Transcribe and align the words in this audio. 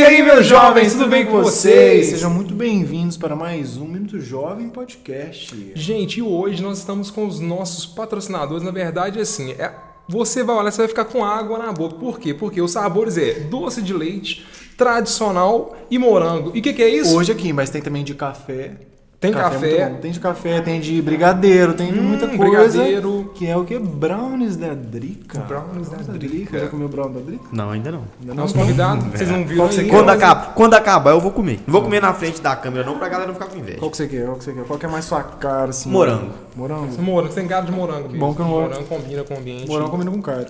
E 0.00 0.02
aí, 0.02 0.22
meus 0.22 0.46
jovens, 0.46 0.94
tudo 0.94 1.08
bem 1.08 1.26
com 1.26 1.42
vocês? 1.42 2.06
Sejam 2.06 2.30
muito 2.30 2.54
bem-vindos 2.54 3.18
para 3.18 3.36
mais 3.36 3.76
um 3.76 3.84
Minuto 3.86 4.18
Jovem 4.18 4.70
Podcast. 4.70 5.72
Gente, 5.74 6.22
hoje 6.22 6.62
nós 6.62 6.78
estamos 6.78 7.10
com 7.10 7.26
os 7.26 7.38
nossos 7.38 7.84
patrocinadores. 7.84 8.62
Na 8.62 8.70
verdade, 8.70 9.20
assim, 9.20 9.50
é, 9.50 9.74
você 10.08 10.42
vai 10.42 10.56
olhar, 10.56 10.70
você 10.70 10.78
vai 10.78 10.88
ficar 10.88 11.04
com 11.04 11.22
água 11.22 11.58
na 11.58 11.70
boca. 11.70 11.96
Por 11.96 12.18
quê? 12.18 12.32
Porque 12.32 12.62
os 12.62 12.70
sabores 12.70 13.18
é 13.18 13.40
doce 13.40 13.82
de 13.82 13.92
leite, 13.92 14.46
tradicional 14.74 15.76
e 15.90 15.98
morango. 15.98 16.52
E 16.54 16.60
o 16.60 16.62
que, 16.62 16.72
que 16.72 16.82
é 16.82 16.88
isso? 16.88 17.14
Hoje 17.14 17.30
aqui, 17.30 17.52
mas 17.52 17.68
tem 17.68 17.82
também 17.82 18.02
de 18.02 18.14
café. 18.14 18.78
Tem 19.20 19.32
Café 19.32 19.46
é 19.74 19.76
café. 19.76 19.90
bom. 19.90 20.00
Tem 20.00 20.10
de 20.12 20.18
café, 20.20 20.60
tem 20.62 20.80
de 20.80 21.02
brigadeiro, 21.02 21.74
tem 21.74 21.92
de 21.92 21.98
Hum, 21.98 22.04
muita 22.04 22.26
coisa. 22.26 22.42
brigadeiro. 22.78 23.30
Que 23.34 23.46
é 23.46 23.54
o 23.54 23.66
que? 23.66 23.78
Brownies 23.78 24.56
da 24.56 24.72
Drica. 24.72 25.40
Brownies 25.40 25.90
da 25.90 25.98
Drica. 25.98 26.58
Já 26.58 26.68
comeu 26.68 26.88
brownie 26.88 27.18
da 27.18 27.20
Drica? 27.26 27.44
Não, 27.52 27.70
ainda 27.70 27.92
não. 27.92 28.04
Ainda 28.18 28.32
Nosso 28.32 28.56
não? 28.56 28.62
convidado, 28.62 29.04
vocês 29.10 29.28
não 29.30 29.44
viram 29.44 29.68
quer? 29.68 29.88
Quando, 29.88 30.08
acaba, 30.08 30.46
quando 30.54 30.72
acabar, 30.72 31.10
eu 31.10 31.20
vou 31.20 31.32
comer. 31.32 31.60
Não 31.66 31.72
vou 31.72 31.82
comer 31.82 32.00
na 32.00 32.14
frente 32.14 32.40
da 32.40 32.56
câmera, 32.56 32.82
não, 32.82 32.96
pra 32.98 33.10
galera 33.10 33.26
não 33.26 33.34
ficar 33.34 33.48
com 33.50 33.58
inveja. 33.58 33.78
Qual 33.78 33.90
que 33.90 33.98
você 33.98 34.08
quer? 34.08 34.24
Qual 34.24 34.36
que 34.38 34.44
você 34.44 34.52
quer? 34.54 34.64
Qual 34.64 34.78
que 34.78 34.86
é 34.86 34.88
mais 34.88 35.04
sua 35.04 35.22
cara, 35.22 35.68
assim? 35.68 35.90
Morango. 35.90 36.30
Morango? 36.56 37.02
Morango, 37.02 37.28
você 37.34 37.40
tem 37.40 37.46
cara 37.48 37.66
de 37.66 37.72
morango. 37.72 38.08
Bom 38.16 38.34
que 38.34 38.40
eu 38.40 38.46
não- 38.46 38.52
Morango 38.52 38.84
combina 38.84 39.22
com 39.22 39.34
o 39.34 39.38
ambiente. 39.38 39.68
Morango 39.68 39.90
combina 39.90 40.10
com 40.10 40.22
cara. 40.22 40.46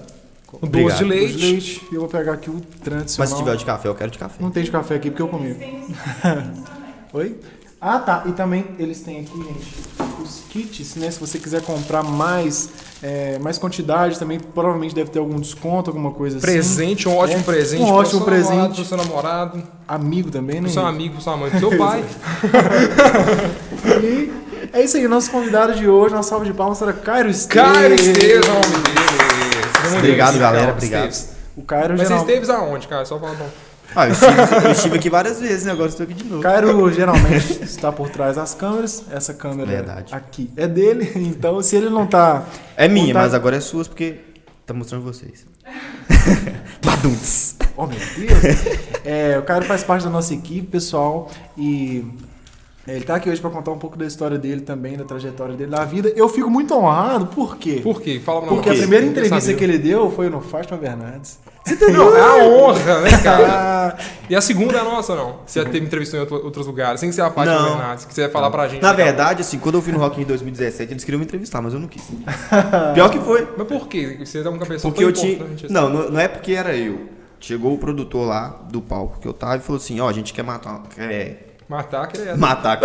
O 0.63 0.67
doce 0.69 0.97
de 0.99 1.05
leite. 1.05 1.37
De 1.37 1.45
leite. 1.51 1.89
E 1.91 1.95
eu 1.97 2.01
vou 2.03 2.09
pegar 2.09 2.35
aqui 2.35 2.49
o 2.51 2.61
tradicional. 2.85 3.17
Mas 3.19 3.31
se 3.31 3.37
tiver 3.37 3.57
de 3.57 3.65
café, 3.65 3.89
eu 3.89 3.95
quero 3.97 4.13
de 4.13 4.19
café. 4.19 4.37
Não 4.41 4.51
tem 4.53 4.63
de 4.63 4.71
café 4.71 4.95
aqui 4.95 5.11
porque 5.11 5.23
eu 5.23 5.29
comi. 5.29 5.57
Oi? 7.13 7.37
Ah, 7.81 7.99
tá. 7.99 8.25
E 8.27 8.33
também 8.33 8.65
eles 8.79 9.01
têm 9.01 9.21
aqui, 9.21 9.37
gente, 9.37 9.75
os 10.23 10.43
kits, 10.51 10.97
né? 10.97 11.11
Se 11.11 11.19
você 11.19 11.39
quiser 11.39 11.63
comprar 11.63 12.03
mais, 12.03 12.69
é, 13.03 13.39
mais 13.39 13.57
quantidade, 13.57 14.19
também 14.19 14.39
provavelmente 14.39 14.95
deve 14.95 15.11
ter 15.11 15.19
algum 15.19 15.41
desconto, 15.41 15.89
alguma 15.89 16.11
coisa 16.11 16.37
assim. 16.37 16.47
Presente, 16.47 17.09
um 17.09 17.17
ótimo 17.17 17.41
É, 17.41 17.43
presente. 17.43 17.83
um 17.83 17.87
pro 17.87 17.95
ótimo 17.95 18.19
seu 18.19 18.27
presente. 18.27 18.51
namorado, 18.51 18.75
Pro 18.75 18.85
seu 18.85 18.97
namorado, 18.99 19.63
Amigo 19.89 20.31
também, 20.31 20.57
né? 20.57 20.63
pro 20.63 20.71
seu 20.73 20.85
amigo, 20.85 21.15
pro 21.15 21.23
sua 21.23 21.37
mãe, 21.39 21.51
pro 21.51 21.59
seu 21.59 21.71
pai. 21.79 22.05
E 24.03 24.33
é 24.73 24.83
isso 24.85 24.97
aí, 24.99 25.09
nosso 25.09 25.31
convidado 25.31 25.75
de 25.75 25.89
hoje, 25.89 26.15
uma 26.15 26.23
salva 26.23 26.45
de 26.45 26.53
palmas 26.53 26.79
para 26.79 26.93
Cairo 26.93 27.31
Esteves. 27.31 27.73
Cairo 27.73 27.95
Esteves, 27.95 28.47
é 28.47 28.51
o 28.51 28.55
nome 28.55 28.63
dele. 28.85 29.01
Seja 29.77 29.89
muito 29.91 29.97
Obrigado, 29.99 30.39
galera, 30.39 30.73
obrigado. 30.73 31.11
Esteves. 31.11 31.41
O 31.57 31.63
Cairo 31.63 31.91
Mas 31.97 32.01
você 32.03 32.09
geral... 32.09 32.21
esteves 32.27 32.51
aonde, 32.51 32.87
cara? 32.89 33.05
Só 33.05 33.19
fala 33.19 33.35
bom. 33.35 33.49
Ah, 33.95 34.07
eu 34.07 34.13
estive, 34.13 34.67
eu 34.67 34.71
estive 34.73 34.97
aqui 34.97 35.11
várias 35.11 35.41
vezes, 35.41 35.65
né? 35.65 35.73
Agora 35.73 35.89
estou 35.89 36.05
aqui 36.05 36.15
de 36.15 36.25
novo. 36.25 36.43
Cairo 36.43 36.93
geralmente 36.93 37.63
está 37.63 37.91
por 37.91 38.09
trás 38.09 38.37
das 38.37 38.55
câmeras. 38.55 39.05
Essa 39.11 39.35
câmera 39.35 39.71
Verdade. 39.71 40.15
aqui 40.15 40.51
é 40.57 40.67
dele, 40.69 41.11
então 41.17 41.61
se 41.63 41.77
ele 41.77 41.91
não 41.91 42.07
tá. 42.07 42.45
É 42.77 42.87
minha, 42.89 43.07
Vontade- 43.09 43.25
mas 43.27 43.35
agora 43.35 43.57
é 43.57 43.61
suas 43.61 43.89
porque 43.89 44.21
tá 44.65 44.73
mostrando 44.73 45.03
vocês. 45.05 45.45
Badunts. 46.85 47.57
Oh, 47.77 47.87
meu 47.87 47.99
Deus! 47.99 48.81
É, 49.03 49.39
o 49.39 49.43
Cairo 49.43 49.65
faz 49.65 49.83
parte 49.83 50.05
da 50.05 50.11
nossa 50.11 50.35
equipe, 50.35 50.67
pessoal, 50.67 51.31
e 51.57 52.05
ele 52.97 53.05
tá 53.05 53.17
aqui 53.17 53.29
hoje 53.31 53.41
para 53.41 53.51
contar 53.51 53.71
um 53.71 53.79
pouco 53.79 53.97
da 53.99 54.07
história 54.07 54.39
dele 54.39 54.61
também, 54.63 54.97
da 54.97 55.05
trajetória 55.05 55.55
dele 55.55 55.71
na 55.71 55.85
vida. 55.85 56.09
Eu 56.17 56.29
fico 56.29 56.49
muito 56.51 56.75
honrado, 56.75 57.27
por 57.27 57.57
quê? 57.57 57.81
Por 57.83 58.01
quê? 58.01 58.21
Fala 58.25 58.41
pra 58.43 58.49
Porque 58.51 58.71
a 58.71 58.75
primeira 58.75 59.05
entrevista 59.07 59.53
que 59.55 59.65
ele 59.65 59.79
deu 59.79 60.11
foi 60.11 60.29
no 60.31 60.41
Fátima 60.41 60.79
Bernardes. 60.79 61.39
Não, 61.93 62.17
é 62.17 62.21
a 62.21 62.45
honra, 62.45 63.01
né, 63.03 63.11
cara? 63.23 63.97
E 64.29 64.35
a 64.35 64.41
segunda 64.41 64.79
é 64.79 64.83
nossa, 64.83 65.15
não? 65.15 65.41
Você 65.47 65.63
já 65.63 65.69
teve 65.69 65.85
entrevista 65.85 66.17
em 66.17 66.21
outro- 66.21 66.43
outros 66.43 66.67
lugares, 66.67 66.99
sem 67.01 67.13
ser 67.13 67.21
a 67.23 67.31
parte 67.31 67.51
Não. 67.53 67.63
Bernardes, 67.77 68.05
que 68.07 68.15
você 68.15 68.23
vai 68.23 68.31
falar 68.31 68.51
pra 68.51 68.67
gente. 68.67 68.81
Na 68.83 68.91
né, 68.91 68.97
cara? 68.97 69.05
verdade, 69.11 69.41
assim, 69.43 69.59
quando 69.59 69.75
eu 69.77 69.83
fui 69.83 69.93
no 69.93 69.99
Rock 69.99 70.15
in 70.17 70.19
Rio 70.21 70.29
2017, 70.29 70.93
eles 70.93 71.05
queriam 71.05 71.19
me 71.19 71.25
entrevistar, 71.27 71.61
mas 71.61 71.75
eu 71.75 71.81
não 71.81 71.87
quis. 71.89 72.03
Pior 72.95 73.11
que 73.11 73.19
foi. 73.21 73.47
Mas 73.57 73.67
por 73.69 73.87
quê? 73.89 74.17
Você 74.25 74.39
é 74.41 74.49
uma 74.49 74.59
pessoa 74.65 74.91
Porque 74.93 75.01
tão 75.01 75.11
eu 75.11 75.13
tinha. 75.13 75.33
importante 75.35 75.65
assim. 75.67 75.75
Não, 75.75 75.89
não, 75.91 76.11
não 76.11 76.21
é 76.21 76.29
porque 76.29 76.53
era 76.53 76.75
eu. 76.75 77.09
Chegou 77.39 77.73
o 77.75 77.79
produtor 77.79 78.27
lá 78.27 78.61
do 78.71 78.81
palco 78.83 79.19
que 79.21 79.27
eu 79.29 79.33
tava 79.33 79.57
e 79.57 79.61
falou 79.61 79.77
assim: 79.79 80.01
ó, 80.01 80.09
a 80.09 80.13
gente 80.13 80.33
quer 80.33 80.43
matar. 80.43 80.83
Quer 80.95 81.50
Matar, 81.71 82.09
que 82.09 82.19
é 82.21 82.37
matar. 82.37 82.81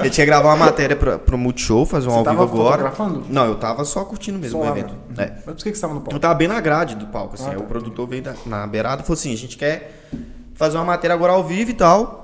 Ele 0.00 0.08
tinha 0.08 0.24
gravar 0.24 0.48
uma 0.54 0.64
matéria 0.64 0.96
pra, 0.96 1.18
pro 1.18 1.36
Multishow, 1.36 1.84
fazer 1.84 2.08
um 2.08 2.12
Você 2.12 2.16
ao 2.16 2.24
vivo 2.24 2.36
tava 2.38 2.50
agora. 2.50 2.90
fotografando? 2.90 3.24
Não, 3.28 3.44
eu 3.44 3.56
tava 3.56 3.84
só 3.84 4.02
curtindo 4.02 4.38
mesmo 4.38 4.62
Só 4.62 4.66
o 4.66 4.70
evento. 4.70 4.94
né? 5.14 5.24
É. 5.24 5.32
Mas 5.44 5.44
por 5.44 5.56
que 5.56 5.62
que 5.62 5.62
você 5.64 5.70
estava 5.72 5.92
no 5.92 6.00
Eu 6.00 6.04
palco? 6.04 6.18
tava 6.18 6.34
bem 6.34 6.48
na 6.48 6.58
grade 6.58 6.94
do 6.94 7.06
palco, 7.08 7.34
assim. 7.34 7.44
Ah, 7.44 7.50
aí 7.50 7.56
tá. 7.56 7.62
o 7.62 7.66
produtor 7.66 8.08
veio 8.08 8.22
da- 8.22 8.34
na 8.46 8.66
beirada 8.66 9.02
e 9.02 9.04
falou 9.04 9.18
assim: 9.18 9.30
a 9.30 9.36
gente 9.36 9.58
quer 9.58 10.08
fazer 10.54 10.78
uma 10.78 10.86
matéria 10.86 11.12
agora 11.12 11.34
ao 11.34 11.44
vivo 11.44 11.70
e 11.70 11.74
tal. 11.74 12.22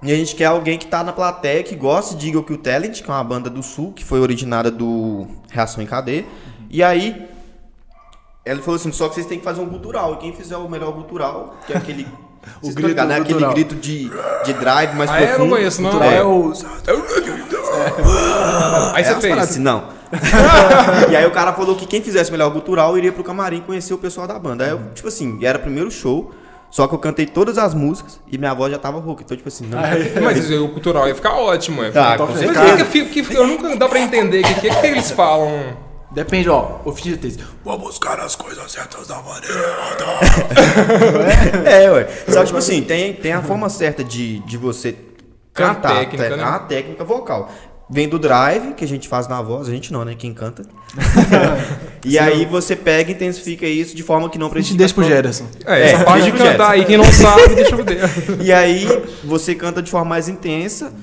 E 0.00 0.12
a 0.12 0.14
gente 0.14 0.36
quer 0.36 0.44
alguém 0.44 0.78
que 0.78 0.86
tá 0.86 1.02
na 1.02 1.12
plateia, 1.12 1.64
que 1.64 1.74
gosta 1.74 2.14
de 2.14 2.28
Eagle 2.28 2.44
Kill 2.44 2.58
Talent, 2.58 3.02
que 3.02 3.10
é 3.10 3.14
uma 3.14 3.24
banda 3.24 3.50
do 3.50 3.64
sul, 3.64 3.92
que 3.94 4.04
foi 4.04 4.20
originada 4.20 4.70
do 4.70 5.26
Reação 5.50 5.82
em 5.82 5.86
Cadeia. 5.86 6.24
E 6.70 6.84
aí, 6.84 7.28
ele 8.44 8.60
falou 8.62 8.76
assim: 8.76 8.92
só 8.92 9.08
que 9.08 9.16
vocês 9.16 9.26
têm 9.26 9.38
que 9.40 9.44
fazer 9.44 9.60
um 9.60 9.68
cultural. 9.68 10.14
E 10.14 10.16
quem 10.18 10.32
fizer 10.32 10.56
o 10.56 10.68
melhor 10.68 10.92
cultural, 10.92 11.56
que 11.66 11.72
é 11.72 11.76
aquele. 11.76 12.06
O 12.62 12.72
grito 12.72 12.88
ligados, 12.88 13.10
né? 13.10 13.20
Aquele 13.20 13.46
grito 13.46 13.74
de, 13.74 14.10
de 14.44 14.52
drive 14.54 14.94
mais 14.94 15.10
Ah, 15.10 15.20
é? 15.20 15.22
Eu 15.22 15.26
profundo. 15.28 15.44
não 15.48 15.56
conheço, 15.56 15.82
não. 15.82 15.90
cultural. 15.90 16.12
É 16.12 16.24
o. 16.24 16.52
Aí 18.94 19.02
É, 19.02 19.04
você 19.04 19.12
umas 19.12 19.22
fez. 19.24 19.38
assim, 19.38 19.60
não. 19.60 19.84
e 21.10 21.16
aí 21.16 21.26
o 21.26 21.30
cara 21.30 21.52
falou 21.52 21.74
que 21.74 21.84
quem 21.86 22.00
fizesse 22.00 22.30
melhor 22.30 22.50
cultural 22.52 22.96
iria 22.96 23.12
pro 23.12 23.24
camarim 23.24 23.60
conhecer 23.60 23.92
o 23.92 23.98
pessoal 23.98 24.26
da 24.26 24.38
banda. 24.38 24.64
Aí 24.64 24.70
eu, 24.70 24.80
tipo 24.94 25.08
assim, 25.08 25.38
era 25.44 25.58
o 25.58 25.60
primeiro 25.60 25.90
show, 25.90 26.30
só 26.70 26.86
que 26.86 26.94
eu 26.94 26.98
cantei 26.98 27.26
todas 27.26 27.58
as 27.58 27.74
músicas 27.74 28.20
e 28.30 28.38
minha 28.38 28.54
voz 28.54 28.72
já 28.72 28.78
tava 28.78 28.98
rouca. 29.00 29.22
Então, 29.24 29.36
tipo 29.36 29.48
assim, 29.48 29.66
não. 29.66 29.78
Mas 30.22 30.50
o 30.52 30.68
cultural 30.68 31.08
ia 31.08 31.14
ficar 31.14 31.34
ótimo, 31.34 31.82
é. 31.82 31.90
Tá, 31.90 32.16
com 32.16 32.26
Mas 32.26 32.82
que, 32.88 33.04
que, 33.06 33.22
que, 33.22 33.34
eu 33.34 33.46
nunca 33.46 33.74
dá 33.76 33.88
pra 33.88 33.98
entender 33.98 34.44
o 34.44 34.46
que, 34.46 34.54
que, 34.54 34.70
que 34.70 34.86
eles 34.86 35.10
falam. 35.10 35.76
Depende, 36.16 36.48
ó. 36.48 36.78
Oficina 36.86 37.14
de 37.14 37.20
texto. 37.20 37.44
Vou 37.62 37.78
buscar 37.78 38.18
as 38.20 38.34
coisas 38.34 38.72
certas 38.72 39.06
da 39.06 39.16
maneira. 39.20 39.76
É, 41.66 41.90
ué. 41.90 42.08
Só 42.26 42.40
que, 42.40 42.46
tipo 42.46 42.56
assim, 42.58 42.80
tem, 42.80 43.12
tem 43.12 43.32
a 43.32 43.42
forma 43.42 43.68
certa 43.68 44.02
de, 44.02 44.38
de 44.40 44.56
você 44.56 44.96
cantar. 45.52 45.94
técnica, 45.94 46.30
tá? 46.30 46.36
né? 46.38 46.42
A 46.42 46.58
técnica 46.60 47.04
vocal. 47.04 47.52
Vem 47.90 48.08
do 48.08 48.18
drive, 48.18 48.72
que 48.72 48.82
a 48.82 48.88
gente 48.88 49.06
faz 49.06 49.28
na 49.28 49.42
voz, 49.42 49.68
a 49.68 49.70
gente 49.70 49.92
não, 49.92 50.06
né? 50.06 50.14
Quem 50.18 50.32
canta. 50.32 50.62
e 52.02 52.18
aí 52.18 52.46
você 52.46 52.74
pega 52.74 53.10
e 53.10 53.14
intensifica 53.14 53.66
isso 53.66 53.94
de 53.94 54.02
forma 54.02 54.30
que 54.30 54.38
não 54.38 54.46
A 54.46 54.50
precisa. 54.50 54.70
gente 54.70 54.78
deixa 54.78 54.94
pro 54.94 55.04
Gerson. 55.04 55.44
É, 55.66 55.80
É, 55.82 55.90
essa 55.92 56.02
parte 56.04 56.24
de 56.24 56.30
pro 56.32 56.42
cantar 56.44 56.70
aí, 56.70 56.84
quem 56.86 56.96
não 56.96 57.12
sabe, 57.12 57.54
deixa 57.54 57.74
eu 57.74 57.84
ver. 57.84 58.00
E 58.42 58.50
aí 58.50 58.86
você 59.22 59.54
canta 59.54 59.82
de 59.82 59.90
forma 59.90 60.08
mais 60.08 60.28
intensa, 60.30 60.94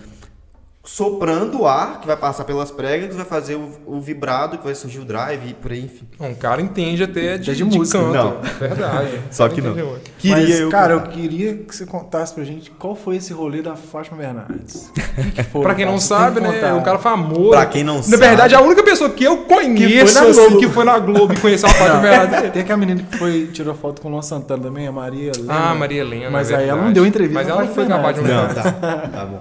soprando 0.85 1.61
o 1.61 1.67
ar 1.67 2.01
que 2.01 2.07
vai 2.07 2.17
passar 2.17 2.43
pelas 2.43 2.69
pregas, 2.69 3.15
vai 3.15 3.23
fazer 3.23 3.55
o, 3.55 3.69
o 3.85 4.01
vibrado 4.01 4.57
que 4.57 4.65
vai 4.65 4.75
surgir 4.75 4.99
o 4.99 5.05
drive 5.05 5.49
e 5.49 5.53
por 5.53 5.71
aí, 5.71 5.85
enfim. 5.85 6.05
Um 6.19 6.33
cara 6.35 6.61
entende 6.61 7.03
até 7.03 7.37
de, 7.37 7.45
de 7.45 7.55
de 7.55 7.63
música. 7.63 7.99
canto. 7.99 8.11
Não. 8.13 8.41
Verdade. 8.59 9.19
Só 9.31 9.47
que 9.47 9.61
não. 9.61 9.73
Queria 10.19 10.35
Mas, 10.37 10.59
eu. 10.59 10.69
cara, 10.69 10.93
eu 10.93 10.99
cantar. 10.99 11.13
queria 11.13 11.53
que 11.55 11.73
você 11.73 11.85
contasse 11.85 12.33
pra 12.33 12.43
gente 12.43 12.69
qual 12.71 12.95
foi 12.95 13.15
esse 13.15 13.31
rolê 13.31 13.61
da 13.61 13.75
Fátima 13.77 14.17
Bernardes. 14.17 14.91
O 15.17 15.21
que 15.23 15.31
que 15.31 15.43
foi, 15.43 15.61
Pra 15.61 15.73
quem 15.73 15.85
não 15.85 15.99
sabe, 15.99 16.41
que 16.41 16.47
né? 16.47 16.51
contar. 16.53 16.67
É 16.67 16.73
um 16.73 16.83
cara 16.83 16.99
famoso. 16.99 17.49
Pra 17.51 17.65
quem 17.65 17.83
não 17.83 17.95
Na 17.97 18.03
sabe. 18.03 18.17
verdade, 18.17 18.53
a 18.55 18.59
única 18.61 18.83
pessoa 18.83 19.09
que 19.09 19.23
eu 19.23 19.37
conheço 19.45 20.21
na 20.21 20.29
assim, 20.29 20.57
que 20.57 20.67
foi 20.67 20.83
na 20.83 20.99
Globo 20.99 21.33
e 21.33 21.39
conheceu 21.39 21.69
a 21.69 21.73
Fátima 21.73 21.99
Bernardes. 22.01 22.51
Tem 22.51 22.61
aquela 22.61 22.77
menina 22.77 23.01
que 23.09 23.17
foi, 23.17 23.47
tirou 23.53 23.73
foto 23.73 24.01
com 24.01 24.09
o 24.09 24.11
Luan 24.11 24.21
Santana 24.21 24.63
também, 24.63 24.85
a 24.85 24.91
Maria 24.91 25.31
Helena. 25.33 25.53
Ah, 25.53 25.73
Maria 25.75 26.01
Helena. 26.01 26.29
Mas 26.29 26.51
é 26.51 26.55
aí 26.57 26.67
ela 26.67 26.81
não 26.81 26.91
deu 26.91 27.05
entrevista 27.05 27.39
Mas 27.39 27.47
na 27.47 27.53
ela 27.53 27.63
não 27.63 27.73
foi 27.73 27.85
Fátima 27.85 27.97
capaz 27.97 28.15
de 28.15 28.21
um 28.21 28.27
Não, 28.27 28.53
tá, 28.53 29.07
tá 29.07 29.25
bom. 29.25 29.39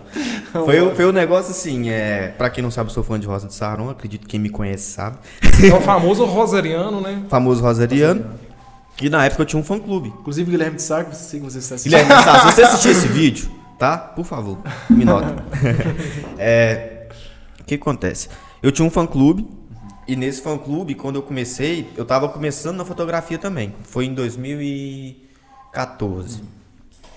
Foi, 0.53 0.81
o- 0.81 0.95
foi 0.95 1.07
um 1.07 1.13
negócio 1.13 1.51
assim, 1.51 1.89
é, 1.91 2.29
pra 2.37 2.49
quem 2.51 2.63
não 2.63 2.71
sabe, 2.71 2.91
eu 2.91 2.95
sou 2.95 3.03
fã 3.03 3.19
de 3.19 3.27
Rosa 3.27 3.47
de 3.49 3.55
Saron, 3.55 3.89
acredito 3.91 4.23
que 4.23 4.29
quem 4.29 4.41
me 4.41 4.51
conhece 4.51 4.93
sabe. 4.93 5.17
É 5.71 5.75
o 5.75 5.81
famoso 5.81 6.25
rosariano, 6.25 7.01
né? 7.01 7.23
Famoso 7.29 7.63
Rosariano. 7.63 8.25
E 9.01 9.09
na 9.09 9.25
época 9.25 9.43
eu 9.43 9.47
tinha 9.47 9.61
um 9.61 9.65
fã 9.65 9.79
clube. 9.79 10.09
Inclusive, 10.21 10.51
Guilherme 10.51 10.77
de 10.77 10.83
Sá, 10.83 11.03
que 11.05 11.17
sei 11.17 11.41
que 11.41 11.47
você 11.47 11.59
está 11.59 11.77
assistindo. 11.77 11.99
Guilherme 12.01 12.23
Sá, 12.25 12.41
se 12.41 12.47
você 12.55 12.62
assistir 12.62 12.89
esse 12.91 13.09
vídeo, 13.09 13.51
tá? 13.79 13.97
Por 13.97 14.25
favor, 14.25 14.59
me 14.91 15.05
nota. 15.05 15.43
É, 16.39 17.07
o 17.61 17.65
que 17.65 17.75
acontece? 17.77 18.29
Eu 18.62 18.71
tinha 18.71 18.87
um 18.87 18.91
fã 18.91 19.07
clube 19.07 19.47
e 20.07 20.15
nesse 20.17 20.43
fã 20.43 20.59
clube, 20.59 20.95
quando 20.95 21.17
eu 21.17 21.23
comecei, 21.23 21.89
eu 21.97 22.05
tava 22.05 22.29
começando 22.29 22.76
na 22.76 22.85
fotografia 22.85 23.38
também. 23.38 23.75
Foi 23.85 24.05
em 24.06 24.15
2014. 24.15 26.43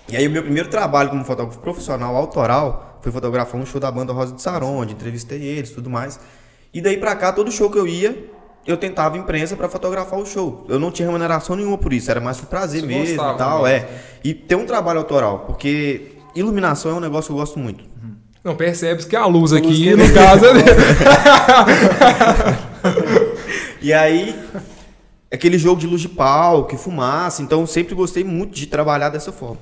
E 0.08 0.16
aí 0.16 0.28
o 0.28 0.32
meu 0.32 0.44
primeiro 0.44 0.70
trabalho 0.70 1.10
como 1.10 1.24
fotógrafo 1.26 1.60
profissional 1.60 2.16
autoral 2.16 3.00
foi 3.02 3.12
fotografar 3.12 3.60
um 3.60 3.66
show 3.66 3.80
da 3.80 3.92
banda 3.92 4.14
Rosa 4.14 4.34
de 4.34 4.42
Saron, 4.42 4.78
onde 4.82 4.94
entrevistei 4.94 5.42
eles, 5.42 5.72
tudo 5.72 5.90
mais. 5.90 6.20
E 6.74 6.82
daí 6.82 6.98
pra 6.98 7.16
cá, 7.16 7.32
todo 7.32 7.52
show 7.52 7.70
que 7.70 7.78
eu 7.80 7.88
ia, 7.88 8.30
eu 8.68 8.78
tentava 8.78 9.18
imprensa 9.18 9.56
pra 9.56 9.68
fotografar 9.70 10.20
o 10.20 10.26
show. 10.26 10.66
Eu 10.70 10.80
não 10.80 10.92
tinha 10.92 11.08
remuneração 11.08 11.56
nenhuma 11.56 11.78
por 11.78 11.94
isso, 11.94 12.12
era 12.12 12.20
mais 12.20 12.38
por 12.38 12.48
prazer 12.48 12.82
Você 12.82 12.88
mesmo 12.88 13.14
e 13.14 13.18
tal, 13.38 13.64
mesmo. 13.64 13.68
é. 13.68 13.88
E 14.24 14.34
ter 14.34 14.56
um 14.56 14.66
trabalho 14.66 15.00
autoral, 15.00 15.40
porque 15.48 16.14
iluminação 16.36 16.92
é 16.92 16.94
um 16.96 17.00
negócio 17.00 17.28
que 17.28 17.34
eu 17.34 17.38
gosto 17.38 17.58
muito. 17.60 17.84
Não, 18.44 18.56
percebe 18.56 19.04
que 19.06 19.16
a 19.16 19.26
luz 19.26 19.52
luz 19.52 19.54
aqui, 19.54 19.74
que- 19.76 19.96
no 19.96 20.14
caso, 20.14 20.46
é 20.46 20.54
E 23.82 23.94
aí, 23.94 24.36
aquele 25.32 25.58
jogo 25.58 25.80
de 25.80 25.88
luz 25.88 26.02
de 26.02 26.10
palco, 26.10 26.76
fumaça, 26.78 27.42
então 27.42 27.62
eu 27.62 27.68
sempre 27.68 27.96
gostei 27.96 28.24
muito 28.24 28.54
de 28.56 28.68
trabalhar 28.68 29.10
dessa 29.10 29.32
forma. 29.32 29.58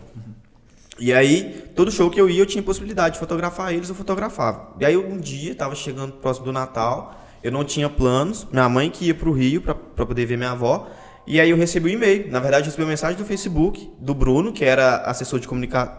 E 1.00 1.12
aí, 1.14 1.72
todo 1.76 1.92
show 1.92 2.10
que 2.10 2.22
eu 2.22 2.30
ia, 2.30 2.42
eu 2.42 2.46
tinha 2.46 2.62
possibilidade 2.62 3.14
de 3.14 3.20
fotografar 3.20 3.74
eles, 3.74 3.90
eu 3.90 3.96
fotografava. 3.96 4.74
E 4.80 4.86
aí, 4.86 4.96
um 4.96 5.18
dia, 5.18 5.56
tava 5.56 5.76
chegando 5.76 6.14
próximo 6.14 6.46
do 6.46 6.54
Natal, 6.54 7.16
eu 7.44 7.52
não 7.52 7.64
tinha 7.64 7.90
planos, 7.90 8.48
minha 8.52 8.70
mãe 8.70 8.90
que 8.90 9.06
ia 9.06 9.16
pro 9.16 9.32
Rio 9.32 9.62
pra, 9.62 9.76
pra 9.76 10.06
poder 10.06 10.26
ver 10.26 10.38
minha 10.38 10.52
avó, 10.52 10.88
E 11.26 11.40
aí 11.40 11.50
eu 11.50 11.58
recebi 11.58 11.90
um 11.90 11.94
e-mail. 11.94 12.30
Na 12.32 12.40
verdade, 12.40 12.64
eu 12.64 12.66
recebi 12.66 12.84
uma 12.84 12.90
mensagem 12.90 13.18
do 13.18 13.26
Facebook, 13.26 13.90
do 14.00 14.14
Bruno, 14.14 14.52
que 14.52 14.66
era 14.66 14.98
assessor 14.98 15.40
de 15.40 15.48
comunicação, 15.48 15.94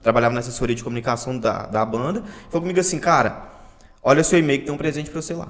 trabalhava 0.00 0.34
na 0.34 0.40
assessoria 0.40 0.74
de 0.74 0.82
comunicação 0.82 1.38
da, 1.38 1.66
da 1.66 1.84
banda. 1.84 2.22
Falou 2.48 2.62
comigo 2.62 2.78
assim, 2.80 2.98
cara, 2.98 3.48
olha 4.02 4.24
seu 4.24 4.38
e-mail 4.38 4.60
que 4.60 4.66
tem 4.66 4.74
um 4.74 4.78
presente 4.78 5.10
pra 5.10 5.20
você 5.20 5.34
lá. 5.34 5.48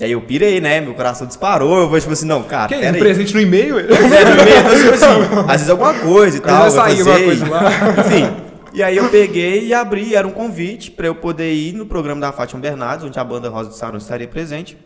E 0.00 0.04
aí 0.04 0.12
eu 0.12 0.20
pirei, 0.20 0.60
né? 0.60 0.80
Meu 0.80 0.94
coração 0.94 1.26
disparou. 1.26 1.76
Eu 1.80 1.88
vou 1.88 1.98
tipo 1.98 2.12
assim, 2.12 2.26
não, 2.26 2.44
cara, 2.44 2.68
Que 2.68 2.76
pera 2.76 2.96
um 2.96 3.00
presente 3.00 3.34
no 3.34 3.40
e-mail? 3.40 3.74
Pois 3.88 4.12
é, 4.12 4.24
no 4.24 4.42
e-mail, 4.42 4.58
então, 4.60 4.76
tipo 4.76 4.94
assim, 4.94 5.40
às 5.50 5.52
vezes 5.52 5.70
alguma 5.70 5.94
coisa 5.94 6.36
e 6.36 6.40
tal. 6.40 6.70
vai 6.70 6.96
fazer, 6.96 7.00
alguma 7.00 7.24
coisa 7.24 7.48
lá. 7.48 7.62
Enfim. 8.06 8.48
E 8.72 8.82
aí 8.82 8.96
eu 8.96 9.08
peguei 9.08 9.66
e 9.66 9.74
abri, 9.74 10.14
era 10.14 10.26
um 10.26 10.30
convite 10.30 10.92
pra 10.92 11.06
eu 11.08 11.14
poder 11.14 11.52
ir 11.52 11.72
no 11.72 11.84
programa 11.84 12.20
da 12.20 12.30
Fátima 12.30 12.60
Bernardes, 12.60 13.04
onde 13.04 13.18
a 13.18 13.24
banda 13.24 13.48
Rosa 13.48 13.70
de 13.70 13.76
Saron 13.76 13.96
estaria 13.96 14.28
presente, 14.28 14.78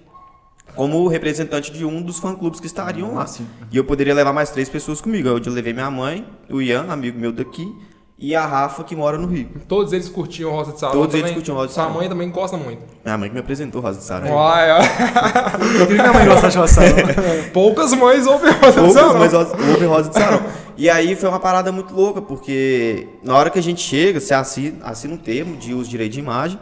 como 0.74 1.06
representante 1.08 1.70
de 1.70 1.84
um 1.84 2.00
dos 2.00 2.18
fã-clubes 2.18 2.58
que 2.58 2.66
estariam 2.66 3.14
lá. 3.14 3.26
E 3.70 3.76
eu 3.76 3.84
poderia 3.84 4.14
levar 4.14 4.32
mais 4.32 4.50
três 4.50 4.68
pessoas 4.70 5.00
comigo. 5.00 5.28
Eu 5.28 5.52
levei 5.52 5.74
minha 5.74 5.90
mãe, 5.90 6.26
o 6.48 6.62
Ian, 6.62 6.86
amigo 6.88 7.18
meu 7.18 7.32
daqui, 7.32 7.66
e 8.24 8.36
a 8.36 8.46
Rafa, 8.46 8.84
que 8.84 8.94
mora 8.94 9.18
no 9.18 9.26
Rio. 9.26 9.48
Todos 9.66 9.92
eles 9.92 10.08
curtiam 10.08 10.52
Rosa 10.52 10.70
de 10.72 10.78
Saron 10.78 10.92
Todos 10.92 11.08
eles 11.14 11.22
também? 11.22 11.34
curtiam 11.34 11.56
Rosa 11.56 11.66
de 11.68 11.74
Sua 11.74 11.82
Saron. 11.82 11.96
mãe 11.98 12.08
também 12.08 12.30
gosta 12.30 12.56
muito. 12.56 12.80
Minha 13.04 13.18
mãe 13.18 13.28
que 13.28 13.34
me 13.34 13.40
apresentou 13.40 13.80
Rosa 13.82 13.98
de 13.98 14.04
Saron. 14.04 14.32
Uai. 14.32 14.68
Por 15.78 15.86
que 15.88 15.92
minha 15.94 16.12
mãe 16.12 16.24
gosta 16.26 16.48
de 16.48 16.56
roça? 16.56 16.80
Poucas 17.52 17.92
mães 17.94 18.24
ouvem 18.24 18.52
Rosa 18.52 18.70
de 18.70 18.78
Poucas, 18.78 18.92
Saron. 18.94 19.18
mas 19.18 19.32
houve 19.34 19.84
Rosa 19.86 20.08
de 20.10 20.14
Sarão. 20.14 20.40
E 20.76 20.88
aí 20.88 21.16
foi 21.16 21.28
uma 21.28 21.40
parada 21.40 21.72
muito 21.72 21.92
louca, 21.92 22.22
porque 22.22 23.08
na 23.24 23.36
hora 23.36 23.50
que 23.50 23.58
a 23.58 23.62
gente 23.62 23.80
chega, 23.82 24.20
você 24.20 24.32
assina, 24.32 24.76
assina 24.84 25.14
um 25.14 25.18
termo 25.18 25.56
de 25.56 25.74
uso 25.74 25.84
de 25.84 25.90
direito 25.90 26.12
de 26.12 26.20
imagem, 26.20 26.60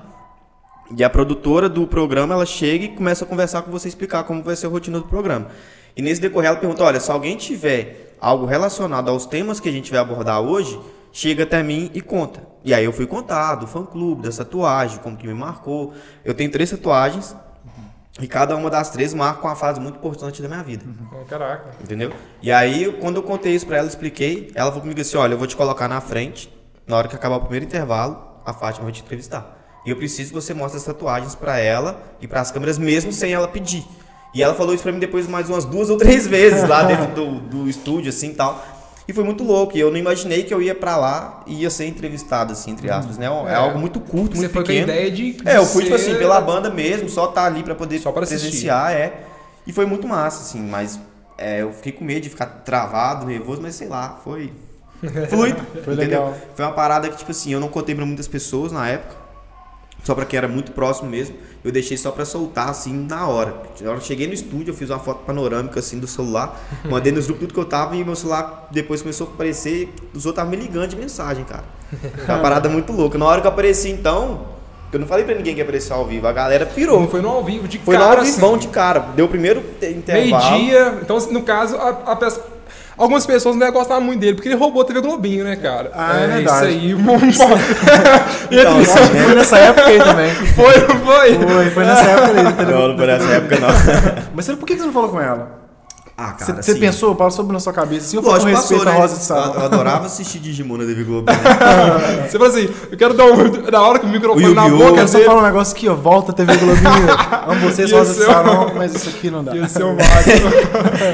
e 0.97 1.05
a 1.05 1.11
produtora 1.11 1.69
do 1.69 1.87
programa, 1.87 2.35
ela 2.35 2.47
chega 2.47 2.87
e 2.87 2.89
começa 2.89 3.25
a 3.25 3.29
conversar 3.29 3.63
com 3.63 3.71
você, 3.71 3.87
explicar 3.87 4.25
como 4.25 4.43
vai 4.43 4.57
ser 4.57 4.67
a 4.67 4.71
rotina 4.71 4.99
do 4.99 5.05
programa. 5.05 5.47
E 5.97 6.01
nesse 6.01 6.21
decorrer 6.23 6.49
ela 6.51 6.59
pergunta, 6.59 6.83
olha, 6.83 6.99
se 6.99 7.11
alguém 7.11 7.37
tiver 7.37 8.17
algo 8.21 8.47
relacionado 8.47 9.09
aos 9.11 9.27
temas 9.27 9.61
que 9.61 9.69
a 9.69 9.73
gente 9.73 9.91
vai 9.91 10.01
abordar 10.01 10.41
hoje, 10.41 10.79
chega 11.13 11.45
até 11.45 11.63
mim 11.63 11.91
e 11.95 12.01
conta. 12.01 12.43
E 12.65 12.75
aí 12.75 12.85
eu 12.85 12.93
fui 12.93 13.07
contar 13.07 13.55
do 13.55 13.67
fã-clube, 13.67 14.23
dessa 14.23 14.45
tatuagem, 14.45 14.99
como 14.99 15.17
que 15.17 15.27
me 15.27 15.35
marcou. 15.35 15.95
Eu 16.25 16.35
tenho 16.35 16.51
três 16.51 16.71
tatuagens, 16.71 17.35
e 18.21 18.27
cada 18.27 18.55
uma 18.55 18.69
das 18.69 18.91
três 18.91 19.15
marca 19.15 19.47
uma 19.47 19.57
fase 19.57 19.81
muito 19.81 19.97
importante 19.97 20.43
da 20.43 20.49
minha 20.49 20.63
vida. 20.63 20.85
Caraca. 21.29 21.71
Entendeu? 21.83 22.13
E 22.43 22.53
aí, 22.53 22.93
quando 23.01 23.17
eu 23.17 23.23
contei 23.23 23.55
isso 23.55 23.67
pra 23.67 23.79
ela, 23.79 23.89
expliquei, 23.89 24.51
ela 24.55 24.71
falou 24.71 24.83
comigo 24.83 25.01
assim: 25.01 25.17
olha, 25.17 25.35
eu 25.35 25.39
vou 25.39 25.47
te 25.47 25.57
colocar 25.57 25.89
na 25.89 26.01
frente, 26.01 26.53
na 26.87 26.97
hora 26.97 27.09
que 27.09 27.15
acabar 27.15 27.37
o 27.37 27.41
primeiro 27.41 27.65
intervalo, 27.65 28.23
a 28.45 28.53
Fátima 28.53 28.85
vai 28.85 28.93
te 28.93 29.03
entrevistar. 29.03 29.59
E 29.87 29.91
eu 29.91 29.97
preciso 29.97 30.31
que 30.31 30.35
você 30.35 30.53
mostre 30.53 30.79
as 30.79 30.85
tatuagens 30.85 31.35
pra 31.35 31.59
ela 31.59 32.03
e 32.21 32.29
pras 32.29 32.51
câmeras, 32.51 32.77
mesmo 32.77 33.13
sem 33.13 33.33
ela 33.33 33.49
pedir. 33.49 33.87
E 34.35 34.43
ela 34.43 34.55
falou 34.55 34.75
isso 34.75 34.83
pra 34.83 34.93
mim 34.93 34.99
depois 34.99 35.27
mais 35.27 35.49
umas 35.49 35.65
duas 35.65 35.89
ou 35.89 35.97
três 35.97 36.27
vezes 36.27 36.69
lá 36.69 36.83
dentro 36.83 37.15
do, 37.15 37.41
do 37.41 37.69
estúdio, 37.69 38.11
assim 38.11 38.31
e 38.31 38.35
tal. 38.35 38.63
E 39.11 39.13
foi 39.13 39.25
muito 39.25 39.43
louco. 39.43 39.77
E 39.77 39.81
eu 39.81 39.91
não 39.91 39.97
imaginei 39.99 40.45
que 40.45 40.55
eu 40.55 40.63
ia 40.63 40.73
pra 40.75 40.97
lá 40.97 41.43
e 41.45 41.63
ia 41.63 41.71
ser 41.71 41.87
entrevistado, 41.87 42.53
assim, 42.53 42.71
entre 42.71 42.89
aspas, 42.89 43.19
né? 43.19 43.27
É, 43.27 43.51
É. 43.51 43.55
algo 43.57 43.77
muito 43.77 43.99
curto, 43.99 44.37
Você 44.37 44.43
muito 44.43 44.53
foi 44.53 44.63
pequeno. 44.63 44.87
com 44.87 44.93
a 44.93 44.95
ideia 44.95 45.11
de. 45.11 45.37
É, 45.45 45.57
eu 45.57 45.67
fui, 45.67 45.83
tipo 45.83 45.99
ser- 45.99 46.11
assim, 46.11 46.19
pela 46.19 46.41
banda 46.41 46.71
mesmo, 46.71 47.09
só 47.09 47.27
tá 47.27 47.45
ali 47.45 47.65
pra 47.65 47.75
poder 47.75 47.99
Só 47.99 48.13
pra 48.13 48.23
assistir. 48.23 48.45
presenciar, 48.47 48.93
é. 48.93 49.13
E 49.67 49.73
foi 49.73 49.85
muito 49.85 50.07
massa, 50.07 50.43
assim, 50.43 50.61
mas 50.61 51.01
é, 51.37 51.63
eu 51.63 51.73
fiquei 51.73 51.91
com 51.91 52.05
medo 52.05 52.21
de 52.21 52.31
ficar 52.31 52.47
travado, 52.65 53.27
nervoso, 53.27 53.61
mas 53.61 53.75
sei 53.75 53.89
lá, 53.89 54.21
foi 54.23 54.53
fluido. 55.29 55.61
Foi 55.85 55.95
entendeu? 55.95 55.97
legal. 55.97 56.37
Foi 56.55 56.65
uma 56.65 56.73
parada 56.73 57.09
que, 57.09 57.17
tipo 57.17 57.33
assim, 57.33 57.53
eu 57.53 57.59
não 57.59 57.69
contei 57.69 57.95
pra 57.97 58.07
muitas 58.07 58.29
pessoas 58.29 58.71
na 58.71 58.87
época, 58.89 59.17
só 60.03 60.15
pra 60.15 60.25
quem 60.25 60.39
era 60.39 60.49
muito 60.49 60.73
próximo 60.73 61.09
mesmo. 61.11 61.37
Eu 61.63 61.71
deixei 61.71 61.97
só 61.97 62.11
pra 62.11 62.25
soltar, 62.25 62.71
assim, 62.71 63.07
na 63.07 63.27
hora. 63.27 63.55
Na 63.83 63.91
hora 63.91 64.01
cheguei 64.01 64.27
no 64.27 64.33
estúdio, 64.33 64.73
eu 64.73 64.75
fiz 64.75 64.89
uma 64.89 64.99
foto 64.99 65.25
panorâmica, 65.27 65.79
assim, 65.81 65.99
do 65.99 66.07
celular, 66.07 66.59
mandei 66.89 67.13
nos 67.13 67.27
grupos 67.27 67.43
tudo 67.43 67.55
que 67.55 67.61
eu 67.61 67.65
tava 67.67 67.95
e 67.97 68.05
meu 68.05 68.17
celular 68.17 68.69
depois 68.71 69.03
começou 69.03 69.27
a 69.27 69.31
aparecer, 69.31 69.93
os 70.15 70.25
outros 70.27 70.43
estavam 70.43 70.51
me 70.51 70.57
ligando 70.57 70.89
de 70.89 70.97
mensagem, 70.97 71.45
cara. 71.45 71.65
Foi 72.25 72.35
uma 72.35 72.39
parada 72.43 72.69
muito 72.69 72.93
louca. 72.93 73.19
Na 73.19 73.27
hora 73.27 73.41
que 73.43 73.47
eu 73.47 73.51
apareci, 73.53 73.91
então, 73.91 74.47
eu 74.93 74.99
não 74.99 75.07
falei 75.07 75.25
pra 75.25 75.35
ninguém 75.35 75.53
que 75.55 75.61
ia 75.61 75.65
aparecer 75.65 75.93
ao 75.93 76.07
vivo, 76.07 76.27
a 76.27 76.33
galera 76.33 76.65
pirou. 76.65 76.99
Não 76.99 77.09
foi 77.09 77.21
no 77.21 77.29
ao 77.29 77.45
vivo, 77.45 77.69
de 77.69 77.79
Foi 77.79 77.95
cara, 77.95 78.07
na 78.07 78.11
hora 78.13 78.23
assim. 78.23 78.35
vivão 78.37 78.57
de 78.57 78.69
cara. 78.69 79.01
Deu 79.15 79.27
o 79.27 79.29
primeiro 79.29 79.63
te- 79.79 79.87
intervalo. 79.91 80.51
Meio-dia. 80.57 80.99
Então, 81.03 81.19
no 81.31 81.43
caso, 81.43 81.77
a, 81.77 81.89
a 82.13 82.17
peça- 82.17 82.43
algumas 83.01 83.27
pessoas 83.27 83.57
não 83.57 83.67
iam 83.67 83.73
gostar 83.73 83.99
muito 83.99 84.21
dele, 84.21 84.35
porque 84.35 84.49
ele 84.49 84.57
roubou 84.57 84.83
a 84.83 84.85
TV 84.85 85.01
Globinho, 85.01 85.45
né, 85.45 85.57
cara? 85.57 85.91
Ah, 85.95 86.21
é 86.21 86.27
verdade. 86.27 86.69
Isso 86.69 87.01
aí. 87.01 87.01
Então, 88.51 88.79
Nossa, 88.79 88.99
foi 88.99 89.35
nessa 89.35 89.59
época 89.59 89.87
aí 89.87 89.99
também. 89.99 90.31
foi, 90.55 90.81
não 90.81 91.01
foi? 91.01 91.39
Foi, 91.39 91.71
foi 91.71 91.85
nessa 91.85 92.03
época 92.03 92.27
aí. 92.29 92.67
Não, 92.71 92.89
não 92.89 92.97
foi 92.97 93.07
nessa 93.07 93.33
época, 93.33 93.59
não. 93.59 93.69
Mas 94.35 94.47
por 94.49 94.67
que 94.67 94.75
que 94.75 94.81
você 94.81 94.87
não 94.87 94.93
falou 94.93 95.09
com 95.09 95.21
ela? 95.21 95.60
Ah, 96.23 96.35
Você, 96.39 96.53
você 96.53 96.73
assim, 96.73 96.81
pensou, 96.81 97.17
passou 97.17 97.47
na 97.47 97.59
sua 97.59 97.73
cabeça, 97.73 98.07
assim, 98.07 98.19
eu 98.19 98.23
falo 98.23 98.35
com 98.35 98.43
Lógico, 98.43 98.61
respeito 98.61 98.85
passou, 98.85 98.93
né? 98.93 99.01
Rosa 99.01 99.17
de 99.17 99.49
Eu, 99.49 99.55
eu 99.55 99.65
adorava 99.65 100.05
assistir 100.05 100.39
Digimon 100.39 100.77
na 100.77 100.85
TV 100.85 101.05
Globo. 101.05 101.33
Você 102.29 102.33
falou 102.33 102.49
assim, 102.49 102.69
eu 102.91 102.99
quero 102.99 103.15
dar 103.15 103.25
um. 103.25 103.71
Na 103.71 103.81
hora 103.81 103.99
que 103.99 104.05
o 104.05 104.09
microfone 104.11 104.45
O 104.45 104.55
na 104.55 104.67
Yu-Gi-Oh! 104.67 104.83
Eu 104.83 104.87
boca 104.87 104.95
quero 104.97 105.09
só 105.09 105.19
falar 105.21 105.41
um 105.41 105.47
negócio 105.47 105.75
aqui, 105.75 105.89
ó. 105.89 105.95
Volta 105.95 106.35
TV 106.35 106.55
Globinho. 106.59 106.91
Amo 107.49 107.61
vocês, 107.61 107.91
Rosa 107.91 108.13
de 108.13 108.27
Sarão, 108.27 108.75
mas 108.75 108.95
isso 108.95 109.09
aqui 109.09 109.31
não 109.31 109.43
dá. 109.43 109.57
ia 109.57 109.67
ser. 109.67 109.83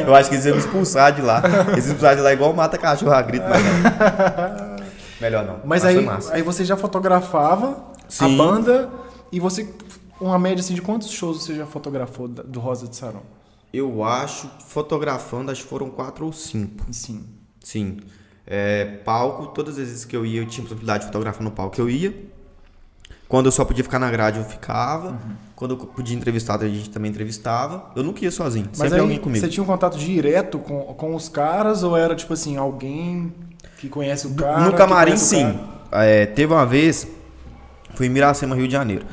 Eu 0.04 0.12
acho 0.12 0.28
que 0.28 0.34
eles 0.34 0.44
iam 0.44 0.56
me 0.56 0.60
expulsar 0.60 1.12
de 1.12 1.22
lá. 1.22 1.40
Eles 1.44 1.54
iam 1.54 1.74
me 1.74 1.78
expulsar 1.78 2.16
de 2.16 2.22
lá 2.22 2.32
igual 2.32 2.52
mata 2.52 2.76
cachorro 2.76 3.12
a 3.12 3.22
grito, 3.22 3.44
mas 3.48 3.62
não. 3.62 4.76
Melhor 5.22 5.44
não. 5.46 5.60
Mas 5.64 5.84
aí, 5.84 6.04
aí 6.32 6.42
você 6.42 6.64
já 6.64 6.76
fotografava 6.76 7.76
a 8.06 8.08
Sim. 8.08 8.36
banda 8.36 8.90
e 9.30 9.38
você. 9.38 9.72
Uma 10.20 10.36
média 10.36 10.62
assim 10.62 10.74
de 10.74 10.82
quantos 10.82 11.12
shows 11.12 11.44
você 11.44 11.54
já 11.54 11.66
fotografou 11.66 12.26
do 12.26 12.58
Rosa 12.58 12.88
de 12.88 12.96
Sarão? 12.96 13.35
Eu 13.72 14.02
acho, 14.04 14.50
fotografando, 14.66 15.50
acho 15.50 15.62
que 15.62 15.68
foram 15.68 15.90
quatro 15.90 16.24
ou 16.24 16.32
cinco. 16.32 16.86
Sim. 16.92 17.24
Sim. 17.60 17.98
É, 18.46 18.84
palco, 19.04 19.48
todas 19.48 19.78
as 19.78 19.88
vezes 19.88 20.04
que 20.04 20.16
eu 20.16 20.24
ia, 20.24 20.40
eu 20.40 20.46
tinha 20.46 20.62
possibilidade 20.62 21.00
de 21.00 21.06
fotografar 21.06 21.42
no 21.42 21.50
palco, 21.50 21.80
eu 21.80 21.90
ia. 21.90 22.14
Quando 23.28 23.46
eu 23.46 23.52
só 23.52 23.64
podia 23.64 23.82
ficar 23.82 23.98
na 23.98 24.08
grade, 24.10 24.38
eu 24.38 24.44
ficava. 24.44 25.10
Uhum. 25.10 25.36
Quando 25.56 25.72
eu 25.72 25.78
podia 25.78 26.16
entrevistar, 26.16 26.62
a 26.62 26.68
gente 26.68 26.90
também 26.90 27.10
entrevistava. 27.10 27.90
Eu 27.96 28.04
nunca 28.04 28.24
ia 28.24 28.30
sozinho, 28.30 28.66
Mas 28.68 28.78
sempre 28.78 28.94
aí 28.94 29.00
alguém 29.00 29.18
comigo. 29.18 29.44
você 29.44 29.50
tinha 29.50 29.64
um 29.64 29.66
contato 29.66 29.98
direto 29.98 30.60
com, 30.60 30.80
com 30.94 31.14
os 31.14 31.28
caras 31.28 31.82
ou 31.82 31.96
era 31.96 32.14
tipo 32.14 32.32
assim, 32.32 32.56
alguém 32.56 33.34
que 33.78 33.88
conhece 33.88 34.28
o 34.28 34.34
cara? 34.34 34.60
no 34.60 34.72
camarim, 34.74 35.16
sim. 35.16 35.58
É, 35.90 36.26
teve 36.26 36.52
uma 36.52 36.64
vez, 36.64 37.08
fui 37.96 38.06
em 38.06 38.10
Miracema, 38.10 38.54
Rio 38.54 38.68
de 38.68 38.72
Janeiro. 38.72 39.04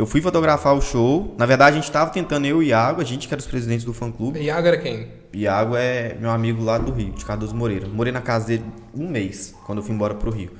Eu 0.00 0.06
fui 0.06 0.22
fotografar 0.22 0.74
o 0.74 0.80
show. 0.80 1.34
Na 1.36 1.44
verdade, 1.44 1.76
a 1.76 1.80
gente 1.82 1.92
tava 1.92 2.10
tentando, 2.10 2.46
eu 2.46 2.62
e 2.62 2.68
Iago, 2.68 3.02
a 3.02 3.04
gente 3.04 3.28
que 3.28 3.34
era 3.34 3.38
os 3.38 3.46
presidentes 3.46 3.84
do 3.84 3.92
fã-clube. 3.92 4.40
Iago 4.40 4.66
era 4.66 4.78
quem? 4.78 5.08
Iago 5.30 5.76
é 5.76 6.16
meu 6.18 6.30
amigo 6.30 6.64
lá 6.64 6.78
do 6.78 6.90
Rio, 6.90 7.12
de 7.12 7.22
Cardoso 7.22 7.54
Moreira. 7.54 7.86
Morei 7.86 8.10
na 8.10 8.22
casa 8.22 8.46
dele 8.46 8.64
um 8.94 9.06
mês, 9.06 9.54
quando 9.66 9.80
eu 9.80 9.84
fui 9.84 9.94
embora 9.94 10.14
pro 10.14 10.30
Rio. 10.30 10.52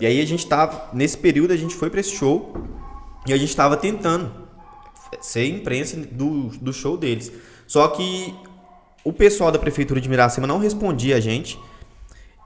E 0.00 0.06
aí 0.06 0.18
a 0.18 0.24
gente 0.24 0.46
tava, 0.46 0.88
nesse 0.94 1.18
período 1.18 1.52
a 1.52 1.56
gente 1.58 1.74
foi 1.74 1.90
pra 1.90 2.00
esse 2.00 2.12
show 2.12 2.56
e 3.26 3.34
a 3.34 3.36
gente 3.36 3.54
tava 3.54 3.76
tentando 3.76 4.32
ser 5.20 5.46
imprensa 5.46 5.98
do, 6.10 6.48
do 6.58 6.72
show 6.72 6.96
deles. 6.96 7.30
Só 7.66 7.88
que 7.88 8.34
o 9.04 9.12
pessoal 9.12 9.52
da 9.52 9.58
prefeitura 9.58 10.00
de 10.00 10.08
Miracema 10.08 10.46
não 10.46 10.58
respondia 10.58 11.16
a 11.16 11.20
gente 11.20 11.60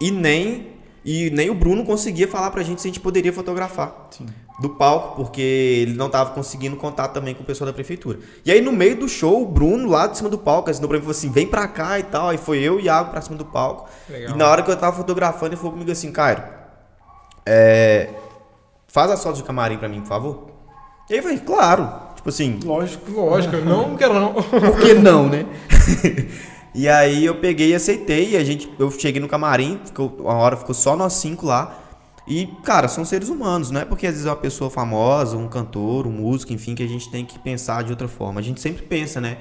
e 0.00 0.10
nem 0.10 0.80
e 1.04 1.30
nem 1.30 1.48
o 1.48 1.54
Bruno 1.54 1.84
conseguia 1.84 2.26
falar 2.26 2.50
pra 2.50 2.64
gente 2.64 2.82
se 2.82 2.88
a 2.88 2.90
gente 2.90 3.00
poderia 3.00 3.32
fotografar 3.32 4.08
Sim. 4.10 4.26
Do 4.60 4.68
palco, 4.68 5.16
porque 5.16 5.40
ele 5.40 5.94
não 5.94 6.10
tava 6.10 6.30
conseguindo 6.32 6.76
contato 6.76 7.14
também 7.14 7.34
com 7.34 7.42
o 7.42 7.46
pessoal 7.46 7.66
da 7.66 7.72
prefeitura. 7.72 8.18
E 8.44 8.52
aí 8.52 8.60
no 8.60 8.72
meio 8.72 8.94
do 8.94 9.08
show, 9.08 9.42
o 9.42 9.46
Bruno 9.46 9.88
lá 9.88 10.06
de 10.06 10.18
cima 10.18 10.28
do 10.28 10.36
palco 10.36 10.68
assinou 10.68 10.86
pra 10.86 10.98
mim 10.98 11.02
falou 11.02 11.16
assim: 11.16 11.30
vem 11.30 11.46
pra 11.46 11.66
cá 11.66 11.98
e 11.98 12.02
tal. 12.02 12.28
Aí 12.28 12.36
foi 12.36 12.58
eu 12.58 12.78
e 12.78 12.82
o 12.82 12.84
Iago 12.84 13.10
pra 13.10 13.22
cima 13.22 13.38
do 13.38 13.44
palco. 13.44 13.88
Legal. 14.08 14.34
E 14.34 14.38
na 14.38 14.46
hora 14.48 14.62
que 14.62 14.70
eu 14.70 14.76
tava 14.76 14.94
fotografando, 14.94 15.46
ele 15.46 15.56
falou 15.56 15.72
comigo 15.72 15.90
assim, 15.90 16.12
Cairo, 16.12 16.42
é, 17.46 18.10
faz 18.86 19.10
as 19.10 19.22
fotos 19.22 19.38
de 19.38 19.44
camarim 19.44 19.78
pra 19.78 19.88
mim, 19.88 20.00
por 20.00 20.08
favor. 20.08 20.50
E 21.08 21.14
aí 21.14 21.18
eu 21.18 21.22
falei, 21.22 21.38
claro. 21.38 21.90
Tipo 22.16 22.28
assim, 22.28 22.60
Lógico. 22.62 23.10
Lógico, 23.12 23.56
eu 23.56 23.64
não 23.64 23.96
quero 23.98 24.12
não. 24.12 24.34
por 24.34 24.78
que 24.78 24.92
não, 24.92 25.26
né? 25.26 25.46
e 26.74 26.86
aí 26.86 27.24
eu 27.24 27.36
peguei 27.36 27.70
e 27.70 27.74
aceitei, 27.74 28.32
e 28.32 28.36
a 28.36 28.44
gente, 28.44 28.70
eu 28.78 28.90
cheguei 28.90 29.22
no 29.22 29.26
camarim, 29.26 29.80
ficou, 29.86 30.14
uma 30.20 30.34
hora 30.34 30.54
ficou 30.54 30.74
só 30.74 30.94
nós 30.94 31.14
cinco 31.14 31.46
lá. 31.46 31.78
E, 32.30 32.46
cara, 32.62 32.86
são 32.86 33.04
seres 33.04 33.28
humanos, 33.28 33.72
não 33.72 33.80
é 33.80 33.84
porque 33.84 34.06
às 34.06 34.12
vezes 34.12 34.26
é 34.26 34.30
uma 34.30 34.36
pessoa 34.36 34.70
famosa, 34.70 35.36
um 35.36 35.48
cantor, 35.48 36.06
um 36.06 36.12
músico, 36.12 36.52
enfim, 36.52 36.76
que 36.76 36.82
a 36.82 36.86
gente 36.88 37.10
tem 37.10 37.24
que 37.24 37.36
pensar 37.40 37.82
de 37.82 37.90
outra 37.90 38.06
forma. 38.06 38.38
A 38.38 38.42
gente 38.42 38.60
sempre 38.60 38.82
pensa, 38.82 39.20
né? 39.20 39.36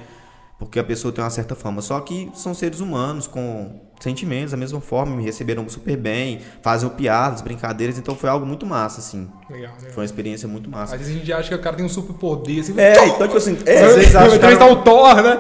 Porque 0.58 0.80
a 0.80 0.84
pessoa 0.84 1.12
tem 1.14 1.24
uma 1.24 1.30
certa 1.30 1.54
fama. 1.56 1.82
Só 1.82 2.00
que 2.02 2.30
são 2.34 2.54
seres 2.54 2.80
humanos 2.80 3.28
com 3.28 3.80
sentimentos 4.00 4.52
da 4.52 4.58
mesma 4.58 4.82
forma, 4.82 5.16
me 5.16 5.24
receberam 5.24 5.68
super 5.70 5.96
bem, 5.96 6.40
fazem 6.62 6.90
piadas, 6.90 7.42
brincadeiras, 7.42 7.98
então 8.00 8.16
foi 8.16 8.30
algo 8.30 8.46
muito 8.46 8.66
massa, 8.66 9.00
assim. 9.02 9.30
Legal, 9.50 9.74
legal. 9.78 9.92
Foi 9.94 10.02
uma 10.02 10.06
experiência 10.06 10.48
muito 10.48 10.70
massa. 10.70 10.96
Às 10.96 11.02
vezes 11.02 11.16
a 11.16 11.20
gente 11.20 11.32
acha 11.34 11.50
que 11.50 11.56
o 11.56 11.60
cara 11.60 11.76
tem 11.76 11.86
um 11.86 11.90
super 11.90 12.14
poder. 12.14 12.60
Assim, 12.62 12.74
É, 12.78 12.94
então, 13.08 13.28
tipo 13.28 13.38
assim, 13.38 13.58
é, 13.66 13.84
Às 13.84 13.96
vezes 13.96 14.16
acha 14.16 14.30
Vai 14.30 14.30
que 14.32 14.38
o 14.38 14.40
cara- 14.42 14.54
entrevistar 14.56 14.68
o 14.72 14.76
Thor, 14.84 15.16
né? 15.22 15.38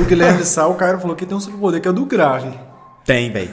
O 0.00 0.04
Guilherme 0.04 0.44
Sá, 0.44 0.66
o 0.66 0.74
Cairo 0.74 1.00
falou 1.00 1.16
que 1.16 1.24
tem 1.24 1.36
um 1.36 1.40
superpoder 1.40 1.80
que 1.80 1.88
é 1.88 1.90
o 1.90 1.94
do 1.94 2.04
grave. 2.04 2.50
Tem, 3.04 3.30
velho. 3.32 3.50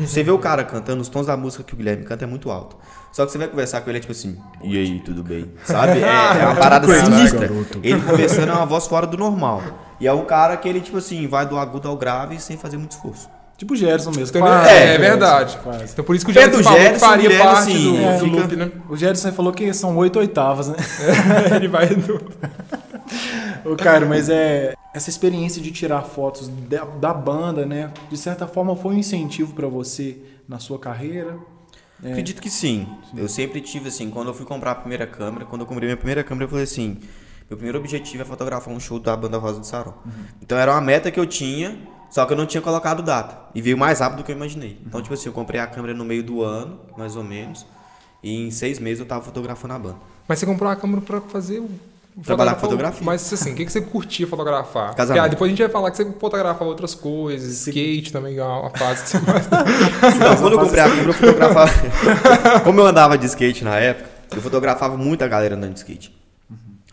Você 0.00 0.22
vê 0.22 0.30
o 0.30 0.38
cara 0.38 0.62
cantando, 0.64 1.00
os 1.00 1.08
tons 1.08 1.26
da 1.26 1.36
música 1.36 1.64
que 1.64 1.74
o 1.74 1.76
Guilherme 1.76 2.04
canta 2.04 2.24
é 2.24 2.26
muito 2.26 2.50
alto. 2.50 2.76
Só 3.12 3.24
que 3.24 3.32
você 3.32 3.38
vai 3.38 3.48
conversar 3.48 3.80
com 3.80 3.90
ele, 3.90 3.98
é 3.98 4.00
tipo 4.00 4.12
assim, 4.12 4.36
e 4.62 4.76
aí, 4.76 5.00
tudo 5.00 5.22
bem? 5.22 5.50
Sabe? 5.64 6.00
É, 6.00 6.42
é 6.42 6.46
uma 6.46 6.56
parada 6.56 6.86
sinistra. 7.00 7.48
Ele 7.82 8.00
conversando 8.00 8.50
é 8.50 8.54
uma 8.54 8.66
voz 8.66 8.86
fora 8.86 9.06
do 9.06 9.16
normal. 9.16 9.62
E 10.00 10.06
é 10.06 10.12
um 10.12 10.24
cara 10.24 10.56
que 10.56 10.68
ele, 10.68 10.80
tipo 10.80 10.98
assim, 10.98 11.26
vai 11.26 11.46
do 11.46 11.56
agudo 11.58 11.88
ao 11.88 11.96
grave 11.96 12.38
sem 12.40 12.56
fazer 12.56 12.76
muito 12.76 12.92
esforço. 12.92 13.28
Tipo 13.56 13.74
o 13.74 13.76
Gerson 13.76 14.10
mesmo. 14.10 14.36
Quase, 14.38 14.68
é, 14.68 14.72
é 14.72 14.86
Gerson, 14.86 15.00
verdade. 15.00 15.58
quase. 15.62 15.92
Então 15.92 16.04
por 16.04 16.16
isso 16.16 16.26
que 16.26 16.32
o 16.32 16.34
Pedro 16.34 16.56
Gerson 16.56 16.64
falou 16.64 16.78
que 16.82 16.88
Gerson, 16.90 17.06
faria 17.06 17.28
Guilherme, 17.28 17.52
parte 17.54 17.70
assim, 17.70 17.92
do, 17.92 17.96
é, 18.04 18.18
do 18.18 18.24
fica- 18.24 18.36
loop, 18.36 18.56
né? 18.56 18.70
O 18.88 18.96
Gerson 18.96 19.32
falou 19.32 19.52
que 19.52 19.72
são 19.72 19.96
oito 19.96 20.18
oitavas, 20.18 20.68
né? 20.68 20.76
Ele 21.54 21.68
vai 21.68 21.86
do... 21.86 22.20
Ô, 23.64 23.76
cara, 23.76 24.06
mas 24.06 24.28
é 24.28 24.74
essa 24.92 25.10
experiência 25.10 25.60
de 25.60 25.72
tirar 25.72 26.02
fotos 26.02 26.48
da, 26.48 26.84
da 26.84 27.14
banda, 27.14 27.64
né? 27.64 27.92
De 28.10 28.16
certa 28.16 28.46
forma 28.46 28.76
foi 28.76 28.94
um 28.94 28.98
incentivo 28.98 29.54
pra 29.54 29.66
você 29.66 30.18
na 30.48 30.58
sua 30.58 30.78
carreira. 30.78 31.38
É. 32.02 32.10
Acredito 32.10 32.42
que 32.42 32.50
sim. 32.50 32.86
Eu 33.16 33.28
sempre 33.28 33.60
tive 33.60 33.88
assim, 33.88 34.10
quando 34.10 34.28
eu 34.28 34.34
fui 34.34 34.44
comprar 34.44 34.72
a 34.72 34.74
primeira 34.74 35.06
câmera, 35.06 35.44
quando 35.44 35.62
eu 35.62 35.66
comprei 35.66 35.86
minha 35.88 35.96
primeira 35.96 36.22
câmera, 36.22 36.44
eu 36.44 36.48
falei 36.48 36.64
assim: 36.64 36.98
meu 37.48 37.56
primeiro 37.56 37.78
objetivo 37.78 38.22
é 38.22 38.26
fotografar 38.26 38.72
um 38.72 38.80
show 38.80 38.98
da 38.98 39.16
banda 39.16 39.38
Rosa 39.38 39.60
do 39.60 39.66
Sarão. 39.66 39.94
Então 40.42 40.58
era 40.58 40.72
uma 40.72 40.80
meta 40.80 41.10
que 41.10 41.18
eu 41.18 41.26
tinha, 41.26 41.78
só 42.10 42.24
que 42.26 42.32
eu 42.32 42.36
não 42.36 42.46
tinha 42.46 42.60
colocado 42.60 43.02
data. 43.02 43.48
E 43.54 43.62
veio 43.62 43.76
mais 43.76 44.00
rápido 44.00 44.18
do 44.18 44.24
que 44.24 44.32
eu 44.32 44.36
imaginei. 44.36 44.78
Então, 44.86 45.00
tipo 45.00 45.14
assim, 45.14 45.28
eu 45.28 45.32
comprei 45.32 45.60
a 45.60 45.66
câmera 45.66 45.94
no 45.94 46.04
meio 46.04 46.22
do 46.22 46.42
ano, 46.42 46.80
mais 46.96 47.16
ou 47.16 47.24
menos, 47.24 47.66
e 48.22 48.46
em 48.46 48.50
seis 48.50 48.78
meses 48.78 49.00
eu 49.00 49.06
tava 49.06 49.22
fotografando 49.22 49.74
a 49.74 49.78
banda. 49.78 49.96
Mas 50.26 50.38
você 50.38 50.46
comprou 50.46 50.68
uma 50.68 50.76
câmera 50.76 51.00
pra 51.00 51.20
fazer 51.20 51.60
o... 51.60 51.70
Trabalhar 52.22 52.54
com 52.54 52.60
fotografia. 52.60 53.04
Mas 53.04 53.32
assim, 53.32 53.52
o 53.52 53.56
que 53.56 53.64
que 53.64 53.72
você 53.72 53.80
curtia 53.80 54.26
fotografar? 54.26 54.94
Casamento. 54.94 55.06
Porque, 55.06 55.18
ah, 55.18 55.28
depois 55.28 55.48
a 55.48 55.50
gente 55.50 55.62
vai 55.62 55.68
falar 55.68 55.90
que 55.90 55.96
você 55.96 56.04
fotografava 56.04 56.64
outras 56.64 56.94
coisas, 56.94 57.66
skate 57.66 58.12
também 58.12 58.38
é 58.38 58.44
uma 58.44 58.70
fase 58.70 59.02
que 59.02 59.10
você 59.10 59.18
mais... 59.26 59.48
Não, 59.48 60.36
quando 60.36 60.52
eu 60.52 60.60
comprei 60.60 60.80
a 60.80 60.88
câmera, 60.88 61.08
eu 61.08 61.12
fotografava. 61.12 61.72
Como 62.62 62.80
eu 62.80 62.86
andava 62.86 63.18
de 63.18 63.26
skate 63.26 63.64
na 63.64 63.76
época, 63.78 64.08
eu 64.32 64.40
fotografava 64.40 64.96
muita 64.96 65.26
galera 65.26 65.56
andando 65.56 65.72
de 65.72 65.80
skate. 65.80 66.16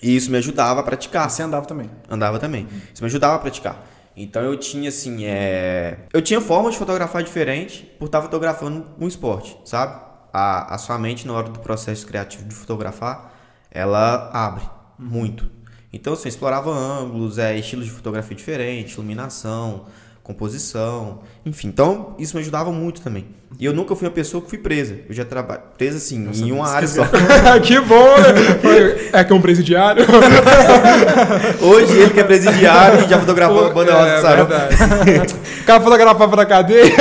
E 0.02 0.16
isso 0.16 0.32
me 0.32 0.38
ajudava 0.40 0.80
a 0.80 0.84
praticar. 0.84 1.30
Você 1.30 1.44
andava 1.44 1.68
também. 1.68 1.92
Andava 2.10 2.40
também. 2.40 2.68
Isso 2.92 3.04
me 3.04 3.08
ajudava 3.08 3.36
a 3.36 3.40
praticar. 3.40 3.86
Então 4.18 4.42
eu 4.42 4.58
tinha 4.58 4.90
assim, 4.90 5.26
é... 5.26 6.00
eu 6.12 6.22
tinha 6.22 6.42
formas 6.42 6.74
de 6.74 6.80
fotografar 6.80 7.22
diferente 7.22 7.84
por 8.00 8.06
estar 8.06 8.22
fotografando 8.24 8.88
um 9.00 9.08
esporte, 9.08 9.56
sabe? 9.64 10.02
A, 10.34 10.74
a 10.74 10.78
sua 10.80 10.98
mente 10.98 11.28
na 11.28 11.34
hora 11.34 11.50
do 11.50 11.60
processo 11.60 12.08
criativo 12.08 12.44
de 12.46 12.56
fotografar, 12.56 13.32
ela 13.72 14.32
abre 14.34 14.64
muito. 15.02 15.50
Então 15.92 16.14
assim, 16.14 16.28
eu 16.28 16.30
explorava 16.30 16.72
ângulos, 16.72 17.38
é, 17.38 17.58
estilos 17.58 17.86
de 17.86 17.92
fotografia 17.92 18.36
diferentes, 18.36 18.94
iluminação, 18.94 19.88
composição, 20.32 21.20
enfim. 21.46 21.68
Então 21.68 22.16
isso 22.18 22.36
me 22.36 22.42
ajudava 22.42 22.72
muito 22.72 23.02
também. 23.02 23.26
E 23.60 23.66
eu 23.66 23.74
nunca 23.74 23.96
fui 23.96 24.08
uma 24.08 24.14
pessoa 24.14 24.42
que 24.42 24.50
fui 24.50 24.58
presa. 24.58 24.98
Eu 25.08 25.14
já 25.14 25.26
trabalho 25.26 25.62
presa 25.78 25.98
assim 25.98 26.30
em 26.34 26.52
uma 26.52 26.68
área 26.68 26.88
só. 26.88 27.04
que 27.62 27.80
bom, 27.82 28.18
né? 28.18 29.10
É 29.12 29.24
que 29.24 29.34
é 29.34 29.36
um 29.36 29.42
presidiário. 29.42 30.06
Hoje 31.62 31.98
ele 31.98 32.10
que 32.12 32.20
é 32.20 32.24
presidiário 32.24 33.06
e 33.06 33.10
já 33.10 33.20
fotografou 33.20 33.68
a 33.68 33.70
banda 33.70 33.94
Rosa 33.94 34.30
é, 34.30 34.36
verdade. 34.36 35.36
O 35.62 35.64
cara 35.68 35.82
fotografava 35.82 36.36
na 36.36 36.46
cadeia. 36.46 36.92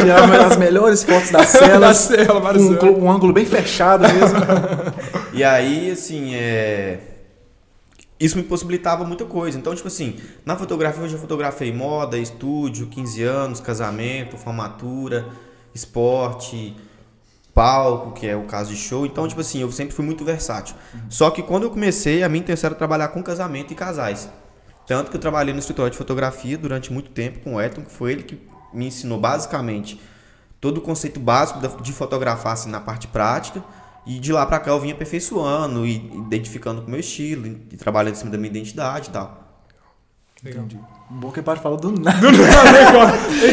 Tirava 0.00 0.46
as 0.46 0.56
melhores 0.56 1.04
fotos 1.04 1.30
da 1.30 1.40
da 1.40 1.44
cela. 1.44 1.94
cela, 1.94 2.26
com 2.26 2.40
vários 2.40 2.64
um, 2.64 3.04
um 3.04 3.10
ângulo 3.10 3.32
bem 3.32 3.44
fechado 3.44 4.02
mesmo. 4.02 4.38
E 5.32 5.44
aí, 5.44 5.90
assim, 5.90 6.34
é... 6.34 6.98
Isso 8.22 8.36
me 8.36 8.44
possibilitava 8.44 9.04
muita 9.04 9.24
coisa. 9.24 9.58
Então, 9.58 9.74
tipo 9.74 9.88
assim, 9.88 10.16
na 10.46 10.56
fotografia 10.56 11.02
eu 11.02 11.08
já 11.08 11.18
fotografei 11.18 11.72
moda, 11.72 12.16
estúdio, 12.16 12.86
15 12.86 13.22
anos, 13.24 13.60
casamento, 13.60 14.36
formatura, 14.36 15.26
esporte, 15.74 16.76
palco, 17.52 18.12
que 18.12 18.28
é 18.28 18.36
o 18.36 18.44
caso 18.44 18.70
de 18.70 18.76
show. 18.76 19.04
Então, 19.04 19.26
tipo 19.26 19.40
assim, 19.40 19.60
eu 19.60 19.72
sempre 19.72 19.92
fui 19.92 20.04
muito 20.04 20.24
versátil. 20.24 20.76
Só 21.08 21.30
que 21.30 21.42
quando 21.42 21.64
eu 21.64 21.70
comecei, 21.70 22.22
a 22.22 22.28
minha 22.28 22.40
intenção 22.40 22.68
era 22.68 22.76
trabalhar 22.76 23.08
com 23.08 23.20
casamento 23.24 23.72
e 23.72 23.74
casais. 23.74 24.30
Tanto 24.86 25.10
que 25.10 25.16
eu 25.16 25.20
trabalhei 25.20 25.52
no 25.52 25.58
escritório 25.58 25.90
de 25.90 25.98
fotografia 25.98 26.56
durante 26.56 26.92
muito 26.92 27.10
tempo 27.10 27.40
com 27.40 27.56
o 27.56 27.60
Elton, 27.60 27.82
que 27.82 27.90
foi 27.90 28.12
ele 28.12 28.22
que 28.22 28.40
me 28.72 28.86
ensinou 28.86 29.18
basicamente 29.18 30.00
todo 30.60 30.78
o 30.78 30.80
conceito 30.80 31.18
básico 31.18 31.60
de 31.82 31.92
fotografar 31.92 32.52
assim, 32.52 32.70
na 32.70 32.80
parte 32.80 33.08
prática. 33.08 33.64
E 34.06 34.18
de 34.18 34.32
lá 34.32 34.44
pra 34.46 34.58
cá 34.58 34.70
eu 34.72 34.80
vim 34.80 34.90
aperfeiçoando 34.92 35.86
e 35.86 35.96
identificando 36.16 36.80
com 36.82 36.88
o 36.88 36.90
meu 36.90 37.00
estilo, 37.00 37.46
e, 37.46 37.76
trabalhando 37.76 38.14
em 38.14 38.18
cima 38.18 38.30
da 38.30 38.36
minha 38.38 38.50
identidade 38.50 39.08
e 39.08 39.12
tal. 39.12 39.40
Entendi. 40.44 40.76
Um 41.08 41.20
bom 41.20 41.30
que 41.30 41.40
para 41.40 41.60
falar 41.60 41.76
do 41.78 41.92
nada. 41.92 42.18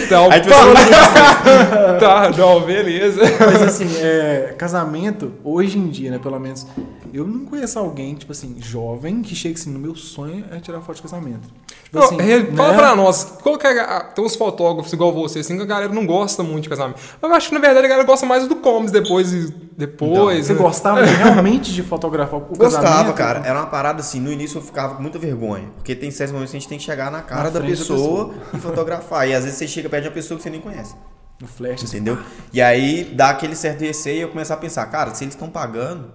Então, 0.04 0.32
Aí, 0.32 0.40
assim, 0.42 0.50
tá, 2.00 2.32
não, 2.36 2.62
beleza. 2.62 3.22
Mas 3.40 3.62
assim, 3.62 3.88
é, 3.98 4.56
casamento, 4.58 5.34
hoje 5.44 5.78
em 5.78 5.88
dia, 5.90 6.10
né, 6.10 6.18
pelo 6.18 6.40
menos, 6.40 6.66
eu 7.14 7.28
não 7.28 7.46
conheço 7.46 7.78
alguém, 7.78 8.16
tipo 8.16 8.32
assim, 8.32 8.56
jovem, 8.60 9.22
que 9.22 9.36
chega 9.36 9.54
assim, 9.56 9.70
no 9.72 9.78
meu 9.78 9.96
sonho 9.96 10.46
é 10.52 10.60
tirar 10.60 10.82
foto 10.82 10.96
de 10.96 11.02
casamento. 11.04 11.48
Tipo 11.84 11.98
Não, 11.98 12.04
assim, 12.06 12.18
re- 12.18 12.46
Fala 12.56 12.72
né? 12.72 12.78
pra 12.78 12.96
nós, 12.96 13.24
qual 13.44 13.58
que 13.58 13.68
é 13.68 13.80
a- 13.82 14.02
tem 14.02 14.24
uns 14.26 14.36
fotógrafos 14.36 14.92
igual 14.92 15.12
você, 15.14 15.40
assim, 15.40 15.58
que 15.58 15.64
a 15.64 15.66
galera 15.66 15.94
não 15.94 16.06
gosta 16.08 16.42
muito 16.42 16.64
de 16.64 16.70
casamento. 16.70 17.00
Mas 17.22 17.30
eu 17.30 17.38
acho 17.38 17.50
que 17.50 17.54
na 17.56 17.62
verdade 17.62 17.86
a 17.86 17.90
galera 17.90 18.08
gosta 18.08 18.26
mais 18.26 18.48
do 18.48 18.56
comes 18.56 18.92
depois 18.92 19.32
e 19.34 19.54
depois. 19.80 20.46
Você 20.46 20.54
né? 20.54 20.60
gostava 20.60 21.02
realmente 21.06 21.74
de 21.74 21.82
fotografar 21.82 22.40
o 22.40 22.44
Gostava, 22.44 22.84
casamento? 22.84 23.16
cara. 23.16 23.40
Era 23.46 23.58
uma 23.60 23.68
parada 23.68 24.02
assim, 24.02 24.20
no 24.20 24.32
início 24.32 24.58
eu 24.58 24.62
ficava 24.62 24.96
com 24.96 25.02
muita 25.02 25.18
vergonha. 25.18 25.70
Porque 25.76 25.96
tem 25.96 26.12
certos 26.12 26.34
momentos 26.34 26.52
que 26.52 26.58
a 26.58 26.60
gente 26.60 26.70
tem 26.70 26.78
que 26.78 26.84
chegar 26.84 27.10
na 27.10 27.22
cara 27.22 27.46
Na 27.46 27.50
da 27.50 27.60
frente 27.62 27.72
da 27.72 27.78
pessoa, 27.78 28.34
e 28.54 28.58
fotografar. 28.58 29.28
E 29.28 29.34
às 29.34 29.46
vezes 29.46 29.58
você 29.58 29.68
chega 29.68 29.88
perto 29.90 30.04
de 30.04 30.10
uma 30.10 30.14
pessoa 30.14 30.38
que 30.38 30.44
você 30.44 30.50
nem 30.50 30.60
conhece. 30.60 30.96
No 31.42 31.48
flash, 31.48 31.86
assim. 31.86 31.98
Entendeu? 31.98 32.20
E 32.52 32.62
aí 32.62 33.06
dá 33.06 33.30
aquele 33.30 33.56
certo 33.56 33.80
receio 33.80 34.18
e 34.18 34.22
eu 34.22 34.28
começar 34.28 34.56
a 34.56 34.58
pensar, 34.58 34.86
cara, 34.88 35.16
se 35.16 35.24
eles 35.24 35.34
estão 35.34 35.50
pagando 35.50 36.12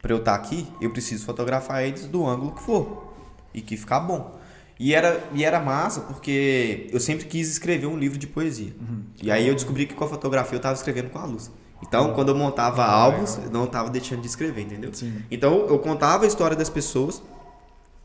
pra 0.00 0.12
eu 0.12 0.18
estar 0.18 0.36
aqui, 0.36 0.68
eu 0.80 0.90
preciso 0.90 1.26
fotografar 1.26 1.82
eles 1.82 2.06
do 2.06 2.24
ângulo 2.24 2.52
que 2.52 2.62
for. 2.62 3.12
E 3.52 3.60
que 3.60 3.76
ficar 3.76 3.98
bom. 3.98 4.38
E 4.78 4.94
era, 4.94 5.22
e 5.34 5.44
era 5.44 5.58
massa 5.58 6.02
porque 6.02 6.88
eu 6.92 7.00
sempre 7.00 7.26
quis 7.26 7.50
escrever 7.50 7.86
um 7.86 7.98
livro 7.98 8.16
de 8.16 8.26
poesia. 8.28 8.72
E 9.20 9.30
aí 9.30 9.48
eu 9.48 9.54
descobri 9.54 9.84
que 9.84 9.94
com 9.94 10.04
a 10.04 10.08
fotografia 10.08 10.56
eu 10.56 10.62
tava 10.62 10.74
escrevendo 10.74 11.10
com 11.10 11.18
a 11.18 11.24
luz. 11.24 11.50
Então, 11.82 12.12
quando 12.14 12.28
eu 12.28 12.34
montava 12.34 12.84
álbuns, 12.84 13.38
eu 13.38 13.50
não 13.50 13.66
tava 13.66 13.90
deixando 13.90 14.20
de 14.20 14.26
escrever, 14.26 14.62
entendeu? 14.62 14.92
Sim. 14.92 15.22
Então, 15.30 15.66
eu 15.66 15.78
contava 15.78 16.24
a 16.24 16.26
história 16.26 16.56
das 16.56 16.68
pessoas 16.68 17.22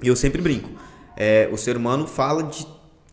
e 0.02 0.08
eu 0.08 0.16
sempre 0.16 0.42
brinco. 0.42 0.70
É, 1.16 1.50
o 1.52 1.58
ser 1.58 1.78
humano 1.78 2.08
fala 2.08 2.44
de 2.44 2.66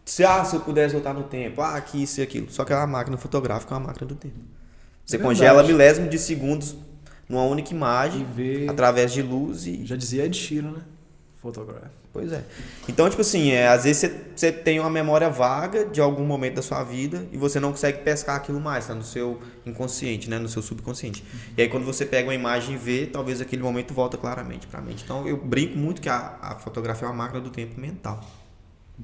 se, 0.05 0.25
ah, 0.25 0.45
se 0.45 0.57
eu 0.57 0.61
pudesse 0.61 0.95
voltar 0.95 1.15
no 1.15 1.25
tempo, 1.25 1.61
ah, 1.61 1.77
aqui, 1.77 2.03
isso 2.03 2.21
e 2.21 2.23
aquilo. 2.23 2.51
Só 2.51 2.65
que 2.65 2.73
a 2.73 2.87
máquina 2.87 3.17
fotográfica 3.17 3.75
é 3.75 3.79
uma 3.79 3.87
máquina 3.89 4.07
do 4.07 4.15
tempo. 4.15 4.35
Você 5.05 5.17
É 5.17 5.19
congela 5.19 5.63
milésimo 5.63 6.09
de 6.09 6.19
segundos 6.19 6.77
numa 7.29 7.45
única 7.45 7.73
imagem, 7.73 8.27
através 8.69 9.13
de 9.13 9.23
luz 9.23 9.67
e. 9.67 9.85
Já 9.87 9.97
dizia 9.97 10.25
Ed 10.25 10.37
Sheeran, 10.37 10.73
né? 10.73 10.83
Fotógrafo. 11.43 11.89
Pois 12.13 12.33
é. 12.33 12.45
Então, 12.89 13.11
tipo 13.11 13.21
assim, 13.21 13.51
é, 13.51 13.67
às 13.67 13.83
vezes 13.83 13.99
você, 13.99 14.21
você 14.37 14.53
tem 14.53 14.79
uma 14.79 14.89
memória 14.89 15.29
vaga 15.29 15.85
de 15.85 16.01
algum 16.01 16.25
momento 16.25 16.55
da 16.55 16.63
sua 16.63 16.85
vida 16.85 17.27
e 17.33 17.37
você 17.37 17.59
não 17.59 17.73
consegue 17.73 17.99
pescar 17.99 18.37
aquilo 18.37 18.61
mais, 18.61 18.87
tá 18.87 18.95
no 18.95 19.03
seu 19.03 19.41
inconsciente, 19.67 20.31
né? 20.31 20.39
No 20.39 20.49
seu 20.49 20.63
subconsciente. 20.63 21.25
E 21.57 21.63
aí 21.63 21.69
quando 21.69 21.85
você 21.85 22.07
pega 22.07 22.29
uma 22.29 22.35
imagem 22.35 22.77
e 22.77 22.79
vê, 22.79 23.07
talvez 23.07 23.41
aquele 23.41 23.61
momento 23.61 23.93
volta 23.93 24.17
claramente 24.17 24.69
pra 24.69 24.81
mente. 24.81 25.03
Então 25.03 25.27
eu 25.27 25.37
brinco 25.37 25.77
muito 25.77 26.01
que 26.01 26.09
a, 26.09 26.39
a 26.41 26.55
fotografia 26.61 27.09
é 27.09 27.11
uma 27.11 27.17
máquina 27.17 27.41
do 27.41 27.51
tempo 27.51 27.81
mental. 27.81 28.21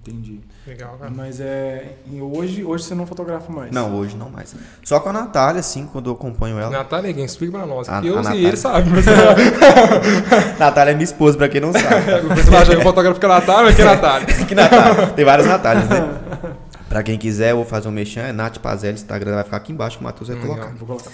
Entendi. 0.00 0.40
Legal, 0.66 0.96
cara. 0.98 1.10
Mas 1.14 1.40
é. 1.40 1.96
hoje, 2.20 2.64
hoje 2.64 2.84
você 2.84 2.94
não 2.94 3.04
fotografa 3.06 3.52
mais. 3.52 3.72
Não, 3.72 3.96
hoje 3.96 4.16
não 4.16 4.30
mais. 4.30 4.54
Só 4.84 5.00
com 5.00 5.08
a 5.08 5.12
Natália, 5.12 5.58
assim, 5.60 5.86
quando 5.86 6.08
eu 6.08 6.14
acompanho 6.14 6.58
ela. 6.58 6.70
Natália, 6.70 7.12
quem 7.12 7.24
explica 7.24 7.58
pra 7.58 7.66
nós. 7.66 7.88
A- 7.88 8.00
eu 8.04 8.18
a 8.18 8.24
sei, 8.24 8.46
ele 8.46 8.56
sabe. 8.56 8.88
Mas 8.90 9.04
Natália 10.58 10.92
é 10.92 10.94
minha 10.94 11.04
esposa, 11.04 11.36
pra 11.36 11.48
quem 11.48 11.60
não 11.60 11.72
sabe. 11.72 11.86
o 12.30 12.34
pessoal 12.34 12.62
acha 12.62 12.70
que 12.72 12.76
o 12.78 12.82
fotógrafo 12.82 13.18
que 13.18 13.26
é 13.26 13.28
Natália, 13.28 13.64
mas 13.64 13.74
que 13.74 13.82
é 13.82 13.84
Natália. 13.84 14.26
que 14.26 14.54
Natália? 14.54 15.06
Tem 15.08 15.24
várias 15.24 15.46
Natálias, 15.48 15.88
né? 15.88 16.08
Pra 16.88 17.02
quem 17.02 17.18
quiser, 17.18 17.50
eu 17.50 17.56
vou 17.56 17.66
fazer 17.66 17.86
um 17.86 17.90
mexão, 17.90 18.22
é 18.22 18.32
Nath 18.32 18.58
Pazelli, 18.60 18.94
Instagram 18.94 19.34
vai 19.34 19.44
ficar 19.44 19.58
aqui 19.58 19.72
embaixo 19.72 19.98
que 19.98 20.02
o 20.02 20.06
Matheus 20.06 20.28
vai 20.28 20.38
Hum, 20.38 20.40
colocar. 20.40 20.62
legal. 20.68 20.78
Vou 20.78 20.86
colocar. 20.96 21.10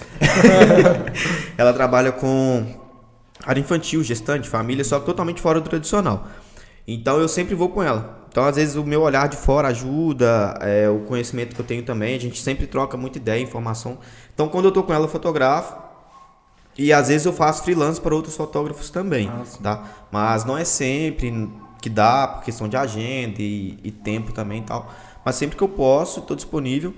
Ela 1.59 1.73
trabalha 1.73 2.13
com 2.13 2.65
área 3.45 3.61
infantil, 3.61 4.01
gestante, 4.05 4.49
família, 4.49 4.85
só 4.85 5.01
que 5.01 5.07
totalmente 5.07 5.41
fora 5.41 5.61
do 5.61 5.69
tradicional. 5.69 6.29
Então 6.87 7.19
eu 7.19 7.27
sempre 7.27 7.57
vou 7.57 7.71
com 7.71 7.83
ela. 7.83 8.24
Então 8.35 8.45
às 8.47 8.57
vezes 8.57 8.75
o 8.75 8.83
meu 8.83 9.03
olhar 9.03 9.29
de 9.29 9.37
fora 9.37 9.69
ajuda, 9.69 10.59
é, 10.61 10.89
o 10.91 11.03
conhecimento 11.03 11.55
que 11.55 11.61
eu 11.61 11.65
tenho 11.65 11.85
também, 11.85 12.17
a 12.17 12.19
gente 12.19 12.43
sempre 12.43 12.67
troca 12.67 12.97
muita 12.97 13.17
ideia, 13.17 13.41
informação. 13.41 13.97
Então 14.35 14.49
quando 14.49 14.65
eu 14.65 14.73
tô 14.73 14.83
com 14.83 14.93
ela 14.93 15.05
eu 15.05 15.09
fotografo 15.09 15.77
e 16.77 16.93
às 16.93 17.07
vezes 17.07 17.25
eu 17.27 17.33
faço 17.33 17.63
freelance 17.63 18.01
para 18.01 18.13
outros 18.13 18.37
fotógrafos 18.37 18.91
também, 18.91 19.31
Ah, 19.33 19.45
tá? 19.63 19.85
Mas 20.11 20.45
não 20.45 20.59
é 20.59 20.65
sempre 20.65 21.49
que 21.81 21.89
dá 21.89 22.27
por 22.27 22.43
questão 22.43 22.69
de 22.69 22.77
agenda 22.77 23.37
e, 23.41 23.79
e 23.85 23.93
tempo 23.93 24.33
também 24.33 24.63
e 24.63 24.65
tal. 24.65 24.93
Mas 25.25 25.37
sempre 25.37 25.57
que 25.57 25.63
eu 25.63 25.69
posso, 25.69 26.21
tô 26.23 26.35
disponível. 26.35 26.93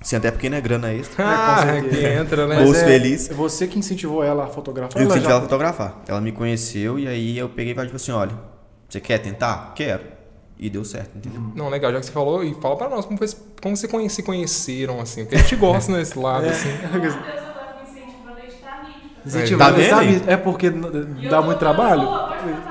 Sim, 0.00 0.14
até 0.14 0.30
porque 0.30 0.48
não 0.48 0.58
é 0.58 0.60
grana 0.60 0.92
extra. 0.92 1.24
Ah, 1.26 1.62
certeza. 1.64 1.88
que 1.96 2.06
entra, 2.06 2.46
né? 2.46 2.54
Mas- 2.54 2.68
Moço 2.68 2.80
é, 2.82 2.84
feliz. 2.84 3.28
é 3.28 3.34
você 3.34 3.66
que 3.66 3.80
incentivou 3.80 4.22
ela 4.22 4.44
a 4.44 4.46
fotografar? 4.46 4.96
Eu 5.02 5.06
ela 5.06 5.14
tive 5.14 5.24
já- 5.26 5.32
ela 5.32 5.40
fotografar. 5.40 5.96
Ela 6.06 6.20
me 6.20 6.30
conheceu 6.30 7.00
e 7.00 7.08
aí 7.08 7.36
eu 7.36 7.48
peguei 7.48 7.72
e 7.72 7.74
falei 7.74 7.88
tipo 7.88 7.96
assim, 7.96 8.12
olha, 8.12 8.32
você 8.88 9.00
quer 9.00 9.18
tentar? 9.18 9.72
Quero. 9.74 10.21
E 10.64 10.70
deu 10.70 10.84
certo, 10.84 11.16
entendeu? 11.18 11.42
Não, 11.56 11.68
legal, 11.68 11.90
já 11.92 11.98
que 11.98 12.06
você 12.06 12.12
falou, 12.12 12.44
e 12.44 12.54
fala 12.54 12.76
pra 12.76 12.88
nós 12.88 13.04
como, 13.04 13.18
foi, 13.18 13.26
como 13.60 13.76
você 13.76 13.88
conhe- 13.88 14.08
se 14.08 14.22
conheceram, 14.22 15.00
assim, 15.00 15.22
porque 15.24 15.34
a 15.34 15.38
gente 15.38 15.56
gosta 15.56 15.92
desse 15.98 16.16
lado, 16.16 16.46
assim. 16.46 16.68
Deus 17.00 17.14
agora 17.16 17.74
me 17.74 17.88
incentivando. 17.88 18.32
Incentivando, 19.26 19.80
Tá? 20.24 20.32
É 20.32 20.36
porque 20.36 20.66
E 20.68 20.70
dá 21.28 21.42
muito 21.42 21.58
trabalho? 21.58 22.06
"Pô, 22.08 22.14
Pode 22.14 22.20
contar 22.20 22.34
pra 22.36 22.48
ele. 22.50 22.62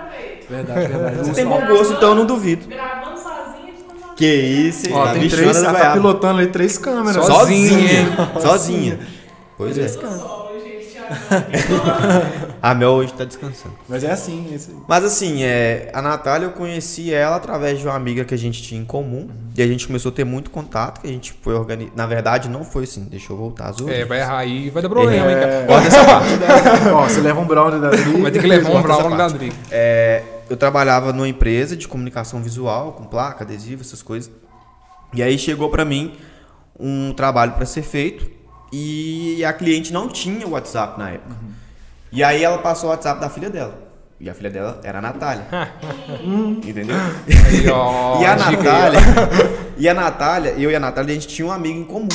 Verdade, 0.50 0.88
verdade. 0.88 1.18
Você 1.28 1.34
tem 1.34 1.46
bom 1.46 1.66
gosto, 1.66 1.94
então 1.94 2.10
eu 2.10 2.16
não 2.16 2.26
duvido. 2.26 2.66
Gravando 2.72 3.18
sozinha, 3.18 3.66
sozinha. 3.68 4.14
Que 4.16 4.34
isso, 4.36 4.88
hein? 4.88 4.94
Ó, 4.96 5.06
Tá 5.06 5.12
tem 5.14 5.28
três, 5.28 5.58
ela 5.58 5.74
tá 5.74 5.92
pilotando 5.94 6.40
ali 6.40 6.48
três 6.48 6.78
câmeras. 6.78 7.26
Sozinha. 7.26 8.06
Sozinha. 8.40 9.00
Pois 9.58 9.78
é. 9.78 9.88
Solo, 9.90 10.60
gente. 10.64 10.98
A 12.62 12.76
Mel 12.76 12.92
hoje 12.92 13.12
tá 13.14 13.24
descansando. 13.24 13.74
Mas 13.90 14.04
é 14.04 14.12
assim, 14.12 14.46
é 14.52 14.54
aí. 14.54 14.62
Mas 14.88 15.04
assim, 15.04 15.42
é, 15.44 15.90
a 15.94 16.02
Natália 16.02 16.46
eu 16.46 16.52
conheci 16.52 17.12
ela 17.12 17.36
através 17.38 17.80
de 17.80 17.88
uma 17.88 17.96
amiga 17.96 18.24
que 18.24 18.36
a 18.36 18.38
gente 18.38 18.62
tinha 18.62 18.80
em 18.80 18.86
comum. 18.86 19.28
E 19.58 19.62
a 19.64 19.68
gente 19.68 19.88
começou 19.88 20.12
a 20.12 20.14
ter 20.16 20.24
muito 20.24 20.52
contato, 20.52 21.02
que 21.02 21.08
a 21.08 21.12
gente 21.12 21.34
foi 21.42 21.56
organizar. 21.56 21.92
Na 21.96 22.06
verdade, 22.06 22.48
não 22.50 22.64
foi 22.64 22.84
assim. 22.84 23.06
Deixa 23.06 23.34
eu 23.34 23.38
voltar 23.38 23.70
azul. 23.70 23.90
É, 23.90 24.06
vai 24.06 24.20
errar 24.20 24.38
aí, 24.38 24.70
vai 24.70 24.84
dar 24.84 24.90
problema, 24.90 25.32
hein, 25.32 25.38
É. 25.38 25.40
cara. 25.40 25.66
Corta 25.66 25.88
essa 25.88 26.06
parte. 26.06 26.30
Ó, 26.94 27.04
você 27.08 27.22
leva 27.22 27.40
um 27.40 27.46
brownie 27.46 27.82
da 27.82 27.90
Dri. 27.90 28.22
Vai 28.22 28.32
ter 28.32 28.42
que 28.42 28.48
levar 28.48 28.70
um 28.70 28.74
Corta 28.74 28.92
essa 28.94 29.04
brown 29.04 29.18
da. 29.18 29.26
Adri. 29.26 29.52
É, 29.72 30.24
eu 30.48 30.56
trabalhava 30.56 31.12
numa 31.12 31.28
empresa 31.28 31.76
de 31.76 31.88
comunicação 31.88 32.44
visual, 32.44 32.92
com 32.94 33.06
placa, 33.06 33.44
adesivo, 33.44 33.82
essas 33.82 34.04
coisas. 34.04 34.32
E 35.14 35.24
aí 35.24 35.38
chegou 35.40 35.70
pra 35.70 35.84
mim 35.84 36.14
um 36.80 37.12
trabalho 37.14 37.54
pra 37.54 37.66
ser 37.66 37.82
feito 37.82 38.30
e 38.72 39.44
a 39.44 39.52
cliente 39.52 39.92
não 39.92 40.08
tinha 40.08 40.46
o 40.46 40.52
WhatsApp 40.52 41.00
na 41.00 41.10
época. 41.10 41.36
E 42.12 42.24
aí 42.24 42.44
ela 42.44 42.58
passou 42.58 42.90
o 42.90 42.92
WhatsApp 42.92 43.22
da 43.22 43.30
filha 43.30 43.50
dela. 43.50 43.92
E 44.20 44.30
a 44.30 44.34
filha 44.34 44.52
dela 44.52 44.80
era 44.84 45.00
a 45.00 45.02
Natália. 45.02 45.46
Entendeu? 46.64 46.96
Aí, 46.96 47.68
ó, 47.70 48.22
e 48.22 48.26
a. 48.26 48.36
Natália, 48.36 49.00
e 49.78 49.90
a 49.90 49.94
Natália, 49.94 50.50
eu 50.58 50.70
e 50.70 50.76
a 50.76 50.80
Natália, 50.80 51.12
a 51.12 51.14
gente 51.14 51.28
tinha 51.28 51.48
um 51.48 51.52
amigo 51.52 51.80
em 51.80 51.84
comum. 51.84 52.08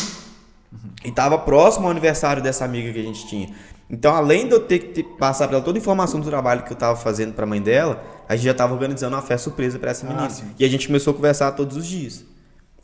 E 1.04 1.10
tava 1.10 1.38
próximo 1.38 1.86
ao 1.86 1.90
aniversário 1.90 2.42
dessa 2.42 2.64
amiga 2.64 2.92
que 2.92 3.00
a 3.00 3.02
gente 3.02 3.26
tinha. 3.26 3.48
Então, 3.88 4.14
além 4.14 4.46
de 4.46 4.52
eu 4.52 4.60
ter 4.60 4.78
que 4.78 5.02
passar 5.02 5.46
pra 5.46 5.56
ela 5.56 5.64
toda 5.64 5.78
a 5.78 5.80
informação 5.80 6.20
do 6.20 6.28
trabalho 6.28 6.62
que 6.62 6.72
eu 6.72 6.76
tava 6.76 6.96
fazendo 6.96 7.32
pra 7.32 7.46
mãe 7.46 7.62
dela, 7.62 8.02
a 8.28 8.34
gente 8.34 8.44
já 8.44 8.54
tava 8.54 8.72
organizando 8.74 9.14
uma 9.14 9.22
festa 9.22 9.44
surpresa 9.44 9.78
pra 9.78 9.92
essa 9.92 10.06
menina. 10.06 10.28
sim. 10.28 10.44
e 10.58 10.64
a 10.64 10.68
gente 10.68 10.88
começou 10.88 11.12
a 11.12 11.14
conversar 11.14 11.52
todos 11.52 11.76
os 11.76 11.86
dias. 11.86 12.24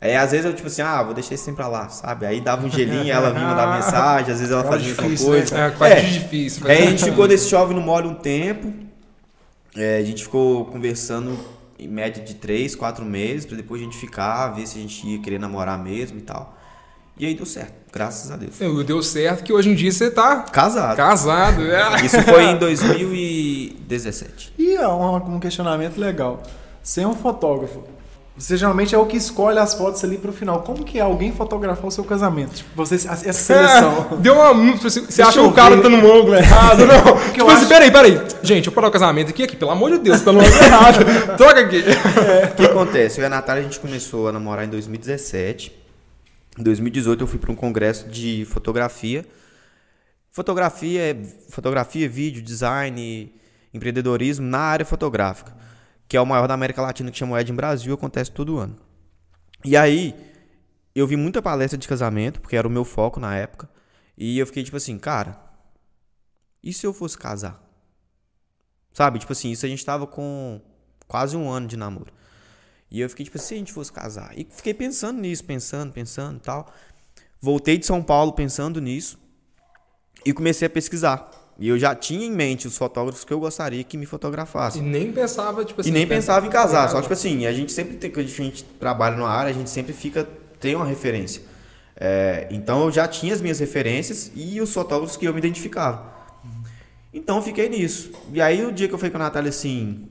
Aí, 0.05 0.15
às 0.17 0.31
vezes, 0.31 0.45
eu, 0.45 0.53
tipo 0.53 0.67
assim, 0.67 0.81
ah, 0.81 1.01
vou 1.01 1.13
deixar 1.13 1.33
isso 1.35 1.45
sempre 1.45 1.63
pra 1.63 1.67
lá, 1.69 1.87
sabe? 1.87 2.25
Aí 2.25 2.41
dava 2.41 2.65
um 2.65 2.69
gelinho, 2.69 3.09
ela 3.09 3.31
vinha 3.31 3.47
mandar 3.47 3.73
mensagem, 3.75 4.33
às 4.33 4.39
vezes 4.39 4.51
ela 4.51 4.63
fazia 4.65 4.89
outra 4.89 5.03
difícil, 5.05 5.27
coisa. 5.27 5.57
É, 5.57 5.69
quase 5.71 5.93
É. 5.93 6.01
difícil. 6.01 6.67
Aí 6.67 6.77
a 6.83 6.89
gente 6.89 7.05
ficou 7.05 7.25
nesse 7.25 7.47
chove 7.49 7.73
no 7.73 7.79
molho 7.79 8.09
um 8.09 8.15
tempo. 8.15 8.73
É, 9.77 9.99
a 9.99 10.03
gente 10.03 10.23
ficou 10.23 10.65
conversando 10.65 11.39
em 11.79 11.87
média 11.87 12.21
de 12.21 12.33
três, 12.33 12.75
quatro 12.75 13.05
meses, 13.05 13.45
pra 13.45 13.55
depois 13.55 13.81
a 13.81 13.85
gente 13.85 13.95
ficar, 13.97 14.49
ver 14.49 14.67
se 14.67 14.77
a 14.77 14.81
gente 14.81 15.07
ia 15.07 15.19
querer 15.19 15.39
namorar 15.39 15.81
mesmo 15.81 16.17
e 16.17 16.21
tal. 16.21 16.57
E 17.17 17.25
aí 17.25 17.33
deu 17.33 17.45
certo, 17.45 17.73
graças 17.91 18.29
a 18.29 18.35
Deus. 18.35 18.59
Eu- 18.59 18.83
Deu 18.83 19.01
certo 19.01 19.41
que 19.43 19.53
hoje 19.53 19.69
em 19.69 19.75
dia 19.75 19.91
você 19.91 20.11
tá 20.11 20.41
Casado. 20.41 20.97
casado. 20.97 21.61
É. 21.71 22.05
Isso 22.05 22.21
foi 22.23 22.43
em 22.45 22.57
2017. 22.57 24.53
E 24.57 24.75
é 24.75 24.87
um, 24.87 25.15
um 25.35 25.39
questionamento 25.39 25.97
legal. 25.97 26.41
Sem 26.81 27.05
um 27.05 27.13
fotógrafo, 27.15 27.83
você 28.35 28.57
geralmente 28.57 28.95
é 28.95 28.97
o 28.97 29.05
que 29.05 29.15
escolhe 29.15 29.59
as 29.59 29.73
fotos 29.75 30.03
ali 30.03 30.17
pro 30.17 30.33
final. 30.33 30.61
Como 30.63 30.83
que 30.83 30.97
é 30.97 31.01
alguém 31.01 31.31
fotografar 31.31 31.85
o 31.85 31.91
seu 31.91 32.03
casamento? 32.03 32.55
Tipo, 32.55 32.69
você, 32.75 32.95
essa 32.95 33.31
seleção. 33.33 34.07
É, 34.13 34.15
deu 34.17 34.33
uma. 34.33 34.53
Você, 34.77 35.01
você 35.01 35.05
Deixa 35.05 35.27
acha 35.27 35.39
que 35.39 35.45
o 35.45 35.51
cara 35.51 35.79
tá 35.81 35.87
no 35.87 35.97
ângulo 35.97 36.33
errado, 36.35 36.85
não? 36.87 37.17
que 37.31 37.33
tipo 37.33 37.45
assim, 37.49 37.59
acho- 37.61 37.67
peraí, 37.67 37.91
peraí. 37.91 38.21
Gente, 38.41 38.67
eu 38.67 38.73
parar 38.73 38.87
o 38.87 38.91
casamento 38.91 39.29
aqui, 39.29 39.43
aqui, 39.43 39.55
pelo 39.55 39.69
amor 39.71 39.91
de 39.91 39.99
Deus, 39.99 40.17
você 40.19 40.25
tá 40.25 40.31
no 40.31 40.39
ângulo 40.39 40.55
errado. 40.63 41.05
Troca 41.37 41.59
aqui. 41.61 41.83
O 42.51 42.55
que 42.55 42.65
acontece? 42.65 43.19
Eu 43.19 43.23
e 43.23 43.27
a 43.27 43.29
Natália 43.29 43.61
a 43.61 43.63
gente 43.63 43.79
começou 43.79 44.27
a 44.27 44.31
namorar 44.31 44.65
em 44.65 44.69
2017. 44.69 45.71
Em 46.57 46.63
2018 46.63 47.23
eu 47.23 47.27
fui 47.27 47.37
para 47.39 47.51
um 47.51 47.55
congresso 47.55 48.07
de 48.09 48.45
fotografia. 48.49 49.25
Fotografia, 50.31 51.01
é- 51.11 51.17
fotografia, 51.49 52.09
vídeo, 52.09 52.41
design, 52.41 53.31
empreendedorismo 53.73 54.45
na 54.47 54.57
área 54.59 54.85
fotográfica, 54.85 55.53
que 56.13 56.17
é 56.17 56.21
o 56.21 56.27
maior 56.27 56.47
da 56.47 56.53
América 56.53 56.79
Latina 56.79 57.09
que 57.09 57.17
chama 57.17 57.33
o 57.33 57.39
Ed 57.39 57.51
Brasil, 57.53 57.91
acontece 57.91 58.29
todo 58.29 58.59
ano. 58.59 58.77
E 59.65 59.75
aí 59.75 60.13
eu 60.93 61.07
vi 61.07 61.15
muita 61.15 61.41
palestra 61.41 61.75
de 61.75 61.87
casamento, 61.87 62.39
porque 62.39 62.55
era 62.55 62.67
o 62.67 62.69
meu 62.69 62.85
foco 62.85 63.19
na 63.19 63.35
época, 63.35 63.67
e 64.15 64.37
eu 64.37 64.45
fiquei 64.45 64.63
tipo 64.63 64.77
assim, 64.77 64.99
cara, 64.99 65.35
e 66.61 66.71
se 66.71 66.85
eu 66.85 66.93
fosse 66.93 67.17
casar? 67.17 67.59
Sabe, 68.93 69.17
tipo 69.17 69.31
assim, 69.31 69.49
isso 69.49 69.65
a 69.65 69.69
gente 69.69 69.83
tava 69.83 70.05
com 70.05 70.61
quase 71.07 71.35
um 71.35 71.49
ano 71.49 71.65
de 71.65 71.75
namoro. 71.75 72.13
E 72.91 72.99
eu 72.99 73.09
fiquei 73.09 73.25
tipo, 73.25 73.39
se 73.39 73.55
a 73.55 73.57
gente 73.57 73.73
fosse 73.73 73.91
casar? 73.91 74.37
E 74.37 74.47
fiquei 74.51 74.75
pensando 74.75 75.19
nisso, 75.19 75.43
pensando, 75.43 75.91
pensando 75.91 76.37
e 76.37 76.41
tal. 76.41 76.71
Voltei 77.41 77.75
de 77.75 77.87
São 77.87 78.03
Paulo 78.03 78.33
pensando 78.33 78.79
nisso 78.79 79.17
e 80.23 80.31
comecei 80.31 80.67
a 80.67 80.69
pesquisar. 80.69 81.27
E 81.59 81.69
eu 81.69 81.77
já 81.77 81.93
tinha 81.93 82.25
em 82.25 82.31
mente 82.31 82.67
os 82.67 82.77
fotógrafos 82.77 83.23
que 83.23 83.31
eu 83.31 83.39
gostaria 83.39 83.83
que 83.83 83.95
me 83.95 84.03
E 84.03 84.07
fotografassem. 84.07 84.81
nem 84.81 85.11
pensava, 85.11 85.63
tipo 85.63 85.81
assim. 85.81 85.89
E 85.89 85.93
nem 85.93 86.07
pensava 86.07 86.45
em 86.47 86.49
casar, 86.49 86.89
só 86.89 87.01
tipo 87.01 87.13
assim, 87.13 87.45
a 87.45 87.53
gente 87.53 87.71
sempre 87.71 87.95
tem, 87.95 88.09
quando 88.09 88.25
a 88.25 88.29
gente 88.29 88.63
trabalha 88.63 89.15
numa 89.15 89.29
área, 89.29 89.51
a 89.51 89.53
gente 89.53 89.69
sempre 89.69 89.93
fica, 89.93 90.27
tem 90.59 90.75
uma 90.75 90.85
referência. 90.85 91.41
É, 91.95 92.47
então 92.49 92.85
eu 92.85 92.91
já 92.91 93.07
tinha 93.07 93.33
as 93.33 93.39
minhas 93.39 93.59
referências 93.59 94.31
e 94.35 94.59
os 94.59 94.73
fotógrafos 94.73 95.15
que 95.15 95.25
eu 95.25 95.31
me 95.31 95.37
identificava. 95.39 96.11
Então 97.13 97.35
eu 97.37 97.41
fiquei 97.43 97.69
nisso. 97.69 98.11
E 98.33 98.41
aí 98.41 98.65
o 98.65 98.71
dia 98.71 98.87
que 98.87 98.93
eu 98.93 98.97
falei 98.97 99.11
com 99.11 99.17
a 99.17 99.21
Natália 99.21 99.49
assim, 99.49 100.09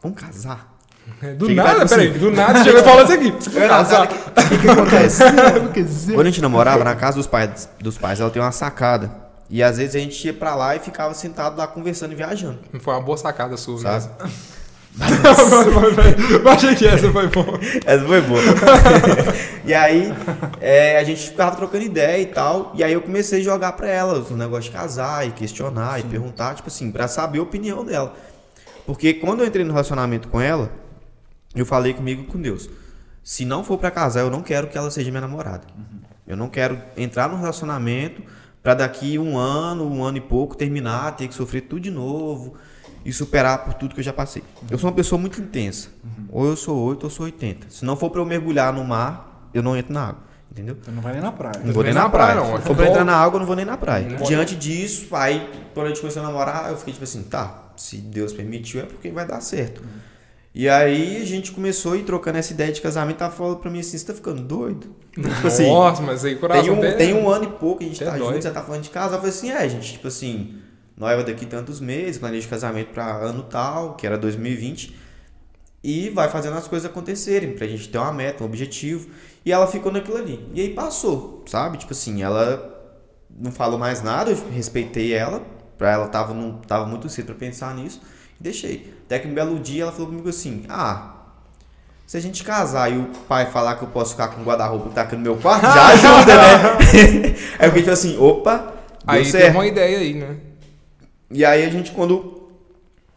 vamos 0.00 0.20
casar? 0.20 0.72
Do 1.36 1.46
Fica 1.48 1.62
nada, 1.64 1.82
assim. 1.82 1.94
peraí, 1.96 2.10
do 2.12 2.30
nada 2.30 2.58
você 2.60 2.64
chegou 2.64 2.80
e 2.80 2.84
falou 2.84 3.02
isso 3.04 3.12
aqui. 3.12 3.26
E 4.44 4.44
o 4.44 4.48
que, 4.48 4.58
que 4.58 4.68
acontece? 4.68 5.22
Quando 6.14 6.26
a 6.26 6.30
gente 6.30 6.40
namorava, 6.40 6.84
na 6.84 6.94
casa 6.94 7.16
dos 7.16 7.26
pais, 7.26 7.68
dos 7.80 7.98
pais, 7.98 8.20
ela 8.20 8.30
tem 8.30 8.40
uma 8.40 8.52
sacada. 8.52 9.23
E 9.50 9.62
às 9.62 9.76
vezes 9.76 9.94
a 9.94 9.98
gente 9.98 10.26
ia 10.26 10.32
pra 10.32 10.54
lá 10.54 10.74
e 10.74 10.78
ficava 10.78 11.14
sentado 11.14 11.56
lá 11.56 11.66
conversando 11.66 12.12
e 12.12 12.14
viajando. 12.14 12.58
Foi 12.80 12.94
uma 12.94 13.02
boa 13.02 13.16
sacada 13.16 13.56
sua, 13.56 13.78
Sabe? 13.78 14.10
mesmo. 14.94 16.34
Eu 16.34 16.48
achei 16.48 16.74
que 16.74 16.86
essa 16.86 17.10
foi 17.10 17.26
boa. 17.28 17.58
Essa 17.84 18.04
foi 18.04 18.20
boa. 18.20 18.40
e 19.66 19.74
aí, 19.74 20.14
é, 20.60 20.98
a 20.98 21.04
gente 21.04 21.30
ficava 21.30 21.56
trocando 21.56 21.84
ideia 21.84 22.22
e 22.22 22.26
tal. 22.26 22.72
E 22.74 22.84
aí 22.84 22.92
eu 22.92 23.00
comecei 23.00 23.40
a 23.40 23.42
jogar 23.44 23.72
pra 23.72 23.88
ela 23.88 24.18
o 24.18 24.36
negócio 24.36 24.70
de 24.70 24.76
casar 24.76 25.26
e 25.26 25.32
questionar 25.32 25.98
e 25.98 26.04
perguntar, 26.04 26.54
tipo 26.54 26.68
assim, 26.68 26.92
pra 26.92 27.08
saber 27.08 27.40
a 27.40 27.42
opinião 27.42 27.84
dela. 27.84 28.14
Porque 28.86 29.14
quando 29.14 29.40
eu 29.40 29.46
entrei 29.46 29.64
no 29.64 29.72
relacionamento 29.72 30.28
com 30.28 30.40
ela, 30.40 30.70
eu 31.54 31.66
falei 31.66 31.92
comigo 31.92 32.24
com 32.24 32.40
Deus. 32.40 32.68
Se 33.22 33.44
não 33.44 33.64
for 33.64 33.78
pra 33.78 33.90
casar, 33.90 34.20
eu 34.20 34.30
não 34.30 34.42
quero 34.42 34.68
que 34.68 34.78
ela 34.78 34.90
seja 34.90 35.10
minha 35.10 35.22
namorada. 35.22 35.66
Eu 36.26 36.36
não 36.36 36.48
quero 36.48 36.80
entrar 36.96 37.28
num 37.28 37.36
relacionamento 37.36 38.22
pra 38.64 38.72
daqui 38.72 39.18
um 39.18 39.36
ano, 39.36 39.86
um 39.86 40.02
ano 40.02 40.16
e 40.16 40.20
pouco, 40.22 40.56
terminar, 40.56 41.14
ter 41.16 41.28
que 41.28 41.34
sofrer 41.34 41.60
tudo 41.60 41.82
de 41.82 41.90
novo 41.90 42.54
e 43.04 43.12
superar 43.12 43.62
por 43.62 43.74
tudo 43.74 43.94
que 43.94 44.00
eu 44.00 44.04
já 44.04 44.12
passei. 44.12 44.42
Eu 44.70 44.78
sou 44.78 44.88
uma 44.88 44.96
pessoa 44.96 45.20
muito 45.20 45.38
intensa. 45.38 45.90
Ou 46.30 46.46
eu 46.46 46.56
sou 46.56 46.76
8 46.88 47.04
ou 47.04 47.10
eu 47.10 47.14
sou 47.14 47.26
80. 47.26 47.66
Se 47.68 47.84
não 47.84 47.94
for 47.94 48.08
pra 48.08 48.22
eu 48.22 48.24
mergulhar 48.24 48.72
no 48.72 48.82
mar, 48.82 49.50
eu 49.52 49.62
não 49.62 49.76
entro 49.76 49.92
na 49.92 50.08
água. 50.08 50.22
Entendeu? 50.50 50.76
Você 50.80 50.90
não 50.90 51.02
vai 51.02 51.12
nem 51.12 51.20
na 51.20 51.30
praia. 51.30 51.60
Não 51.62 51.74
vou 51.74 51.82
nem 51.82 51.92
na 51.92 52.04
na 52.04 52.08
praia, 52.08 52.36
praia. 52.36 52.50
não. 52.52 52.56
Se 52.58 52.66
for 52.66 52.76
pra 52.76 52.88
entrar 52.88 53.04
na 53.04 53.16
água, 53.16 53.36
eu 53.36 53.40
não 53.40 53.46
vou 53.46 53.56
nem 53.56 53.66
na 53.66 53.76
praia. 53.76 54.08
Não. 54.08 54.24
Diante 54.24 54.56
disso, 54.56 55.14
aí, 55.14 55.46
quando 55.74 55.86
a 55.86 55.88
gente 55.90 56.00
começou 56.00 56.22
a 56.22 56.26
namorar, 56.26 56.70
eu 56.70 56.76
fiquei 56.78 56.94
tipo 56.94 57.04
assim, 57.04 57.22
tá, 57.24 57.64
se 57.76 57.98
Deus 57.98 58.32
permitiu 58.32 58.80
é 58.80 58.84
porque 58.84 59.10
vai 59.10 59.26
dar 59.26 59.42
certo. 59.42 59.82
E 60.54 60.68
aí 60.68 61.20
a 61.20 61.24
gente 61.24 61.50
começou 61.50 61.94
a 61.94 61.96
ir 61.96 62.04
trocando 62.04 62.38
essa 62.38 62.52
ideia 62.52 62.72
de 62.72 62.80
casamento, 62.80 63.16
tava 63.16 63.34
falando 63.34 63.56
pra 63.56 63.68
mim 63.68 63.80
assim, 63.80 63.98
você 63.98 64.06
tá 64.06 64.14
ficando 64.14 64.40
doido? 64.40 64.94
Tipo 65.12 65.46
assim, 65.48 65.66
Nossa, 65.68 66.00
mas 66.00 66.24
aí 66.24 66.36
coração 66.36 66.62
tem 66.62 66.72
um, 66.72 66.96
tem 66.96 67.14
um 67.14 67.28
ano 67.28 67.44
e 67.46 67.48
pouco 67.48 67.78
que 67.78 67.84
a 67.86 67.88
gente 67.88 68.02
até 68.04 68.12
tá 68.12 68.18
dói. 68.18 68.34
junto, 68.34 68.42
você 68.42 68.50
tá 68.52 68.62
falando 68.62 68.82
de 68.82 68.90
casa. 68.90 69.14
Eu 69.14 69.18
falei 69.18 69.34
assim, 69.34 69.50
é, 69.50 69.68
gente, 69.68 69.94
tipo 69.94 70.06
assim, 70.06 70.58
noiva 70.96 71.24
daqui 71.24 71.44
tantos 71.44 71.80
meses, 71.80 72.18
planeja 72.18 72.42
de 72.42 72.48
casamento 72.48 72.92
pra 72.92 73.16
ano 73.16 73.42
tal, 73.42 73.94
que 73.96 74.06
era 74.06 74.16
2020. 74.16 74.94
E 75.82 76.08
vai 76.10 76.28
fazendo 76.28 76.56
as 76.56 76.68
coisas 76.68 76.88
acontecerem, 76.88 77.54
pra 77.54 77.66
gente 77.66 77.88
ter 77.88 77.98
uma 77.98 78.12
meta, 78.12 78.44
um 78.44 78.46
objetivo. 78.46 79.10
E 79.44 79.50
ela 79.50 79.66
ficou 79.66 79.90
naquilo 79.90 80.16
ali. 80.16 80.48
E 80.54 80.60
aí 80.60 80.72
passou, 80.72 81.42
sabe? 81.46 81.78
Tipo 81.78 81.92
assim, 81.92 82.22
ela 82.22 82.94
não 83.28 83.50
falou 83.50 83.78
mais 83.78 84.02
nada, 84.02 84.30
eu 84.30 84.38
respeitei 84.50 85.12
ela. 85.12 85.42
Pra 85.76 85.90
ela 85.90 86.06
tava, 86.06 86.32
não, 86.32 86.58
tava 86.58 86.86
muito 86.86 87.08
cedo 87.08 87.26
pra 87.26 87.34
pensar 87.34 87.74
nisso. 87.74 88.00
Deixei. 88.44 88.92
Até 89.06 89.18
que 89.18 89.26
um 89.26 89.32
belo 89.32 89.58
dia 89.58 89.84
ela 89.84 89.92
falou 89.92 90.08
comigo 90.08 90.28
assim, 90.28 90.64
ah. 90.68 91.12
Se 92.06 92.18
a 92.18 92.20
gente 92.20 92.44
casar 92.44 92.92
e 92.92 92.98
o 92.98 93.06
pai 93.26 93.50
falar 93.50 93.76
que 93.76 93.82
eu 93.82 93.88
posso 93.88 94.10
ficar 94.10 94.28
com 94.28 94.42
o 94.42 94.44
guarda-roupa 94.44 94.90
que 94.90 94.94
tá 94.94 95.00
aqui 95.00 95.16
no 95.16 95.22
meu 95.22 95.36
quarto, 95.36 95.62
já 95.62 95.86
ajuda, 95.88 96.34
né? 96.36 97.34
aí 97.58 97.66
eu 97.66 97.68
fiquei 97.68 97.82
tipo 97.82 97.90
assim, 97.90 98.18
opa, 98.18 98.74
Aí 99.06 99.24
certo. 99.24 99.44
tem 99.44 99.52
uma 99.54 99.66
ideia 99.66 99.98
aí, 99.98 100.12
né? 100.12 100.36
E 101.30 101.42
aí 101.42 101.64
a 101.64 101.70
gente, 101.70 101.92
quando 101.92 102.50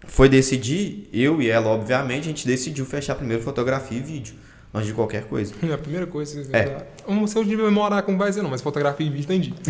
foi 0.07 0.29
decidir, 0.29 1.09
eu 1.11 1.41
e 1.41 1.49
ela, 1.49 1.67
obviamente, 1.67 2.21
a 2.21 2.27
gente 2.27 2.47
decidiu 2.47 2.85
fechar 2.85 3.15
primeiro 3.15 3.43
fotografia 3.43 3.97
e 3.97 4.01
vídeo, 4.01 4.35
antes 4.73 4.87
de 4.87 4.93
qualquer 4.93 5.25
coisa. 5.25 5.53
É 5.63 5.73
a 5.73 5.77
primeira 5.77 6.07
coisa 6.07 6.39
que 6.39 6.47
você 6.47 6.55
É. 6.55 6.87
Não 7.07 7.27
sei 7.27 7.41
onde 7.41 7.55
vai 7.55 7.71
morar, 7.71 8.01
como 8.01 8.17
vai 8.17 8.31
ser, 8.31 8.41
não, 8.41 8.49
mas 8.49 8.61
fotografia 8.61 9.05
e 9.05 9.09
vídeo 9.09 9.25
entendi. 9.25 9.53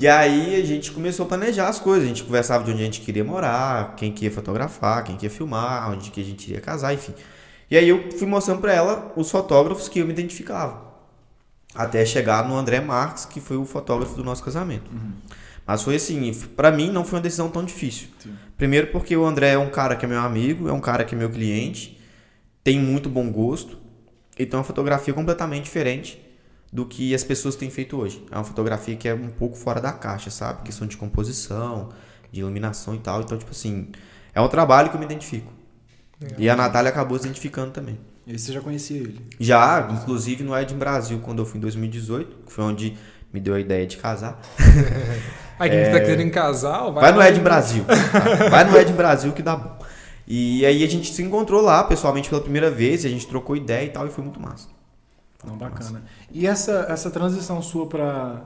E 0.00 0.06
aí 0.06 0.54
a 0.54 0.64
gente 0.64 0.92
começou 0.92 1.26
a 1.26 1.28
planejar 1.28 1.66
as 1.66 1.80
coisas, 1.80 2.04
a 2.04 2.08
gente 2.08 2.22
conversava 2.22 2.62
de 2.62 2.70
onde 2.70 2.80
a 2.80 2.84
gente 2.84 3.00
queria 3.00 3.24
morar, 3.24 3.96
quem 3.96 4.12
que 4.12 4.26
ia 4.26 4.30
fotografar, 4.30 5.02
quem 5.02 5.16
que 5.16 5.26
ia 5.26 5.30
filmar, 5.30 5.90
onde 5.90 6.10
que 6.12 6.20
a 6.20 6.24
gente 6.24 6.48
iria 6.48 6.60
casar, 6.60 6.94
enfim. 6.94 7.12
E 7.68 7.76
aí 7.76 7.88
eu 7.88 8.12
fui 8.12 8.26
mostrando 8.26 8.60
pra 8.60 8.72
ela 8.72 9.12
os 9.16 9.28
fotógrafos 9.28 9.88
que 9.88 9.98
eu 9.98 10.06
me 10.06 10.12
identificava. 10.12 10.86
Até 11.74 12.06
chegar 12.06 12.46
no 12.48 12.56
André 12.56 12.80
Marques, 12.80 13.24
que 13.24 13.40
foi 13.40 13.56
o 13.56 13.64
fotógrafo 13.64 14.14
do 14.14 14.22
nosso 14.22 14.42
casamento. 14.42 14.88
Mas 15.66 15.82
foi 15.82 15.96
assim, 15.96 16.32
pra 16.56 16.70
mim 16.70 16.90
não 16.90 17.04
foi 17.04 17.18
uma 17.18 17.22
decisão 17.22 17.50
tão 17.50 17.64
difícil. 17.64 18.08
Primeiro 18.56 18.86
porque 18.86 19.16
o 19.16 19.26
André 19.26 19.50
é 19.50 19.58
um 19.58 19.68
cara 19.68 19.96
que 19.96 20.04
é 20.04 20.08
meu 20.08 20.20
amigo, 20.20 20.68
é 20.68 20.72
um 20.72 20.80
cara 20.80 21.04
que 21.04 21.14
é 21.14 21.18
meu 21.18 21.28
cliente, 21.28 21.97
tem 22.68 22.78
muito 22.78 23.08
bom 23.08 23.32
gosto, 23.32 23.78
e 24.38 24.44
tem 24.44 24.58
uma 24.58 24.62
fotografia 24.62 25.14
completamente 25.14 25.64
diferente 25.64 26.22
do 26.70 26.84
que 26.84 27.14
as 27.14 27.24
pessoas 27.24 27.56
têm 27.56 27.70
feito 27.70 27.96
hoje. 27.96 28.22
É 28.30 28.34
uma 28.34 28.44
fotografia 28.44 28.94
que 28.94 29.08
é 29.08 29.14
um 29.14 29.30
pouco 29.30 29.56
fora 29.56 29.80
da 29.80 29.90
caixa, 29.90 30.28
sabe? 30.28 30.64
Questão 30.64 30.86
de 30.86 30.94
composição, 30.94 31.88
de 32.30 32.40
iluminação 32.40 32.94
e 32.94 32.98
tal. 32.98 33.22
Então, 33.22 33.38
tipo 33.38 33.52
assim, 33.52 33.88
é 34.34 34.40
um 34.42 34.48
trabalho 34.48 34.90
que 34.90 34.96
eu 34.96 34.98
me 34.98 35.06
identifico. 35.06 35.50
E 36.36 36.50
a 36.50 36.54
Natália 36.54 36.90
acabou 36.90 37.18
se 37.18 37.24
identificando 37.24 37.70
também. 37.70 37.98
E 38.26 38.38
você 38.38 38.52
já 38.52 38.60
conhecia 38.60 38.98
ele. 38.98 39.18
Já, 39.40 39.88
inclusive 39.90 40.44
no 40.44 40.54
Ed 40.54 40.74
Brasil, 40.74 41.20
quando 41.20 41.38
eu 41.38 41.46
fui 41.46 41.56
em 41.56 41.62
2018, 41.62 42.36
que 42.44 42.52
foi 42.52 42.64
onde 42.64 42.98
me 43.32 43.40
deu 43.40 43.54
a 43.54 43.60
ideia 43.60 43.86
de 43.86 43.96
casar. 43.96 44.38
Aí 45.58 45.70
quem 45.70 45.90
tá 45.90 46.00
querendo 46.00 46.30
casal, 46.30 46.92
vai, 46.92 47.04
Vai 47.04 47.12
no 47.12 47.22
Ed 47.22 47.40
Brasil. 47.40 47.82
tá? 47.86 47.94
Vai 48.50 48.64
no 48.64 48.76
Ed 48.76 48.92
Brasil 48.92 49.32
que 49.32 49.42
dá 49.42 49.56
bom. 49.56 49.87
E 50.30 50.66
aí 50.66 50.84
a 50.84 50.86
gente 50.86 51.10
se 51.10 51.22
encontrou 51.22 51.62
lá 51.62 51.82
pessoalmente 51.82 52.28
pela 52.28 52.42
primeira 52.42 52.70
vez, 52.70 53.02
e 53.02 53.06
a 53.06 53.10
gente 53.10 53.26
trocou 53.26 53.56
ideia 53.56 53.86
e 53.86 53.88
tal, 53.88 54.06
e 54.06 54.10
foi 54.10 54.22
muito 54.22 54.38
massa. 54.38 54.68
Não, 55.42 55.56
bacana. 55.56 56.02
E 56.30 56.46
essa, 56.46 56.84
essa 56.90 57.10
transição 57.10 57.62
sua 57.62 57.86
para 57.86 58.44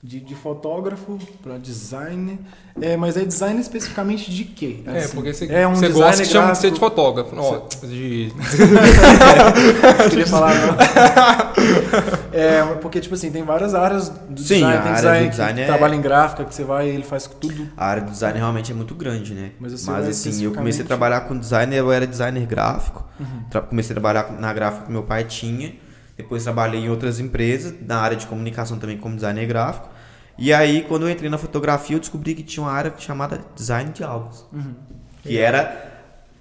de, 0.00 0.20
de 0.20 0.34
fotógrafo 0.36 1.18
para 1.42 1.58
design, 1.58 2.38
é, 2.80 2.96
mas 2.96 3.16
é 3.16 3.24
design 3.24 3.60
especificamente 3.60 4.30
de 4.30 4.44
quê? 4.44 4.80
É, 4.86 4.98
Assim, 4.98 5.16
porque 5.16 5.34
você, 5.34 5.46
é 5.52 5.66
um 5.66 5.74
você 5.74 5.88
gosta 5.88 6.22
que 6.22 6.28
chama 6.28 6.52
de 6.52 6.58
ser 6.58 6.70
de 6.70 6.78
fotógrafo. 6.78 7.34
Ó, 7.36 7.66
de... 7.84 8.32
Queria 10.08 10.26
falar 10.26 10.54
não. 10.54 10.76
É, 12.32 12.62
porque 12.80 13.00
tipo 13.00 13.14
assim, 13.16 13.32
tem 13.32 13.42
várias 13.42 13.74
áreas 13.74 14.08
do 14.08 14.40
Sim, 14.40 14.54
design, 14.60 14.76
a 14.76 14.82
tem 14.82 14.92
área 14.92 14.94
design 14.94 15.18
do 15.18 15.24
que 15.24 15.30
design 15.30 15.60
é- 15.60 15.66
trabalha 15.66 15.94
em 15.96 16.00
gráfica, 16.00 16.44
que 16.44 16.54
você 16.54 16.62
vai 16.62 16.86
e 16.88 16.90
ele 16.90 17.02
faz 17.02 17.26
tudo. 17.26 17.68
A 17.76 17.86
área 17.86 18.02
do 18.02 18.12
design 18.12 18.38
realmente 18.38 18.70
é 18.70 18.74
muito 18.74 18.94
grande, 18.94 19.34
né? 19.34 19.50
Mas 19.58 19.72
Mas, 19.72 19.80
você 19.80 19.90
vai 19.90 20.08
assim, 20.08 20.44
eu 20.44 20.52
comecei 20.52 20.84
a 20.84 20.86
trabalhar 20.86 21.22
com 21.22 21.36
design, 21.36 21.74
eu 21.74 21.90
era 21.90 22.06
designer 22.06 22.46
gráfico. 22.46 23.04
Uhum. 23.18 23.60
Comecei 23.68 23.92
a 23.92 23.94
trabalhar 24.00 24.30
na 24.38 24.52
gráfica 24.52 24.86
que 24.86 24.92
meu 24.92 25.02
pai 25.02 25.24
tinha. 25.24 25.74
Depois 26.18 26.42
trabalhei 26.42 26.80
em 26.80 26.90
outras 26.90 27.20
empresas, 27.20 27.72
na 27.80 27.98
área 27.98 28.16
de 28.16 28.26
comunicação 28.26 28.78
também 28.78 28.98
como 28.98 29.14
designer 29.14 29.46
gráfico. 29.46 29.88
E 30.36 30.52
aí, 30.52 30.82
quando 30.82 31.02
eu 31.06 31.10
entrei 31.10 31.30
na 31.30 31.38
fotografia, 31.38 31.96
eu 31.96 32.00
descobri 32.00 32.34
que 32.34 32.42
tinha 32.42 32.62
uma 32.64 32.72
área 32.72 32.92
chamada 32.98 33.40
design 33.54 33.92
de 33.92 34.04
álbuns. 34.04 34.44
Que 35.22 35.38
era 35.38 35.90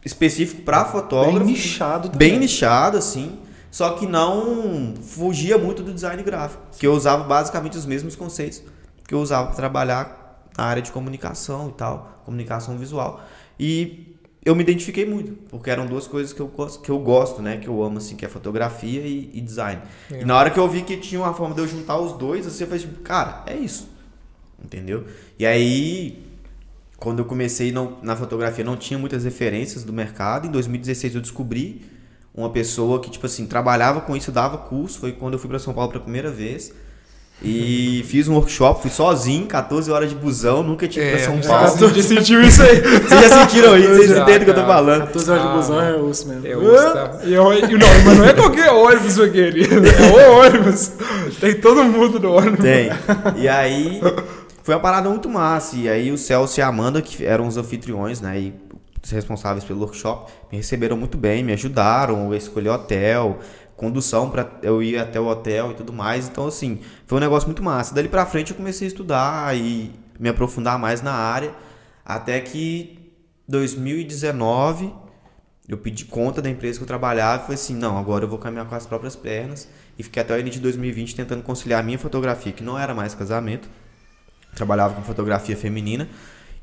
específico 0.03 0.63
para 0.63 0.85
fotógrafo. 0.85 1.39
Bem 1.39 1.53
nichado 1.53 2.09
Bem 2.09 2.29
também. 2.29 2.39
nichado, 2.39 2.97
assim. 2.97 3.39
Só 3.69 3.91
que 3.91 4.07
não 4.07 4.95
fugia 5.01 5.57
muito 5.57 5.83
do 5.83 5.93
design 5.93 6.21
gráfico. 6.23 6.63
Que 6.77 6.87
eu 6.87 6.93
usava 6.93 7.23
basicamente 7.23 7.77
os 7.77 7.85
mesmos 7.85 8.15
conceitos 8.15 8.61
que 9.07 9.13
eu 9.13 9.19
usava 9.19 9.47
para 9.47 9.55
trabalhar 9.55 10.47
na 10.57 10.63
área 10.65 10.81
de 10.81 10.91
comunicação 10.91 11.69
e 11.69 11.71
tal, 11.73 12.21
comunicação 12.25 12.77
visual. 12.77 13.21
E 13.59 14.06
eu 14.47 14.55
me 14.55 14.63
identifiquei 14.63 15.05
muito, 15.05 15.33
porque 15.49 15.69
eram 15.69 15.85
duas 15.85 16.07
coisas 16.07 16.31
que 16.33 16.39
eu 16.39 16.47
gosto, 16.47 16.81
que 16.81 16.89
eu 16.89 16.99
gosto 16.99 17.41
né? 17.41 17.57
Que 17.57 17.67
eu 17.67 17.81
amo, 17.83 17.97
assim, 17.97 18.15
que 18.15 18.25
é 18.25 18.29
fotografia 18.29 19.01
e, 19.01 19.29
e 19.33 19.41
design. 19.41 19.81
E 20.21 20.25
na 20.25 20.37
hora 20.37 20.49
que 20.49 20.59
eu 20.59 20.67
vi 20.67 20.81
que 20.83 20.97
tinha 20.97 21.19
uma 21.21 21.33
forma 21.33 21.53
de 21.55 21.61
eu 21.61 21.67
juntar 21.67 21.99
os 21.99 22.13
dois, 22.13 22.47
assim, 22.47 22.63
eu 22.63 22.67
falei, 22.67 22.81
tipo, 22.83 22.99
cara, 23.01 23.43
é 23.45 23.55
isso. 23.55 23.89
Entendeu? 24.63 25.05
E 25.37 25.45
aí, 25.45 26.23
quando 26.97 27.19
eu 27.19 27.25
comecei 27.25 27.71
não- 27.71 27.97
na 28.01 28.15
fotografia, 28.15 28.63
não 28.63 28.75
tinha 28.77 28.97
muitas 28.97 29.23
referências 29.23 29.83
do 29.83 29.93
mercado. 29.93 30.47
Em 30.47 30.51
2016 30.51 31.15
eu 31.15 31.21
descobri 31.21 31.81
uma 32.33 32.49
pessoa 32.49 32.99
que, 32.99 33.09
tipo 33.09 33.25
assim, 33.25 33.45
trabalhava 33.45 34.01
com 34.01 34.15
isso, 34.15 34.31
dava 34.31 34.57
curso. 34.57 34.99
Foi 34.99 35.11
quando 35.11 35.33
eu 35.33 35.39
fui 35.39 35.49
para 35.49 35.59
São 35.59 35.73
Paulo 35.73 35.91
pela 35.91 36.03
primeira 36.03 36.31
vez. 36.31 36.73
E 37.39 38.03
fiz 38.07 38.27
um 38.27 38.33
workshop, 38.33 38.81
fui 38.81 38.89
sozinho, 38.89 39.45
14 39.45 39.91
horas 39.91 40.09
de 40.09 40.15
busão, 40.15 40.63
nunca 40.63 40.87
tinha 40.87 41.05
ido 41.05 41.17
pra 41.17 41.25
São 41.25 41.35
É, 41.35 41.41
Paulo. 41.47 41.69
você 41.69 42.01
já 42.01 42.01
sentiu 42.17 42.41
isso 42.41 42.63
aí. 42.63 42.81
Vocês 42.81 43.21
já 43.29 43.41
sentiram 43.41 43.77
isso, 43.77 43.89
vocês 43.89 44.09
entendem 44.11 44.37
o 44.41 44.43
que 44.45 44.49
eu 44.49 44.55
tô 44.55 44.65
falando. 44.65 45.01
14 45.05 45.29
horas 45.31 45.43
de 45.43 45.49
Ah, 45.49 45.53
busão 45.53 45.81
é 45.81 45.93
osso 45.97 46.27
mesmo. 46.27 46.47
É 46.47 46.57
o 46.57 46.73
tá. 46.93 47.19
e, 47.23 47.33
eu- 47.33 47.53
e 47.53 47.77
não, 47.77 47.87
mas 48.05 48.17
não 48.17 48.25
é 48.25 48.33
qualquer 48.33 48.71
ônibus 48.71 49.19
aquele. 49.19 49.67
É 49.69 50.29
o 50.29 50.39
ônibus. 50.47 50.91
Tem 51.39 51.53
todo 51.61 51.83
mundo 51.83 52.19
no 52.19 52.33
ônibus. 52.33 52.59
Tem. 52.59 52.89
E 53.35 53.47
aí, 53.47 54.01
foi 54.63 54.73
uma 54.73 54.81
parada 54.81 55.07
muito 55.07 55.29
massa. 55.29 55.75
E 55.75 55.87
aí, 55.87 56.11
o 56.11 56.17
Celso 56.17 56.59
e 56.59 56.63
a 56.63 56.67
Amanda, 56.67 57.03
que 57.03 57.23
eram 57.23 57.47
os 57.47 57.55
anfitriões, 57.55 58.19
né? 58.19 58.39
E 58.39 58.53
os 59.03 59.11
responsáveis 59.11 59.63
pelo 59.63 59.79
workshop, 59.81 60.31
me 60.51 60.57
receberam 60.57 60.97
muito 60.97 61.17
bem, 61.19 61.43
me 61.43 61.53
ajudaram 61.53 62.31
a 62.31 62.35
escolher 62.35 62.69
hotel, 62.69 63.37
condução 63.77 64.29
para 64.29 64.49
eu 64.63 64.81
ir 64.81 64.97
até 64.97 65.19
o 65.19 65.27
hotel 65.27 65.71
e 65.71 65.75
tudo 65.75 65.93
mais. 65.93 66.27
Então, 66.27 66.47
assim, 66.47 66.79
foi 67.05 67.19
um 67.19 67.21
negócio 67.21 67.47
muito 67.47 67.63
massa. 67.63 67.93
Dali 67.93 68.09
pra 68.09 68.25
frente, 68.25 68.51
eu 68.51 68.57
comecei 68.57 68.87
a 68.87 68.89
estudar 68.89 69.55
e 69.55 69.91
me 70.19 70.27
aprofundar 70.27 70.77
mais 70.77 71.01
na 71.01 71.13
área. 71.13 71.53
Até 72.03 72.41
que 72.41 73.13
2019 73.47 74.91
eu 75.69 75.77
pedi 75.77 76.05
conta 76.05 76.41
da 76.41 76.49
empresa 76.49 76.79
que 76.79 76.83
eu 76.83 76.87
trabalhava 76.87 77.43
e 77.43 77.45
falei 77.45 77.55
assim, 77.55 77.75
não, 77.75 77.97
agora 77.97 78.25
eu 78.25 78.29
vou 78.29 78.39
caminhar 78.39 78.65
com 78.65 78.73
as 78.73 78.87
próprias 78.87 79.15
pernas. 79.15 79.69
E 79.97 80.03
fiquei 80.03 80.21
até 80.21 80.35
o 80.35 80.39
início 80.39 80.59
de 80.59 80.63
2020 80.63 81.15
tentando 81.15 81.43
conciliar 81.43 81.79
a 81.79 81.83
minha 81.83 81.99
fotografia, 81.99 82.51
que 82.51 82.63
não 82.63 82.77
era 82.79 82.95
mais 82.95 83.13
casamento. 83.13 83.69
Trabalhava 84.55 84.95
com 84.95 85.03
fotografia 85.03 85.55
feminina. 85.55 86.09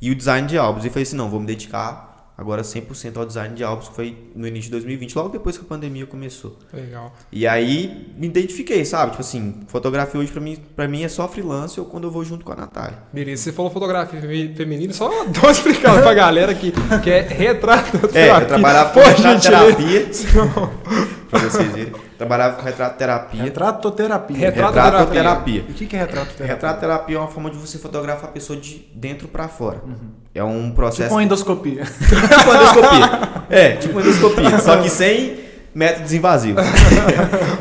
E 0.00 0.10
o 0.10 0.14
design 0.16 0.48
de 0.48 0.58
álbuns. 0.58 0.84
E 0.84 0.88
falei 0.88 1.04
assim, 1.04 1.16
não, 1.16 1.30
vou 1.30 1.38
me 1.38 1.46
dedicar 1.46 2.13
agora 2.36 2.62
100% 2.62 3.16
ao 3.16 3.24
design 3.24 3.54
de 3.54 3.62
álbuns, 3.62 3.88
que 3.88 3.94
foi 3.94 4.16
no 4.34 4.46
início 4.46 4.64
de 4.66 4.72
2020, 4.72 5.14
logo 5.14 5.28
depois 5.28 5.56
que 5.56 5.64
a 5.64 5.68
pandemia 5.68 6.04
começou. 6.06 6.58
Legal. 6.72 7.14
E 7.30 7.46
aí 7.46 8.12
me 8.18 8.26
identifiquei, 8.26 8.84
sabe? 8.84 9.12
Tipo 9.12 9.20
assim, 9.22 9.60
fotografia 9.68 10.18
hoje 10.20 10.32
pra 10.32 10.40
mim, 10.40 10.58
pra 10.74 10.88
mim 10.88 11.02
é 11.04 11.08
só 11.08 11.28
freelance 11.28 11.78
ou 11.78 11.86
quando 11.86 12.04
eu 12.04 12.10
vou 12.10 12.24
junto 12.24 12.44
com 12.44 12.52
a 12.52 12.56
Natália. 12.56 12.98
Beleza, 13.12 13.42
você 13.44 13.52
falou 13.52 13.70
fotografia 13.70 14.20
fe- 14.20 14.52
feminina, 14.56 14.92
só 14.92 15.08
dá 15.26 15.40
uma 15.42 15.52
explicada 15.52 16.02
pra 16.02 16.12
galera 16.14 16.54
que, 16.54 16.72
que 17.02 17.10
é 17.10 17.20
retrato 17.22 17.98
É, 18.14 18.30
eu 18.30 18.46
trabalhava 18.46 18.90
com 18.90 19.00
Pô, 19.00 19.06
retrato 19.06 19.32
gente, 19.34 19.42
terapia. 19.42 20.06
pra 21.30 21.38
vocês 21.40 21.72
verem. 21.72 21.92
Trabalhava 22.18 22.56
com 22.56 22.62
retrato 22.62 22.96
terapia. 22.96 23.42
Retratoterapia. 23.42 24.36
Retrato- 24.38 24.74
Retratoterapia. 24.74 25.64
E 25.68 25.70
o 25.72 25.74
que 25.74 25.86
que 25.86 25.96
é 25.96 26.00
retratoterapia? 26.00 26.46
Retrato 26.46 26.80
terapia 26.80 27.16
é 27.16 27.18
uma 27.18 27.28
forma 27.28 27.50
de 27.50 27.56
você 27.56 27.78
fotografar 27.78 28.28
a 28.30 28.32
pessoa 28.32 28.58
de 28.58 28.86
dentro 28.94 29.28
pra 29.28 29.48
fora. 29.48 29.82
É 30.34 30.42
um 30.42 30.72
processo. 30.72 31.02
Tipo 31.02 31.14
uma 31.14 31.22
endoscopia. 31.22 31.84
tipo 31.86 32.50
uma 32.50 32.56
endoscopia. 32.56 33.46
É, 33.48 33.76
tipo 33.76 33.92
uma 33.92 34.00
endoscopia. 34.02 34.58
Só 34.58 34.82
que 34.82 34.90
sem 34.90 35.44
métodos 35.74 36.12
invasivos. 36.12 36.64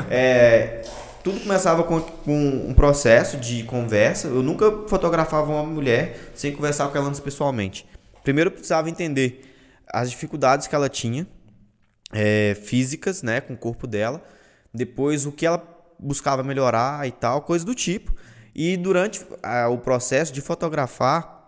É, 0.10 0.84
tudo 1.24 1.40
começava 1.40 1.84
com, 1.84 2.00
com 2.00 2.66
um 2.68 2.74
processo 2.74 3.38
de 3.38 3.64
conversa. 3.64 4.28
Eu 4.28 4.44
nunca 4.44 4.88
fotografava 4.88 5.52
uma 5.52 5.64
mulher 5.64 6.32
sem 6.36 6.52
conversar 6.52 6.88
com 6.90 6.98
ela 6.98 7.08
antes 7.08 7.20
pessoalmente. 7.20 7.86
Primeiro 8.24 8.50
eu 8.50 8.52
precisava 8.52 8.90
entender 8.90 9.42
as 9.92 10.12
dificuldades 10.12 10.68
que 10.68 10.76
ela 10.76 10.88
tinha, 10.88 11.26
é, 12.12 12.56
físicas, 12.62 13.24
né, 13.24 13.42
com 13.42 13.54
o 13.54 13.58
corpo 13.58 13.88
dela. 13.88 14.24
Depois 14.74 15.26
o 15.26 15.32
que 15.32 15.46
ela 15.46 15.64
buscava 16.00 16.44
melhorar 16.44 17.08
e 17.08 17.12
tal, 17.12 17.42
coisa 17.42 17.66
do 17.66 17.74
tipo. 17.74 18.14
E 18.54 18.78
durante 18.78 19.26
ah, 19.42 19.70
o 19.70 19.78
processo 19.78 20.32
de 20.32 20.42
fotografar, 20.42 21.43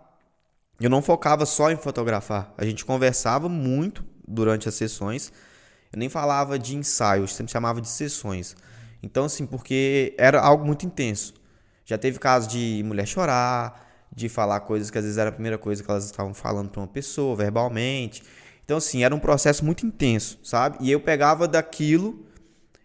eu 0.80 0.90
não 0.90 1.02
focava 1.02 1.46
só 1.46 1.72
em 1.72 1.78
fotografar. 1.78 2.54
A 2.58 2.66
gente 2.66 2.84
conversava 2.84 3.48
muito 3.48 4.04
durante 4.28 4.68
as 4.68 4.76
sessões. 4.76 5.32
Eu 5.92 6.00
nem 6.00 6.10
falava 6.10 6.60
de 6.60 6.76
ensaio, 6.76 7.24
eu 7.24 7.28
sempre 7.28 7.52
chamava 7.52 7.80
de 7.80 7.88
sessões. 7.88 8.56
Então, 9.02 9.26
assim, 9.26 9.46
porque 9.46 10.14
era 10.18 10.42
algo 10.42 10.66
muito 10.66 10.86
intenso. 10.86 11.34
Já 11.86 11.98
teve 11.98 12.20
casos 12.20 12.52
de 12.52 12.82
mulher 12.84 13.06
chorar, 13.06 13.86
de 14.14 14.28
falar 14.28 14.62
coisas 14.62 14.90
que 14.90 14.98
às 14.98 15.04
vezes 15.04 15.18
era 15.18 15.30
a 15.30 15.34
primeira 15.34 15.58
coisa 15.58 15.84
que 15.84 15.90
elas 15.90 16.06
estavam 16.06 16.34
falando 16.34 16.70
para 16.70 16.82
uma 16.82 16.88
pessoa, 16.88 17.36
verbalmente. 17.36 18.24
Então, 18.64 18.78
assim, 18.78 19.04
era 19.04 19.14
um 19.14 19.20
processo 19.20 19.64
muito 19.64 19.86
intenso, 19.86 20.40
sabe? 20.44 20.78
E 20.82 20.92
eu 20.92 21.00
pegava 21.00 21.48
daquilo 21.48 22.26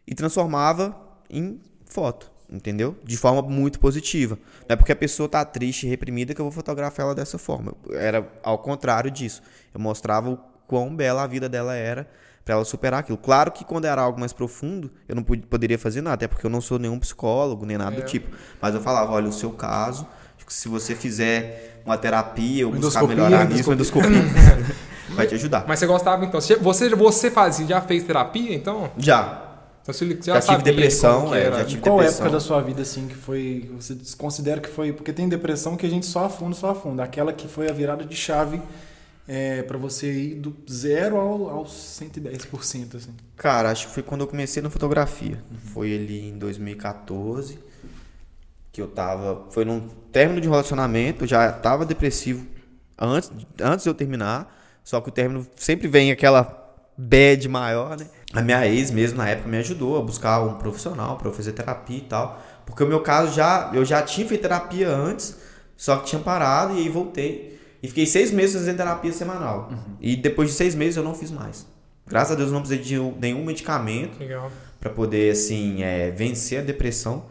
e 0.07 0.14
transformava 0.14 0.94
em 1.31 1.61
foto, 1.87 2.30
entendeu? 2.51 2.97
De 3.05 3.17
forma 3.17 3.43
muito 3.43 3.79
positiva. 3.79 4.39
Não 4.69 4.75
é 4.75 4.77
porque 4.77 4.93
a 4.93 4.97
pessoa 4.97 5.29
tá 5.29 5.45
triste 5.45 5.87
e 5.87 5.89
reprimida 5.91 6.35
que 6.35 6.41
eu 6.41 6.45
vou 6.45 6.53
fotografar 6.53 7.07
ela 7.07 7.15
dessa 7.15 7.39
forma. 7.39 7.73
Era 7.91 8.27
ao 8.43 8.59
contrário 8.59 9.11
disso. 9.11 9.43
Eu 9.73 9.81
mostrava 9.81 10.31
o 10.31 10.39
quão 10.67 10.95
bela 10.95 11.23
a 11.23 11.27
vida 11.27 11.49
dela 11.49 11.75
era 11.75 12.09
para 12.45 12.55
ela 12.55 12.65
superar 12.65 13.01
aquilo. 13.01 13.19
Claro 13.19 13.53
que 13.53 13.65
quando 13.65 13.85
era 13.85 14.01
algo 14.03 14.19
mais 14.19 14.33
profundo, 14.33 14.91
eu 15.09 15.15
não 15.15 15.23
pod- 15.23 15.47
poderia 15.47 15.79
fazer 15.79 16.01
nada, 16.01 16.15
até 16.15 16.27
porque 16.29 16.45
eu 16.45 16.51
não 16.51 16.61
sou 16.61 16.79
nenhum 16.79 16.99
psicólogo, 16.99 17.65
nem 17.67 17.77
nada 17.77 17.97
do 17.97 18.03
tipo. 18.03 18.35
Mas 18.61 18.75
eu 18.75 18.81
falava, 18.81 19.13
olha, 19.13 19.29
o 19.29 19.33
seu 19.33 19.51
caso, 19.51 20.07
se 20.49 20.69
você 20.69 20.97
fizer 20.97 21.81
uma 21.87 21.97
terapia 21.97 22.67
ou 22.67 22.73
buscar 22.73 23.01
melhorar 23.07 23.45
nisso, 23.57 23.73
endoscopia, 23.73 24.11
vai 25.15 25.27
te 25.27 25.35
ajudar. 25.35 25.65
Mas 25.69 25.79
você 25.79 25.87
gostava 25.87 26.25
então? 26.25 26.41
Você, 26.41 26.57
você, 26.57 26.89
você 26.95 27.31
fazia, 27.31 27.67
já 27.67 27.81
fez 27.81 28.03
terapia 28.05 28.53
então? 28.55 28.91
Já. 28.97 29.50
Então 29.83 29.95
você 29.95 30.07
já, 30.07 30.14
Já 30.14 30.40
tive 30.40 30.47
sabia 30.47 30.73
depressão, 30.73 31.35
é, 31.35 31.51
já 31.51 31.64
tive 31.64 31.81
Qual 31.81 31.97
depressão. 31.97 32.21
época 32.27 32.31
da 32.37 32.40
sua 32.40 32.61
vida, 32.61 32.83
assim, 32.83 33.09
que 33.09 33.14
foi. 33.14 33.71
Você 33.77 33.97
considera 34.16 34.61
que 34.61 34.69
foi. 34.69 34.93
Porque 34.93 35.12
tem 35.12 35.29
depressão 35.29 35.77
que 35.77 35.87
a 35.87 35.88
gente 35.90 36.07
só 36.07 36.27
afunda, 36.27 36.55
só 36.55 36.71
afunda. 36.71 37.03
Aquela 37.03 37.33
que 37.33 37.49
foi 37.49 37.69
a 37.69 37.73
virada 37.73 38.05
de 38.05 38.14
chave 38.14 38.61
é, 39.27 39.62
para 39.62 39.79
você 39.79 40.12
ir 40.12 40.35
do 40.35 40.55
zero 40.71 41.16
ao, 41.16 41.49
aos 41.49 41.73
110%, 42.01 42.97
assim? 42.97 43.14
Cara, 43.37 43.71
acho 43.71 43.88
que 43.88 43.95
foi 43.95 44.03
quando 44.03 44.21
eu 44.23 44.27
comecei 44.27 44.62
na 44.62 44.69
fotografia. 44.69 45.43
Foi 45.73 45.95
ali 45.95 46.29
em 46.29 46.37
2014 46.38 47.59
que 48.73 48.81
eu 48.81 48.88
tava. 48.88 49.47
Foi 49.51 49.64
num 49.64 49.81
término 50.12 50.40
de 50.40 50.49
relacionamento, 50.49 51.25
eu 51.25 51.29
já 51.29 51.51
tava 51.53 51.87
depressivo 51.87 52.47
antes, 52.99 53.31
antes 53.61 53.85
de 53.85 53.90
eu 53.90 53.95
terminar. 53.95 54.57
Só 54.85 55.01
que 55.01 55.09
o 55.09 55.12
término 55.12 55.47
sempre 55.57 55.88
vem 55.88 56.11
aquela 56.11 56.57
bad 56.97 57.49
maior, 57.49 57.97
né? 57.97 58.07
A 58.33 58.40
minha 58.40 58.66
ex 58.66 58.90
mesmo 58.90 59.19
na 59.19 59.29
época 59.29 59.49
me 59.49 59.59
ajudou 59.59 59.99
a 59.99 60.03
buscar 60.03 60.40
um 60.43 60.55
profissional 60.55 61.16
para 61.16 61.29
eu 61.29 61.33
fazer 61.33 61.53
terapia 61.53 61.99
e 61.99 62.03
tal. 62.03 62.40
Porque 62.64 62.83
o 62.85 62.87
meu 62.87 63.01
caso 63.01 63.35
já. 63.35 63.71
Eu 63.75 63.85
já 63.85 64.03
tinha 64.03 64.27
feito 64.27 64.43
terapia 64.43 64.88
antes, 64.88 65.37
só 65.77 65.97
que 65.97 66.07
tinha 66.07 66.23
parado 66.23 66.75
e 66.75 66.79
aí 66.79 66.88
voltei. 66.88 67.59
E 67.83 67.88
fiquei 67.88 68.07
seis 68.07 68.31
meses 68.31 68.57
fazendo 68.57 68.77
terapia 68.77 69.12
semanal. 69.12 69.73
E 70.01 70.14
depois 70.14 70.51
de 70.51 70.55
seis 70.55 70.75
meses 70.75 70.97
eu 70.97 71.03
não 71.03 71.14
fiz 71.14 71.31
mais. 71.31 71.66
Graças 72.07 72.33
a 72.33 72.35
Deus 72.35 72.49
eu 72.49 72.55
não 72.55 72.61
precisei 72.61 72.85
de 72.85 73.01
nenhum 73.19 73.45
medicamento 73.45 74.19
para 74.79 74.90
poder 74.90 75.33
assim 75.33 75.83
é, 75.83 76.11
vencer 76.11 76.61
a 76.61 76.62
depressão. 76.62 77.25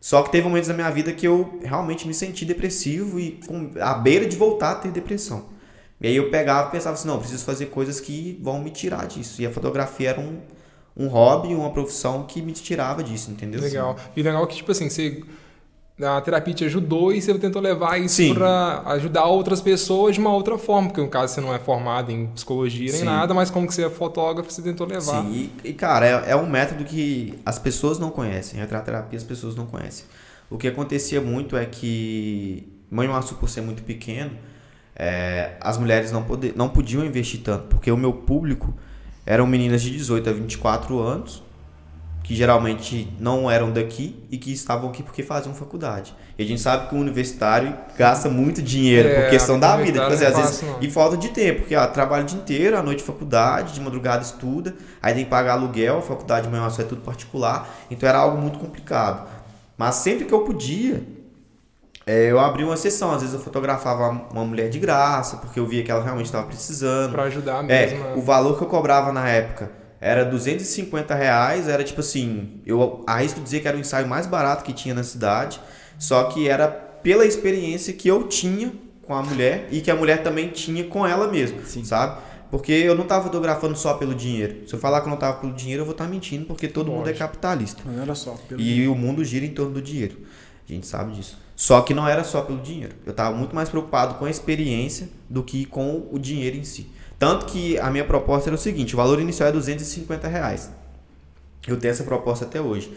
Só 0.00 0.22
que 0.22 0.32
teve 0.32 0.48
momentos 0.48 0.68
na 0.68 0.74
minha 0.74 0.90
vida 0.90 1.12
que 1.12 1.28
eu 1.28 1.60
realmente 1.62 2.08
me 2.08 2.14
senti 2.14 2.44
depressivo 2.44 3.20
e 3.20 3.38
com 3.46 3.70
à 3.78 3.94
beira 3.94 4.26
de 4.26 4.36
voltar 4.36 4.72
a 4.72 4.74
ter 4.76 4.90
depressão. 4.90 5.59
E 6.00 6.06
aí 6.06 6.16
eu 6.16 6.30
pegava 6.30 6.68
e 6.68 6.72
pensava 6.72 6.94
assim, 6.94 7.06
não, 7.06 7.18
preciso 7.18 7.44
fazer 7.44 7.66
coisas 7.66 8.00
que 8.00 8.38
vão 8.42 8.58
me 8.60 8.70
tirar 8.70 9.06
disso. 9.06 9.42
E 9.42 9.46
a 9.46 9.50
fotografia 9.50 10.10
era 10.10 10.20
um, 10.20 10.38
um 10.96 11.08
hobby, 11.08 11.54
uma 11.54 11.70
profissão 11.70 12.24
que 12.24 12.40
me 12.40 12.52
tirava 12.52 13.02
disso, 13.02 13.30
entendeu? 13.30 13.60
Legal. 13.60 13.96
E 14.16 14.22
legal 14.22 14.46
que, 14.46 14.56
tipo 14.56 14.72
assim, 14.72 14.88
você. 14.88 15.22
A 16.02 16.18
terapia 16.22 16.54
te 16.54 16.64
ajudou 16.64 17.12
e 17.12 17.20
você 17.20 17.38
tentou 17.38 17.60
levar 17.60 18.00
isso 18.00 18.32
pra 18.32 18.82
ajudar 18.86 19.26
outras 19.26 19.60
pessoas 19.60 20.14
de 20.14 20.20
uma 20.20 20.32
outra 20.32 20.56
forma. 20.56 20.88
Porque 20.88 21.02
no 21.02 21.08
caso 21.08 21.34
você 21.34 21.42
não 21.42 21.54
é 21.54 21.58
formado 21.58 22.10
em 22.10 22.26
psicologia 22.28 22.90
nem 22.90 23.00
Sim. 23.00 23.04
nada, 23.04 23.34
mas 23.34 23.50
como 23.50 23.66
que 23.66 23.74
você 23.74 23.84
é 23.84 23.90
fotógrafo, 23.90 24.50
você 24.50 24.62
tentou 24.62 24.86
levar. 24.86 25.22
Sim, 25.22 25.50
e, 25.62 25.68
e, 25.68 25.72
cara, 25.74 26.06
é, 26.06 26.30
é 26.30 26.36
um 26.36 26.48
método 26.48 26.84
que 26.84 27.38
as 27.44 27.58
pessoas 27.58 27.98
não 27.98 28.10
conhecem. 28.10 28.58
Retraterapia 28.58 29.18
as 29.18 29.24
pessoas 29.24 29.54
não 29.54 29.66
conhecem. 29.66 30.06
O 30.48 30.56
que 30.56 30.68
acontecia 30.68 31.20
muito 31.20 31.54
é 31.54 31.66
que 31.66 32.66
Mãe 32.90 33.06
Maçu, 33.06 33.34
por 33.34 33.50
ser 33.50 33.60
muito 33.60 33.82
pequeno, 33.82 34.30
é, 35.02 35.52
as 35.62 35.78
mulheres 35.78 36.12
não, 36.12 36.22
poder, 36.22 36.52
não 36.54 36.68
podiam 36.68 37.02
investir 37.02 37.40
tanto, 37.40 37.68
porque 37.68 37.90
o 37.90 37.96
meu 37.96 38.12
público 38.12 38.74
eram 39.24 39.46
meninas 39.46 39.80
de 39.80 39.90
18 39.92 40.28
a 40.28 40.32
24 40.34 40.98
anos, 41.00 41.42
que 42.22 42.34
geralmente 42.36 43.10
não 43.18 43.50
eram 43.50 43.72
daqui 43.72 44.22
e 44.30 44.36
que 44.36 44.52
estavam 44.52 44.90
aqui 44.90 45.02
porque 45.02 45.22
faziam 45.22 45.54
faculdade. 45.54 46.14
E 46.38 46.42
a 46.42 46.46
gente 46.46 46.60
sabe 46.60 46.90
que 46.90 46.94
o 46.94 46.98
universitário 46.98 47.74
gasta 47.96 48.28
muito 48.28 48.60
dinheiro 48.60 49.08
É, 49.08 49.22
por 49.22 49.30
questão 49.30 49.58
da 49.58 49.74
vida. 49.78 50.00
Tipo 50.00 50.12
assim, 50.12 50.26
às 50.26 50.36
vezes, 50.36 50.62
não. 50.62 50.76
e 50.82 50.90
falta 50.90 51.16
de 51.16 51.30
tempo, 51.30 51.60
porque 51.60 51.74
ó, 51.74 51.86
trabalha 51.86 52.22
o 52.22 52.26
dia 52.26 52.38
inteiro, 52.38 52.76
à 52.76 52.82
noite 52.82 53.02
faculdade, 53.02 53.72
de 53.72 53.80
madrugada 53.80 54.22
estuda, 54.22 54.76
aí 55.00 55.14
tem 55.14 55.24
que 55.24 55.30
pagar 55.30 55.54
aluguel, 55.54 55.96
a 55.96 56.02
faculdade 56.02 56.46
de 56.46 56.52
manhã 56.52 56.68
só 56.68 56.82
é 56.82 56.84
tudo 56.84 57.00
particular, 57.00 57.66
então 57.90 58.06
era 58.06 58.18
algo 58.18 58.36
muito 58.36 58.58
complicado. 58.58 59.26
Mas 59.78 59.94
sempre 59.94 60.26
que 60.26 60.34
eu 60.34 60.40
podia, 60.40 61.02
eu 62.10 62.38
abria 62.40 62.66
uma 62.66 62.76
sessão, 62.76 63.12
às 63.12 63.20
vezes 63.20 63.34
eu 63.34 63.40
fotografava 63.40 64.08
uma 64.32 64.44
mulher 64.44 64.68
de 64.70 64.78
graça, 64.78 65.36
porque 65.36 65.58
eu 65.60 65.66
via 65.66 65.82
que 65.82 65.90
ela 65.90 66.02
realmente 66.02 66.26
estava 66.26 66.46
precisando. 66.46 67.12
Pra 67.12 67.24
ajudar 67.24 67.64
É, 67.70 67.86
mesmo. 67.86 68.04
né? 68.04 68.14
o 68.16 68.22
valor 68.22 68.56
que 68.56 68.64
eu 68.64 68.68
cobrava 68.68 69.12
na 69.12 69.28
época 69.28 69.70
era 70.00 70.24
250 70.24 71.14
reais, 71.14 71.68
era 71.68 71.84
tipo 71.84 72.00
assim, 72.00 72.60
eu 72.64 73.04
arrisco 73.06 73.40
dizer 73.40 73.60
que 73.60 73.68
era 73.68 73.76
o 73.76 73.80
ensaio 73.80 74.08
mais 74.08 74.26
barato 74.26 74.64
que 74.64 74.72
tinha 74.72 74.94
na 74.94 75.02
cidade, 75.02 75.60
só 75.98 76.24
que 76.24 76.48
era 76.48 76.68
pela 76.68 77.26
experiência 77.26 77.92
que 77.92 78.08
eu 78.08 78.24
tinha 78.24 78.72
com 79.02 79.14
a 79.14 79.22
mulher 79.22 79.68
e 79.70 79.80
que 79.80 79.90
a 79.90 79.94
mulher 79.96 80.22
também 80.22 80.48
tinha 80.48 80.84
com 80.84 81.06
ela 81.06 81.28
mesma, 81.28 81.58
sabe? 81.84 82.18
Porque 82.50 82.72
eu 82.72 82.94
não 82.94 83.04
tava 83.04 83.24
fotografando 83.24 83.76
só 83.76 83.94
pelo 83.94 84.14
dinheiro. 84.14 84.66
Se 84.66 84.74
eu 84.74 84.78
falar 84.78 85.00
que 85.02 85.06
eu 85.06 85.10
não 85.10 85.16
tava 85.16 85.38
pelo 85.38 85.52
dinheiro, 85.52 85.82
eu 85.82 85.86
vou 85.86 85.92
estar 85.92 86.08
mentindo, 86.08 86.46
porque 86.46 86.66
todo 86.66 86.90
mundo 86.90 87.08
é 87.08 87.12
capitalista. 87.12 87.80
Mas 87.84 87.98
olha 88.00 88.14
só. 88.14 88.34
Pelo... 88.48 88.60
E 88.60 88.88
o 88.88 88.94
mundo 88.96 89.24
gira 89.24 89.44
em 89.46 89.50
torno 89.50 89.74
do 89.74 89.82
dinheiro. 89.82 90.16
A 90.68 90.72
gente 90.72 90.86
sabe 90.86 91.12
disso. 91.12 91.38
Só 91.60 91.82
que 91.82 91.92
não 91.92 92.08
era 92.08 92.24
só 92.24 92.40
pelo 92.40 92.58
dinheiro. 92.58 92.94
Eu 93.04 93.10
estava 93.10 93.36
muito 93.36 93.54
mais 93.54 93.68
preocupado 93.68 94.14
com 94.14 94.24
a 94.24 94.30
experiência 94.30 95.10
do 95.28 95.42
que 95.42 95.66
com 95.66 96.08
o 96.10 96.18
dinheiro 96.18 96.56
em 96.56 96.64
si. 96.64 96.90
Tanto 97.18 97.44
que 97.44 97.78
a 97.78 97.90
minha 97.90 98.02
proposta 98.02 98.48
era 98.48 98.54
o 98.56 98.58
seguinte: 98.58 98.94
o 98.94 98.96
valor 98.96 99.20
inicial 99.20 99.50
é 99.50 99.52
250 99.52 100.26
reais. 100.26 100.70
Eu 101.68 101.76
tenho 101.76 101.90
essa 101.92 102.02
proposta 102.02 102.46
até 102.46 102.62
hoje. 102.62 102.90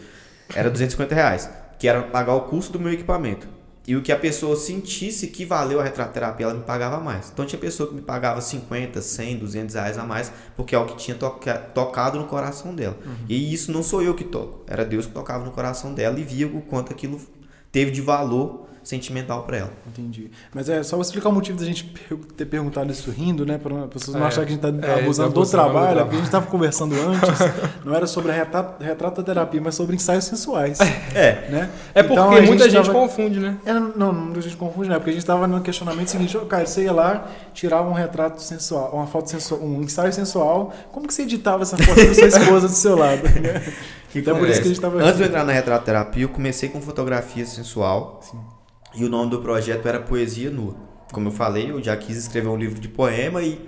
Era 0.54 0.70
250 0.70 1.14
reais, 1.14 1.50
que 1.78 1.86
era 1.86 2.04
pagar 2.04 2.34
o 2.36 2.40
custo 2.42 2.72
do 2.72 2.80
meu 2.80 2.90
equipamento. 2.90 3.46
E 3.86 3.96
o 3.96 4.00
que 4.02 4.10
a 4.10 4.18
pessoa 4.18 4.56
sentisse 4.56 5.26
que 5.26 5.44
valeu 5.44 5.78
a 5.78 5.84
retratoterapia, 5.84 6.46
ela 6.46 6.54
me 6.54 6.62
pagava 6.62 6.98
mais. 7.00 7.28
Então 7.30 7.44
tinha 7.44 7.60
pessoa 7.60 7.86
que 7.86 7.94
me 7.94 8.00
pagava 8.00 8.40
50, 8.40 8.98
100, 9.02 9.36
200 9.40 9.74
reais 9.74 9.98
a 9.98 10.04
mais, 10.04 10.32
porque 10.56 10.74
é 10.74 10.78
o 10.78 10.86
que 10.86 10.96
tinha 10.96 11.14
toca- 11.18 11.58
tocado 11.58 12.18
no 12.18 12.24
coração 12.24 12.74
dela. 12.74 12.96
E 13.28 13.52
isso 13.52 13.70
não 13.70 13.82
sou 13.82 14.00
eu 14.02 14.14
que 14.14 14.24
toco, 14.24 14.60
era 14.66 14.86
Deus 14.86 15.04
que 15.04 15.12
tocava 15.12 15.44
no 15.44 15.50
coração 15.50 15.92
dela 15.92 16.18
e 16.18 16.22
via 16.22 16.46
o 16.46 16.62
quanto 16.62 16.90
aquilo 16.90 17.20
teve 17.74 17.90
de 17.90 18.00
valor 18.00 18.68
sentimental 18.84 19.42
para 19.44 19.56
ela. 19.56 19.72
Entendi. 19.88 20.30
Mas 20.54 20.68
é 20.68 20.82
só 20.82 20.94
vou 20.96 21.02
explicar 21.02 21.30
o 21.30 21.32
motivo 21.32 21.58
da 21.58 21.64
gente 21.64 21.84
ter 22.36 22.44
perguntado 22.44 22.92
isso 22.92 23.10
rindo, 23.10 23.44
né? 23.46 23.58
Para 23.58 23.84
as 23.84 23.88
pessoas 23.90 24.16
não 24.16 24.24
É, 24.24 24.28
acharem 24.28 24.56
que 24.56 24.64
a 24.66 24.70
gente 24.70 24.78
está 24.78 24.88
é, 24.92 25.00
abusando 25.02 25.30
do 25.32 25.40
abusando 25.40 25.40
do 25.40 25.50
trabalho, 25.50 25.72
trabalho. 25.74 25.98
porque 26.02 26.14
a 26.14 26.18
gente 26.18 26.26
estava 26.26 26.46
conversando 26.46 26.94
antes, 26.94 27.28
não 27.84 27.94
era 27.94 28.06
sobre 28.06 28.30
a 28.30 28.34
retra- 28.34 28.76
retratoterapia, 28.78 29.60
mas 29.60 29.74
sobre 29.74 29.96
ensaios 29.96 30.24
sensuais. 30.24 30.78
É, 31.14 31.48
né? 31.48 31.70
É 31.94 32.02
porque 32.02 32.12
Então, 32.14 32.36
a 32.36 32.42
muita 32.42 32.64
gente 32.68 32.86
tava- 32.86 32.92
confunde, 32.92 33.38
né? 33.40 33.56
É, 33.64 33.72
não, 33.72 34.12
não, 34.12 34.32
a 34.36 34.40
gente 34.40 34.56
confunde, 34.56 34.88
né? 34.88 34.96
Porque 34.96 35.10
a 35.10 35.12
gente 35.12 35.22
estava 35.22 35.46
no 35.46 35.60
questionamento 35.60 36.08
seguinte, 36.08 36.36
ô, 36.36 36.44
cara, 36.44 36.66
você 36.66 36.82
ia 36.84 36.92
lá, 36.92 37.26
tirava 37.54 37.88
um 37.88 37.92
retrato 37.94 38.42
sensual, 38.42 38.90
uma 38.92 39.06
foto 39.06 39.30
sensual, 39.30 39.60
um 39.62 39.80
ensaio 39.82 40.12
sensual, 40.12 40.72
como 40.92 41.06
que 41.06 41.14
você 41.14 41.22
editava 41.22 41.62
essa 41.62 41.76
foto 41.78 42.04
da 42.04 42.14
sua 42.14 42.26
esposa 42.26 42.68
do 42.68 42.74
seu 42.74 42.96
lado? 42.96 43.22
né? 43.22 43.72
então 44.14 44.36
por 44.38 44.48
isso 44.48 44.58
que 44.60 44.64
a 44.66 44.68
gente 44.68 44.76
estava 44.76 45.00
Antes 45.00 45.16
de 45.16 45.22
eu 45.22 45.26
entrar 45.28 45.44
na 45.44 45.52
retratoterapia, 45.52 46.24
eu 46.24 46.28
comecei 46.28 46.68
com 46.68 46.80
fotografia 46.82 47.46
sensual. 47.46 48.20
E 48.94 49.04
o 49.04 49.08
nome 49.08 49.30
do 49.30 49.40
projeto 49.40 49.86
era 49.86 49.98
Poesia 50.00 50.50
Nua. 50.50 50.74
Como 51.12 51.28
eu 51.28 51.32
falei, 51.32 51.70
eu 51.70 51.82
já 51.82 51.96
quis 51.96 52.16
escrever 52.16 52.48
um 52.48 52.56
livro 52.56 52.80
de 52.80 52.88
poema 52.88 53.42
e 53.42 53.60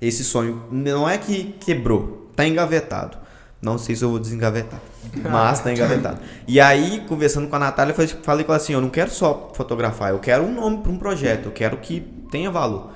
esse 0.00 0.24
sonho 0.24 0.64
não 0.70 1.08
é 1.08 1.18
que 1.18 1.52
quebrou, 1.60 2.30
tá 2.34 2.46
engavetado. 2.46 3.16
Não 3.60 3.76
sei 3.76 3.96
se 3.96 4.04
eu 4.04 4.10
vou 4.10 4.18
desengavetar, 4.20 4.80
mas 5.30 5.60
tá 5.60 5.72
engavetado. 5.72 6.20
E 6.46 6.60
aí, 6.60 7.02
conversando 7.08 7.48
com 7.48 7.56
a 7.56 7.58
Natália, 7.58 7.90
eu 7.90 7.96
falei- 7.96 8.14
falei 8.22 8.44
com 8.44 8.52
ela 8.52 8.62
assim: 8.62 8.72
eu 8.72 8.80
não 8.80 8.88
quero 8.88 9.10
só 9.10 9.50
fotografar, 9.54 10.10
eu 10.10 10.20
quero 10.20 10.44
um 10.44 10.54
nome 10.54 10.78
para 10.78 10.92
um 10.92 10.96
projeto, 10.98 11.46
eu 11.46 11.52
quero 11.52 11.76
que 11.78 12.00
tenha 12.30 12.50
valor. 12.52 12.92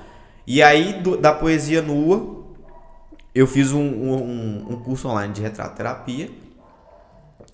E 0.47 0.63
aí, 0.63 0.93
do- 1.01 1.17
da 1.17 1.33
poesia 1.33 1.81
nua, 1.81 2.43
eu 3.35 3.45
fiz 3.45 3.73
um, 3.73 3.81
um, 3.81 4.65
um 4.69 4.75
curso 4.77 5.07
online 5.09 5.33
de 5.33 5.41
retratoterapia. 5.41 6.29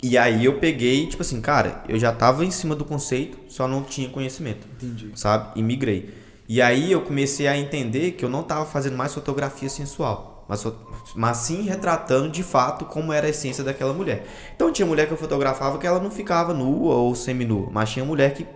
E 0.02 0.16
aí 0.16 0.46
eu 0.46 0.58
peguei, 0.58 1.06
tipo 1.06 1.22
assim, 1.22 1.40
cara, 1.40 1.84
eu 1.88 1.98
já 1.98 2.10
tava 2.10 2.44
em 2.44 2.50
cima 2.50 2.74
do 2.74 2.84
conceito, 2.84 3.38
só 3.48 3.68
não 3.68 3.82
tinha 3.82 4.08
conhecimento. 4.08 4.66
Entendi. 4.76 5.10
Sabe? 5.14 5.58
E 5.58 5.62
migrei. 5.62 6.14
E 6.48 6.60
aí 6.60 6.90
eu 6.90 7.02
comecei 7.02 7.46
a 7.46 7.56
entender 7.56 8.12
que 8.12 8.24
eu 8.24 8.28
não 8.28 8.42
tava 8.42 8.64
fazendo 8.64 8.96
mais 8.96 9.14
fotografia 9.14 9.68
sensual, 9.68 10.44
mas, 10.48 10.66
mas 11.14 11.36
sim 11.36 11.62
retratando 11.62 12.28
de 12.28 12.42
fato 12.42 12.86
como 12.86 13.12
era 13.12 13.26
a 13.26 13.30
essência 13.30 13.62
daquela 13.62 13.92
mulher. 13.92 14.26
Então 14.56 14.72
tinha 14.72 14.84
mulher 14.84 15.06
que 15.06 15.12
eu 15.12 15.16
fotografava 15.16 15.78
que 15.78 15.86
ela 15.86 16.00
não 16.00 16.10
ficava 16.10 16.52
nua 16.52 16.96
ou 16.96 17.14
seminua, 17.14 17.68
mas 17.70 17.90
tinha 17.90 18.04
mulher 18.04 18.34
que, 18.34 18.46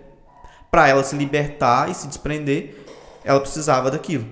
pra 0.73 0.89
ela 0.89 1.05
se 1.05 1.15
libertar 1.15 1.89
e 1.89 1.95
se 1.95 2.09
desprender, 2.09 2.85
ela 3.23 3.39
precisava 3.39 3.93
daquilo. 3.93 4.25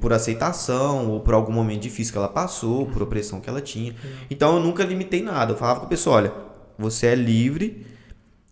Por 0.00 0.14
aceitação, 0.14 1.10
ou 1.10 1.20
por 1.20 1.34
algum 1.34 1.52
momento 1.52 1.82
difícil 1.82 2.12
que 2.12 2.18
ela 2.18 2.28
passou, 2.28 2.86
por 2.86 3.02
opressão 3.02 3.38
que 3.38 3.50
ela 3.50 3.60
tinha. 3.60 3.94
Então 4.30 4.54
eu 4.54 4.60
nunca 4.62 4.82
limitei 4.82 5.22
nada. 5.22 5.52
Eu 5.52 5.58
falava 5.58 5.80
com 5.80 5.86
a 5.86 5.88
pessoa, 5.90 6.16
olha, 6.16 6.32
você 6.80 7.08
é 7.08 7.14
livre 7.14 7.86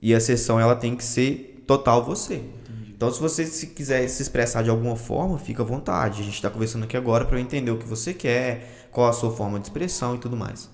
e 0.01 0.15
a 0.15 0.21
sessão 0.21 0.61
ela 0.61 0.77
tem 0.77 0.95
que 0.95 1.05
ser 1.05 1.65
total 1.67 2.05
você. 2.05 2.43
Então 2.89 3.13
se 3.13 3.21
você 3.21 3.47
se 3.47 3.69
quiser 3.69 4.09
se 4.09 4.23
expressar 4.23 4.63
de 4.63 4.71
alguma 4.71 4.97
forma, 4.97 5.39
fica 5.39 5.63
à 5.63 5.67
vontade. 5.67 6.21
A 6.21 6.25
gente 6.25 6.35
está 6.35 6.51
conversando 6.51 6.85
aqui 6.85 6.97
agora 6.97 7.25
para 7.25 7.37
eu 7.37 7.41
entender 7.41 7.71
o 7.71 7.79
que 7.79 7.87
você 7.87 8.13
quer, 8.13 8.89
qual 8.91 9.09
a 9.09 9.13
sua 9.13 9.31
forma 9.31 9.59
de 9.59 9.67
expressão 9.67 10.15
e 10.15 10.19
tudo 10.19 10.37
mais. 10.37 10.69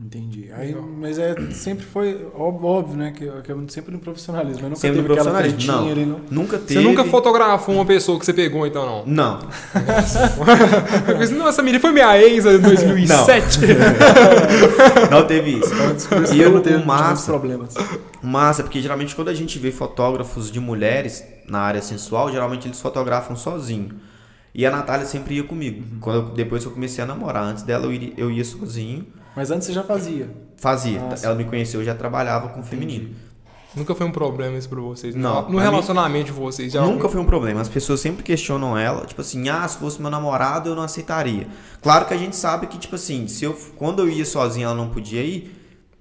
Entendi. 0.00 0.48
Aí, 0.56 0.76
mas 0.76 1.18
é, 1.18 1.34
sempre 1.50 1.84
foi 1.84 2.24
óbvio, 2.32 2.96
né? 2.96 3.10
Que, 3.10 3.28
que 3.42 3.50
é 3.50 3.56
sempre 3.66 3.92
no 3.92 3.98
profissionalismo. 3.98 4.60
Mas 4.62 4.70
nunca 4.70 4.76
Sempre 4.76 5.02
teve 5.02 5.12
aquela 5.12 5.38
tretinha 5.38 5.72
Não. 5.72 5.90
ali, 5.90 6.04
Nunca 6.30 6.56
Você 6.58 6.64
teve. 6.66 6.80
nunca 6.82 7.04
fotografou 7.04 7.74
uma 7.74 7.84
pessoa 7.84 8.16
que 8.16 8.24
você 8.24 8.32
pegou, 8.32 8.64
então, 8.64 8.86
não? 8.86 9.06
Não. 9.06 9.40
Nossa, 11.36 11.62
menina 11.62 11.80
foi 11.80 11.90
minha 11.90 12.16
ex 12.16 12.46
em 12.46 12.58
2007. 12.60 13.58
Não 15.10 15.26
teve 15.26 15.58
isso. 15.58 15.72
Isso 16.22 16.34
E 16.34 16.40
eu, 16.42 16.52
não 16.52 16.60
tenho 16.60 16.78
o 16.80 16.86
massa, 16.86 17.26
problemas. 17.32 17.74
Massa, 18.22 18.62
porque 18.62 18.80
geralmente 18.80 19.16
quando 19.16 19.28
a 19.28 19.34
gente 19.34 19.58
vê 19.58 19.72
fotógrafos 19.72 20.50
de 20.50 20.60
mulheres 20.60 21.24
na 21.48 21.58
área 21.60 21.82
sensual, 21.82 22.30
geralmente 22.30 22.68
eles 22.68 22.80
fotografam 22.80 23.34
sozinho. 23.36 23.96
E 24.54 24.64
a 24.64 24.70
Natália 24.70 25.06
sempre 25.06 25.34
ia 25.34 25.42
comigo. 25.44 25.82
Quando 26.00 26.16
eu- 26.16 26.34
depois 26.34 26.62
que 26.62 26.68
eu 26.68 26.72
comecei 26.72 27.02
a 27.02 27.06
namorar, 27.06 27.42
antes 27.44 27.62
dela 27.64 27.84
eu, 27.86 27.92
iria- 27.92 28.12
eu 28.16 28.30
ia 28.30 28.44
sozinho, 28.44 29.06
Mas 29.38 29.52
antes 29.52 29.68
você 29.68 29.72
já 29.72 29.84
fazia. 29.84 30.28
fazia. 30.56 31.00
Ah, 31.12 31.16
sim. 31.16 31.24
Ela 31.24 31.36
me 31.36 31.44
conheceu, 31.44 31.80
eu 31.80 31.86
já 31.86 31.94
trabalhava 31.94 32.48
com 32.48 32.60
feminino. 32.60 33.14
Nunca 33.72 33.94
foi 33.94 34.04
um 34.04 34.10
problema 34.10 34.58
isso 34.58 34.68
pra 34.68 34.80
vocês? 34.80 35.14
Não, 35.14 35.48
No 35.48 35.58
relacionamento 35.58 36.26
de 36.26 36.32
vocês? 36.32 36.72
Já 36.72 36.82
Nunca 36.82 37.08
foi 37.08 37.20
um 37.20 37.24
problema. 37.24 37.60
As 37.60 37.68
pessoas 37.68 38.00
sempre 38.00 38.24
questionam 38.24 38.76
ela, 38.76 39.06
tipo 39.06 39.20
assim, 39.20 39.48
ah, 39.48 39.68
se 39.68 39.78
fosse 39.78 40.02
meu 40.02 40.10
namorado 40.10 40.70
eu 40.70 40.74
não 40.74 40.82
aceitaria. 40.82 41.46
Claro 41.80 42.06
que 42.06 42.14
a 42.14 42.16
gente 42.16 42.34
sabe 42.34 42.66
que, 42.66 42.78
tipo 42.78 42.96
assim, 42.96 43.28
se 43.28 43.44
eu, 43.44 43.56
quando 43.76 44.00
eu 44.00 44.08
ia 44.08 44.24
sozinho 44.24 44.64
ela 44.64 44.74
não 44.74 44.88
podia 44.88 45.22
ir, 45.22 45.54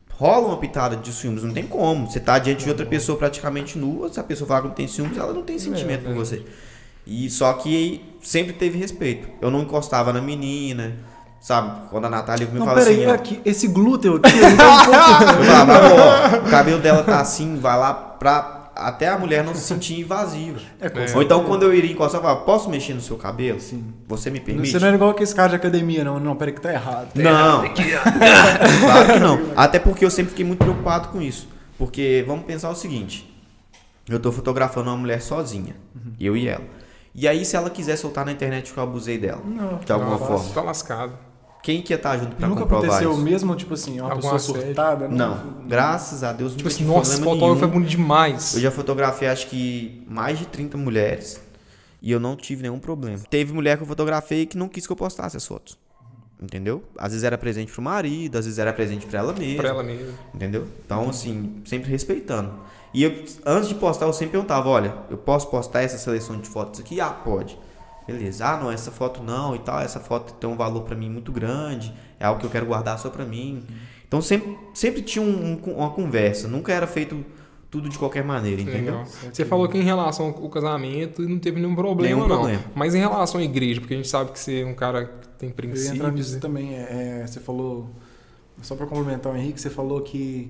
rola 0.09 0.47
uma 0.47 0.57
pitada 0.57 0.95
de 0.95 1.13
ciúmes, 1.13 1.43
não 1.43 1.53
tem 1.53 1.67
como. 1.67 2.09
Você 2.09 2.19
tá 2.19 2.39
diante 2.39 2.63
de 2.63 2.69
outra 2.71 2.87
pessoa 2.87 3.19
praticamente 3.19 3.77
nua, 3.77 4.11
se 4.11 4.19
a 4.19 4.23
pessoa 4.23 4.47
falar 4.47 4.61
que 4.61 4.67
não 4.69 4.73
tem 4.73 4.87
ciúmes, 4.87 5.15
ela 5.15 5.31
não 5.31 5.43
tem 5.43 5.59
sentimento 5.59 6.05
por 6.05 6.11
é. 6.13 6.15
você. 6.15 6.43
E 7.05 7.29
só 7.29 7.53
que 7.53 8.03
sempre 8.19 8.53
teve 8.53 8.79
respeito. 8.79 9.27
Eu 9.39 9.51
não 9.51 9.61
encostava 9.61 10.11
na 10.11 10.21
menina, 10.21 10.97
sabe? 11.39 11.87
Quando 11.89 12.05
a 12.05 12.09
Natália 12.09 12.47
me 12.47 12.59
Não, 12.59 12.65
fala 12.65 12.79
peraí, 12.79 13.01
assim, 13.01 13.11
ó, 13.11 13.13
aqui, 13.13 13.41
esse 13.45 13.67
glúteo 13.67 14.15
aqui, 14.15 14.31
tá 14.57 16.41
um 16.43 16.47
o 16.47 16.49
cabelo 16.49 16.79
dela 16.79 17.03
tá 17.03 17.19
assim, 17.19 17.57
vai 17.57 17.77
lá 17.77 17.93
pra 17.93 18.57
até 18.75 19.07
a 19.07 19.17
mulher 19.17 19.43
não 19.43 19.55
se 19.55 19.61
sentir 19.61 19.99
invasiva. 19.99 20.59
É, 20.79 20.85
É. 20.87 21.15
Ou 21.15 21.23
então 21.23 21.43
quando 21.43 21.63
eu 21.63 21.73
iria 21.73 21.91
encostar, 21.91 22.19
eu 22.19 22.23
falava, 22.23 22.45
posso 22.45 22.69
mexer 22.69 22.93
no 22.93 23.01
seu 23.01 23.17
cabelo? 23.17 23.59
Sim. 23.59 23.93
Você 24.07 24.29
me 24.29 24.39
permite? 24.39 24.69
Você 24.69 24.79
não 24.79 24.87
é 24.89 24.93
igual 24.93 25.09
aquele 25.09 25.33
cara 25.33 25.49
de 25.49 25.55
academia, 25.55 26.03
não. 26.03 26.19
Não, 26.19 26.35
peraí 26.35 26.53
que 26.53 26.61
tá 26.61 26.71
errado. 26.71 27.09
Não. 27.15 27.63
claro 27.73 29.13
que 29.13 29.19
não. 29.19 29.39
Até 29.55 29.79
porque 29.79 30.05
eu 30.05 30.11
sempre 30.11 30.29
fiquei 30.31 30.45
muito 30.45 30.59
preocupado 30.59 31.09
com 31.09 31.21
isso. 31.21 31.47
Porque 31.77 32.23
vamos 32.27 32.45
pensar 32.45 32.69
o 32.69 32.75
seguinte: 32.75 33.27
eu 34.07 34.19
tô 34.19 34.31
fotografando 34.31 34.89
uma 34.89 34.97
mulher 34.97 35.21
sozinha, 35.21 35.75
eu 36.19 36.37
e 36.37 36.47
ela. 36.47 36.63
E 37.13 37.27
aí, 37.27 37.43
se 37.43 37.55
ela 37.55 37.71
quiser 37.71 37.95
soltar 37.95 38.23
na 38.23 38.31
internet 38.31 38.71
que 38.71 38.77
eu 38.77 38.83
abusei 38.83 39.17
dela, 39.17 39.41
Não. 39.43 39.79
de 39.83 39.91
alguma 39.91 40.11
Nossa, 40.11 40.25
forma, 40.25 40.49
Tá 40.53 40.61
lascado. 40.61 41.13
Quem 41.63 41.81
que 41.81 41.91
ia 41.93 41.97
estar 41.97 42.17
junto 42.17 42.35
pra 42.35 42.47
Nunca 42.47 42.63
aconteceu 42.63 43.11
isso? 43.11 43.21
mesmo, 43.21 43.55
tipo 43.55 43.73
assim, 43.73 43.99
uma 43.99 44.09
Algum 44.11 44.21
pessoa 44.21 44.35
assédio? 44.37 44.61
surtada? 44.67 45.07
Não, 45.07 45.63
graças 45.67 46.23
a 46.23 46.31
Deus 46.33 46.55
Tipo 46.55 46.67
assim, 46.69 46.85
nossa, 46.85 47.13
esse 47.13 47.21
fotógrafo 47.23 47.63
é 47.63 47.67
nenhum. 47.67 47.73
bonito 47.73 47.89
demais. 47.89 48.55
Eu 48.55 48.61
já 48.61 48.71
fotografei 48.71 49.27
acho 49.27 49.47
que 49.47 50.03
mais 50.07 50.39
de 50.39 50.45
30 50.45 50.77
mulheres 50.77 51.41
e 52.01 52.11
eu 52.11 52.19
não 52.19 52.35
tive 52.35 52.61
nenhum 52.61 52.79
problema. 52.79 53.19
Teve 53.29 53.51
mulher 53.53 53.75
que 53.77 53.83
eu 53.83 53.87
fotografei 53.87 54.45
que 54.45 54.57
não 54.57 54.67
quis 54.69 54.85
que 54.85 54.91
eu 54.93 54.97
postasse 54.97 55.35
as 55.35 55.45
fotos. 55.45 55.77
Entendeu? 56.39 56.83
Às 56.95 57.13
vezes 57.13 57.23
era 57.23 57.35
presente 57.37 57.71
pro 57.71 57.81
marido, 57.81 58.37
às 58.37 58.45
vezes 58.45 58.59
era 58.59 58.71
presente 58.71 59.07
pra 59.07 59.19
ela 59.19 59.33
mesma. 59.33 59.57
Pra 59.57 59.69
ela 59.69 59.81
mesmo. 59.83 60.13
Entendeu? 60.33 60.67
Então, 60.85 61.09
assim, 61.09 61.61
sempre 61.65 61.89
respeitando. 61.89 62.53
E 62.93 63.03
eu, 63.03 63.23
antes 63.43 63.67
de 63.67 63.73
postar, 63.73 64.05
eu 64.05 64.13
sempre 64.13 64.33
perguntava: 64.33 64.69
olha, 64.69 64.93
eu 65.09 65.17
posso 65.17 65.49
postar 65.49 65.81
essa 65.81 65.97
seleção 65.97 66.39
de 66.39 66.47
fotos 66.47 66.79
aqui? 66.79 67.01
Ah, 67.01 67.09
pode. 67.09 67.57
Beleza. 68.07 68.45
Ah, 68.47 68.57
não, 68.57 68.71
essa 68.71 68.89
foto 68.91 69.21
não 69.21 69.55
e 69.55 69.59
tal. 69.59 69.79
Essa 69.81 69.99
foto 69.99 70.33
tem 70.35 70.49
um 70.49 70.55
valor 70.55 70.83
pra 70.83 70.95
mim 70.95 71.09
muito 71.09 71.31
grande. 71.31 71.93
É 72.19 72.25
algo 72.25 72.39
que 72.39 72.45
eu 72.45 72.49
quero 72.49 72.65
guardar 72.65 72.97
só 72.97 73.09
pra 73.09 73.25
mim. 73.25 73.63
Então, 74.07 74.21
sempre, 74.21 74.57
sempre 74.73 75.01
tinha 75.01 75.23
um- 75.23 75.59
um- 75.65 75.73
uma 75.73 75.89
conversa. 75.89 76.47
Nunca 76.47 76.71
era 76.71 76.87
feito 76.87 77.23
tudo 77.69 77.89
de 77.89 77.99
qualquer 77.99 78.23
maneira, 78.23 78.61
entendeu? 78.61 78.93
Legal. 78.99 79.05
Você 79.33 79.43
falou 79.43 79.67
que 79.67 79.77
em 79.77 79.83
relação 79.83 80.27
ao 80.27 80.49
casamento 80.49 81.21
não 81.27 81.37
teve 81.37 81.59
nenhum 81.59 81.75
problema, 81.75 82.15
Nenhum 82.15 82.27
não. 82.27 82.35
problema. 82.37 82.63
Mas 82.73 82.95
em 82.95 82.99
relação 82.99 83.41
à 83.41 83.43
igreja, 83.43 83.81
porque 83.81 83.93
a 83.93 83.97
gente 83.97 84.07
sabe 84.07 84.31
que 84.31 84.39
você 84.39 84.61
é 84.61 84.65
um 84.65 84.73
cara 84.73 85.05
que 85.05 85.27
tem 85.37 85.49
Eu 85.49 85.49
ia 85.49 85.51
entrar 85.51 85.55
princípios. 85.57 86.13
nisso 86.13 86.33
né? 86.35 86.39
também. 86.39 86.73
É, 86.75 87.21
é, 87.23 87.27
você 87.27 87.41
falou, 87.41 87.89
só 88.61 88.73
para 88.75 88.85
complementar 88.87 89.33
o 89.33 89.35
Henrique, 89.37 89.59
você 89.59 89.69
falou 89.69 89.99
que 90.01 90.49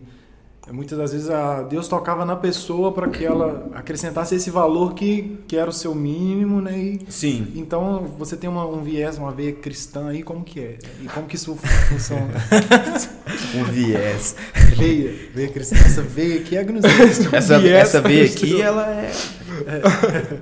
muitas 0.72 0.98
das 0.98 1.12
vezes 1.14 1.30
a, 1.30 1.64
Deus 1.64 1.88
tocava 1.88 2.26
na 2.26 2.36
pessoa 2.36 2.92
para 2.92 3.08
que 3.08 3.26
ela 3.26 3.70
acrescentasse 3.74 4.36
esse 4.36 4.50
valor 4.50 4.94
que, 4.94 5.40
que 5.48 5.56
era 5.56 5.70
o 5.70 5.74
seu 5.74 5.96
mínimo, 5.96 6.62
né? 6.62 6.78
E, 6.78 7.00
Sim. 7.10 7.54
então 7.56 8.14
você 8.18 8.36
tem 8.36 8.50
uma, 8.50 8.66
um 8.66 8.84
viés, 8.84 9.18
uma 9.18 9.32
veia 9.32 9.54
cristã 9.54 10.10
aí, 10.10 10.24
como 10.24 10.44
que 10.44 10.60
é? 10.60 10.78
E 11.02 11.06
como 11.06 11.28
que 11.28 11.36
isso 11.36 11.56
funciona? 11.56 12.28
Um 13.54 13.64
viés. 13.66 14.36
veia, 14.76 15.14
veia 15.34 15.50
cristã. 15.50 15.76
Essa 15.76 16.02
veia 16.02 16.40
aqui 16.40 16.58
é 16.58 16.64
gnosis. 16.64 17.34
Essa, 17.34 17.60
Viés 17.60 17.90
essa 17.90 18.02
veia 18.02 18.26
aqui, 18.26 18.62
ela 18.62 18.88
é. 18.90 19.12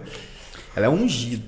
ela 0.75 0.85
é 0.85 0.89
ungida. 0.89 1.43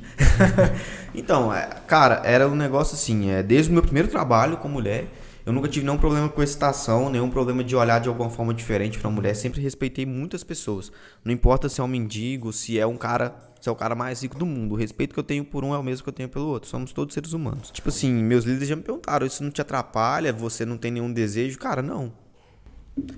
então, 1.13 1.53
é, 1.53 1.69
cara, 1.87 2.21
era 2.25 2.47
um 2.47 2.55
negócio 2.55 2.95
assim, 2.95 3.29
é, 3.31 3.43
desde 3.43 3.69
o 3.69 3.73
meu 3.73 3.81
primeiro 3.81 4.07
trabalho 4.07 4.57
com 4.57 4.67
mulher, 4.67 5.05
eu 5.47 5.53
nunca 5.53 5.69
tive 5.69 5.85
nenhum 5.85 5.97
problema 5.97 6.27
com 6.27 6.43
excitação, 6.43 7.09
nenhum 7.09 7.29
problema 7.29 7.63
de 7.63 7.73
olhar 7.73 8.01
de 8.01 8.09
alguma 8.09 8.29
forma 8.29 8.53
diferente 8.53 8.99
pra 8.99 9.09
mulher. 9.09 9.33
Sempre 9.33 9.61
respeitei 9.61 10.05
muitas 10.05 10.43
pessoas. 10.43 10.91
Não 11.23 11.31
importa 11.31 11.69
se 11.69 11.79
é 11.79 11.83
um 11.85 11.87
mendigo, 11.87 12.51
se 12.51 12.77
é 12.77 12.85
um 12.85 12.97
cara. 12.97 13.33
Se 13.61 13.69
é 13.69 13.71
o 13.71 13.75
cara 13.75 13.95
mais 13.95 14.21
rico 14.21 14.37
do 14.37 14.45
mundo. 14.45 14.73
O 14.73 14.77
respeito 14.77 15.13
que 15.13 15.19
eu 15.21 15.23
tenho 15.23 15.45
por 15.45 15.63
um 15.63 15.73
é 15.73 15.77
o 15.77 15.83
mesmo 15.83 16.03
que 16.03 16.09
eu 16.09 16.13
tenho 16.13 16.27
pelo 16.27 16.47
outro. 16.47 16.69
Somos 16.69 16.91
todos 16.91 17.13
seres 17.13 17.31
humanos. 17.31 17.71
Tipo 17.71 17.87
assim, 17.87 18.11
meus 18.11 18.43
líderes 18.43 18.67
já 18.67 18.75
me 18.75 18.81
perguntaram: 18.81 19.25
isso 19.25 19.41
não 19.41 19.49
te 19.49 19.61
atrapalha? 19.61 20.33
Você 20.33 20.65
não 20.65 20.77
tem 20.77 20.91
nenhum 20.91 21.13
desejo? 21.13 21.57
Cara, 21.57 21.81
não. 21.81 22.11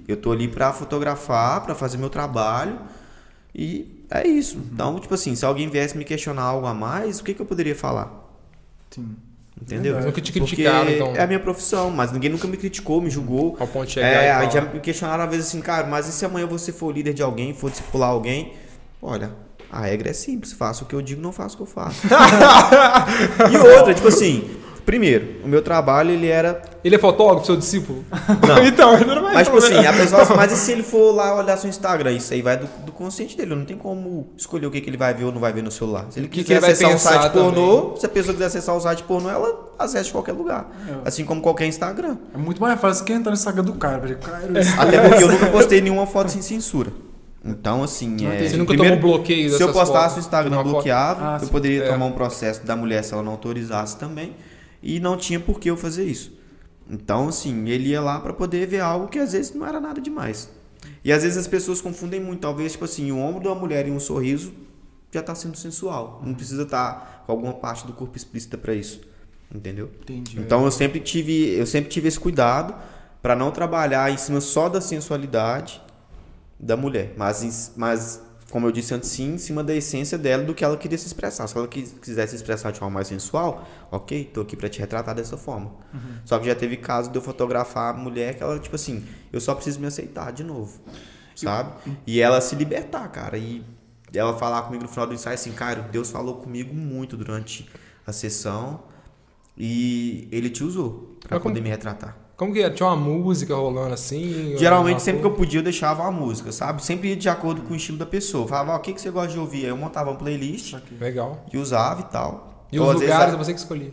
Eu 0.07 0.15
tô 0.15 0.31
ali 0.31 0.47
pra 0.47 0.71
fotografar, 0.71 1.65
pra 1.65 1.73
fazer 1.73 1.97
meu 1.97 2.11
trabalho 2.11 2.79
e 3.55 4.05
é 4.07 4.27
isso. 4.27 4.59
Então, 4.71 4.99
tipo 4.99 5.15
assim, 5.15 5.33
se 5.33 5.43
alguém 5.43 5.67
viesse 5.67 5.97
me 5.97 6.05
questionar 6.05 6.43
algo 6.43 6.67
a 6.67 6.75
mais, 6.75 7.19
o 7.19 7.23
que, 7.23 7.33
que 7.33 7.41
eu 7.41 7.45
poderia 7.47 7.75
falar? 7.75 8.37
Sim. 8.91 9.15
Entendeu? 9.61 9.93
Verdade. 9.93 10.05
Nunca 10.05 10.21
te 10.21 10.31
Porque 10.31 10.55
criticaram, 10.55 10.89
então. 10.89 11.13
é 11.15 11.21
a 11.21 11.27
minha 11.27 11.39
profissão, 11.39 11.91
mas 11.91 12.11
ninguém 12.11 12.29
nunca 12.29 12.47
me 12.47 12.55
criticou, 12.55 13.01
me 13.01 13.09
julgou. 13.09 13.57
Ao 13.59 13.67
ponto 13.67 13.87
de 13.87 13.93
chegar 13.93 14.07
É, 14.07 14.31
aí 14.31 14.49
já 14.49 14.61
me 14.61 14.79
questionaram 14.79 15.25
às 15.25 15.29
vezes 15.29 15.47
assim, 15.47 15.61
cara, 15.61 15.85
mas 15.85 16.07
e 16.07 16.11
se 16.11 16.25
amanhã 16.25 16.47
você 16.47 16.71
for 16.71 16.93
líder 16.93 17.13
de 17.13 17.21
alguém, 17.21 17.53
for 17.53 17.69
discipular 17.69 18.09
alguém? 18.09 18.53
Olha, 19.01 19.31
a 19.71 19.81
regra 19.81 20.09
é 20.09 20.13
simples, 20.13 20.53
faço 20.53 20.83
o 20.83 20.87
que 20.87 20.95
eu 20.95 21.01
digo, 21.01 21.21
não 21.21 21.31
faço 21.31 21.55
o 21.55 21.57
que 21.57 21.63
eu 21.63 21.67
faço. 21.67 22.07
e 23.51 23.57
outra, 23.57 23.93
tipo 23.93 24.07
assim, 24.07 24.49
primeiro, 24.85 25.35
o 25.43 25.47
meu 25.47 25.61
trabalho 25.61 26.11
ele 26.11 26.27
era 26.27 26.61
Ele 26.83 26.95
é 26.95 26.99
fotógrafo, 26.99 27.45
seu 27.45 27.57
discípulo? 27.57 28.03
Não. 28.47 28.63
então, 28.65 28.95
ele 29.29 29.43
vai 29.43 29.43
Mas, 29.43 29.47
tipo 29.47 29.57
assim, 29.57 29.85
a 29.85 29.93
pessoa, 29.93 30.35
mas 30.35 30.51
e 30.51 30.55
se 30.57 30.71
ele 30.71 30.83
for 30.83 31.11
lá 31.13 31.35
olhar 31.35 31.57
seu 31.57 31.69
Instagram? 31.69 32.11
Isso 32.11 32.33
aí 32.33 32.41
vai 32.41 32.57
do, 32.57 32.67
do 32.85 32.91
consciente 32.91 33.35
dele. 33.37 33.55
Não 33.55 33.65
tem 33.65 33.77
como 33.77 34.27
escolher 34.37 34.65
o 34.67 34.71
que, 34.71 34.81
que 34.81 34.89
ele 34.89 34.97
vai 34.97 35.13
ver 35.13 35.25
ou 35.25 35.31
não 35.31 35.39
vai 35.39 35.53
ver 35.53 35.61
no 35.63 35.71
celular. 35.71 36.05
Se 36.09 36.19
ele 36.19 36.27
que 36.27 36.41
quiser 36.43 36.53
ele 36.55 36.61
vai 36.61 36.71
acessar 36.71 36.93
um 36.93 36.97
site 36.99 37.31
pornô, 37.31 37.81
também. 37.81 37.99
se 37.99 38.05
a 38.05 38.09
pessoa 38.09 38.33
quiser 38.33 38.45
acessar 38.45 38.75
o 38.75 38.79
site 38.81 39.03
pornô, 39.03 39.29
ela 39.29 39.69
acessa 39.79 40.03
de 40.05 40.11
qualquer 40.11 40.33
lugar. 40.33 40.69
É. 40.87 41.07
Assim 41.07 41.23
como 41.25 41.41
qualquer 41.41 41.65
Instagram. 41.67 42.17
É 42.33 42.37
muito 42.37 42.61
mais 42.61 42.79
fácil 42.79 43.05
que 43.05 43.13
entrar 43.13 43.31
no 43.31 43.37
Instagram 43.37 43.63
do 43.63 43.73
cara. 43.73 43.99
porque, 43.99 44.15
Cara, 44.15 44.47
Até 44.77 45.07
porque 45.09 45.23
eu 45.23 45.27
nunca 45.31 45.47
postei 45.47 45.81
nenhuma 45.81 46.05
foto 46.05 46.29
sem 46.31 46.41
censura. 46.41 46.91
Então, 47.43 47.81
assim, 47.83 48.17
Não 48.21 48.31
é. 48.31 48.47
Você 48.49 48.57
nunca 48.57 48.73
primeiro, 48.73 48.97
tomou 48.99 49.17
bloqueio 49.17 49.55
se 49.55 49.63
eu 49.63 49.71
postasse 49.71 50.17
o 50.17 50.19
Instagram 50.19 50.61
bloqueado, 50.61 51.21
Ah, 51.23 51.37
eu 51.39 51.45
sim. 51.45 51.51
poderia 51.51 51.85
É. 51.85 51.87
tomar 51.91 52.05
um 52.05 52.11
processo 52.11 52.65
da 52.65 52.75
mulher 52.75 53.01
se 53.03 53.13
ela 53.13 53.23
não 53.23 53.31
autorizasse 53.31 53.95
também. 53.97 54.35
E 54.83 54.99
não 54.99 55.15
tinha 55.15 55.39
por 55.39 55.59
que 55.59 55.69
eu 55.69 55.77
fazer 55.77 56.03
isso. 56.03 56.31
Então, 56.89 57.27
assim, 57.27 57.69
ele 57.69 57.89
ia 57.89 58.01
lá 58.01 58.19
pra 58.19 58.33
poder 58.33 58.65
ver 58.67 58.79
algo 58.79 59.07
que 59.07 59.19
às 59.19 59.33
vezes 59.33 59.53
não 59.53 59.65
era 59.65 59.79
nada 59.79 60.01
demais. 60.01 60.49
E 61.03 61.11
às 61.11 61.23
vezes 61.23 61.37
as 61.37 61.47
pessoas 61.47 61.79
confundem 61.79 62.19
muito. 62.19 62.41
Talvez, 62.41 62.71
tipo 62.71 62.85
assim, 62.85 63.11
o 63.11 63.17
ombro 63.17 63.41
de 63.41 63.47
uma 63.47 63.55
mulher 63.55 63.87
e 63.87 63.91
um 63.91 63.99
sorriso 63.99 64.51
já 65.11 65.21
tá 65.21 65.35
sendo 65.35 65.57
sensual. 65.57 66.21
Não 66.25 66.33
precisa 66.33 66.63
estar 66.63 67.23
com 67.25 67.31
alguma 67.31 67.53
parte 67.53 67.85
do 67.85 67.93
corpo 67.93 68.17
explícita 68.17 68.57
pra 68.57 68.73
isso. 68.73 69.01
Entendeu? 69.53 69.89
Entendi. 70.01 70.39
Então 70.39 70.63
eu 70.65 70.71
sempre 70.71 70.99
tive, 70.99 71.53
eu 71.55 71.65
sempre 71.65 71.89
tive 71.89 72.07
esse 72.07 72.19
cuidado 72.19 72.75
pra 73.21 73.35
não 73.35 73.51
trabalhar 73.51 74.11
em 74.11 74.17
cima 74.17 74.39
só 74.39 74.69
da 74.69 74.79
sensualidade 74.79 75.81
da 76.59 76.75
mulher, 76.77 77.13
mas, 77.17 77.73
mas 77.75 78.21
como 78.49 78.67
eu 78.67 78.71
disse 78.71 78.93
antes, 78.93 79.09
sim, 79.09 79.35
em 79.35 79.37
cima 79.37 79.63
da 79.63 79.73
essência 79.75 80.17
dela 80.17 80.43
do 80.43 80.53
que 80.55 80.63
ela 80.63 80.75
queria 80.77 80.97
se 80.97 81.05
expressar. 81.07 81.47
Se 81.47 81.57
ela 81.57 81.67
quis- 81.67 81.93
quisesse 82.01 82.31
se 82.31 82.35
expressar 82.37 82.71
de 82.71 82.79
forma 82.79 82.95
mais 82.95 83.07
sensual, 83.07 83.67
ok, 83.91 84.25
tô 84.33 84.41
aqui 84.41 84.55
pra 84.57 84.67
te 84.69 84.79
retratar 84.79 85.13
dessa 85.15 85.37
forma. 85.37 85.71
Só 86.25 86.37
que 86.39 86.47
já 86.47 86.55
teve 86.55 86.77
caso 86.77 87.09
de 87.11 87.17
eu 87.17 87.21
fotografar 87.21 87.93
a 87.93 87.97
mulher 87.97 88.35
que 88.35 88.43
ela, 88.43 88.57
tipo 88.59 88.75
assim, 88.75 89.05
eu 89.31 89.39
só 89.39 89.53
preciso 89.55 89.79
me 89.79 89.87
aceitar 89.87 90.31
de 90.33 90.43
novo, 90.43 90.79
sabe? 91.35 91.73
E 92.07 92.19
ela 92.21 92.41
se 92.41 92.55
libertar, 92.55 93.07
cara, 93.09 93.37
e 93.37 93.63
ela 94.13 94.35
falar 94.37 94.63
comigo 94.63 94.83
no 94.83 94.89
final 94.89 95.05
do 95.05 95.13
ensaio 95.13 95.35
assim, 95.35 95.51
cara, 95.51 95.81
Deus 95.83 96.09
falou 96.09 96.37
comigo 96.37 96.73
muito 96.73 97.15
durante 97.15 97.69
a 98.07 98.11
sessão 98.11 98.81
e 99.57 100.27
ele 100.31 100.49
te 100.49 100.63
usou 100.63 101.17
pra 101.19 101.35
Mas 101.35 101.43
como- 101.43 101.53
poder 101.53 101.61
me 101.61 101.69
retratar. 101.69 102.17
Como 102.39 102.53
que 102.53 102.61
é? 102.63 102.69
Tinha 102.69 102.87
uma 102.87 102.95
música 102.95 103.53
rolando 103.53 103.93
assim? 103.93 104.55
Geralmente, 104.57 104.93
uma 104.93 104.99
sempre 105.01 105.21
que 105.21 105.23
cor? 105.27 105.33
eu 105.33 105.37
podia, 105.37 105.59
eu 105.59 105.63
deixava 105.63 106.05
a 106.07 106.09
música, 106.09 106.53
sabe? 106.53 106.81
Sempre 106.81 107.09
ia 107.09 107.15
de 107.17 107.27
acordo 107.27 107.63
com 107.63 107.73
o 107.73 107.75
estilo 107.75 107.97
da 107.97 108.05
pessoa. 108.05 108.47
Falava, 108.47 108.71
ah, 108.71 108.77
o 108.77 108.79
que, 108.79 108.93
que 108.93 109.01
você 109.01 109.11
gosta 109.11 109.33
de 109.33 109.37
ouvir? 109.39 109.65
Aí 109.65 109.69
eu 109.71 109.75
montava 109.75 110.09
uma 110.09 110.17
playlist 110.17 110.73
Legal. 111.01 111.43
e 111.51 111.57
usava 111.57 111.99
e 111.99 112.03
tal. 112.05 112.65
E 112.71 112.79
Ou, 112.79 112.87
os 112.87 113.01
lugares 113.01 113.35
você 113.35 113.51
que 113.51 113.59
escolhia. 113.59 113.91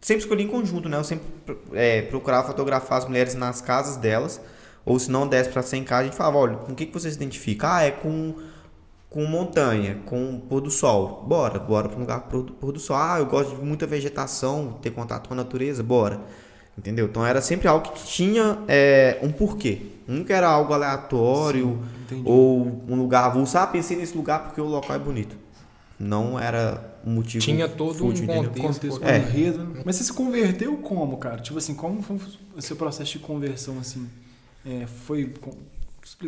sempre 0.00 0.22
escolhi 0.22 0.44
em 0.44 0.46
conjunto, 0.46 0.88
né? 0.88 0.98
Eu 0.98 1.02
sempre 1.02 1.26
é, 1.72 2.02
procurava 2.02 2.46
fotografar 2.46 2.98
as 2.98 3.06
mulheres 3.08 3.34
nas 3.34 3.60
casas 3.60 3.96
delas. 3.96 4.40
Ou 4.86 4.96
se 4.96 5.10
não 5.10 5.26
desse 5.26 5.50
pra 5.50 5.60
ser 5.60 5.76
em 5.78 5.82
casa, 5.84 6.02
a 6.02 6.04
gente 6.04 6.16
falava, 6.16 6.38
olha, 6.38 6.56
com 6.58 6.70
o 6.70 6.74
que, 6.76 6.86
que 6.86 6.92
você 6.94 7.10
se 7.10 7.16
identifica? 7.16 7.74
Ah, 7.74 7.82
é 7.82 7.90
com, 7.90 8.34
com 9.10 9.24
montanha, 9.26 10.00
com 10.06 10.38
pôr 10.48 10.60
do 10.60 10.70
sol. 10.70 11.24
Bora, 11.26 11.58
bora 11.58 11.88
pra 11.88 11.96
um 11.98 12.02
lugar 12.02 12.20
pôr 12.20 12.44
do- 12.44 12.52
pôr 12.52 12.70
do 12.70 12.78
sol. 12.78 12.94
Ah, 12.96 13.16
eu 13.18 13.26
gosto 13.26 13.56
de 13.56 13.60
muita 13.64 13.84
vegetação, 13.84 14.78
ter 14.80 14.90
contato 14.90 15.26
com 15.26 15.34
a 15.34 15.36
natureza, 15.36 15.82
bora. 15.82 16.20
Entendeu? 16.80 17.04
Então 17.04 17.26
era 17.26 17.42
sempre 17.42 17.68
algo 17.68 17.90
que 17.90 18.06
tinha 18.06 18.58
é, 18.66 19.18
um 19.22 19.30
porquê. 19.30 19.82
Nunca 20.08 20.34
era 20.34 20.48
algo 20.48 20.72
aleatório 20.72 21.78
entendi. 22.04 22.22
ou 22.24 22.82
um 22.88 22.96
lugar 22.96 23.26
avulso. 23.26 23.58
Ah, 23.58 23.66
pensei 23.66 23.98
nesse 23.98 24.16
lugar 24.16 24.44
porque 24.44 24.58
o 24.62 24.64
local 24.64 24.96
é 24.96 24.98
bonito. 24.98 25.36
Não 25.98 26.40
era 26.40 26.98
um 27.04 27.10
motivo. 27.12 27.44
Tinha 27.44 27.68
todo 27.68 27.96
um 27.96 28.08
fútil, 28.08 28.24
entendeu? 28.24 28.44
contexto. 28.44 28.98
contexto, 28.98 29.04
É. 29.04 29.18
enredo. 29.18 29.58
né? 29.62 29.82
Mas 29.84 29.96
você 29.96 30.04
se 30.04 30.12
converteu 30.14 30.74
como, 30.78 31.18
cara? 31.18 31.42
Tipo 31.42 31.58
assim, 31.58 31.74
como 31.74 32.00
foi 32.00 32.18
o 32.56 32.62
seu 32.62 32.76
processo 32.76 33.12
de 33.12 33.18
conversão, 33.18 33.78
assim? 33.78 34.08
É, 34.64 34.86
foi 34.86 35.34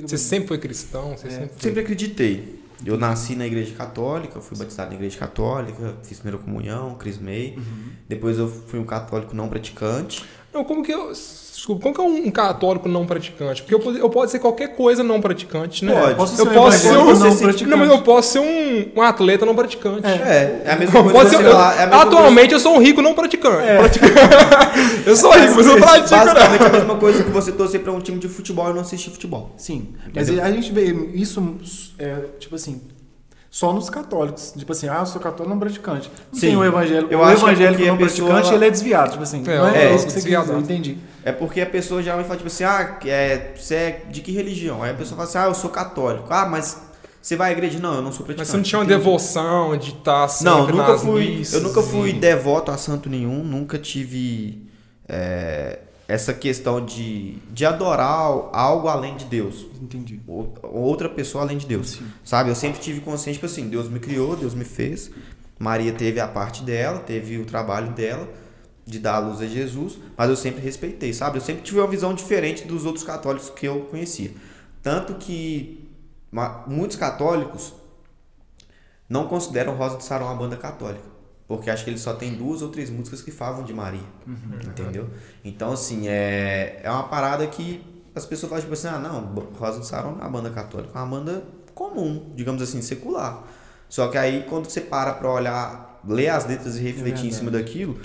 Você 0.03 0.19
sempre 0.19 0.49
foi 0.49 0.59
cristão? 0.59 1.17
Você 1.17 1.31
sempre 1.31 1.49
foi... 1.49 1.63
Sempre 1.63 1.81
acreditei. 1.81 2.61
Eu 2.85 2.99
nasci 2.99 3.37
na 3.37 3.47
igreja 3.47 3.75
católica, 3.75 4.41
fui 4.41 4.59
batizado 4.59 4.91
na 4.91 4.97
igreja 4.97 5.19
católica, 5.19 5.95
fiz 6.03 6.19
primeira 6.19 6.43
comunhão, 6.43 6.95
crismei. 6.97 7.59
Depois 8.09 8.39
eu 8.39 8.49
fui 8.49 8.79
um 8.79 8.85
católico 8.85 9.35
não 9.35 9.49
praticante. 9.49 10.23
Não, 10.53 10.65
como 10.65 10.83
que 10.83 10.93
eu... 10.93 11.13
Desculpa, 11.55 11.83
como 11.83 11.95
que 11.95 12.01
é 12.01 12.05
um 12.27 12.29
católico 12.33 12.89
não 12.89 13.07
praticante? 13.07 13.63
Porque 13.63 13.73
eu, 13.73 13.79
pode- 13.79 13.99
eu 14.01 14.11
posso 14.11 14.33
ser 14.33 14.41
qualquer 14.41 14.75
coisa 14.75 15.05
não 15.05 15.21
praticante, 15.21 15.85
né? 15.85 15.93
Pode. 15.95 16.15
Posso 16.17 16.33
Eu 16.33 16.45
ser 16.47 16.51
um 16.51 16.55
posso 16.55 16.79
ser 16.79 16.89
um... 16.89 16.93
não 17.05 17.05
não 17.15 17.37
praticante. 17.37 17.67
Não, 17.67 17.79
mas 17.79 17.89
eu 17.89 18.03
posso 18.03 18.33
ser 18.33 18.39
um, 18.41 18.91
um 18.97 19.01
atleta 19.03 19.47
não 19.47 19.55
praticante. 19.55 20.05
É, 20.09 20.63
é 20.65 20.73
a 20.73 20.77
mesma 20.77 21.05
coisa 21.05 21.31
ser, 21.31 21.37
eu- 21.37 21.53
falar. 21.53 21.77
É 21.79 21.83
a 21.85 21.87
mesma 21.87 22.03
atualmente 22.03 22.53
eu 22.53 22.59
sou 22.59 22.75
um 22.75 22.81
rico 22.81 23.01
não 23.01 23.15
praticante. 23.15 23.63
É. 23.65 23.79
eu 25.07 25.15
sou 25.15 25.31
rico, 25.31 25.55
mas 25.55 25.67
eu 25.67 25.73
coisa, 25.79 25.87
pratico, 25.87 26.11
né? 26.17 26.25
Basicamente 26.35 26.63
é 26.63 26.67
a 26.67 26.73
mesma 26.73 26.97
coisa 26.97 27.23
que 27.23 27.31
você 27.31 27.53
torcer 27.53 27.81
pra 27.81 27.93
um 27.93 28.01
time 28.01 28.19
de 28.19 28.27
futebol 28.29 28.69
e 28.69 28.73
não 28.75 28.81
assistir 28.81 29.11
futebol. 29.11 29.53
Sim, 29.57 29.89
mas 30.13 30.29
Entendeu? 30.29 30.45
a 30.45 30.51
gente 30.51 30.73
vê 30.73 30.93
isso, 31.15 31.59
é, 31.97 32.17
tipo 32.41 32.57
assim, 32.57 32.81
só 33.55 33.71
nos 33.71 33.91
católicos. 33.91 34.55
Tipo 34.57 34.73
assim, 34.73 34.89
ah, 34.89 35.01
eu 35.01 35.07
sou 35.07 35.21
católico 35.21 35.51
não 35.51 35.59
praticante. 35.61 36.11
Não 36.33 36.41
Sim. 36.41 36.47
tem 36.49 36.57
o 36.57 36.65
evangélico. 36.65 37.13
Eu 37.13 37.19
o 37.19 37.23
acho 37.23 37.37
que 37.45 37.51
é 37.51 37.53
evangélico 37.53 37.83
a 37.83 37.87
não 37.87 37.97
praticante, 37.99 38.47
ela- 38.47 38.55
ele 38.55 38.65
é 38.65 38.71
desviado. 38.71 39.11
Tipo 39.11 39.23
assim, 39.23 39.43
É, 39.47 39.59
não 39.59 39.69
é, 39.69 39.85
é, 39.85 39.95
isso 39.95 40.07
que 40.07 40.11
você 40.13 40.15
desviado. 40.17 40.45
dizer, 40.47 40.57
eu 40.57 40.61
entendi. 40.61 40.97
É 41.23 41.33
porque 41.33 41.61
a 41.61 41.67
pessoa 41.67 42.03
já 42.03 42.17
me 42.17 42.23
fala, 42.25 42.37
tipo 42.37 42.47
assim, 42.47 42.65
ah, 42.65 42.99
é, 43.05 43.53
você 43.55 43.75
é 43.75 44.03
de 44.11 44.23
que 44.23 44.33
religião? 44.33 44.83
Aí 44.83 44.91
a 44.91 44.95
pessoa 44.95 45.17
fala 45.19 45.29
assim, 45.29 45.39
ah, 45.39 45.45
eu 45.45 45.55
sou 45.55 45.69
católico. 45.69 46.29
Ah, 46.31 46.47
mas 46.47 46.81
você 47.21 47.37
vai 47.37 47.51
à 47.51 47.53
igreja? 47.53 47.79
Não, 47.79 47.97
eu 47.97 48.03
não 48.03 48.11
sou 48.11 48.25
praticante. 48.25 48.39
Mas 48.39 48.49
você 48.49 48.57
não 48.57 48.65
tinha 48.65 48.79
uma 48.79 48.85
Entendi. 48.87 48.99
devoção 49.05 49.77
de 49.77 49.91
estar 49.91 50.27
sempre 50.29 50.51
Não, 50.51 50.67
nunca 50.69 50.97
fui. 50.99 51.29
missas 51.37 51.55
Eu 51.55 51.61
nunca 51.69 51.83
fui 51.83 52.09
e- 52.09 52.13
devoto 52.15 52.71
a 52.71 52.79
santo 52.79 53.11
nenhum, 53.11 53.45
nunca 53.45 53.79
tive 53.79 54.67
é, 55.09 55.79
essa 56.09 56.35
questão 56.35 56.85
de, 56.85 57.37
de 57.51 57.65
adorar 57.65 58.21
algo 58.53 58.89
além 58.89 59.17
de 59.17 59.25
Deus. 59.25 59.67
Entendi. 59.81 60.21
Ou- 60.27 60.53
Outra 60.63 61.09
pessoa 61.09 61.45
além 61.45 61.57
de 61.59 61.67
Deus. 61.67 61.91
Sim. 61.93 62.07
Sabe? 62.25 62.51
Eu 62.51 62.55
sempre 62.55 62.81
tive 62.81 63.01
consciência, 63.01 63.35
tipo 63.35 63.47
assim, 63.47 63.69
Deus 63.69 63.89
me 63.89 63.99
criou, 64.01 64.37
Deus 64.37 64.55
me 64.55 64.65
fez. 64.65 65.11
Maria 65.59 65.93
teve 65.93 66.19
a 66.21 66.27
parte 66.29 66.63
dela, 66.63 66.99
teve 66.99 67.39
o 67.39 67.45
trabalho 67.45 67.93
dela 67.93 68.29
de 68.85 68.99
dar 68.99 69.15
a 69.15 69.19
luz 69.21 69.41
a 69.41 69.47
Jesus, 69.47 69.97
mas 70.17 70.29
eu 70.29 70.35
sempre 70.35 70.61
respeitei, 70.61 71.13
sabe? 71.13 71.39
Eu 71.39 71.41
sempre 71.43 71.63
tive 71.63 71.79
uma 71.79 71.87
visão 71.87 72.13
diferente 72.13 72.65
dos 72.67 72.85
outros 72.85 73.05
católicos 73.05 73.49
que 73.49 73.67
eu 73.67 73.83
conhecia. 73.83 74.33
Tanto 74.83 75.15
que 75.15 75.89
muitos 76.67 76.97
católicos 76.97 77.73
não 79.09 79.29
consideram 79.29 79.77
Rosa 79.77 79.99
de 79.99 80.05
Saron 80.05 80.25
uma 80.27 80.35
banda 80.35 80.57
católica. 80.57 81.12
Porque 81.57 81.71
acho 81.71 81.85
que 81.85 81.91
eles 81.91 82.01
só 82.01 82.15
tem 82.15 82.35
duas 82.35 82.63
ou 82.63 82.69
três 82.69 82.89
músicas 82.89 83.21
que 83.21 83.31
falam 83.31 83.63
de 83.65 83.75
Maria. 83.75 84.01
Entendeu? 84.65 85.09
Então, 85.45 85.73
assim, 85.73 86.09
é, 86.09 86.81
é 86.83 86.91
uma 86.91 87.05
parada 87.05 87.47
que 87.47 87.85
as 88.15 88.25
pessoas 88.25 88.49
falam 88.51 88.63
tipo 88.63 88.75
assim, 88.75 88.89
ah, 88.89 88.99
não, 88.99 89.33
Rosa 89.59 89.81
de 89.81 89.87
Saron 89.87 90.13
não 90.13 90.19
é 90.19 90.23
uma 90.23 90.31
banda 90.31 90.51
católica, 90.51 90.91
é 90.95 90.99
uma 90.99 91.19
banda 91.19 91.45
comum, 91.75 92.33
digamos 92.35 92.63
assim, 92.63 92.81
secular. 92.81 93.45
Só 93.89 94.09
que 94.09 94.17
aí, 94.17 94.47
quando 94.49 94.65
você 94.69 94.81
para 94.81 95.13
pra 95.13 95.31
olhar, 95.31 96.01
ler 96.07 96.29
as 96.29 96.47
letras 96.47 96.77
e 96.79 96.81
refletir 96.81 97.27
em 97.27 97.31
cima 97.31 97.51
daquilo, 97.51 98.01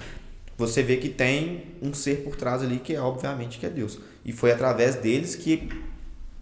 você 0.58 0.84
vê 0.84 0.98
que 0.98 1.08
tem 1.08 1.76
um 1.82 1.93
ser 1.93 2.24
por 2.24 2.36
trás 2.36 2.62
ali 2.62 2.80
que 2.80 2.95
é, 2.95 3.00
obviamente, 3.00 3.60
que 3.60 3.66
é 3.66 3.70
Deus. 3.70 4.00
E 4.26 4.34
foi 4.34 4.52
através 4.52 4.95
deles 4.95 5.36
que 5.36 5.70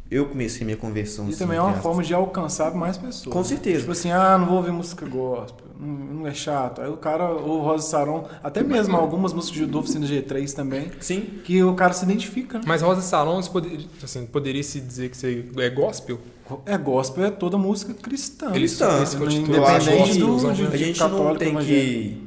eu 0.09 0.27
comecei 0.27 0.65
minha 0.65 0.77
conversão. 0.77 1.25
E 1.25 1.29
assim, 1.29 1.39
também 1.39 1.57
é 1.57 1.61
uma 1.61 1.73
forma 1.75 2.03
de 2.03 2.13
alcançar 2.13 2.73
mais 2.73 2.97
pessoas. 2.97 3.33
Com 3.33 3.43
certeza. 3.43 3.79
Tipo 3.79 3.91
assim, 3.91 4.11
ah, 4.11 4.37
não 4.37 4.47
vou 4.47 4.57
ouvir 4.57 4.71
música 4.71 5.05
gospel, 5.05 5.64
não, 5.85 6.15
não 6.21 6.27
é 6.27 6.33
chato. 6.33 6.81
Aí 6.81 6.89
o 6.89 6.97
cara, 6.97 7.29
ou 7.29 7.61
Rosa 7.61 7.87
Saron, 7.87 8.27
até 8.43 8.63
mesmo 8.63 8.95
algumas 8.97 9.33
músicas 9.33 9.67
do 9.67 9.79
Oficina 9.79 10.05
G3 10.05 10.53
também, 10.53 10.91
Sim, 10.99 11.21
que 11.43 11.63
o 11.63 11.73
cara 11.75 11.93
se 11.93 12.03
identifica, 12.03 12.57
né? 12.59 12.65
Mas 12.67 12.81
Rosa 12.81 13.01
você 13.01 13.49
poderia, 13.49 13.85
assim, 14.03 14.25
poderia 14.25 14.63
se 14.63 14.81
dizer 14.81 15.09
que 15.09 15.17
você 15.17 15.45
é 15.57 15.69
gospel? 15.69 16.19
É 16.65 16.77
gospel, 16.77 17.25
é 17.25 17.31
toda 17.31 17.57
música 17.57 17.93
cristã. 17.93 18.51
Cristã. 18.51 19.03
independente 19.29 20.13
que 20.13 20.19
do, 20.19 20.47
a 20.47 20.53
de, 20.53 20.67
a 20.67 20.69
de 20.69 20.77
gente 20.77 20.99
não 20.99 21.09
católico, 21.09 21.39
tem 21.39 21.49
evangélico. 21.49 22.19
que 22.19 22.25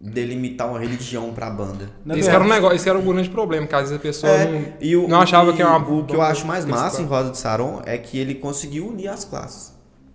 delimitar 0.00 0.68
uma 0.68 0.78
religião 0.78 1.32
pra 1.32 1.48
banda. 1.50 1.90
Na 2.04 2.16
Esse 2.16 2.28
era, 2.28 2.44
um 2.44 2.48
negócio, 2.48 2.76
esse 2.76 2.88
era 2.88 2.98
o 2.98 3.02
grande 3.02 3.30
problema, 3.30 3.66
que 3.66 3.74
às 3.74 3.82
vezes 3.82 3.96
a 3.96 3.98
pessoa 3.98 4.32
É, 4.32 4.50
não, 4.52 4.72
e 4.80 4.96
o, 4.96 5.08
não 5.08 5.20
achava 5.20 5.50
o 5.50 5.54
que 5.54 5.62
era 5.62 5.70
uma 5.70 5.78
O 5.88 6.04
que 6.04 6.14
eu 6.14 6.22
acho 6.22 6.46
mais 6.46 6.64
cristã. 6.64 6.82
massa 6.82 7.02
em 7.02 7.06
Rosa 7.06 7.30
de 7.30 7.38
Saron 7.38 7.80
é 7.86 7.96
que 7.96 8.18
ele 8.18 8.34
conseguiu 8.34 8.88
unir 8.88 9.08
as 9.08 9.24
classes. 9.24 9.72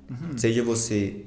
Uhum. 0.10 0.38
Seja 0.38 0.64
você 0.64 1.26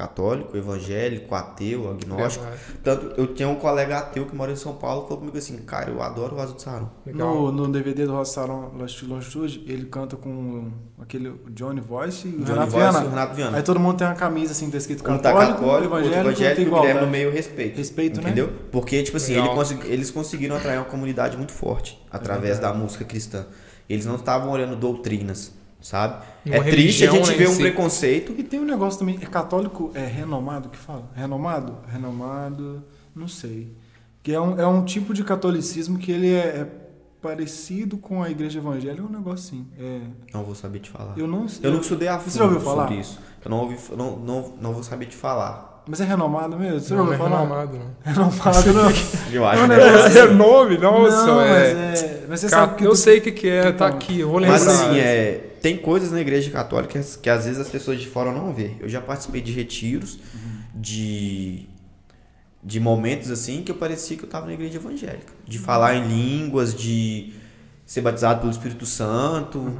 católico, 0.00 0.56
evangélico, 0.56 1.34
ateu, 1.34 1.90
agnóstico. 1.90 2.44
Verdade. 2.44 2.62
Tanto, 2.82 3.20
eu 3.20 3.34
tinha 3.34 3.48
um 3.48 3.56
colega 3.56 3.98
ateu 3.98 4.24
que 4.24 4.34
mora 4.34 4.50
em 4.50 4.56
São 4.56 4.74
Paulo 4.74 5.02
que 5.02 5.08
falou 5.08 5.18
comigo 5.20 5.36
assim, 5.36 5.56
cara, 5.58 5.90
eu 5.90 6.00
adoro 6.02 6.34
Rosa 6.36 6.54
de 6.54 6.62
Saron. 6.62 6.88
Legal. 7.04 7.34
no, 7.34 7.52
no 7.52 7.68
DVD 7.72 8.06
do 8.06 8.12
Rosa 8.12 8.32
Saron 8.32 8.72
Longitude, 9.02 9.62
ele 9.66 9.84
canta 9.86 10.16
com 10.16 10.70
aquele 10.98 11.34
Johnny 11.50 11.80
Voice 11.80 12.26
e 12.26 12.30
o 12.30 12.38
Johnny 12.38 12.48
Renato 12.50 12.70
Voice 12.70 12.90
Viana. 12.90 13.06
o 13.06 13.10
Renato 13.10 13.34
Viana. 13.34 13.56
Aí 13.58 13.62
todo 13.62 13.78
mundo 13.78 13.98
tem 13.98 14.06
uma 14.06 14.14
camisa 14.16 14.52
assim, 14.52 14.70
tá 14.70 14.78
escrito 14.78 15.00
Um 15.00 15.18
tá 15.18 15.30
católico, 15.32 15.52
católico, 15.60 15.64
outro 15.70 15.84
evangélico, 15.86 16.20
evangélico 16.30 16.60
e 16.60 16.64
o 16.64 16.66
Guilherme 16.70 16.84
no 16.92 16.96
igualdade. 16.96 17.10
meio 17.10 17.30
respeito. 17.30 17.76
Respeito, 17.76 18.20
né? 18.20 18.26
Entendeu? 18.30 18.52
Porque, 18.72 19.02
tipo 19.02 19.16
assim, 19.16 19.34
ele 19.34 19.48
consegui- 19.50 19.88
eles 19.88 20.10
conseguiram 20.10 20.56
atrair 20.56 20.78
uma 20.78 20.84
comunidade 20.86 21.36
muito 21.36 21.52
forte 21.52 22.00
através 22.10 22.58
da 22.58 22.72
música 22.72 23.04
cristã. 23.04 23.44
Eles 23.88 24.06
não 24.06 24.14
estavam 24.14 24.50
olhando 24.50 24.76
doutrinas, 24.76 25.52
sabe? 25.80 26.22
Uma 26.46 26.56
é 26.56 26.62
triste 26.70 27.06
a 27.06 27.10
gente 27.10 27.30
né, 27.30 27.36
ver 27.36 27.48
um 27.48 27.52
si. 27.54 27.60
preconceito. 27.60 28.34
E 28.38 28.42
tem 28.42 28.60
um 28.60 28.64
negócio 28.64 28.98
também, 28.98 29.18
é 29.20 29.26
católico, 29.26 29.90
é 29.94 30.04
renomado 30.06 30.68
que 30.68 30.78
fala? 30.78 31.04
Renomado? 31.14 31.76
Renomado, 31.90 32.82
não 33.14 33.28
sei. 33.28 33.72
Que 34.22 34.32
é 34.32 34.40
um, 34.40 34.58
é 34.60 34.66
um 34.66 34.84
tipo 34.84 35.14
de 35.14 35.24
catolicismo 35.24 35.98
que 35.98 36.12
ele 36.12 36.32
é, 36.32 36.38
é 36.38 36.66
parecido 37.22 37.96
com 37.98 38.22
a 38.22 38.30
igreja 38.30 38.58
evangélica, 38.58 39.02
é 39.02 39.04
um 39.06 39.10
negócio 39.10 39.46
assim. 39.58 39.66
É, 39.78 40.00
Não 40.32 40.42
vou 40.42 40.54
saber 40.54 40.78
te 40.80 40.90
falar. 40.90 41.14
eu 41.16 41.26
não 41.26 41.46
Eu 41.62 41.72
não 41.72 41.80
estudei 41.80 42.08
a 42.08 42.18
Você 42.18 42.24
fundo 42.30 42.38
já 42.38 42.44
ouviu 42.44 42.60
falar? 42.60 42.82
sobre 42.84 43.00
isso. 43.00 43.18
Eu 43.44 43.50
não, 43.50 43.58
ouvi, 43.58 43.76
não, 43.96 44.16
não, 44.16 44.54
não 44.60 44.72
vou 44.72 44.82
saber 44.82 45.06
te 45.06 45.16
falar. 45.16 45.82
Mas 45.86 46.00
é 46.00 46.04
renomado 46.04 46.56
mesmo? 46.58 46.78
Você 46.80 46.94
Não, 46.94 47.04
ouviu 47.04 47.18
não 47.18 47.26
é 47.26 47.30
falar? 47.30 47.42
renomado, 47.42 47.78
não. 47.78 47.90
Renomado, 48.12 48.72
não. 48.72 48.90
Eu 49.32 49.44
É 49.44 49.48
acho 49.48 49.62
que 49.62 49.68
negócio 49.68 49.98
deve 49.98 50.10
ser. 50.12 50.18
É? 50.18 50.32
Nossa, 50.78 51.26
não, 51.26 51.40
é. 51.40 51.74
mas 51.74 52.02
é... 52.02 52.24
Mas 52.28 52.40
você 52.40 52.48
Cara, 52.48 52.66
sabe 52.66 52.78
que... 52.78 52.84
eu 52.86 52.94
sei 52.94 53.18
o 53.18 53.22
que, 53.22 53.32
que 53.32 53.48
é, 53.48 53.62
tá 53.62 53.70
Então, 53.70 53.86
aqui, 53.88 54.20
eu 54.20 54.28
vou 54.28 54.38
lembrar. 54.38 54.58
Mas 54.58 54.68
assim, 54.68 54.98
é, 54.98 55.49
tem 55.60 55.76
coisas 55.76 56.10
na 56.10 56.20
igreja 56.20 56.50
católica 56.50 57.00
que 57.22 57.28
às 57.30 57.44
vezes 57.44 57.60
as 57.60 57.68
pessoas 57.68 58.00
de 58.00 58.06
fora 58.06 58.32
não 58.32 58.52
vê. 58.52 58.72
Eu 58.80 58.88
já 58.88 59.00
participei 59.00 59.40
de 59.40 59.52
retiros, 59.52 60.18
de, 60.74 61.66
de 62.62 62.80
momentos 62.80 63.30
assim 63.30 63.62
que 63.62 63.70
eu 63.70 63.76
parecia 63.76 64.16
que 64.16 64.22
eu 64.22 64.26
estava 64.26 64.46
na 64.46 64.52
igreja 64.54 64.76
evangélica. 64.78 65.32
De 65.46 65.58
falar 65.58 65.94
em 65.96 66.06
línguas, 66.08 66.74
de 66.74 67.32
ser 67.86 68.00
batizado 68.00 68.40
pelo 68.40 68.50
Espírito 68.52 68.86
Santo, 68.86 69.72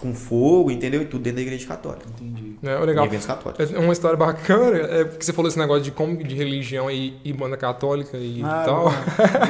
com 0.00 0.14
fogo, 0.14 0.70
entendeu? 0.70 1.00
E 1.02 1.06
tudo 1.06 1.22
dentro 1.22 1.36
da 1.36 1.42
igreja 1.42 1.66
católica. 1.66 2.04
Entendi. 2.10 2.56
É, 2.62 2.76
Em 2.82 2.84
legal. 2.86 3.06
eventos 3.06 3.26
católicos. 3.26 3.72
É 3.72 3.78
uma 3.78 3.92
história 3.92 4.16
bacana, 4.16 4.76
é 4.78 5.04
porque 5.04 5.24
você 5.24 5.32
falou 5.32 5.48
esse 5.48 5.58
negócio 5.58 5.82
de 5.82 5.90
como 5.90 6.22
de 6.22 6.34
religião 6.34 6.90
e, 6.90 7.16
e 7.24 7.32
banda 7.32 7.56
católica 7.56 8.16
e 8.18 8.42
Ah, 8.42 8.62
tal. 8.64 8.90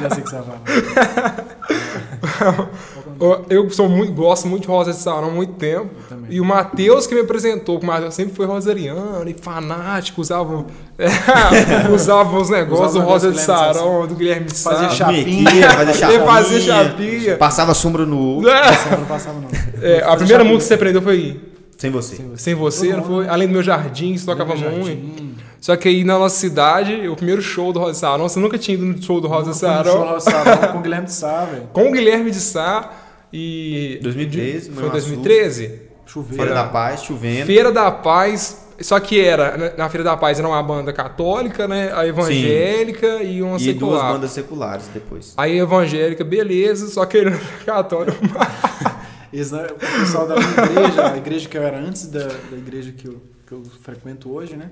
Já 0.01 0.09
sei 0.09 0.23
que 0.23 0.29
você 0.29 0.35
vai 0.37 0.45
falar. 0.45 1.45
Eu- 3.49 3.69
sou 3.69 3.87
muito, 3.87 4.11
gosto 4.13 4.47
muito 4.47 4.63
de 4.63 4.67
Rosa 4.67 4.91
de 4.91 4.97
Saron 4.97 5.27
há 5.27 5.31
muito 5.31 5.53
tempo. 5.53 5.89
E 6.29 6.39
o 6.41 6.45
Matheus 6.45 7.07
que 7.07 7.15
me 7.15 7.21
apresentou, 7.21 7.79
o 7.79 7.85
Matheus 7.85 8.13
sempre 8.13 8.35
foi 8.35 8.45
rosariano 8.45 9.27
e 9.27 9.33
fanático, 9.33 10.19
usava, 10.21 10.65
é, 10.97 11.07
usava 11.93 12.37
os 12.37 12.49
negócios 12.49 12.89
Usava 12.95 13.05
do 13.05 13.09
Rosa 13.11 13.29
o 13.29 13.31
de 13.31 13.37
negócio 13.37 13.67
do 13.67 13.67
Guilherme 13.67 13.73
Saron, 13.79 14.07
do 14.07 14.15
Guilherme 14.15 14.45
de 14.47 14.53
Fazia 14.57 14.89
Sá. 14.89 14.95
chapinha. 14.95 15.71
Fazer 15.71 15.93
chapinha. 15.93 16.23
Fazia 16.25 16.59
chapinha. 16.61 17.37
Passava 17.37 17.73
sombra 17.73 18.05
no 18.05 18.37
olho. 18.37 18.47
Não 18.97 19.05
passava, 19.05 19.39
não. 19.39 19.49
É, 19.81 20.03
a 20.03 20.15
primeira 20.15 20.43
música 20.43 20.59
que 20.63 20.67
você 20.67 20.73
aprendeu 20.73 21.01
foi 21.01 21.39
Sem 21.77 21.91
você. 21.91 22.17
Sem 22.37 22.55
Você, 22.55 22.93
não 22.93 23.03
foi? 23.03 23.27
Além 23.27 23.47
do 23.47 23.53
meu 23.53 23.63
jardim, 23.63 24.17
você 24.17 24.25
tocava 24.25 24.55
muito. 24.55 25.34
Só 25.65 25.75
que 25.75 25.87
aí 25.87 26.03
na 26.03 26.19
nossa 26.19 26.35
cidade, 26.37 27.07
o 27.07 27.15
primeiro 27.15 27.41
show 27.41 27.73
do 27.73 27.79
Rosa 27.79 27.93
de 27.93 27.97
Saron, 27.97 28.29
você 28.29 28.39
nunca 28.39 28.55
tinha 28.55 28.75
ido 28.77 28.85
no 28.85 29.01
show 29.01 29.19
do 29.19 29.27
Rosa 29.27 29.47
no 29.47 29.55
show 29.55 29.67
Saron, 29.67 30.03
Rosa 30.11 30.29
Saron 30.29 30.67
com 30.71 30.77
o 30.77 30.81
Guilherme 30.83 31.07
de 31.07 31.11
Sá, 31.13 31.45
velho. 31.45 31.63
com 31.73 31.89
o 31.89 31.91
Guilherme 31.91 32.29
de 32.29 32.39
Sá 32.39 32.93
e... 33.33 33.97
2013, 34.03 34.69
Foi 34.69 34.83
Manhuaçu. 34.83 35.07
2013? 35.09 35.81
Chuveiro. 36.05 36.43
Fora 36.43 36.53
da 36.53 36.65
paz, 36.65 37.01
chovendo. 37.01 37.47
Feira 37.47 37.71
da 37.71 37.89
Paz, 37.91 38.67
só 38.79 38.99
que 38.99 39.19
era, 39.19 39.73
na- 39.75 39.89
Feira 39.89 40.03
da 40.03 40.15
Paz 40.15 40.37
era 40.37 40.47
uma 40.47 40.61
banda 40.61 40.93
católica, 40.93 41.67
né? 41.67 41.91
A 41.95 42.05
evangélica 42.05 43.23
e 43.23 43.41
uma 43.41 43.57
E 43.57 43.73
duas 43.73 43.73
secular. 43.73 44.13
bandas 44.13 44.29
seculares 44.33 44.87
depois. 44.93 45.33
Aí 45.35 45.59
a 45.59 45.63
evangélica, 45.63 46.23
beleza, 46.23 46.89
só 46.89 47.07
que 47.07 47.17
ele 47.17 47.31
católico. 47.65 48.19
Eles, 49.33 49.51
né, 49.51 49.67
o 49.69 49.99
pessoal 49.99 50.27
da 50.27 50.35
minha 50.35 50.49
igreja, 50.49 51.11
a 51.11 51.17
igreja 51.17 51.49
que 51.49 51.57
eu 51.57 51.63
era 51.63 51.77
antes 51.79 52.05
da, 52.07 52.19
da 52.23 52.55
igreja 52.55 52.93
que 52.93 53.05
eu, 53.07 53.19
que 53.45 53.51
eu 53.51 53.63
frequento 53.81 54.31
hoje, 54.31 54.55
né? 54.55 54.69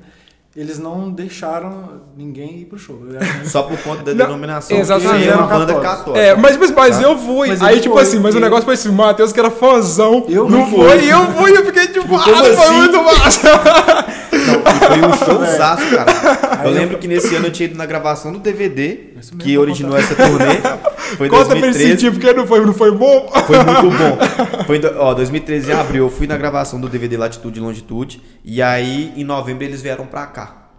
Eles 0.56 0.78
não 0.78 1.10
deixaram 1.12 2.02
ninguém 2.16 2.60
ir 2.60 2.66
pro 2.66 2.78
show. 2.78 3.00
Era- 3.12 3.44
Só 3.46 3.64
por 3.64 3.76
conta 3.80 4.04
da 4.04 4.12
Não, 4.14 4.26
denominação. 4.28 4.78
exatamente. 4.78 5.28
É 5.28 5.36
uma 5.36 5.48
banda 5.48 5.74
católica. 5.80 6.20
É, 6.24 6.36
mas, 6.36 6.58
mas, 6.58 6.70
mas 6.72 6.98
Tá? 6.98 7.02
eu 7.04 7.18
fui. 7.18 7.48
Mas 7.48 7.64
aí, 7.64 7.80
tipo 7.80 7.96
foi, 7.96 8.04
assim, 8.04 8.20
mas 8.20 8.36
o 8.36 8.38
ele- 8.38 8.44
negócio 8.46 8.64
foi 8.66 8.76
assim, 8.76 8.90
o 8.90 8.94
Matheus 8.94 9.32
que 9.34 9.40
era 9.40 9.50
fãzão. 9.50 10.26
Eu 10.30 10.48
não 10.48 10.60
não 10.60 10.68
foi, 10.70 11.00
fui. 11.00 11.08
e 11.08 11.10
eu 11.10 11.26
fui, 11.34 11.58
eu 11.58 11.66
fiquei 11.66 11.88
tipo, 11.88 12.16
ah, 12.16 12.24
como 12.24 12.36
foi 12.36 12.52
assim? 12.54 12.74
muito 12.76 13.04
massa. 13.04 13.50
E 14.32 14.86
foi 14.86 15.02
um 15.02 15.14
showzaço, 15.26 15.84
cara. 15.96 16.14
Eu 16.66 16.72
lembro 16.72 16.98
que 16.98 17.08
nesse 17.08 17.36
ano 17.36 17.48
eu 17.48 17.52
tinha 17.52 17.68
ido 17.68 17.78
na 17.78 17.86
gravação 17.86 18.32
do 18.32 18.40
DVD, 18.40 19.10
que 19.40 19.58
originou 19.58 19.98
essa 19.98 20.16
turnê. 20.16 20.56
Foi 21.18 21.30
Conta 21.30 21.56
pra 21.56 21.68
esse 21.70 21.80
2013. 21.96 21.98
tipo, 21.98 22.12
porque 22.20 22.34
não 22.34 22.48
foi, 22.48 22.66
não 22.66 22.74
foi 22.74 22.92
bom. 22.92 23.30
Foi 23.46 23.58
muito 23.64 23.98
bom. 23.98 24.64
Foi, 24.66 24.82
ó, 24.98 25.14
2013 25.14 25.72
em 25.72 25.74
abril, 25.74 26.06
eu 26.06 26.10
fui 26.10 26.26
na 26.28 26.38
gravação 26.38 26.80
do 26.82 26.90
DVD 26.90 27.18
Latitude 27.18 27.60
e 27.60 27.62
Longitude. 27.62 28.22
E 28.44 28.62
aí, 28.62 29.14
em 29.16 29.24
novembro, 29.24 29.64
eles 29.64 29.82
vieram 29.82 30.06
pra 30.08 30.26
cá. 30.26 30.70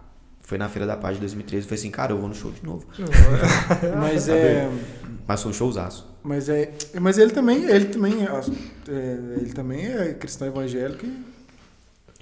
Foi 0.41 0.57
na 0.57 0.69
Feira 0.69 0.85
da 0.85 0.95
Paz 0.97 1.15
de 1.15 1.21
2013. 1.21 1.63
Eu 1.65 1.69
falei 1.69 1.79
assim, 1.79 1.89
cara, 1.91 2.11
eu 2.11 2.17
vou 2.17 2.27
no 2.29 2.35
show 2.35 2.51
de 2.51 2.63
novo. 2.63 2.85
Mas 3.99 4.29
é. 4.29 4.69
Mas 5.27 5.41
foi 5.41 5.51
um 5.51 5.53
showzaço. 5.53 6.07
Mas 6.23 6.49
é. 6.49 6.71
Mas 7.01 7.17
ele 7.17 7.31
também. 7.31 7.63
Ele 7.63 7.85
também. 7.85 8.27
é, 8.87 9.17
ele 9.41 9.53
também 9.53 9.85
é 9.85 10.13
cristão 10.13 10.47
evangélico. 10.47 11.05
e- 11.05 11.34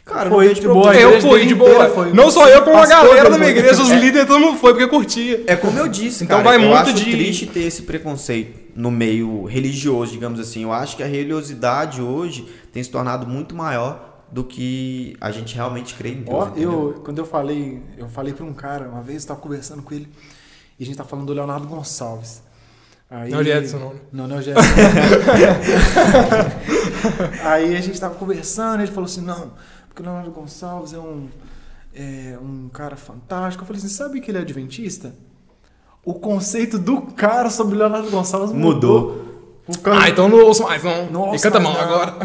Cara, 0.06 0.30
Foi 0.30 0.54
de 0.54 0.68
boa, 0.68 0.94
Eu 0.94 1.22
fui 1.22 1.46
de 1.46 1.56
boa. 1.56 1.88
foi. 1.90 2.12
Não 2.12 2.30
só 2.30 2.48
eu, 2.50 2.62
como 2.64 2.78
a 2.78 2.86
galera 2.86 3.30
da 3.30 3.38
minha 3.38 3.52
igreja, 3.52 3.82
os 3.82 3.90
É. 3.90 3.96
líderes, 3.98 4.28
todo 4.28 4.38
mundo 4.40 4.58
foi 4.58 4.74
porque 4.74 4.88
curtia. 4.88 5.42
É 5.48 5.56
como 5.56 5.80
eu 5.80 5.88
disse, 5.88 6.26
Então 6.26 6.40
cara. 6.44 6.50
vai 6.50 6.58
eu 6.58 6.70
muito 6.70 6.90
acho 6.90 6.94
de- 6.94 7.10
triste 7.12 7.48
ter 7.48 7.62
esse 7.62 7.84
preconceito 7.84 8.60
no 8.76 8.92
meio 8.92 9.46
religioso, 9.46 10.12
digamos 10.12 10.42
assim. 10.42 10.64
Eu 10.64 10.74
acho 10.74 10.98
que 10.98 11.04
a 11.04 11.08
religiosidade 11.08 12.02
hoje 12.02 12.46
tem 12.74 12.84
se 12.84 12.90
tornado 12.90 13.26
muito 13.26 13.56
maior 13.56 14.10
do 14.30 14.44
que 14.44 15.16
a 15.22 15.32
gente 15.32 15.56
realmente 15.56 15.94
crê 15.96 16.10
em 16.10 16.22
Deus. 16.24 16.50
Eu, 16.58 17.02
quando 17.06 17.20
eu 17.20 17.26
falei, 17.26 17.82
eu 17.98 18.10
falei 18.10 18.34
pra 18.34 18.46
um 18.46 18.54
cara, 18.54 18.90
uma 18.90 19.02
vez 19.02 19.22
eu 19.24 19.30
tava 19.30 19.40
conversando 19.40 19.82
com 19.84 19.94
ele, 19.94 20.10
e 20.78 20.84
a 20.84 20.86
gente 20.86 20.98
tá 20.98 21.06
falando 21.06 21.28
do 21.28 21.34
Leonardo 21.34 21.66
Gonçalves. 21.66 22.42
Aí, 23.10 23.30
Não 23.30 23.38
é 23.38 23.42
o 23.42 23.46
Jetson, 23.46 23.78
não, 23.78 23.90
né? 23.94 24.00
Não, 24.12 24.28
não 24.28 24.36
é 24.38 24.40
o 24.40 24.42
Jetson. 24.42 24.62
Aí 27.44 27.76
a 27.78 27.82
gente 27.82 28.00
tava 28.00 28.16
conversando, 28.16 28.82
ele 28.82 28.92
falou 28.92 29.06
assim, 29.06 29.22
não, 29.22 29.52
porque 29.94 30.02
o 30.02 30.06
Leonardo 30.06 30.32
Gonçalves 30.32 30.94
é 30.94 31.00
um, 31.00 31.28
é 31.94 32.38
um 32.42 32.68
cara 32.70 32.96
fantástico. 32.96 33.64
Eu 33.64 33.68
falei 33.68 33.80
assim, 33.80 33.90
sabe 33.94 34.20
que 34.20 34.32
ele 34.32 34.40
é 34.40 34.42
adventista? 34.42 35.14
O 36.04 36.16
conceito 36.16 36.80
do 36.80 37.02
cara 37.02 37.50
sobre 37.50 37.76
o 37.76 37.78
Leonardo 37.78 38.10
Gonçalves 38.10 38.52
mudou. 38.52 39.02
Mudou. 39.02 39.34
Causa 39.82 40.02
Ah, 40.02 40.10
então 40.10 40.28
não 40.28 40.44
ouço 40.44 40.64
mais, 40.64 40.84
não. 40.84 41.10
nossa, 41.10 41.38
e 41.38 41.40
canta 41.40 41.58
mal 41.58 41.80
agora. 41.80 42.18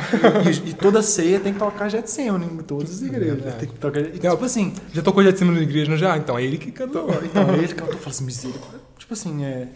E, 0.66 0.70
e 0.70 0.74
toda 0.74 1.00
ceia 1.02 1.38
tem 1.38 1.52
que 1.52 1.58
tocar 1.60 1.88
Getsemane 1.88 2.46
em 2.46 2.56
todas 2.58 2.94
as 2.94 3.02
igrejas. 3.02 3.44
né? 3.44 3.52
Tem 3.52 3.68
que 3.68 3.76
tocar, 3.76 4.00
e, 4.00 4.18
tipo 4.18 4.44
assim, 4.44 4.72
Já 4.92 5.02
tocou 5.02 5.22
cima 5.36 5.52
na 5.52 5.60
igreja, 5.60 5.88
não 5.88 5.96
já? 5.96 6.16
Então 6.16 6.36
é 6.36 6.42
ele 6.42 6.58
que 6.58 6.72
cantou. 6.72 7.08
então 7.22 7.54
ele 7.54 7.68
cantou 7.68 7.94
e 7.94 7.98
falou 7.98 8.10
assim, 8.10 8.24
misericórdia. 8.24 8.80
Tipo 8.98 9.12
assim, 9.14 9.44
é. 9.44 9.68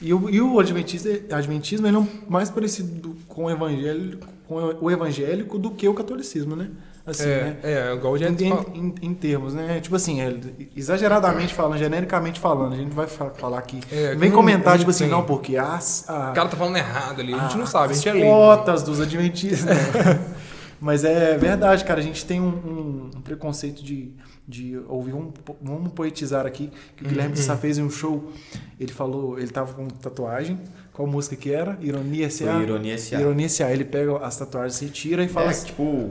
E 0.00 0.14
o, 0.14 0.30
e 0.30 0.40
o 0.40 0.58
adventista, 0.58 1.10
adventismo 1.36 1.86
ele 1.86 1.98
é 1.98 2.02
mais 2.28 2.48
parecido 2.48 3.14
com 3.28 3.44
o 3.44 3.50
evangélico, 3.50 4.26
com 4.48 4.54
o 4.80 4.90
evangélico 4.90 5.58
do 5.58 5.70
que 5.70 5.86
o 5.86 5.92
catolicismo, 5.94 6.56
né? 6.56 6.70
Assim, 7.04 7.26
né? 7.26 7.56
é, 7.64 7.72
é, 7.90 7.94
igual 7.94 8.12
o 8.12 8.16
Em, 8.16 8.48
fala. 8.48 8.66
em- 8.74 8.94
em 9.02 9.14
termos, 9.14 9.54
né? 9.54 9.80
Tipo 9.80 9.96
assim, 9.96 10.20
é, 10.20 10.36
exageradamente 10.76 11.52
falando, 11.52 11.78
genericamente 11.78 12.38
falando, 12.38 12.74
a 12.74 12.76
gente 12.76 12.92
vai 12.94 13.06
fa- 13.08 13.30
falar 13.30 13.58
aqui. 13.58 13.80
É, 13.90 14.14
Vem 14.14 14.30
comentar, 14.30 14.78
tipo 14.78 14.90
assim, 14.90 15.04
tem. 15.04 15.10
não, 15.12 15.24
porque 15.24 15.56
as, 15.56 16.08
a, 16.08 16.30
O 16.30 16.34
cara 16.34 16.48
tá 16.48 16.56
falando 16.56 16.76
errado 16.76 17.20
ali, 17.20 17.34
a 17.34 17.38
gente 17.48 17.58
não 17.58 17.66
sabe, 17.66 17.88
a 17.88 17.90
as 17.90 17.96
gente 17.96 18.08
é 18.08 18.12
leigo. 18.12 18.28
cotas 18.28 18.82
dos 18.84 19.00
adventistas. 19.00 19.64
né? 19.64 19.74
Mas 20.80 21.04
é 21.04 21.36
verdade, 21.38 21.84
cara. 21.84 22.00
A 22.00 22.02
gente 22.02 22.24
tem 22.26 22.40
um, 22.40 22.46
um- 22.48 23.10
um 23.16 23.20
preconceito 23.20 23.84
de, 23.84 24.12
de 24.48 24.76
ouvir. 24.88 25.12
Vamos, 25.12 25.32
vamos 25.62 25.92
poetizar 25.92 26.44
aqui. 26.44 26.72
Que 26.96 27.04
o 27.04 27.08
Guilherme 27.08 27.36
Uhum. 27.36 27.42
Sá 27.42 27.56
fez 27.56 27.78
em 27.78 27.84
um 27.84 27.90
show. 27.90 28.32
Ele 28.80 28.92
falou, 28.92 29.38
ele 29.38 29.48
tava 29.50 29.72
com 29.74 29.86
tatuagem. 29.86 30.58
Qual 30.92 31.06
música 31.06 31.36
que 31.36 31.52
era? 31.52 31.78
Ironia 31.80 32.26
S.A. 32.26 32.60
Ironia 32.60 32.94
S.A. 32.94 33.20
Ironia 33.20 33.46
S.A. 33.46 33.72
Ele 33.72 33.84
pega 33.84 34.16
as 34.18 34.36
tatuagens, 34.36 34.74
se 34.74 34.86
tira 34.88 35.22
e 35.22 35.28
fala 35.28 35.46
É, 35.46 35.50
assim. 35.50 35.66
tipo, 35.66 36.10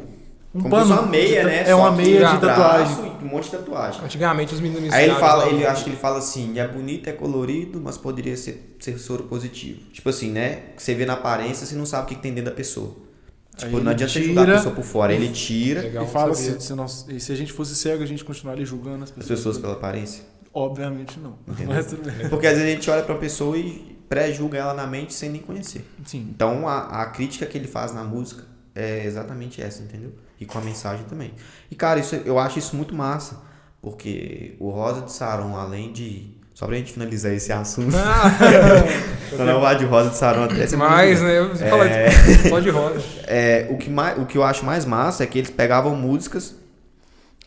Um 0.53 0.59
como 0.61 0.69
pano. 0.75 0.93
uma 0.93 1.01
meia, 1.03 1.41
de- 1.41 1.45
né? 1.45 1.63
É 1.69 1.73
uma 1.75 1.91
meia 1.91 2.25
de 2.25 2.39
tatuagem. 2.41 2.95
braço 2.95 3.11
um 3.21 3.27
monte 3.27 3.43
de 3.45 3.51
tatuagem. 3.51 4.03
Antigamente 4.03 4.53
os 4.53 4.59
meninos 4.59 4.91
Aí 4.93 5.05
ele 5.05 5.15
fala, 5.15 5.47
ele 5.47 5.65
acho 5.65 5.83
que 5.85 5.89
ele 5.91 5.97
fala 5.97 6.17
assim, 6.17 6.59
é 6.59 6.67
bonito, 6.67 7.07
é 7.07 7.13
colorido, 7.13 7.79
mas 7.79 7.97
poderia 7.97 8.35
ser, 8.35 8.75
ser 8.79 8.97
soro 8.97 9.23
positivo. 9.25 9.79
Tipo 9.93 10.09
assim, 10.09 10.29
né? 10.31 10.63
Você 10.75 10.93
vê 10.93 11.05
na 11.05 11.13
aparência, 11.13 11.65
você 11.65 11.75
não 11.75 11.85
sabe 11.85 12.03
o 12.03 12.07
que 12.07 12.15
que 12.15 12.21
tem 12.21 12.33
dentro 12.33 12.49
da 12.49 12.55
pessoa. 12.55 12.95
Tipo, 13.55 13.77
Aí 13.77 13.83
não 13.83 13.91
adianta 13.91 14.11
você 14.11 14.23
julgar 14.23 14.41
a 14.41 14.45
tira- 14.45 14.57
pessoa 14.57 14.75
por 14.75 14.83
fora. 14.83 15.13
Ele 15.13 15.29
tira 15.29 15.81
Legal, 15.81 16.05
E 16.05 16.07
fala 16.07 16.33
se, 16.33 16.59
se, 16.59 16.73
nós, 16.73 17.05
e 17.07 17.19
se 17.19 17.31
a 17.31 17.35
gente 17.35 17.53
fosse 17.53 17.75
cego, 17.75 18.01
a 18.03 18.05
gente 18.05 18.25
continuaria 18.25 18.65
julgando 18.65 19.03
as 19.03 19.09
as 19.09 19.11
pessoas. 19.11 19.39
pessoas 19.39 19.57
pela 19.57 19.73
aparência. 19.73 20.23
Obviamente 20.53 21.17
não. 21.19 21.35
Entendeu? 21.47 21.73
Mas 21.75 21.85
tudo 21.85 22.03
bem. 22.11 22.27
Porque 22.29 22.47
às 22.47 22.53
vezes 22.57 22.67
a 22.69 22.75
gente 22.75 22.89
olha 22.89 23.03
pra 23.03 23.15
pessoa 23.15 23.57
e 23.57 23.97
pré-julga 24.09 24.57
ela 24.57 24.73
na 24.73 24.85
mente 24.87 25.13
sem 25.13 25.29
nem 25.29 25.41
conhecer. 25.41 25.85
Sim. 26.05 26.27
Então 26.33 26.67
a, 26.67 27.01
a 27.03 27.05
crítica 27.05 27.45
que 27.45 27.57
ele 27.57 27.67
faz 27.67 27.93
na 27.93 28.03
música 28.03 28.43
é 28.75 29.05
exatamente 29.05 29.61
essa, 29.61 29.81
entendeu? 29.83 30.11
E 30.41 30.45
com 30.45 30.57
a 30.57 30.61
mensagem 30.61 31.05
também. 31.05 31.31
E 31.69 31.75
cara, 31.75 31.99
isso, 32.01 32.15
eu 32.15 32.37
acho 32.39 32.59
isso 32.59 32.75
muito 32.75 32.93
massa, 32.93 33.39
porque 33.81 34.55
o 34.59 34.69
Rosa 34.71 35.01
de 35.03 35.11
Saron, 35.13 35.55
além 35.55 35.93
de. 35.93 36.35
Só 36.53 36.65
pra 36.67 36.75
gente 36.75 36.91
finalizar 36.93 37.31
esse 37.31 37.51
assunto. 37.53 37.91
Só 39.35 39.43
não 39.45 39.61
vai 39.61 39.77
de 39.77 39.85
Rosa 39.85 40.09
de 40.09 40.17
Saron 40.17 40.43
até 40.43 40.67
ser 40.67 40.75
Mas, 40.77 41.21
né, 41.21 41.41
você 41.43 41.69
fala 41.69 41.85
É. 41.87 42.09
de, 42.09 42.49
só 42.49 42.59
de 42.59 42.69
roda. 42.69 43.01
é, 43.25 43.67
o, 43.71 43.77
que 43.77 43.89
mais, 43.89 44.17
o 44.19 44.25
que 44.25 44.37
eu 44.37 44.43
acho 44.43 44.65
mais 44.65 44.83
massa 44.85 45.23
é 45.23 45.27
que 45.27 45.37
eles 45.39 45.49
pegavam 45.49 45.95
músicas 45.95 46.55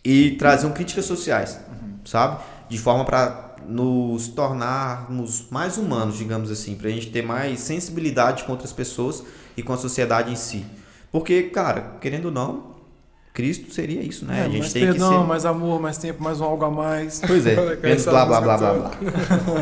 e 0.04 0.32
traziam 0.32 0.72
críticas 0.72 1.04
sociais, 1.04 1.58
sabe? 2.04 2.42
De 2.68 2.78
forma 2.78 3.04
pra 3.04 3.54
nos 3.68 4.28
tornarmos 4.28 5.46
mais 5.50 5.76
humanos, 5.78 6.16
digamos 6.16 6.50
assim, 6.50 6.74
pra 6.74 6.88
gente 6.90 7.10
ter 7.10 7.22
mais 7.22 7.60
sensibilidade 7.60 8.44
com 8.44 8.52
outras 8.52 8.72
pessoas 8.72 9.22
e 9.56 9.62
com 9.62 9.72
a 9.72 9.76
sociedade 9.76 10.32
em 10.32 10.36
si. 10.36 10.64
Porque, 11.12 11.44
cara, 11.44 11.96
querendo 12.00 12.26
ou 12.26 12.30
não, 12.32 12.73
Cristo 13.34 13.74
seria 13.74 14.00
isso, 14.00 14.24
né? 14.24 14.38
É, 14.38 14.42
a 14.42 14.48
gente 14.48 14.60
mais 14.60 14.72
tem 14.72 14.84
perdão, 14.84 15.10
que 15.10 15.18
ser. 15.18 15.26
mais 15.26 15.44
amor, 15.44 15.82
mais 15.82 15.98
tempo, 15.98 16.22
mais 16.22 16.40
um 16.40 16.44
algo 16.44 16.64
a 16.64 16.70
mais. 16.70 17.20
Pois 17.26 17.44
é, 17.44 17.56
menos 17.82 18.04
blá 18.04 18.24
blá 18.24 18.40
blá 18.40 18.56
blá 18.56 18.72
blá. 18.74 18.90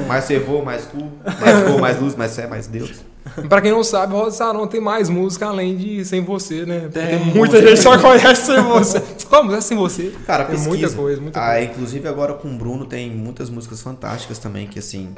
mais 0.06 0.26
fervor, 0.26 0.62
mais 0.62 0.84
cu, 0.84 0.98
mais 1.24 1.64
cor, 1.64 1.80
mais 1.80 1.98
luz, 1.98 2.14
mais 2.14 2.36
fé, 2.36 2.46
mais 2.46 2.66
Deus. 2.66 3.02
Pra 3.48 3.62
quem 3.62 3.70
não 3.70 3.82
sabe, 3.82 4.12
Rosa 4.12 4.36
Sarão 4.36 4.66
tem 4.66 4.78
mais 4.78 5.08
música 5.08 5.46
além 5.46 5.74
de 5.74 6.04
Sem 6.04 6.20
Você, 6.22 6.66
né? 6.66 6.80
Porque 6.80 6.98
Tem, 6.98 7.18
muita 7.18 7.66
gente 7.66 7.80
só 7.80 7.96
conhece 7.98 8.52
Sem 8.52 8.62
Você. 8.62 9.02
Como 9.30 9.54
é 9.54 9.60
Sem 9.62 9.78
Você? 9.78 10.12
Cara, 10.26 10.44
tem 10.44 10.56
pesquisa. 10.56 10.68
muita 10.68 10.90
coisa, 10.90 11.20
muita 11.22 11.40
ah, 11.40 11.52
coisa. 11.52 11.70
Inclusive 11.70 12.08
agora 12.08 12.34
com 12.34 12.48
o 12.48 12.58
Bruno 12.58 12.84
tem 12.84 13.10
muitas 13.10 13.48
músicas 13.48 13.80
fantásticas 13.80 14.38
também, 14.38 14.66
que 14.66 14.78
assim, 14.78 15.14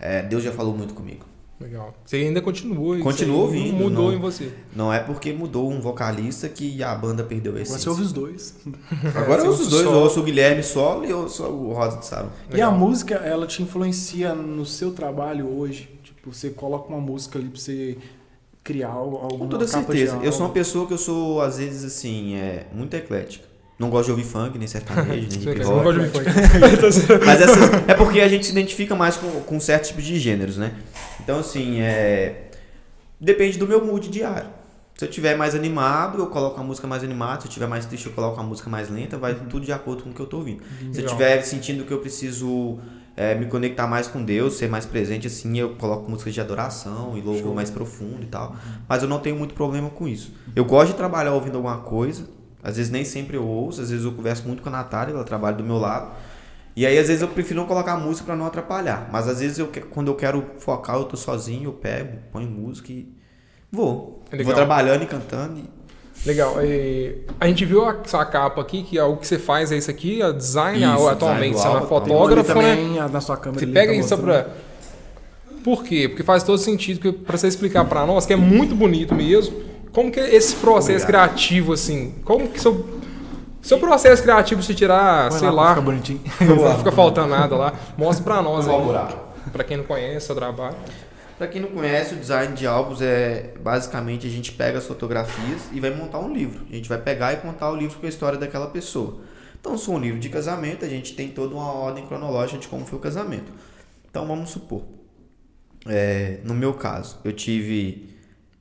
é, 0.00 0.20
Deus 0.20 0.42
já 0.42 0.50
falou 0.50 0.76
muito 0.76 0.94
comigo. 0.94 1.24
Legal. 1.60 1.94
Você 2.04 2.16
ainda 2.16 2.42
Continua 2.42 2.96
aí 2.96 3.02
ouvindo, 3.32 3.72
não 3.72 3.78
Mudou 3.84 4.04
não. 4.10 4.14
em 4.14 4.18
você. 4.18 4.52
Não 4.74 4.92
é 4.92 4.98
porque 4.98 5.32
mudou 5.32 5.70
um 5.70 5.80
vocalista 5.80 6.48
que 6.48 6.82
a 6.82 6.94
banda 6.94 7.22
perdeu 7.22 7.52
a 7.52 7.56
Você 7.56 7.62
essência. 7.62 7.90
ouve 7.90 8.02
os 8.02 8.12
dois. 8.12 8.56
Agora 9.14 9.42
É, 9.42 9.46
eu 9.46 9.50
ouço 9.50 9.62
os 9.62 9.68
você 9.68 9.70
dois, 9.70 9.84
eu 9.86 9.90
solo. 9.92 10.02
ouço 10.04 10.20
o 10.20 10.22
Guilherme 10.24 10.62
solo 10.62 11.04
e 11.04 11.10
eu 11.10 11.18
ouço 11.20 11.44
o 11.44 11.72
Rosa 11.72 11.98
de 11.98 12.06
Saro. 12.06 12.28
E 12.52 12.60
a 12.60 12.70
música, 12.70 13.14
ela 13.16 13.46
te 13.46 13.62
influencia 13.62 14.34
no 14.34 14.66
seu 14.66 14.90
trabalho 14.92 15.46
hoje? 15.48 15.88
Tipo, 16.02 16.32
você 16.34 16.50
coloca 16.50 16.88
uma 16.88 17.00
música 17.00 17.38
ali 17.38 17.48
pra 17.48 17.60
você 17.60 17.96
criar 18.64 18.88
alguma 18.88 19.28
Com 19.38 19.48
toda 19.48 19.64
capa 19.66 19.84
certeza. 19.92 20.16
de 20.18 20.26
Eu 20.26 20.32
sou 20.32 20.46
uma 20.46 20.52
pessoa 20.52 20.86
que 20.86 20.92
eu 20.92 20.98
sou, 20.98 21.40
às 21.40 21.58
vezes, 21.58 21.84
assim, 21.84 22.34
é, 22.34 22.66
muito 22.74 22.94
eclética. 22.94 23.44
Não 23.78 23.90
gosto 23.90 24.04
de 24.06 24.10
ouvir 24.12 24.22
funk, 24.24 24.56
nem 24.56 24.68
sertanejo, 24.68 25.28
nem 25.30 25.40
Você 25.40 25.50
hip 25.50 25.60
não 25.64 25.76
hop. 25.78 25.82
gosta 25.84 26.00
de 26.00 26.08
funk. 26.08 26.24
Mas 27.26 27.40
essas, 27.40 27.58
é 27.88 27.94
porque 27.94 28.20
a 28.20 28.28
gente 28.28 28.46
se 28.46 28.52
identifica 28.52 28.94
mais 28.94 29.16
com, 29.16 29.28
com 29.40 29.58
certos 29.60 29.88
tipos 29.90 30.04
de 30.04 30.16
gêneros, 30.18 30.56
né? 30.56 30.72
Então, 31.20 31.38
assim, 31.38 31.80
é, 31.80 32.50
depende 33.20 33.58
do 33.58 33.66
meu 33.66 33.84
mood 33.84 34.08
diário. 34.08 34.48
Se 34.96 35.04
eu 35.04 35.10
tiver 35.10 35.36
mais 35.36 35.54
animado, 35.56 36.18
eu 36.18 36.26
coloco 36.28 36.56
uma 36.56 36.64
música 36.64 36.86
mais 36.86 37.02
animada. 37.02 37.40
Se 37.40 37.48
eu 37.48 37.50
tiver 37.50 37.66
mais 37.66 37.84
triste, 37.84 38.06
eu 38.06 38.12
coloco 38.12 38.36
uma 38.36 38.44
música 38.44 38.70
mais 38.70 38.88
lenta. 38.88 39.18
Vai 39.18 39.34
tudo 39.34 39.60
de 39.60 39.72
acordo 39.72 40.04
com 40.04 40.10
o 40.10 40.14
que 40.14 40.20
eu 40.20 40.26
tô 40.26 40.38
ouvindo. 40.38 40.62
Se 40.62 40.84
eu 40.84 40.88
Legal. 40.88 41.04
estiver 41.06 41.42
sentindo 41.42 41.84
que 41.84 41.92
eu 41.92 41.98
preciso 41.98 42.78
é, 43.16 43.34
me 43.34 43.46
conectar 43.46 43.88
mais 43.88 44.06
com 44.06 44.24
Deus, 44.24 44.54
ser 44.54 44.68
mais 44.68 44.86
presente, 44.86 45.26
assim, 45.26 45.58
eu 45.58 45.70
coloco 45.76 46.08
músicas 46.08 46.32
de 46.32 46.40
adoração 46.40 47.18
e 47.18 47.20
louvor 47.20 47.54
mais 47.54 47.70
profundo 47.70 48.22
e 48.22 48.26
tal. 48.26 48.54
Mas 48.88 49.02
eu 49.02 49.08
não 49.08 49.18
tenho 49.18 49.36
muito 49.36 49.52
problema 49.54 49.90
com 49.90 50.06
isso. 50.06 50.32
Eu 50.54 50.64
gosto 50.64 50.92
de 50.92 50.96
trabalhar 50.96 51.32
ouvindo 51.32 51.56
alguma 51.56 51.78
coisa. 51.78 52.28
Às 52.62 52.76
vezes 52.76 52.90
nem 52.90 53.04
sempre 53.04 53.36
eu 53.36 53.44
ouço, 53.44 53.82
às 53.82 53.90
vezes 53.90 54.04
eu 54.04 54.12
converso 54.12 54.46
muito 54.46 54.62
com 54.62 54.68
a 54.68 54.72
Natália, 54.72 55.12
ela 55.12 55.24
trabalha 55.24 55.56
do 55.56 55.64
meu 55.64 55.76
lado. 55.76 56.12
E 56.76 56.84
aí, 56.84 56.98
às 56.98 57.06
vezes, 57.06 57.22
eu 57.22 57.28
prefiro 57.28 57.60
não 57.60 57.66
colocar 57.66 57.96
música 57.96 58.26
pra 58.26 58.36
não 58.36 58.46
atrapalhar. 58.46 59.08
Mas 59.12 59.28
às 59.28 59.40
vezes, 59.40 59.58
eu, 59.58 59.70
quando 59.90 60.08
eu 60.08 60.14
quero 60.16 60.44
focar, 60.58 60.96
eu 60.96 61.04
tô 61.04 61.16
sozinho, 61.16 61.64
eu 61.68 61.72
pego, 61.72 62.18
ponho 62.32 62.48
música 62.50 62.90
e 62.92 63.08
vou. 63.70 64.22
É 64.30 64.36
legal. 64.36 64.46
Vou 64.46 64.54
trabalhando 64.54 65.02
e 65.04 65.06
cantando. 65.06 65.58
E... 65.60 66.26
Legal. 66.26 66.56
E 66.64 67.22
a 67.38 67.46
gente 67.46 67.64
viu 67.64 67.84
a 67.84 67.96
sua 68.04 68.24
capa 68.24 68.60
aqui, 68.60 68.82
que 68.82 68.98
é 68.98 69.04
o 69.04 69.16
que 69.16 69.26
você 69.26 69.38
faz 69.38 69.70
é 69.70 69.76
isso 69.76 69.90
aqui, 69.90 70.22
a 70.22 70.32
design, 70.32 70.78
Isso, 70.78 70.90
design 70.92 71.10
atualmente 71.12 71.52
do 71.52 71.58
você 71.58 71.68
é 71.68 71.80
fotógrafa, 71.82 72.54
né? 72.54 72.98
a- 73.00 73.08
na 73.08 73.20
sua 73.20 73.36
câmera. 73.36 73.60
Você 73.60 73.66
pega 73.72 73.92
tá 73.92 73.98
isso 73.98 74.16
mostrando. 74.16 74.44
pra. 74.44 74.54
Por 75.62 75.82
quê? 75.84 76.08
Porque 76.08 76.22
faz 76.22 76.42
todo 76.42 76.58
sentido 76.58 77.00
que 77.00 77.12
para 77.12 77.36
você 77.38 77.48
explicar 77.48 77.84
pra 77.86 78.04
nós, 78.04 78.26
que 78.26 78.32
é 78.32 78.36
muito 78.36 78.74
bonito 78.74 79.14
mesmo, 79.14 79.62
como 79.92 80.10
que 80.10 80.20
é 80.20 80.34
esse 80.34 80.56
processo 80.56 81.04
Obrigado. 81.04 81.28
criativo 81.30 81.72
assim, 81.72 82.14
como 82.24 82.48
que 82.48 82.60
seu 82.60 82.86
seu 83.64 83.78
processo 83.78 84.22
criativo 84.22 84.62
se 84.62 84.74
tirar, 84.74 85.30
Põe 85.30 85.38
sei 85.38 85.48
pra 85.48 85.56
lá, 85.56 85.68
ficar 85.70 85.80
bonitinho. 85.80 86.20
não 86.40 86.78
fica 86.78 86.92
faltando 86.92 87.28
nada 87.28 87.56
lá, 87.56 87.72
mostra 87.96 88.22
pra 88.22 88.42
nós 88.42 88.68
aí. 88.68 88.76
Pra 89.50 89.64
quem 89.64 89.76
não 89.76 89.84
conhece 89.84 90.30
o 90.30 90.34
trabalho. 90.34 90.76
Pra 91.36 91.48
quem 91.48 91.60
não 91.60 91.70
conhece, 91.70 92.14
o 92.14 92.16
design 92.16 92.54
de 92.54 92.66
álbuns 92.66 93.02
é 93.02 93.54
basicamente 93.60 94.26
a 94.26 94.30
gente 94.30 94.52
pega 94.52 94.78
as 94.78 94.86
fotografias 94.86 95.62
e 95.72 95.80
vai 95.80 95.90
montar 95.90 96.20
um 96.20 96.32
livro. 96.32 96.64
A 96.70 96.74
gente 96.74 96.88
vai 96.88 96.98
pegar 96.98 97.32
e 97.32 97.36
contar 97.38 97.70
o 97.70 97.76
livro 97.76 97.98
com 97.98 98.06
a 98.06 98.08
história 98.08 98.38
daquela 98.38 98.68
pessoa. 98.68 99.20
Então, 99.60 99.76
se 99.76 99.86
for 99.86 99.92
um 99.92 99.98
livro 99.98 100.20
de 100.20 100.28
casamento, 100.28 100.84
a 100.84 100.88
gente 100.88 101.14
tem 101.14 101.28
toda 101.30 101.54
uma 101.54 101.72
ordem 101.72 102.06
cronológica 102.06 102.58
de 102.58 102.68
como 102.68 102.86
foi 102.86 102.98
o 102.98 103.02
casamento. 103.02 103.50
Então, 104.08 104.26
vamos 104.26 104.50
supor, 104.50 104.82
é, 105.86 106.38
no 106.44 106.54
meu 106.54 106.74
caso, 106.74 107.18
eu 107.24 107.32
tive 107.32 108.10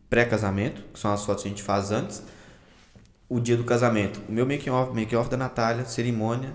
pré-casamento, 0.09 0.81
que 0.93 0.99
são 0.99 1.11
as 1.13 1.23
fotos 1.25 1.43
que 1.43 1.49
a 1.49 1.51
gente 1.51 1.63
faz 1.63 1.91
antes, 1.91 2.23
o 3.33 3.39
dia 3.39 3.57
do 3.57 3.63
casamento, 3.63 4.21
o 4.29 4.31
meu 4.31 4.45
make-off 4.45 4.93
make 4.93 5.15
-off 5.15 5.27
da 5.27 5.35
Natália, 5.35 5.85
cerimônia, 5.85 6.53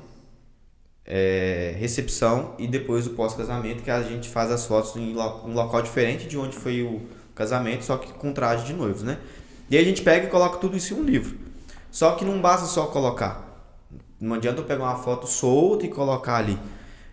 é, 1.05 1.75
recepção 1.77 2.55
e 2.57 2.69
depois 2.69 3.05
o 3.05 3.11
pós-casamento, 3.11 3.83
que 3.83 3.91
a 3.91 4.01
gente 4.01 4.29
faz 4.29 4.49
as 4.53 4.65
fotos 4.65 4.95
em 4.95 5.13
um 5.17 5.55
local 5.55 5.83
diferente 5.83 6.29
de 6.29 6.39
onde 6.39 6.57
foi 6.57 6.83
o 6.83 7.01
casamento, 7.35 7.85
só 7.85 7.97
que 7.97 8.13
com 8.13 8.33
traje 8.33 8.65
de 8.65 8.73
noivos, 8.75 9.03
né? 9.03 9.19
E 9.69 9.77
aí 9.77 9.83
a 9.83 9.87
gente 9.87 10.03
pega 10.03 10.27
e 10.27 10.31
coloca 10.31 10.59
tudo 10.59 10.77
isso 10.77 10.95
em 10.95 10.99
um 10.99 11.03
livro. 11.03 11.37
Só 11.91 12.13
que 12.13 12.25
não 12.25 12.41
basta 12.41 12.67
só 12.67 12.87
colocar. 12.87 13.45
Não 14.21 14.37
adianta 14.37 14.61
eu 14.61 14.65
pegar 14.65 14.85
uma 14.85 14.97
foto 14.99 15.27
solta 15.27 15.85
e 15.85 15.89
colocar 15.89 16.37
ali. 16.37 16.57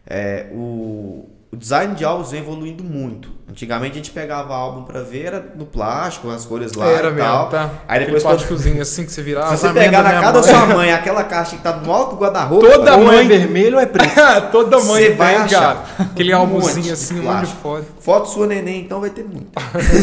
É, 0.06 0.48
o, 0.52 1.28
o 1.52 1.58
design 1.58 1.96
de 1.96 2.06
álbuns 2.06 2.30
vem 2.30 2.42
evoluindo 2.42 2.84
muito. 2.84 3.32
Antigamente 3.48 3.92
a 3.92 3.96
gente 3.98 4.10
pegava 4.10 4.56
álbum 4.56 4.84
pra 4.86 5.02
ver, 5.02 5.26
era 5.28 5.54
no 5.56 5.68
plástico, 5.68 6.32
as 6.32 6.44
cores 6.46 6.74
lá 6.74 6.88
Era 6.88 7.10
e 7.10 7.14
mesmo, 7.14 7.30
tal. 7.30 7.50
tá? 7.50 7.70
Aí 7.88 8.00
depois 8.00 8.02
Aquele 8.02 8.12
quando- 8.22 8.22
plásticozinho 8.24 8.82
assim 8.82 9.06
que 9.06 9.12
você 9.12 9.22
virava. 9.22 9.52
Se 9.52 9.58
você 9.62 9.68
casamento 9.68 9.86
pegar 9.86 10.02
na 10.04 10.20
casa 10.20 10.34
da 10.34 10.44
sua 10.44 10.66
mãe 10.66 10.92
aquela 10.92 11.24
caixa 11.24 11.56
que 11.56 11.62
tá 11.62 11.74
no 11.78 11.92
alto 11.94 12.16
do 12.16 12.22
guarda-roupa, 12.22 12.68
Toda 12.68 12.92
é 12.92 12.98
mãe- 12.98 13.28
vermelho 13.28 13.76
ou 13.76 13.82
é 13.82 13.86
preto. 13.86 14.16
Toda 14.52 14.80
mãe 14.80 15.04
Você 15.04 15.10
vai 15.12 15.36
achar 15.36 15.96
Aquele 16.00 16.34
um 16.34 16.38
álbumzinho 16.40 16.92
assim, 16.92 17.20
um 17.20 17.24
monte 17.24 17.46
de 17.46 17.54
foto. 17.54 17.86
Foto 18.00 18.30
sua 18.30 18.48
neném, 18.48 18.82
então 18.82 19.00
vai 19.00 19.12
ter 19.12 19.24
muito. 19.24 19.48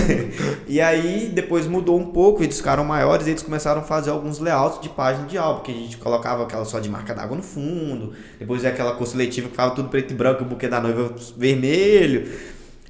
e 0.68 0.80
aí 0.80 1.28
depois 1.34 1.66
mudou 1.66 1.98
um 1.98 2.06
pouco, 2.12 2.44
eles 2.44 2.56
ficaram 2.56 2.84
maiores 2.84 3.26
e 3.26 3.30
eles 3.30 3.42
começaram 3.42 3.80
a 3.80 3.84
fazer 3.84 4.10
alguns 4.10 4.38
layouts 4.38 4.80
de 4.80 4.88
página 4.88 5.26
de 5.26 5.36
álbum, 5.36 5.62
que 5.62 5.72
a 5.72 5.74
gente 5.74 5.96
colocava 5.96 6.44
aquela 6.44 6.64
só 6.64 6.78
de 6.78 6.88
marca 6.88 7.12
d'água 7.12 7.36
no 7.36 7.42
fundo, 7.42 8.12
depois 8.38 8.62
é 8.64 8.68
aquela 8.68 8.92
cor 8.92 9.06
seletiva 9.06 9.46
que 9.48 9.50
ficava 9.52 9.74
tudo 9.74 9.88
preto 9.88 10.12
e 10.12 10.16
branco, 10.16 10.42
o 10.42 10.46
buquê 10.46 10.68
da 10.68 10.80
noiva 10.80 11.12
vermelho. 11.36 12.30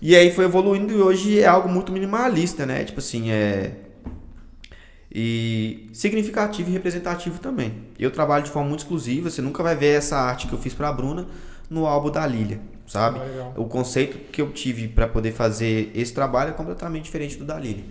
E 0.02 0.16
aí 0.16 0.32
foi 0.32 0.46
evoluindo 0.46 0.92
e 0.92 1.00
hoje 1.00 1.38
é 1.38 1.46
algo 1.46 1.68
muito 1.68 1.92
minimalista, 1.92 2.66
né? 2.66 2.82
Tipo 2.82 2.98
assim, 2.98 3.30
é 3.30 3.70
e 5.14 5.90
significativo 5.92 6.70
e 6.70 6.72
representativo 6.72 7.38
também. 7.38 7.74
Eu 7.98 8.10
trabalho 8.10 8.42
de 8.42 8.50
forma 8.50 8.68
muito 8.68 8.80
exclusiva, 8.80 9.30
você 9.30 9.40
nunca 9.40 9.62
vai 9.62 9.76
ver 9.76 9.98
essa 9.98 10.16
arte 10.16 10.48
que 10.48 10.52
eu 10.52 10.58
fiz 10.58 10.74
pra 10.74 10.92
Bruna 10.92 11.28
no 11.70 11.86
álbum 11.86 12.10
da 12.10 12.26
Lilia, 12.26 12.60
sabe? 12.86 13.20
Ah, 13.20 13.24
legal. 13.24 13.54
O 13.56 13.66
conceito 13.66 14.18
que 14.32 14.42
eu 14.42 14.50
tive 14.50 14.88
para 14.88 15.06
poder 15.06 15.30
fazer 15.30 15.92
esse 15.94 16.12
trabalho 16.12 16.50
é 16.50 16.52
completamente 16.54 17.04
diferente 17.04 17.36
do 17.36 17.44
da 17.44 17.58
Lilia. 17.58 17.84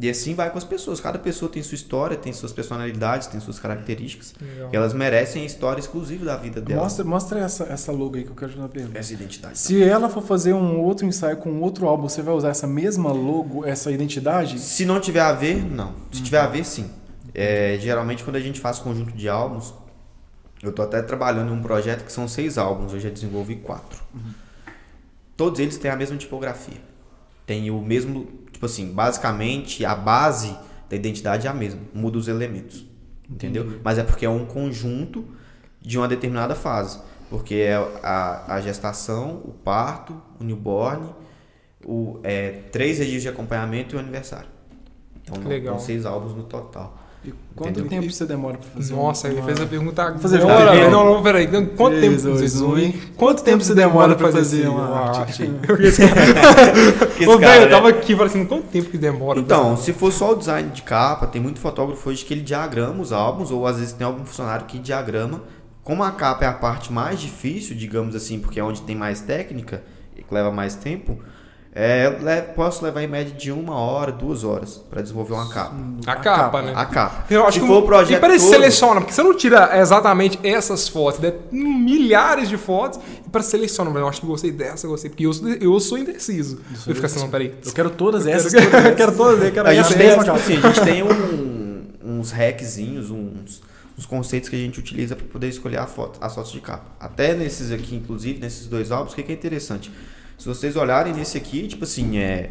E 0.00 0.10
assim 0.10 0.34
vai 0.34 0.50
com 0.50 0.58
as 0.58 0.64
pessoas. 0.64 1.00
Cada 1.00 1.18
pessoa 1.18 1.50
tem 1.50 1.62
sua 1.62 1.76
história, 1.76 2.16
tem 2.16 2.32
suas 2.32 2.52
personalidades, 2.52 3.28
tem 3.28 3.38
suas 3.40 3.58
características. 3.58 4.34
Legal. 4.40 4.70
E 4.72 4.76
elas 4.76 4.92
merecem 4.92 5.42
a 5.42 5.46
história 5.46 5.80
exclusiva 5.80 6.24
da 6.24 6.36
vida 6.36 6.60
delas. 6.60 6.82
Mostra, 6.82 7.04
mostra 7.04 7.38
essa, 7.40 7.64
essa 7.64 7.92
logo 7.92 8.16
aí 8.16 8.24
que 8.24 8.30
eu 8.30 8.34
quero 8.34 8.50
te 8.50 8.54
fazer 8.54 8.62
uma 8.62 8.68
pergunta. 8.68 8.98
Essa 8.98 9.12
identidade. 9.12 9.58
Se 9.58 9.82
ela 9.82 10.08
for 10.08 10.22
fazer 10.22 10.52
um 10.52 10.80
outro 10.80 11.06
ensaio 11.06 11.36
com 11.36 11.60
outro 11.60 11.86
álbum, 11.86 12.08
você 12.08 12.22
vai 12.22 12.34
usar 12.34 12.48
essa 12.48 12.66
mesma 12.66 13.12
logo, 13.12 13.64
essa 13.64 13.90
identidade? 13.90 14.58
Se 14.58 14.84
não 14.84 15.00
tiver 15.00 15.20
a 15.20 15.32
ver, 15.32 15.62
não. 15.64 15.94
Se 16.10 16.22
tiver 16.22 16.40
a 16.40 16.46
ver, 16.46 16.64
sim. 16.64 16.90
É, 17.32 17.78
geralmente, 17.80 18.24
quando 18.24 18.36
a 18.36 18.40
gente 18.40 18.60
faz 18.60 18.78
conjunto 18.78 19.12
de 19.12 19.28
álbuns, 19.28 19.74
eu 20.62 20.72
tô 20.72 20.82
até 20.82 21.02
trabalhando 21.02 21.52
em 21.52 21.56
um 21.56 21.62
projeto 21.62 22.04
que 22.04 22.12
são 22.12 22.26
seis 22.26 22.58
álbuns, 22.58 22.92
eu 22.92 23.00
já 23.00 23.10
desenvolvi 23.10 23.56
quatro. 23.56 24.02
Todos 25.36 25.60
eles 25.60 25.76
têm 25.76 25.90
a 25.90 25.96
mesma 25.96 26.16
tipografia. 26.16 26.78
Tem 27.46 27.70
o 27.70 27.80
mesmo, 27.80 28.26
tipo 28.52 28.64
assim, 28.66 28.92
basicamente 28.92 29.84
a 29.84 29.94
base 29.94 30.56
da 30.88 30.96
identidade 30.96 31.46
é 31.46 31.50
a 31.50 31.54
mesma, 31.54 31.80
muda 31.92 32.18
os 32.18 32.28
elementos. 32.28 32.86
Entendeu? 33.28 33.80
Mas 33.82 33.98
é 33.98 34.02
porque 34.02 34.24
é 34.26 34.30
um 34.30 34.44
conjunto 34.44 35.24
de 35.80 35.96
uma 35.98 36.06
determinada 36.08 36.54
fase. 36.54 36.98
Porque 37.30 37.54
é 37.54 37.74
a, 38.02 38.54
a 38.54 38.60
gestação, 38.60 39.40
o 39.44 39.52
parto, 39.52 40.20
o 40.38 40.44
newborn, 40.44 41.08
o, 41.84 42.20
é, 42.22 42.50
três 42.70 42.98
registros 42.98 43.22
de 43.22 43.28
acompanhamento 43.28 43.94
e 43.94 43.96
o 43.96 44.00
aniversário. 44.00 44.48
Então, 45.22 45.40
não- 45.42 45.48
Legal. 45.48 45.76
são 45.76 45.86
seis 45.86 46.04
álbuns 46.06 46.34
no 46.34 46.44
total. 46.44 46.98
E 47.26 47.32
quanto 47.56 47.80
Entendeu? 47.80 48.00
tempo 48.00 48.12
você 48.12 48.26
demora 48.26 48.58
pra 48.58 48.68
fazer 48.70 48.94
Nossa, 48.94 49.28
ele 49.28 49.40
fez 49.42 49.60
a 49.60 49.66
pergunta 49.66 50.02
agora. 50.02 50.18
fazer. 50.18 50.38
Não, 50.90 51.14
não, 51.14 51.22
peraí. 51.22 51.46
Não, 51.50 51.64
Quanto 51.66 52.00
tempo 52.00 52.28
um, 52.28 52.32
usam? 52.34 52.78
hein? 52.78 52.94
Quanto 53.16 53.42
tempo 53.42 53.64
você 53.64 53.74
demora 53.74 54.14
pra 54.14 54.30
fazer 54.30 54.68
uma 54.68 55.18
arte? 55.20 55.44
Ô, 57.26 57.38
velho, 57.38 57.62
eu 57.62 57.66
né? 57.66 57.66
tava 57.68 57.88
aqui 57.88 58.12
falando 58.14 58.30
assim, 58.30 58.44
quanto 58.44 58.64
tempo 58.64 58.90
que 58.90 58.98
demora? 58.98 59.38
Então, 59.38 59.76
se 59.76 59.92
for 59.92 60.12
só 60.12 60.32
o 60.32 60.34
design 60.34 60.70
de 60.70 60.82
capa, 60.82 61.26
tem 61.26 61.40
muito 61.40 61.60
fotógrafo 61.60 62.08
hoje 62.10 62.24
que 62.24 62.34
ele 62.34 62.42
diagrama 62.42 63.00
os 63.00 63.12
álbuns, 63.12 63.50
ou 63.50 63.66
às 63.66 63.78
vezes 63.78 63.92
tem 63.92 64.06
algum 64.06 64.24
funcionário 64.24 64.66
que 64.66 64.78
diagrama. 64.78 65.42
Como 65.82 66.02
a 66.02 66.10
capa 66.10 66.44
é 66.44 66.48
a 66.48 66.52
parte 66.52 66.92
mais 66.92 67.20
difícil, 67.20 67.76
digamos 67.76 68.14
assim, 68.14 68.38
porque 68.38 68.58
é 68.58 68.64
onde 68.64 68.82
tem 68.82 68.96
mais 68.96 69.20
técnica 69.20 69.82
e 70.16 70.22
que 70.22 70.34
leva 70.34 70.50
mais 70.50 70.74
tempo, 70.74 71.18
é, 71.74 72.06
eu 72.06 72.54
posso 72.54 72.84
levar 72.84 73.02
em 73.02 73.08
média 73.08 73.34
de 73.34 73.50
uma 73.50 73.74
hora, 73.74 74.12
duas 74.12 74.44
horas 74.44 74.80
para 74.88 75.02
desenvolver 75.02 75.32
uma 75.34 75.48
capa. 75.48 75.74
A 76.06 76.16
capa, 76.16 76.62
né? 76.62 76.72
A 76.76 76.86
capa. 76.86 77.24
Eu 77.28 77.42
acho 77.44 77.54
Se 77.54 77.60
que 77.60 77.66
for 77.66 77.78
o 77.82 77.82
projeto 77.82 78.16
E 78.16 78.20
para 78.20 78.36
todo, 78.36 78.48
seleciona, 78.48 79.00
porque 79.00 79.12
você 79.12 79.22
não 79.24 79.36
tira 79.36 79.76
exatamente 79.80 80.38
essas 80.44 80.86
fotos, 80.88 81.18
né? 81.20 81.32
milhares 81.50 82.48
de 82.48 82.56
fotos, 82.56 83.00
e 83.26 83.28
para 83.28 83.42
selecionar, 83.42 83.94
eu 83.96 84.06
acho 84.08 84.20
que 84.20 84.26
gostei 84.26 84.52
dessa, 84.52 84.86
gostei, 84.86 85.10
porque 85.10 85.26
eu 85.26 85.32
sou, 85.32 85.48
eu 85.48 85.80
sou 85.80 85.98
indeciso. 85.98 86.60
Eu 86.86 86.94
fico 86.94 87.06
assim, 87.06 87.18
não, 87.18 87.28
peraí. 87.28 87.54
Eu 87.64 87.72
quero 87.72 87.90
todas 87.90 88.24
essas. 88.28 88.52
quero, 88.52 88.70
todas 88.70 88.84
eu 88.86 88.94
quero 88.94 89.16
todas, 89.16 89.42
eu 89.44 89.52
quero 89.52 89.68
a 89.68 89.74
gente 89.74 89.88
tem, 89.94 89.98
mesma 90.06 90.22
tipo 90.24 90.26
capa. 90.26 90.38
assim, 90.38 90.56
a 90.56 90.60
gente 90.60 90.80
tem 90.82 91.02
um- 91.02 91.84
uns 92.20 92.30
hackzinhos, 92.30 93.10
uns, 93.10 93.60
uns 93.98 94.06
conceitos 94.06 94.48
que 94.48 94.54
a 94.54 94.58
gente 94.60 94.78
utiliza 94.78 95.16
para 95.16 95.26
poder 95.26 95.48
escolher 95.48 95.78
a 95.78 95.86
foto, 95.86 96.18
as 96.20 96.34
fotos 96.34 96.52
de 96.52 96.60
capa. 96.60 96.84
Até 97.00 97.34
nesses 97.34 97.72
aqui, 97.72 97.96
inclusive, 97.96 98.38
nesses 98.38 98.66
dois 98.66 98.92
álbuns, 98.92 99.12
o 99.12 99.16
que, 99.16 99.22
que 99.24 99.32
é 99.32 99.34
interessante? 99.34 99.90
Se 100.38 100.46
vocês 100.48 100.76
olharem 100.76 101.12
nesse 101.12 101.36
aqui, 101.38 101.66
tipo 101.68 101.84
assim, 101.84 102.18
é. 102.18 102.50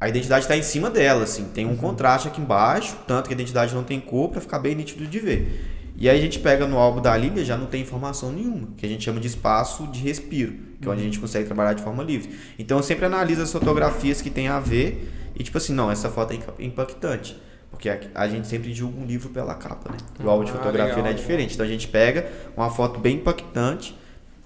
A 0.00 0.08
identidade 0.08 0.44
está 0.44 0.56
em 0.56 0.62
cima 0.62 0.88
dela, 0.90 1.24
assim, 1.24 1.44
tem 1.46 1.66
um 1.66 1.76
contraste 1.76 2.28
aqui 2.28 2.40
embaixo, 2.40 2.96
tanto 3.06 3.26
que 3.26 3.34
a 3.34 3.36
identidade 3.36 3.74
não 3.74 3.82
tem 3.82 3.98
cor 3.98 4.28
para 4.28 4.40
ficar 4.40 4.60
bem 4.60 4.74
nítido 4.74 5.04
de 5.06 5.18
ver. 5.18 5.90
E 5.96 6.08
aí 6.08 6.16
a 6.16 6.22
gente 6.22 6.38
pega 6.38 6.68
no 6.68 6.78
álbum 6.78 7.02
da 7.02 7.16
Lília, 7.16 7.44
já 7.44 7.56
não 7.56 7.66
tem 7.66 7.82
informação 7.82 8.30
nenhuma, 8.30 8.68
que 8.76 8.86
a 8.86 8.88
gente 8.88 9.02
chama 9.02 9.18
de 9.18 9.26
espaço 9.26 9.88
de 9.88 9.98
respiro, 9.98 10.52
que 10.80 10.86
é 10.86 10.90
onde 10.90 11.00
a 11.00 11.04
gente 11.04 11.18
consegue 11.18 11.46
trabalhar 11.46 11.72
de 11.72 11.82
forma 11.82 12.04
livre. 12.04 12.38
Então 12.56 12.76
eu 12.76 12.82
sempre 12.84 13.06
analiso 13.06 13.42
as 13.42 13.50
fotografias 13.50 14.22
que 14.22 14.30
tem 14.30 14.46
a 14.46 14.60
ver 14.60 15.12
e 15.34 15.42
tipo 15.42 15.58
assim, 15.58 15.74
não, 15.74 15.90
essa 15.90 16.08
foto 16.08 16.32
é 16.32 16.36
impa- 16.36 16.54
impactante. 16.60 17.36
Porque 17.68 17.90
a, 18.14 18.28
gente 18.28 18.46
sempre 18.46 18.72
julga 18.72 19.00
um 19.00 19.04
livro 19.04 19.28
pela 19.30 19.54
capa, 19.54 19.90
né? 19.90 19.98
O 20.24 20.30
álbum 20.30 20.44
de 20.44 20.52
Ah, 20.52 20.54
fotografia 20.54 20.94
legal, 20.94 21.02
não 21.02 21.10
é 21.10 21.12
diferente. 21.12 21.54
Então 21.54 21.66
a 21.66 21.68
gente 21.68 21.86
pega 21.88 22.30
uma 22.56 22.70
foto 22.70 22.98
bem 22.98 23.16
impactante, 23.16 23.96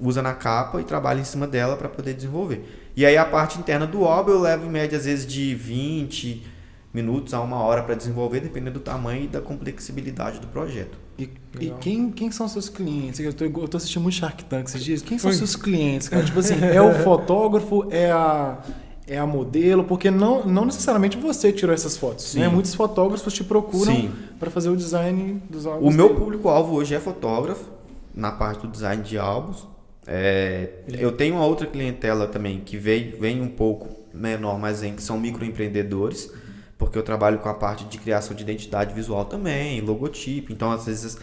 usa 0.03 0.21
na 0.21 0.35
capa 0.35 0.81
e 0.81 0.85
trabalha 0.85 1.21
em 1.21 1.25
cima 1.25 1.47
dela 1.47 1.77
para 1.77 1.89
poder 1.89 2.15
desenvolver. 2.15 2.91
E 2.97 3.07
aí 3.07 3.17
a 3.17 3.25
parte 3.25 3.59
interna 3.59 3.87
do 3.87 4.05
álbum 4.05 4.33
eu 4.33 4.41
levo 4.41 4.67
em 4.67 4.71
média 4.71 4.99
às 4.99 5.05
vezes 5.05 5.27
de 5.27 5.55
20 5.55 6.45
minutos 6.93 7.33
a 7.33 7.41
uma 7.41 7.57
hora 7.57 7.83
para 7.83 7.95
desenvolver, 7.95 8.41
dependendo 8.41 8.79
do 8.79 8.81
tamanho 8.81 9.25
e 9.25 9.29
da 9.29 9.41
complexibilidade 9.41 10.41
do 10.41 10.47
projeto. 10.49 10.99
E, 11.19 11.31
e 11.61 11.71
quem, 11.81 12.11
quem 12.11 12.31
são 12.31 12.49
seus 12.49 12.69
clientes? 12.69 13.21
Eu 13.21 13.33
tô, 13.33 13.45
eu 13.45 13.69
tô 13.69 13.77
assistindo 13.77 14.03
muito 14.03 14.17
Shark 14.17 14.45
Tank 14.45 14.69
esses 14.69 14.83
dias. 14.83 15.03
Quem 15.03 15.19
são 15.19 15.31
Oi. 15.31 15.37
seus 15.37 15.57
clientes, 15.57 16.09
cara? 16.09 16.25
Tipo 16.25 16.41
assim, 16.41 16.55
é 16.63 16.83
o 16.83 16.93
fotógrafo, 17.03 17.87
é 17.91 18.11
a, 18.11 18.59
é 19.07 19.19
a 19.19 19.27
modelo, 19.27 19.85
porque 19.85 20.11
não, 20.11 20.45
não 20.45 20.65
necessariamente 20.65 21.17
você 21.17 21.53
tirou 21.53 21.75
essas 21.75 21.97
fotos. 21.97 22.27
Sim. 22.27 22.41
Né? 22.41 22.49
Muitos 22.49 22.75
fotógrafos 22.75 23.33
te 23.33 23.45
procuram 23.45 23.95
Sim. 23.95 24.11
para 24.39 24.51
fazer 24.51 24.69
o 24.69 24.77
design 24.77 25.43
dos 25.49 25.67
álbuns. 25.67 25.95
O 25.95 25.97
meu 25.97 26.15
público-alvo 26.15 26.75
hoje 26.75 26.95
é 26.95 27.01
fotógrafo, 27.01 27.71
na 28.15 28.33
parte 28.33 28.67
do 28.67 28.69
design 28.69 29.03
de 29.03 29.17
álbuns. 29.19 29.67
É, 30.07 30.69
eu 30.89 31.13
tenho 31.13 31.37
uma 31.37 31.47
outra 31.47 31.67
clientela 31.67 32.27
também 32.27 32.61
que 32.61 32.77
vem, 32.77 33.11
vem 33.11 33.41
um 33.41 33.49
pouco 33.49 33.89
menor, 34.13 34.59
mas 34.59 34.81
vem, 34.81 34.95
que 34.95 35.03
são 35.03 35.19
microempreendedores, 35.19 36.33
porque 36.77 36.99
eu 36.99 37.03
trabalho 37.03 37.39
com 37.39 37.49
a 37.49 37.55
parte 37.55 37.85
de 37.85 37.99
criação 37.99 38.35
de 38.35 38.43
identidade 38.43 38.93
visual 38.95 39.25
também, 39.25 39.81
logotipo. 39.81 40.53
Então, 40.53 40.73
às 40.73 40.87
vezes, 40.87 41.19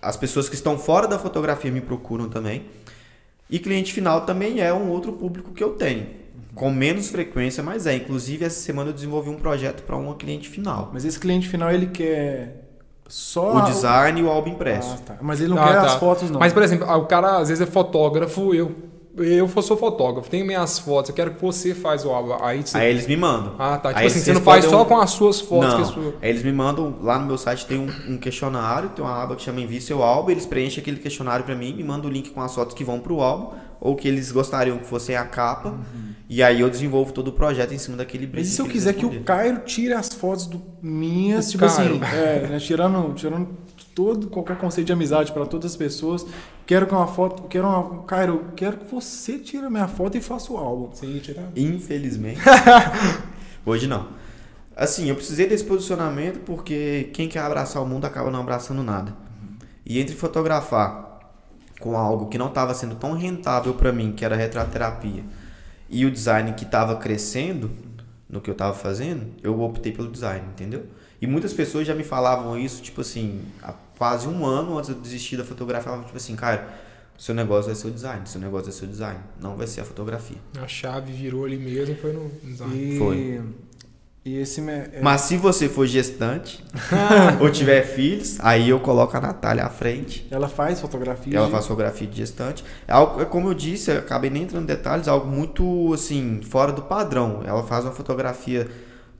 as 0.00 0.16
pessoas 0.16 0.48
que 0.48 0.54
estão 0.54 0.78
fora 0.78 1.08
da 1.08 1.18
fotografia 1.18 1.70
me 1.70 1.80
procuram 1.80 2.28
também. 2.28 2.66
E 3.48 3.58
cliente 3.58 3.92
final 3.92 4.26
também 4.26 4.60
é 4.60 4.72
um 4.72 4.90
outro 4.90 5.12
público 5.12 5.52
que 5.52 5.62
eu 5.62 5.70
tenho. 5.70 6.06
Com 6.54 6.70
menos 6.70 7.08
frequência, 7.08 7.62
mas 7.62 7.86
é. 7.86 7.94
Inclusive, 7.94 8.44
essa 8.44 8.60
semana 8.60 8.90
eu 8.90 8.94
desenvolvi 8.94 9.30
um 9.30 9.36
projeto 9.36 9.82
para 9.84 9.96
uma 9.96 10.14
cliente 10.14 10.48
final. 10.48 10.90
Mas 10.92 11.04
esse 11.04 11.18
cliente 11.18 11.48
final, 11.48 11.70
ele 11.70 11.86
quer 11.86 12.61
só... 13.12 13.58
O 13.58 13.60
design 13.60 14.18
e 14.20 14.24
o 14.24 14.30
álbum 14.30 14.52
impresso. 14.52 14.96
Ah, 14.98 15.02
tá. 15.04 15.16
Mas 15.20 15.38
ele 15.38 15.50
não 15.50 15.62
Ah, 15.62 15.66
quer 15.66 15.74
tá. 15.74 15.82
as 15.82 15.94
fotos, 15.96 16.30
não. 16.30 16.40
Mas, 16.40 16.50
por 16.50 16.62
exemplo, 16.62 16.90
o 16.90 17.04
cara 17.04 17.36
às 17.36 17.50
vezes 17.50 17.60
é 17.60 17.70
fotógrafo, 17.70 18.54
eu, 18.54 18.72
eu 19.18 19.46
sou 19.60 19.76
fotógrafo, 19.76 20.30
tenho 20.30 20.46
minhas 20.46 20.78
fotos, 20.78 21.10
eu 21.10 21.14
quero 21.14 21.34
que 21.34 21.42
você 21.42 21.74
faz 21.74 22.06
o 22.06 22.10
álbum. 22.10 22.34
Aí 22.42 22.62
você. 22.62 22.78
Aí 22.78 22.88
eles 22.88 23.06
me 23.06 23.14
mandam. 23.18 23.54
Ah, 23.58 23.76
tá. 23.76 23.90
Tipo 23.90 24.00
Aí 24.00 24.06
assim, 24.06 24.20
você 24.20 24.32
não 24.32 24.40
faz 24.40 24.64
só 24.64 24.86
com 24.86 24.98
as 24.98 25.10
suas 25.10 25.42
fotos 25.42 25.68
não, 25.68 25.76
que 25.76 25.82
é 25.82 25.84
sua. 25.84 26.14
aí 26.22 26.30
eles 26.30 26.42
me 26.42 26.52
mandam, 26.52 26.96
lá 27.02 27.18
no 27.18 27.26
meu 27.26 27.36
site 27.36 27.66
tem 27.66 27.78
um, 27.78 28.14
um 28.14 28.16
questionário, 28.16 28.88
tem 28.88 29.04
uma 29.04 29.22
aba 29.22 29.36
que 29.36 29.42
chama 29.42 29.60
Envie 29.60 29.82
seu 29.82 30.02
álbum, 30.02 30.30
eles 30.30 30.46
preenchem 30.46 30.80
aquele 30.80 30.96
questionário 30.96 31.44
pra 31.44 31.54
mim, 31.54 31.74
me 31.74 31.84
mandam 31.84 32.08
o 32.08 32.12
link 32.12 32.30
com 32.30 32.40
as 32.40 32.54
fotos 32.54 32.74
que 32.74 32.82
vão 32.82 32.98
pro 32.98 33.20
álbum, 33.20 33.50
ou 33.84 33.96
que 33.96 34.06
eles 34.06 34.30
gostariam 34.30 34.78
que 34.78 34.86
fossem 34.86 35.16
a 35.16 35.24
capa, 35.24 35.76
E 36.28 36.40
aí 36.40 36.60
eu 36.60 36.70
desenvolvo 36.70 37.12
todo 37.12 37.28
o 37.28 37.32
projeto 37.32 37.74
em 37.74 37.78
cima 37.78 37.96
daquele 37.96 38.26
brief. 38.28 38.46
Mas 38.46 38.52
e 38.52 38.54
se 38.54 38.62
eu 38.62 38.66
quiser 38.66 38.92
que 38.94 39.04
o. 39.04 39.24
Cairo 39.24 39.58
tire 39.66 39.92
as 39.92 40.08
fotos 40.08 40.46
do 40.46 40.62
minhas, 40.80 41.50
tipo 41.50 41.64
assim, 41.64 41.98
Cairo. 41.98 42.16
é, 42.16 42.46
né, 42.48 42.58
tirando, 42.60 43.12
tirando 43.14 43.48
todo 43.92 44.28
qualquer 44.28 44.56
conceito 44.56 44.86
de 44.86 44.92
amizade 44.92 45.32
para 45.32 45.44
todas 45.44 45.72
as 45.72 45.76
pessoas, 45.76 46.24
quero 46.64 46.86
que 46.86 46.94
uma 46.94 47.08
foto, 47.08 47.42
quero 47.48 47.66
uma, 47.66 48.04
Cairo, 48.04 48.52
quero 48.54 48.78
que 48.78 48.90
você 48.90 49.36
tire 49.36 49.66
a 49.66 49.70
minha 49.70 49.88
foto 49.88 50.16
e 50.16 50.20
faça 50.20 50.52
o 50.52 50.56
álbum. 50.56 50.88
Você 50.92 51.04
ia 51.04 51.20
tirar? 51.20 51.50
Infelizmente. 51.56 52.40
Hoje 53.66 53.88
não. 53.88 54.06
Assim, 54.76 55.08
eu 55.08 55.16
precisei 55.16 55.48
desse 55.48 55.64
posicionamento 55.64 56.38
porque 56.46 57.10
quem 57.12 57.28
quer 57.28 57.40
abraçar 57.40 57.82
o 57.82 57.86
mundo 57.86 58.04
acaba 58.04 58.30
não 58.30 58.40
abraçando 58.40 58.82
nada. 58.84 59.12
E 59.84 59.98
entre 60.00 60.14
fotografar 60.14 61.11
com 61.82 61.96
algo 61.96 62.28
que 62.28 62.38
não 62.38 62.46
estava 62.46 62.72
sendo 62.72 62.94
tão 62.94 63.12
rentável 63.12 63.74
para 63.74 63.92
mim, 63.92 64.12
que 64.12 64.24
era 64.24 64.34
a 64.34 64.38
retratoterapia, 64.38 65.24
e 65.90 66.06
o 66.06 66.10
design 66.10 66.52
que 66.52 66.64
estava 66.64 66.96
crescendo 66.96 67.70
no 68.28 68.40
que 68.40 68.48
eu 68.48 68.52
estava 68.52 68.72
fazendo, 68.72 69.26
eu 69.42 69.60
optei 69.60 69.92
pelo 69.92 70.08
design, 70.10 70.46
entendeu? 70.48 70.86
E 71.20 71.26
muitas 71.26 71.52
pessoas 71.52 71.86
já 71.86 71.94
me 71.94 72.04
falavam 72.04 72.58
isso, 72.58 72.80
tipo 72.80 73.02
assim, 73.02 73.42
há 73.62 73.74
quase 73.98 74.26
um 74.26 74.46
ano 74.46 74.78
antes 74.78 74.90
de 74.90 74.96
eu 74.96 75.02
desistir 75.02 75.36
da 75.36 75.44
fotografia, 75.44 75.84
falavam 75.84 76.06
tipo 76.06 76.16
assim, 76.16 76.34
cara, 76.34 76.66
seu 77.18 77.34
negócio 77.34 77.66
vai 77.66 77.74
ser 77.74 77.88
o 77.88 77.90
design, 77.90 78.26
seu 78.26 78.40
negócio 78.40 78.66
vai 78.66 78.72
ser 78.72 78.84
o 78.84 78.88
design, 78.88 79.20
não 79.40 79.56
vai 79.56 79.66
ser 79.66 79.82
a 79.82 79.84
fotografia. 79.84 80.38
A 80.60 80.66
chave 80.66 81.12
virou 81.12 81.44
ali 81.44 81.56
mesmo, 81.56 81.94
foi 81.96 82.12
no 82.12 82.30
design. 82.42 82.94
E, 82.94 82.98
Foi. 82.98 83.42
E 84.24 84.38
esse 84.38 84.60
me- 84.60 84.70
é, 84.72 85.00
Mas 85.02 85.22
se 85.22 85.36
você 85.36 85.68
for 85.68 85.84
gestante 85.84 86.62
ou 87.40 87.50
tiver 87.50 87.82
filhos, 87.82 88.38
aí 88.40 88.68
eu 88.68 88.78
coloco 88.78 89.16
a 89.16 89.20
Natália 89.20 89.64
à 89.64 89.68
frente. 89.68 90.26
ela 90.30 90.48
faz 90.48 90.80
fotografia. 90.80 91.36
Ela 91.36 91.46
de- 91.46 91.52
faz 91.52 91.66
fotografia 91.66 92.06
de 92.06 92.16
gestante. 92.18 92.64
É 92.86 92.92
algo, 92.92 93.20
é 93.20 93.24
como 93.24 93.48
eu 93.48 93.54
disse, 93.54 93.90
eu 93.90 93.98
acabei 93.98 94.30
nem 94.30 94.44
entrando 94.44 94.62
em 94.62 94.66
detalhes, 94.66 95.08
algo 95.08 95.26
muito 95.28 95.92
assim, 95.92 96.40
fora 96.48 96.70
do 96.70 96.82
padrão. 96.82 97.40
Ela 97.44 97.64
faz 97.64 97.84
uma 97.84 97.90
fotografia 97.92 98.68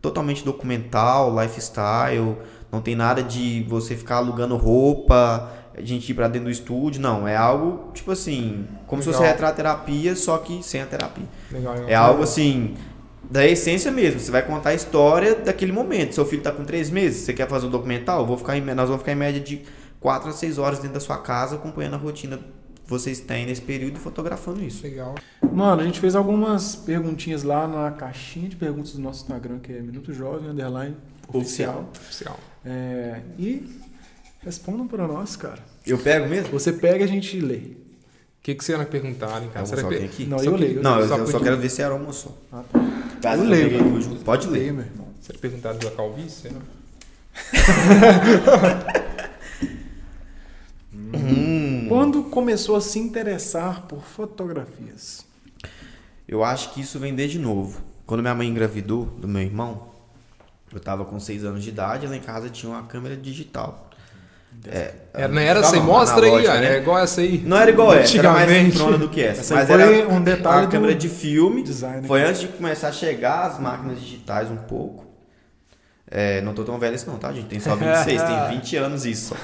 totalmente 0.00 0.44
documental, 0.44 1.34
lifestyle, 1.40 2.36
não 2.70 2.80
tem 2.80 2.94
nada 2.94 3.22
de 3.24 3.64
você 3.68 3.96
ficar 3.96 4.16
alugando 4.16 4.56
roupa, 4.56 5.50
a 5.76 5.80
gente 5.80 6.10
ir 6.10 6.14
pra 6.14 6.28
dentro 6.28 6.44
do 6.46 6.50
estúdio, 6.50 7.00
não. 7.00 7.26
É 7.26 7.36
algo, 7.36 7.90
tipo 7.92 8.12
assim, 8.12 8.66
como 8.86 9.02
se 9.02 9.06
fosse 9.08 9.18
Legal. 9.20 9.32
retraterapia, 9.34 10.14
só 10.14 10.38
que 10.38 10.62
sem 10.62 10.80
a 10.80 10.86
terapia. 10.86 11.24
Legal, 11.50 11.74
legal. 11.74 11.88
É 11.90 11.94
algo 11.94 12.22
assim, 12.22 12.74
da 13.32 13.46
essência 13.46 13.90
mesmo. 13.90 14.20
Você 14.20 14.30
vai 14.30 14.42
contar 14.46 14.70
a 14.70 14.74
história 14.74 15.34
daquele 15.34 15.72
momento. 15.72 16.14
Seu 16.14 16.26
filho 16.26 16.42
tá 16.42 16.52
com 16.52 16.64
três 16.64 16.90
meses, 16.90 17.22
você 17.22 17.32
quer 17.32 17.48
fazer 17.48 17.66
um 17.66 17.70
documental? 17.70 18.26
Vou 18.26 18.36
ficar 18.36 18.56
em, 18.58 18.60
nós 18.60 18.88
vamos 18.88 18.98
ficar 19.00 19.12
em 19.12 19.16
média 19.16 19.40
de 19.40 19.62
4 20.00 20.28
a 20.28 20.32
6 20.32 20.58
horas 20.58 20.78
dentro 20.80 20.94
da 20.94 21.00
sua 21.00 21.16
casa, 21.16 21.56
acompanhando 21.56 21.94
a 21.94 21.96
rotina 21.96 22.36
que 22.36 22.44
vocês 22.86 23.20
têm 23.20 23.46
nesse 23.46 23.62
período 23.62 23.96
e 23.96 23.98
fotografando 24.00 24.62
isso. 24.62 24.82
Legal. 24.82 25.14
Mano, 25.50 25.80
a 25.80 25.84
gente 25.84 25.98
fez 25.98 26.14
algumas 26.14 26.76
perguntinhas 26.76 27.42
lá 27.42 27.66
na 27.66 27.90
caixinha 27.92 28.50
de 28.50 28.56
perguntas 28.56 28.92
do 28.92 29.00
nosso 29.00 29.22
Instagram, 29.22 29.60
que 29.60 29.72
é 29.72 29.80
Minuto 29.80 30.12
Jovem, 30.12 30.50
underline, 30.50 30.94
oficial. 31.32 31.88
Oficial. 31.98 32.38
É, 32.66 33.20
e 33.38 33.66
respondam 34.44 34.86
para 34.86 35.08
nós, 35.08 35.36
cara. 35.36 35.60
Eu 35.86 35.96
pego 35.96 36.28
mesmo? 36.28 36.50
Você 36.52 36.70
pega 36.70 36.98
e 36.98 37.04
a 37.04 37.06
gente 37.08 37.40
lê. 37.40 37.56
O 37.56 38.44
que, 38.44 38.54
que 38.56 38.62
você 38.64 38.72
ia 38.72 38.84
perguntar, 38.84 39.40
hein, 39.42 39.48
cara? 39.54 39.64
Será 39.64 39.84
que- 39.88 39.94
aqui? 39.94 40.24
Não, 40.26 40.38
Só 40.38 40.44
eu 40.44 40.54
que- 40.54 40.60
leio. 40.60 40.82
Não, 40.82 40.98
eu, 41.00 41.08
Só 41.08 41.16
eu 41.16 41.26
só 41.28 41.38
quero 41.40 41.56
ver 41.56 41.70
se 41.70 41.80
era 41.80 41.92
almoçou. 41.94 42.36
Ah, 42.52 42.62
tá. 42.70 42.80
Tá, 43.22 43.36
Eu 43.36 43.44
leio. 43.44 43.70
Pode 44.24 44.48
Leio, 44.48 44.64
ler. 44.66 44.72
meu 44.72 44.84
irmão. 44.84 45.08
Você 45.20 45.32
ia 45.32 45.38
perguntar 45.38 45.72
da 45.74 45.90
calvície? 45.92 46.50
Né? 46.50 46.60
Hum, 50.92 51.86
Quando 51.88 52.24
começou 52.24 52.76
a 52.76 52.80
se 52.80 52.98
interessar 52.98 53.82
por 53.82 54.02
fotografias? 54.02 55.24
eu 56.28 56.42
acho 56.42 56.72
que 56.72 56.80
isso 56.80 56.98
vem 56.98 57.14
desde 57.14 57.38
novo. 57.38 57.80
Quando 58.06 58.20
minha 58.22 58.34
mãe 58.34 58.48
engravidou 58.48 59.04
do 59.04 59.28
meu 59.28 59.42
irmão, 59.42 59.88
eu 60.72 60.80
tava 60.80 61.04
com 61.04 61.20
6 61.20 61.44
anos 61.44 61.62
de 61.62 61.68
idade, 61.68 62.06
lá 62.06 62.16
em 62.16 62.20
casa 62.20 62.48
tinha 62.48 62.70
uma 62.72 62.82
câmera 62.84 63.16
digital. 63.16 63.90
É, 64.68 64.92
Era, 65.12 65.28
não 65.28 65.42
era 65.42 65.60
essa 65.60 65.74
aí? 65.74 65.80
bom, 65.80 65.86
Mostra 65.86 66.26
aí, 66.26 66.46
né? 66.60 66.74
É 66.74 66.78
igual 66.78 66.98
essa 66.98 67.20
aí. 67.20 67.42
Não 67.44 67.56
era 67.56 67.70
igual 67.70 67.92
essa, 67.92 68.16
era 68.18 68.32
mais 68.32 68.50
sincrona 68.50 68.98
do 68.98 69.08
que 69.08 69.20
essa. 69.22 69.40
Essa 69.40 69.54
mas 69.54 69.66
foi 69.66 69.82
era 69.82 70.08
um 70.08 70.20
detalhe 70.22 70.66
a 70.66 70.68
câmera 70.68 70.94
de 70.94 71.08
filme. 71.08 71.62
design 71.62 72.06
Foi 72.06 72.22
antes 72.22 72.40
de 72.42 72.48
começar 72.48 72.88
a 72.88 72.92
chegar 72.92 73.46
as 73.46 73.58
máquinas 73.58 74.00
digitais 74.00 74.50
um 74.50 74.56
pouco. 74.56 75.02
É, 76.14 76.42
não 76.42 76.52
tô 76.52 76.62
tão 76.62 76.78
velho 76.78 76.94
assim 76.94 77.06
não, 77.06 77.16
tá, 77.16 77.32
gente? 77.32 77.46
Tem 77.46 77.58
só 77.58 77.74
26, 77.74 78.22
tem 78.22 78.48
20 78.60 78.76
anos 78.76 79.06
isso. 79.06 79.34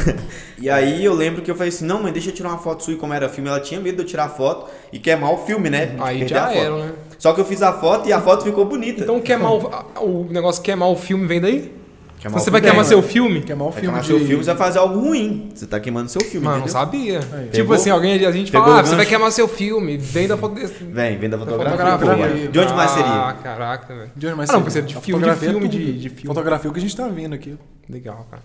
e 0.58 0.70
aí 0.70 1.04
eu 1.04 1.12
lembro 1.12 1.42
que 1.42 1.50
eu 1.50 1.54
falei 1.54 1.68
assim, 1.68 1.84
não, 1.84 2.02
mãe, 2.02 2.12
deixa 2.12 2.30
eu 2.30 2.34
tirar 2.34 2.48
uma 2.48 2.58
foto 2.58 2.82
sua 2.82 2.94
e 2.94 2.96
como 2.96 3.12
era 3.12 3.28
filme. 3.28 3.48
Ela 3.50 3.60
tinha 3.60 3.78
medo 3.78 3.96
de 3.96 4.02
eu 4.02 4.06
tirar 4.06 4.30
foto 4.30 4.70
e 4.90 4.98
queimar 4.98 5.30
o 5.32 5.38
filme, 5.44 5.68
né? 5.68 5.94
Aí 6.00 6.26
já 6.26 6.46
a 6.46 6.54
era, 6.54 6.76
né? 6.78 6.92
Só 7.18 7.32
que 7.34 7.40
eu 7.40 7.44
fiz 7.44 7.60
a 7.62 7.74
foto 7.74 8.08
e 8.08 8.12
a 8.12 8.20
foto 8.22 8.42
ficou 8.42 8.64
bonita. 8.64 9.02
Então 9.02 9.20
queimar 9.20 9.52
o, 9.54 9.68
a- 9.68 10.00
o 10.00 10.24
negócio 10.30 10.62
queimar 10.62 10.88
o 10.88 10.96
filme 10.96 11.26
vem 11.26 11.40
daí? 11.40 11.83
Queimar 12.18 12.40
você 12.40 12.50
vai 12.50 12.60
queimar 12.60 12.78
né? 12.78 12.84
seu 12.84 13.02
filme? 13.02 13.42
Queimar 13.42 13.68
o 13.68 13.70
Vai 13.70 13.80
filme 13.82 13.98
queimar 13.98 14.00
de... 14.00 14.06
seu 14.06 14.18
filme, 14.28 14.44
você 14.44 14.54
vai 14.54 14.56
fazer 14.66 14.78
algo 14.78 14.98
ruim. 15.00 15.50
Você 15.54 15.66
tá 15.66 15.78
queimando 15.78 16.08
seu 16.08 16.20
filme, 16.22 16.46
Mano, 16.46 16.60
não 16.60 16.68
sabia. 16.68 17.18
Aí. 17.32 17.44
Tipo 17.46 17.56
Pegou- 17.56 17.74
assim, 17.76 17.90
alguém 17.90 18.24
a 18.24 18.30
gente 18.32 18.50
pegou 18.50 18.66
fala, 18.68 18.80
ah, 18.80 18.84
você 18.86 18.96
vai 18.96 19.04
queimar 19.06 19.30
seu 19.32 19.46
filme, 19.46 19.96
vem 19.98 20.26
da 20.26 20.36
foto 20.36 20.54
desse. 20.54 20.82
Vem, 20.84 21.18
vem 21.18 21.28
da 21.28 21.36
da 21.36 21.44
fotografia. 21.44 21.98
fotografia. 21.98 22.46
pô. 22.46 22.52
De 22.52 22.58
onde 22.58 22.72
mais 22.74 22.90
Ah, 22.90 22.94
seria? 22.94 23.32
caraca, 23.42 23.94
velho. 23.94 24.10
De 24.16 24.26
onde 24.26 24.36
mais 24.36 24.50
Ah, 24.50 24.52
não, 24.54 24.60
seria? 24.70 24.82
precisa 24.82 24.86
de 24.86 25.04
filme, 25.04 25.22
de 25.24 25.30
fotografia 25.30 25.48
é 25.48 25.52
filme, 25.52 25.68
de- 25.68 25.98
de 25.98 26.08
filme. 26.08 26.26
Fotografia 26.26 26.68
é 26.68 26.70
o 26.70 26.72
que 26.72 26.78
a 26.78 26.82
gente 26.82 26.96
tá 26.96 27.08
vendo 27.08 27.34
aqui. 27.34 27.58
Legal, 27.90 28.26
cara. 28.30 28.42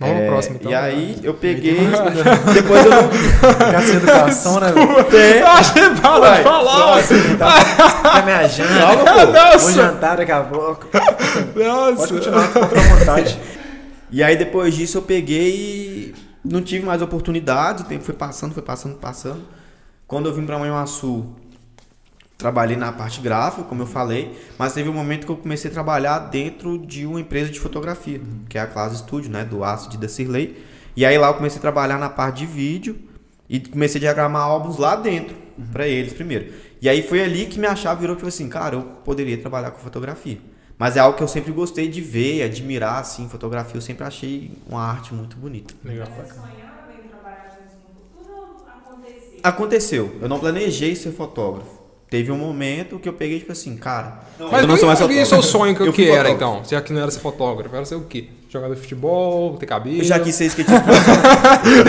Vamos 0.00 0.16
É, 0.16 0.20
pro 0.20 0.28
próximo, 0.28 0.56
então. 0.60 0.70
E 0.70 0.74
aí 0.76 1.18
eu 1.24 1.34
peguei. 1.34 1.76
depois 2.54 2.84
eu 2.84 2.90
não. 2.90 3.78
Essa 3.78 3.92
educação, 3.96 4.60
né? 4.60 4.70
velho? 4.70 5.04
Tem. 5.04 5.42
Achei 5.42 5.90
bala, 5.90 6.28
Vai, 6.30 6.42
falar. 6.44 7.02
Tá 8.02 8.22
me 8.24 8.32
ajando. 8.32 8.68
Vou 8.68 9.32
Nossa, 9.32 9.72
jantar 9.72 10.16
daqui 10.18 10.30
a 10.30 10.40
pouco. 10.42 10.86
Pode 10.86 11.66
nossa. 11.68 12.08
continuar, 12.08 12.46
fica 12.46 12.64
à 12.64 12.96
vontade. 12.96 13.38
E 14.10 14.22
aí 14.22 14.36
depois 14.36 14.74
disso 14.74 14.98
eu 14.98 15.02
peguei 15.02 15.50
e 15.54 16.14
não 16.44 16.62
tive 16.62 16.86
mais 16.86 17.02
oportunidades, 17.02 17.84
o 17.84 17.86
tempo 17.86 18.04
foi 18.04 18.14
passando, 18.14 18.54
foi 18.54 18.62
passando, 18.62 18.96
passando. 18.96 19.42
Quando 20.06 20.28
eu 20.28 20.34
vim 20.34 20.46
pra 20.46 20.58
Manhuaçu, 20.58 21.26
trabalhei 22.38 22.76
na 22.76 22.92
parte 22.92 23.20
gráfica, 23.20 23.64
como 23.64 23.82
eu 23.82 23.86
falei, 23.86 24.38
mas 24.56 24.72
teve 24.72 24.88
um 24.88 24.92
momento 24.92 25.26
que 25.26 25.32
eu 25.32 25.36
comecei 25.36 25.68
a 25.68 25.74
trabalhar 25.74 26.20
dentro 26.20 26.78
de 26.78 27.04
uma 27.04 27.20
empresa 27.20 27.50
de 27.50 27.58
fotografia, 27.58 28.20
que 28.48 28.56
é 28.56 28.60
a 28.60 28.66
Classe 28.66 28.98
Studio, 28.98 29.28
né, 29.28 29.44
do 29.44 29.64
Acid 29.64 29.96
da 29.96 30.08
Cirlei. 30.08 30.64
E 30.96 31.04
aí 31.04 31.18
lá 31.18 31.26
eu 31.26 31.34
comecei 31.34 31.58
a 31.58 31.60
trabalhar 31.60 31.98
na 31.98 32.08
parte 32.08 32.38
de 32.38 32.46
vídeo 32.46 32.96
e 33.48 33.58
comecei 33.58 33.98
a 33.98 34.02
diagramar 34.02 34.42
álbuns 34.42 34.76
lá 34.78 34.94
dentro, 34.94 35.34
pra 35.72 35.88
eles 35.88 36.12
primeiro. 36.12 36.52
E 36.80 36.88
aí 36.88 37.02
foi 37.02 37.24
ali 37.24 37.46
que 37.46 37.58
minha 37.58 37.74
chave 37.74 38.02
virou 38.02 38.14
tipo 38.14 38.28
assim, 38.28 38.48
cara, 38.48 38.76
eu 38.76 38.82
poderia 39.04 39.36
trabalhar 39.36 39.72
com 39.72 39.80
fotografia. 39.80 40.38
Mas 40.78 40.96
é 40.96 41.00
algo 41.00 41.16
que 41.16 41.24
eu 41.24 41.28
sempre 41.28 41.50
gostei 41.50 41.88
de 41.88 42.00
ver, 42.00 42.44
admirar, 42.44 43.00
assim, 43.00 43.28
fotografia. 43.28 43.76
Eu 43.76 43.80
sempre 43.80 44.04
achei 44.04 44.52
uma 44.68 44.80
arte 44.80 45.12
muito 45.12 45.36
bonita. 45.36 45.74
Legal. 45.84 46.06
Aconteceu. 49.42 50.16
Eu 50.20 50.28
não 50.28 50.38
planejei 50.38 50.94
ser 50.94 51.10
fotógrafo. 51.10 51.77
Teve 52.10 52.32
um 52.32 52.38
momento 52.38 52.98
que 52.98 53.08
eu 53.08 53.12
peguei, 53.12 53.38
tipo 53.38 53.52
assim, 53.52 53.76
cara. 53.76 54.20
Mas 54.38 54.62
eu 54.62 54.68
não 54.68 54.76
sou 54.76 54.86
mais 54.86 54.98
e 55.00 55.02
o 55.04 55.06
seu 55.26 55.42
fotógrafo. 55.42 55.42
sonho 55.50 55.74
que, 55.76 55.82
Eu 55.82 55.92
que 55.92 56.10
era, 56.10 56.28
fotógrafo. 56.30 56.58
então? 56.60 56.70
Já 56.70 56.80
que 56.80 56.92
não 56.92 57.02
era 57.02 57.10
ser 57.10 57.20
fotógrafo, 57.20 57.74
era 57.76 57.84
ser 57.84 57.96
o 57.96 58.00
quê? 58.04 58.28
Jogador 58.50 58.74
de 58.76 58.80
futebol, 58.80 59.58
ter 59.58 59.66
cabelo? 59.66 59.98
Eu 59.98 60.04
já 60.04 60.18
quis 60.18 60.34
ser 60.34 60.46
skatista. 60.46 60.80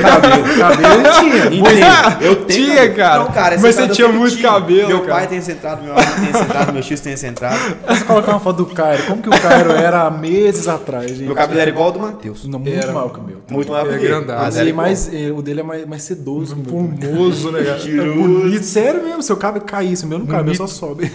Cabelo, 0.02 0.58
cabelo 0.58 1.04
tinha. 1.22 1.46
Entendo. 1.46 2.22
Eu 2.22 2.36
tenho. 2.46 2.66
Tinha, 2.66 2.76
cabelo. 2.76 2.96
cara. 2.98 3.20
Não, 3.24 3.32
cara, 3.32 3.58
Mas 3.62 3.76
você 3.76 3.82
eu 3.84 3.88
tinha 3.90 4.08
muito 4.10 4.32
tive. 4.32 4.44
cabelo, 4.44 4.88
Meu 4.90 5.00
cara. 5.04 5.14
pai 5.14 5.28
tem 5.28 5.40
centrado, 5.42 5.82
meu 5.84 5.94
amigo 5.94 6.12
tem 6.22 6.34
centrado, 6.34 6.74
meu 6.74 6.84
X 6.84 7.00
tem 7.00 7.16
centrado. 7.16 7.78
Vamos 7.88 8.04
colocar 8.04 8.32
uma 8.34 8.40
foto 8.42 8.58
do 8.58 8.66
Cairo. 8.74 9.04
Como 9.04 9.22
que 9.22 9.30
o 9.30 9.42
Cairo 9.42 9.72
era 9.72 10.02
há 10.02 10.12
meses 10.12 10.68
atrás, 10.68 11.10
gente? 11.12 11.24
Meu 11.28 11.34
cabelo 11.36 11.62
era 11.62 11.70
igual 11.70 11.86
ao 11.86 11.92
do 11.94 12.00
Matheus. 12.00 12.46
Não, 12.46 12.60
muito 12.60 12.78
Era. 12.78 12.92
maior 12.92 13.10
que 13.14 13.20
o 13.20 13.24
meu. 13.24 13.38
Muito 13.50 13.72
maior 13.72 13.86
É 13.86 13.90
que 13.92 13.96
ele. 13.96 14.08
grandado. 14.08 14.42
Mas 14.42 14.74
mais, 14.74 15.14
eh, 15.14 15.32
o 15.32 15.42
dele 15.42 15.62
é 15.62 15.64
mais, 15.64 15.86
mais 15.86 16.04
sedoso. 16.04 16.58
o. 16.60 16.64
Formoso, 16.70 17.52
né, 17.52 17.64
cara? 17.64 17.80
É 17.88 18.12
bonito. 18.14 18.64
Sério 18.66 19.02
mesmo, 19.04 19.24
seu 19.24 19.38
cabelo 19.38 19.64
caísse. 19.64 20.04
O 20.04 20.08
meu 20.10 20.20
não 20.20 20.26
cai, 20.26 20.42
o 20.42 20.44
meu 20.46 20.56
só 20.56 20.68
sobe. 20.68 21.10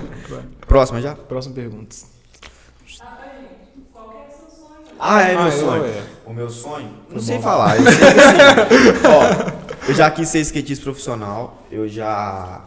Próxima 0.66 1.02
já? 1.02 1.14
Próxima 1.14 1.54
pergunta. 1.54 1.94
Ah, 3.00 3.18
gente, 3.38 3.86
qual 3.92 4.08
que 4.08 4.16
é 4.16 4.20
o 4.20 4.87
sonho? 4.98 5.10
Ah, 5.16 5.22
é 5.22 5.34
meu 5.34 5.42
Ah, 5.44 5.50
sonho. 5.50 5.82
eu, 5.84 5.86
é. 5.86 6.02
O 6.26 6.32
meu 6.32 6.50
sonho? 6.50 6.90
Não 7.10 7.20
sei 7.20 7.38
falar. 7.38 7.76
Eu 7.76 7.84
sei 7.90 7.98
que 7.98 8.20
assim, 8.20 9.06
ó, 9.06 9.88
eu 9.88 9.94
já 9.94 10.10
quis 10.10 10.28
ser 10.28 10.40
skatista 10.40 10.84
profissional, 10.84 11.62
eu 11.70 11.88
já 11.88 12.64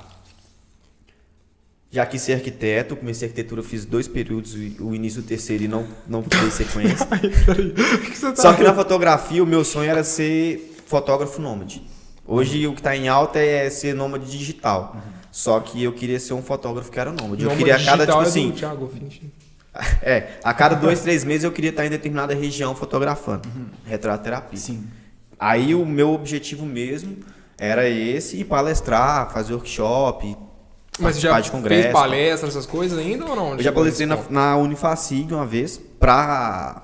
já 1.93 2.05
quis 2.05 2.21
ser 2.21 2.33
arquiteto, 2.33 2.95
comecei 2.95 3.27
arquitetura, 3.27 3.61
fiz 3.61 3.83
dois 3.83 4.07
períodos, 4.07 4.53
o 4.79 4.95
início 4.95 5.21
do 5.21 5.27
terceiro 5.27 5.63
e 5.63 5.67
não 5.67 5.85
não 6.07 6.21
dei 6.21 6.49
sequência. 6.51 7.05
tá 7.05 8.35
Só 8.35 8.53
que 8.53 8.63
na 8.63 8.73
fotografia 8.73 9.43
o 9.43 9.45
meu 9.47 9.63
sonho 9.65 9.89
era 9.89 10.03
ser 10.03 10.73
fotógrafo 10.87 11.41
nômade. 11.41 11.83
Hoje 12.25 12.65
o 12.65 12.73
que 12.73 12.79
está 12.79 12.95
em 12.95 13.09
alta 13.09 13.39
é 13.39 13.69
ser 13.69 13.93
nômade 13.93 14.25
digital. 14.31 14.95
Só 15.31 15.59
que 15.59 15.83
eu 15.83 15.91
queria 15.93 16.19
ser 16.19 16.33
um 16.33 16.41
fotógrafo 16.41 16.89
que 16.91 16.99
era 16.99 17.11
nômade. 17.11 17.43
Eu 17.43 17.49
Nômade 17.49 17.57
queria 17.57 17.75
a 17.75 17.83
cada, 17.83 18.05
tipo 18.05 18.23
digital 18.23 18.23
é 18.23 18.27
assim. 18.27 18.51
é, 20.01 20.37
a 20.43 20.53
cada 20.53 20.75
dois, 20.75 21.01
três 21.01 21.23
meses 21.23 21.43
eu 21.43 21.51
queria 21.51 21.69
estar 21.69 21.85
em 21.85 21.89
determinada 21.89 22.33
região 22.33 22.75
fotografando. 22.75 23.47
Retratoterapia. 23.85 24.59
Sim. 24.59 24.87
Aí 25.39 25.73
o 25.73 25.85
meu 25.85 26.11
objetivo 26.11 26.65
mesmo 26.65 27.17
era 27.57 27.87
esse, 27.87 28.37
ir 28.37 28.45
palestrar, 28.45 29.31
fazer 29.31 29.53
workshop, 29.53 30.35
Mas 30.99 31.19
já 31.19 31.39
de 31.39 31.49
congresso. 31.49 31.83
fez 31.83 31.93
palestra, 31.93 32.49
essas 32.49 32.65
coisas 32.65 32.97
ainda 32.97 33.25
ou 33.25 33.35
não? 33.35 33.53
Eu 33.53 33.63
já 33.63 33.71
palestrei 33.71 34.07
na, 34.07 34.17
na 34.29 34.57
Unifacig 34.57 35.33
uma 35.33 35.45
vez 35.45 35.79
para 35.99 36.81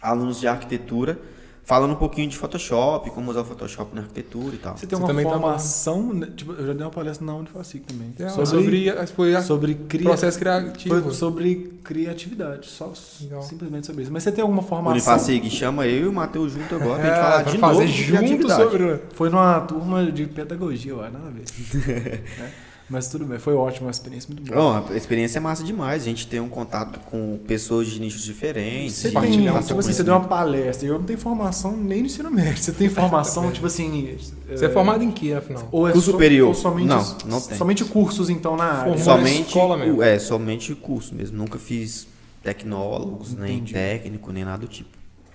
alunos 0.00 0.38
de 0.38 0.46
arquitetura, 0.46 1.18
falando 1.66 1.90
um 1.94 1.96
pouquinho 1.96 2.28
de 2.28 2.36
Photoshop, 2.36 3.10
como 3.10 3.28
usar 3.28 3.40
o 3.40 3.44
Photoshop 3.44 3.92
na 3.92 4.02
arquitetura 4.02 4.54
e 4.54 4.58
tal. 4.58 4.76
Você 4.76 4.86
tem 4.86 4.96
Você 4.96 5.12
uma 5.12 5.22
tá 5.22 5.28
formação, 5.30 6.12
né, 6.14 6.28
tipo, 6.36 6.52
eu 6.52 6.64
já 6.68 6.72
dei 6.72 6.84
uma 6.86 6.92
palestra 6.92 7.26
na 7.26 7.34
Unifacic 7.34 7.84
também. 7.84 8.14
É, 8.20 8.28
sobre, 8.28 8.92
foi 9.14 9.34
a- 9.34 9.42
sobre 9.42 9.74
cria- 9.74 10.04
processo 10.10 10.38
criativo. 10.38 11.02
foi 11.02 11.12
sobre 11.12 11.72
criatividade, 11.82 12.68
só 12.68 12.92
Legal. 13.20 13.42
simplesmente 13.42 13.84
sobre 13.86 14.04
isso. 14.04 14.12
Mas 14.12 14.22
você 14.22 14.30
tem 14.30 14.42
alguma 14.42 14.62
formação? 14.62 14.92
Unifacig 14.92 15.50
chama 15.50 15.86
eu 15.88 16.04
e 16.04 16.08
o 16.08 16.12
Matheus 16.12 16.52
junto 16.52 16.72
agora 16.74 17.00
pra 17.00 17.08
gente 17.08 17.18
É, 17.18 17.20
falar 17.20 17.42
pra 17.42 17.52
de 17.52 17.58
fazer 17.58 17.80
novo 17.80 17.86
de 17.92 17.92
junto 18.04 18.16
criatividade. 18.18 18.62
sobre... 18.62 19.00
Foi 19.14 19.28
numa 19.30 19.60
turma 19.62 20.12
de 20.12 20.26
pedagogia, 20.26 20.96
ué, 20.96 21.10
nada 21.10 21.26
a 21.26 21.30
ver. 21.30 21.44
Né? 22.38 22.50
Mas 22.88 23.08
tudo 23.08 23.24
bem, 23.24 23.38
foi 23.38 23.54
ótimo, 23.54 23.86
uma 23.86 23.90
experiência 23.90 24.28
muito 24.32 24.48
boa. 24.48 24.80
Bom, 24.80 24.92
a 24.92 24.96
experiência 24.96 25.38
é 25.38 25.40
massa 25.40 25.64
demais. 25.64 26.02
A 26.02 26.04
gente 26.04 26.26
tem 26.28 26.38
um 26.38 26.48
contato 26.48 27.00
com 27.00 27.36
pessoas 27.46 27.88
de 27.88 28.00
nichos 28.00 28.22
diferentes. 28.22 28.94
Você 28.94 29.08
tem, 29.10 29.12
Compartilhar 29.14 29.54
um 29.54 29.60
tipo 29.62 29.80
assim, 29.80 29.92
você 29.92 30.04
deu 30.04 30.14
uma 30.14 30.28
palestra, 30.28 30.86
eu 30.86 30.98
não 30.98 31.04
tenho 31.04 31.18
formação 31.18 31.76
nem 31.76 32.00
no 32.00 32.06
ensino 32.06 32.30
médio. 32.30 32.62
Você 32.62 32.70
tem 32.70 32.88
formação, 32.88 33.50
tipo 33.52 33.66
assim. 33.66 34.16
Você 34.48 34.66
é 34.66 34.68
formado 34.68 35.02
em 35.02 35.10
que, 35.10 35.32
afinal? 35.32 35.68
Ou 35.72 35.88
é 35.88 35.92
Curso 35.92 36.06
so- 36.06 36.12
superior? 36.12 36.48
Ou 36.48 36.54
somente, 36.54 36.86
Não, 36.86 37.16
não 37.26 37.40
tem. 37.40 37.58
Somente 37.58 37.84
cursos, 37.84 38.30
então, 38.30 38.56
na 38.56 38.64
área. 38.64 38.98
Somente 38.98 39.48
escola 39.48 39.76
mesmo. 39.76 40.00
É, 40.02 40.18
somente 40.20 40.72
curso 40.76 41.12
mesmo. 41.12 41.36
Nunca 41.36 41.58
fiz 41.58 42.06
tecnólogos, 42.42 43.34
nem 43.34 43.56
Entendi. 43.56 43.72
técnico, 43.74 44.32
nem 44.32 44.44
nada 44.44 44.58
do 44.58 44.68
tipo. 44.68 44.90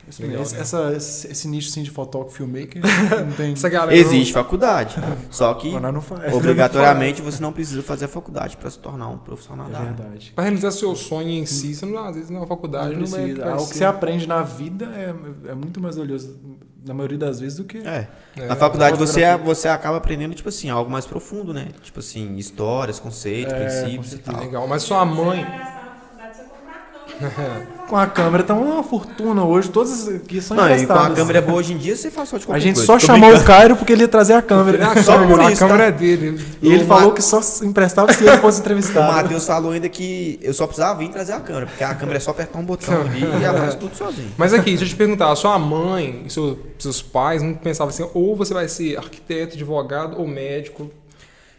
Isso 0.10 0.22
Legal, 0.22 0.40
mesmo. 0.40 0.56
né? 0.56 0.62
Essa, 0.62 0.94
esse, 0.94 1.28
esse 1.32 1.48
nicho 1.48 1.70
assim, 1.70 1.84
de 1.84 1.92
fotógrafo, 1.92 2.36
filmmaker, 2.36 2.82
não 3.26 3.32
tem. 3.34 3.54
Essa 3.54 3.70
galera 3.70 3.96
Existe 3.96 4.34
faculdade, 4.34 4.96
só 5.30 5.54
que 5.54 5.72
não 5.80 6.04
obrigatoriamente 6.34 7.22
você 7.22 7.42
não 7.42 7.54
precisa 7.54 7.82
fazer 7.82 8.06
a 8.06 8.08
faculdade 8.08 8.58
para 8.58 8.70
se 8.70 8.80
tornar 8.80 9.08
um 9.08 9.18
profissional 9.18 9.68
É 9.70 9.72
da 9.72 9.80
verdade. 9.80 10.32
Pra 10.36 10.44
realizar 10.44 10.72
seu 10.72 10.96
sonho 10.96 11.30
em 11.30 11.46
si, 11.46 11.74
você 11.76 11.86
não, 11.86 12.04
às 12.06 12.16
vezes 12.16 12.30
na 12.30 12.46
faculdade 12.46 12.94
Não 12.96 13.02
não, 13.02 13.08
vai 13.08 13.32
Ah, 13.42 13.56
o 13.56 13.68
que 13.68 13.76
você 13.78 13.86
aprende 13.86 14.28
na 14.28 14.42
vida 14.42 14.86
é, 14.86 15.52
é 15.52 15.54
muito 15.56 15.80
mais 15.80 15.96
valioso, 15.96 16.38
na 16.86 16.94
maioria 16.94 17.18
das 17.18 17.40
vezes, 17.40 17.58
do 17.58 17.64
que. 17.64 17.78
É. 17.78 18.08
É, 18.36 18.48
Na 18.48 18.56
faculdade 18.56 18.98
você, 18.98 19.22
fotografia. 19.22 19.46
você 19.46 19.68
acaba 19.68 19.98
aprendendo, 19.98 20.34
tipo 20.34 20.50
assim, 20.50 20.70
algo 20.70 20.90
mais 20.90 21.06
profundo, 21.06 21.54
né? 21.54 21.68
Tipo 21.84 22.00
assim, 22.00 22.36
histórias, 22.38 23.00
conceitos, 23.00 23.54
É, 23.54 23.82
princípios 23.84 24.14
e 24.14 24.18
tal. 24.18 24.40
Legal, 24.40 24.68
mas 24.68 24.82
sua 24.84 25.06
mãe... 25.06 25.42
Você 25.44 25.50
vai 25.50 25.60
gastar 25.60 25.86
na 25.86 25.92
faculdade, 25.92 26.38
você 26.38 26.44
comprar 26.44 26.72
a 26.76 27.00
câmera. 27.00 27.11
Com 27.92 27.98
a 27.98 28.08
câmera 28.08 28.42
tá 28.42 28.54
uma 28.54 28.82
fortuna 28.84 29.44
hoje, 29.44 29.70
todas 29.70 30.08
aqui 30.08 30.40
são 30.42 30.56
Não, 30.56 30.74
e 30.74 30.86
com 30.88 30.94
a 30.94 31.10
câmera 31.10 31.42
boa 31.42 31.58
hoje 31.60 31.74
em 31.74 31.78
dia, 31.78 31.94
você 31.94 32.10
faz 32.10 32.30
só 32.30 32.38
de 32.38 32.46
A 32.50 32.58
gente 32.58 32.76
coisa. 32.76 32.86
só 32.86 32.94
Tô 32.94 33.00
chamou 33.00 33.20
brincando. 33.30 33.44
o 33.44 33.46
Cairo 33.48 33.76
porque 33.76 33.92
ele 33.92 34.04
ia 34.04 34.08
trazer 34.08 34.32
a 34.34 34.42
câmera. 34.42 34.92
a 34.92 35.04
Só 35.04 35.16
câmera, 35.18 35.30
por 35.30 35.40
a 35.42 35.52
isso, 35.52 35.60
câmera 35.60 35.78
tá? 35.80 35.84
é 35.90 35.92
dele. 35.92 36.42
E 36.62 36.72
ele 36.72 36.84
O 36.86 36.88
falou 36.88 37.10
Ma- 37.10 37.14
que 37.16 37.22
só 37.22 37.42
emprestava 37.64 38.14
se 38.14 38.24
ele 38.26 38.38
fosse 38.38 38.60
O 38.60 38.62
entrevistado. 38.62 39.12
Matheus 39.14 39.46
falou 39.46 39.74
ainda 39.74 39.90
que 39.90 40.40
eu 40.42 40.54
só 40.54 40.66
precisava 40.68 41.00
vir 41.00 41.10
trazer 41.10 41.34
a 41.34 41.42
câmera, 41.42 41.66
porque 41.66 41.84
a 41.84 41.94
câmera 41.94 42.16
é 42.18 42.22
só 42.22 42.32
apertar 42.32 42.60
um 42.60 42.64
botão 42.64 43.02
ali 43.02 43.24
e 43.26 43.44
faz 43.60 43.76
tudo 43.76 43.94
sozinho. 43.94 44.32
Mas 44.38 44.54
aqui, 44.54 44.70
deixa 44.70 44.86
eu 44.86 44.88
te 44.90 44.96
perguntar, 44.96 45.30
a 45.30 45.36
sua 45.36 45.60
mãe 45.60 46.24
e 46.26 46.30
seu- 46.30 46.58
seus 46.80 47.02
pais 47.02 47.44
não 47.44 47.54
pensavam 47.56 47.90
assim, 47.90 48.08
ou 48.14 48.38
você 48.38 48.54
vai 48.54 48.70
ser 48.70 48.98
arquiteto, 48.98 49.56
advogado 49.56 50.18
ou 50.18 50.26
médico? 50.26 50.90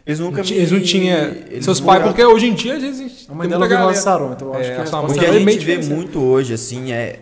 Eles 0.05 0.19
nunca 0.19 0.37
Não 0.37 0.43
tinha- 0.43 0.59
Eles 0.59 0.71
não 0.71 0.81
tinham. 0.81 1.17
eles 1.49 1.63
Seus 1.63 1.79
pais, 1.79 2.03
porque 2.03 2.23
hoje 2.23 2.47
em 2.47 2.53
dia, 2.53 2.75
às 2.75 2.81
vezes. 2.81 3.25
A 3.29 3.33
mãe 3.33 3.47
tem 3.47 3.57
dela 3.57 3.91
de 3.93 3.97
Sarão, 3.99 4.33
então 4.33 4.49
eu 4.49 4.53
acho 4.55 4.69
É, 4.69 4.75
que 4.75 4.81
a 4.81 4.85
sua 4.85 4.99
a 4.99 5.01
O 5.01 5.05
que 5.05 5.11
resposta 5.13 5.31
a 5.31 5.35
é 5.35 5.39
gente 5.39 5.45
vê 5.65 5.77
diferente. 5.77 5.89
muito 5.95 6.19
hoje, 6.19 6.53
assim, 6.53 6.91
é 6.91 7.19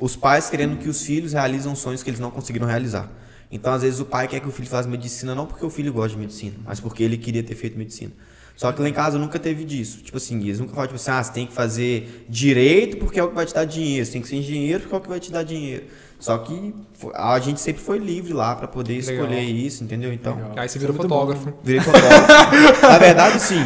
os 0.00 0.14
pais 0.14 0.48
querendo 0.48 0.76
que 0.78 0.88
os 0.88 1.02
filhos 1.02 1.32
realizam 1.32 1.74
sonhos 1.74 2.02
que 2.04 2.10
eles 2.10 2.20
não 2.20 2.30
conseguiram 2.30 2.66
realizar. 2.68 3.10
Então, 3.50 3.72
às 3.72 3.82
vezes, 3.82 3.98
o 3.98 4.04
pai 4.04 4.28
quer 4.28 4.38
que 4.40 4.46
o 4.46 4.52
filho 4.52 4.68
faça 4.68 4.88
medicina 4.88 5.34
não 5.34 5.46
porque 5.46 5.64
o 5.66 5.70
filho 5.70 5.92
gosta 5.92 6.10
de 6.10 6.18
medicina, 6.18 6.54
mas 6.64 6.78
porque 6.78 7.02
ele 7.02 7.16
queria 7.16 7.42
ter 7.42 7.54
feito 7.56 7.76
medicina. 7.76 8.12
Só 8.54 8.70
que 8.72 8.82
lá 8.82 8.88
em 8.88 8.92
casa 8.92 9.18
nunca 9.18 9.38
teve 9.38 9.64
disso. 9.64 9.98
Tipo 10.02 10.16
assim, 10.18 10.38
eles 10.40 10.58
nunca 10.60 10.72
falam, 10.74 10.86
tipo 10.88 10.96
assim, 11.00 11.10
ah, 11.10 11.22
você 11.22 11.32
tem 11.32 11.46
que 11.46 11.52
fazer 11.52 12.26
direito 12.28 12.96
porque 12.98 13.18
é 13.18 13.22
o 13.22 13.28
que 13.28 13.34
vai 13.34 13.46
te 13.46 13.54
dar 13.54 13.64
dinheiro. 13.64 14.04
Você 14.04 14.12
tem 14.12 14.20
que 14.20 14.28
ser 14.28 14.36
engenheiro 14.36 14.80
porque 14.80 14.94
é 14.94 14.98
o 14.98 15.00
que 15.00 15.08
vai 15.08 15.20
te 15.20 15.30
dar 15.32 15.42
dinheiro. 15.44 15.84
Só 16.18 16.36
que 16.38 16.74
a 17.14 17.38
gente 17.38 17.60
sempre 17.60 17.80
foi 17.80 17.98
livre 17.98 18.32
lá 18.32 18.56
pra 18.56 18.66
poder 18.66 18.94
Legal. 18.94 19.24
escolher 19.24 19.42
isso, 19.42 19.84
entendeu? 19.84 20.12
Então, 20.12 20.36
Aí 20.56 20.68
você 20.68 20.78
Muito 20.78 20.94
fotógrafo. 20.94 21.52
Virei 21.62 21.80
fotógrafo. 21.80 22.82
Na 22.82 22.98
verdade, 22.98 23.40
sim. 23.40 23.64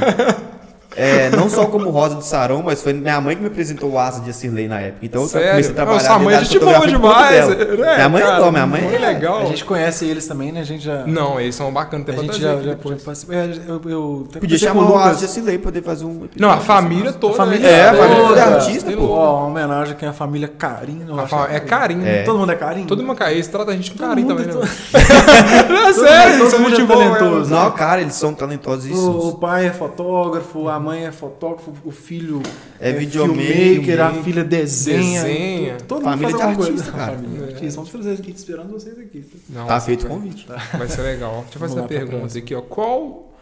É, 0.97 1.31
não 1.31 1.49
só 1.49 1.67
como 1.67 1.89
Rosa 1.91 2.17
de 2.17 2.27
Sarão, 2.27 2.63
mas 2.63 2.83
foi 2.83 2.93
minha 2.93 3.21
mãe 3.21 3.35
que 3.35 3.41
me 3.43 3.49
apresentou 3.49 3.91
o 3.93 3.99
Asa 3.99 4.21
de 4.21 4.31
Acirlei 4.31 4.69
na 4.69 4.81
época. 4.81 4.99
Então 5.07 5.23
eu 5.23 5.29
Sério? 5.29 5.51
comecei 5.51 5.73
a 5.73 5.75
trabalhar. 5.75 5.99
Não, 5.99 6.07
sua 6.07 6.19
mãe 6.19 6.35
é 6.35 6.45
gente 6.45 6.59
boa 6.59 6.87
demais. 6.87 7.49
É, 7.49 7.95
minha 7.97 8.09
mãe 8.09 8.23
cara, 8.23 8.37
é 8.37 8.41
bom, 8.41 8.51
minha 8.53 8.67
mãe 8.67 8.95
é 8.95 8.99
legal. 8.99 9.41
A 9.41 9.45
gente 9.47 9.65
conhece 9.65 10.05
eles 10.05 10.27
também, 10.27 10.53
né? 10.53 10.61
A 10.61 10.65
gente 10.65 10.85
já. 10.85 11.05
Não, 11.07 11.41
eles 11.41 11.55
são 11.55 11.73
bacanas. 11.73 12.09
A 12.09 12.13
gente 12.23 12.41
já, 12.41 12.57
já 12.57 12.61
depois. 12.75 13.03
participou. 13.03 13.35
É, 13.35 13.51
eu, 13.67 13.81
eu 13.87 14.27
até 14.31 14.41
Podia 14.41 14.59
chamar 14.59 14.91
o 14.91 14.97
Asa 14.99 15.19
de 15.21 15.25
Acirlei 15.25 15.59
pra 15.59 15.71
poder 15.73 15.83
fazer 15.83 16.05
um. 16.05 16.29
Não, 16.39 16.51
a 16.51 16.59
família 16.59 17.13
toda. 17.13 17.35
A 17.35 17.37
família 17.37 17.67
né? 17.71 17.79
É, 17.79 17.89
a 17.89 17.95
família 17.95 18.25
toda. 18.27 18.41
é 18.41 18.43
artista, 18.45 18.93
pô. 18.93 19.09
Ó, 19.09 19.39
uma 19.39 19.47
homenagem 19.47 19.93
aqui 19.95 20.05
à 20.07 20.13
família 20.13 20.49
Carinho. 20.49 21.07
eu 21.09 21.19
A 21.19 21.23
acho 21.23 21.31
fa- 21.37 21.47
que 21.47 21.55
É 21.55 21.61
carinho. 21.61 22.07
É. 22.07 22.23
Todo 22.23 22.39
mundo 22.39 22.53
é 22.53 22.57
Carinho? 22.57 22.87
Todo 22.87 23.03
mundo 23.03 23.17
carinho. 23.17 23.37
Eles 23.37 23.49
tratam 23.49 23.73
a 23.73 23.77
gente 23.77 23.91
com 23.93 23.99
carinho 23.99 24.29
também, 24.29 24.45
é 24.45 24.49
né? 24.49 24.61
É 25.89 25.93
sério, 25.93 26.35
é 26.35 26.39
mundo 26.39 26.55
é 26.55 26.59
muito 26.59 26.87
bom. 26.87 26.95
talentoso. 26.95 27.53
é. 27.53 27.57
Não, 27.57 27.71
cara, 27.73 28.01
eles 28.01 28.15
são 28.15 28.35
talentosíssimos. 28.35 29.25
O, 29.25 29.29
o 29.31 29.39
pai 29.39 29.67
é 29.67 29.71
fotógrafo, 29.71 30.69
a 30.69 30.79
mãe 30.83 31.07
é 31.07 31.13
fotógrafo, 31.13 31.73
o 31.85 31.91
filho 31.91 32.43
É 32.81 32.93
videomaker, 32.93 33.45
filmmaker, 33.47 34.01
a 34.01 34.15
filha 34.23 34.45
desenha. 34.45 35.23
Desenha. 35.23 35.77
Todo 35.89 35.99
mundo 36.03 36.11
Família 36.11 36.31
faz 36.39 36.57
de 36.57 36.63
artista, 36.63 36.73
coisa. 36.73 36.93
cara. 36.93 37.13
Família 37.17 37.39
de 37.39 37.43
É. 37.45 37.55
artista. 37.55 37.77
Vamos 37.77 37.91
trazer 37.91 38.13
aqui, 38.15 38.31
esperando 38.33 38.71
vocês 38.73 38.99
aqui. 38.99 39.25
Não, 39.49 39.67
Tá 39.67 39.81
feito 39.81 40.07
o 40.07 40.09
convite. 40.11 40.47
Vai 40.77 40.89
ser 40.89 41.03
legal. 41.03 41.43
Deixa 41.43 41.57
eu 41.57 41.61
fazer 41.61 41.79
uma 41.81 41.89
pergunta 41.89 42.37
aqui, 42.39 42.55
ó. 42.55 42.61
Qual, 42.63 43.33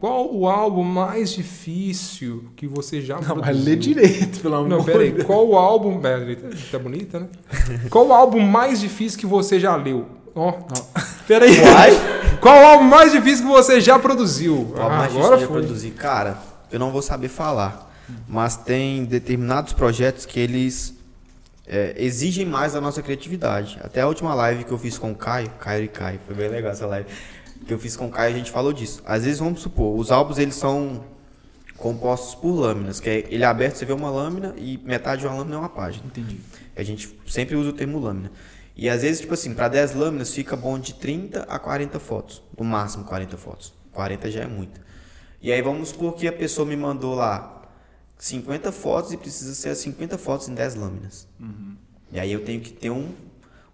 qual 0.00 0.34
o 0.34 0.46
álbum 0.48 0.82
mais 0.84 1.30
difícil 1.32 2.44
que 2.56 2.66
você 2.66 3.00
já 3.00 3.16
Não, 3.16 3.22
produziu? 3.24 3.46
mas 3.54 3.64
lê 3.64 3.76
direito, 3.76 4.40
pelo 4.40 4.54
amor 4.56 4.68
Não, 4.68 4.78
de 4.80 4.84
peraí. 4.86 5.10
Deus. 5.12 5.26
Qual 5.26 5.46
o 5.48 5.56
álbum... 5.56 6.00
Peraí, 6.00 6.36
tá- 6.36 6.48
tá 6.72 6.78
bonita, 6.78 7.20
né? 7.20 7.28
Qual 7.90 8.06
o 8.06 8.12
álbum 8.12 8.40
mais 8.40 8.80
difícil 8.80 9.18
que 9.18 9.26
você 9.26 9.60
já 9.60 9.74
leu? 9.76 10.06
Ó, 10.34 10.52
peraí. 11.26 11.50
Qual 12.40 12.56
o 12.56 12.66
álbum 12.66 12.84
mais 12.84 13.12
difícil 13.12 13.46
que 13.46 13.50
você 13.52 13.80
já 13.80 13.98
produziu? 13.98 14.72
Ó, 14.76 14.82
Ah, 14.86 14.88
mas 14.98 15.16
agora 15.16 15.36
de 15.38 15.46
foi. 15.46 15.60
produzir. 15.60 15.90
Cara, 15.90 16.38
eu 16.70 16.78
não 16.78 16.90
vou 16.90 17.02
saber 17.02 17.28
falar. 17.28 17.86
Mas 18.26 18.56
tem 18.56 19.04
determinados 19.04 19.72
projetos 19.72 20.24
que 20.24 20.40
eles 20.40 20.94
é, 21.66 21.94
exigem 21.98 22.46
mais 22.46 22.72
da 22.72 22.80
nossa 22.80 23.02
criatividade. 23.02 23.78
Até 23.82 24.00
a 24.00 24.06
última 24.06 24.34
live 24.34 24.64
que 24.64 24.72
eu 24.72 24.78
fiz 24.78 24.96
com 24.96 25.10
o 25.12 25.14
Caio, 25.14 25.50
Caio 25.60 25.84
e 25.84 25.88
Caio, 25.88 26.18
foi 26.26 26.34
bem 26.34 26.48
legal 26.48 26.72
essa 26.72 26.86
live. 26.86 27.06
Que 27.66 27.74
eu 27.74 27.78
fiz 27.78 27.96
com 27.96 28.06
o 28.06 28.10
Caio, 28.10 28.34
a 28.34 28.38
gente 28.38 28.50
falou 28.50 28.72
disso. 28.72 29.02
Às 29.04 29.24
vezes, 29.24 29.40
vamos 29.40 29.60
supor, 29.60 29.98
os 29.98 30.10
álbuns 30.10 30.38
eles 30.38 30.54
são 30.54 31.04
compostos 31.76 32.34
por 32.34 32.52
lâminas, 32.52 32.98
que 32.98 33.08
é 33.10 33.26
ele 33.28 33.44
é 33.44 33.46
aberto, 33.46 33.76
você 33.76 33.84
vê 33.84 33.92
uma 33.92 34.10
lâmina 34.10 34.54
e 34.56 34.78
metade 34.84 35.20
de 35.20 35.26
uma 35.28 35.36
lâmina 35.36 35.56
é 35.56 35.58
uma 35.58 35.68
página. 35.68 36.04
Entendi. 36.06 36.40
A 36.74 36.82
gente 36.82 37.14
sempre 37.26 37.56
usa 37.56 37.70
o 37.70 37.72
termo 37.74 37.98
lâmina. 37.98 38.30
E 38.78 38.88
às 38.88 39.02
vezes, 39.02 39.22
tipo 39.22 39.34
assim, 39.34 39.52
para 39.54 39.66
10 39.66 39.96
lâminas 39.96 40.32
fica 40.32 40.54
bom 40.54 40.78
de 40.78 40.94
30 40.94 41.42
a 41.42 41.58
40 41.58 41.98
fotos. 41.98 42.40
No 42.56 42.64
máximo 42.64 43.04
40 43.04 43.36
fotos. 43.36 43.74
40 43.90 44.30
já 44.30 44.42
é 44.42 44.46
muito. 44.46 44.80
E 45.42 45.50
aí 45.50 45.60
vamos 45.60 45.88
supor 45.88 46.14
que 46.14 46.28
a 46.28 46.32
pessoa 46.32 46.64
me 46.64 46.76
mandou 46.76 47.16
lá 47.16 47.62
50 48.16 48.70
fotos 48.70 49.12
e 49.12 49.16
precisa 49.16 49.52
ser 49.52 49.70
as 49.70 49.78
50 49.78 50.16
fotos 50.16 50.48
em 50.48 50.54
10 50.54 50.76
lâminas. 50.76 51.26
E 52.12 52.20
aí 52.20 52.32
eu 52.32 52.44
tenho 52.44 52.60
que 52.60 52.72
ter 52.72 52.90
um, 52.90 53.12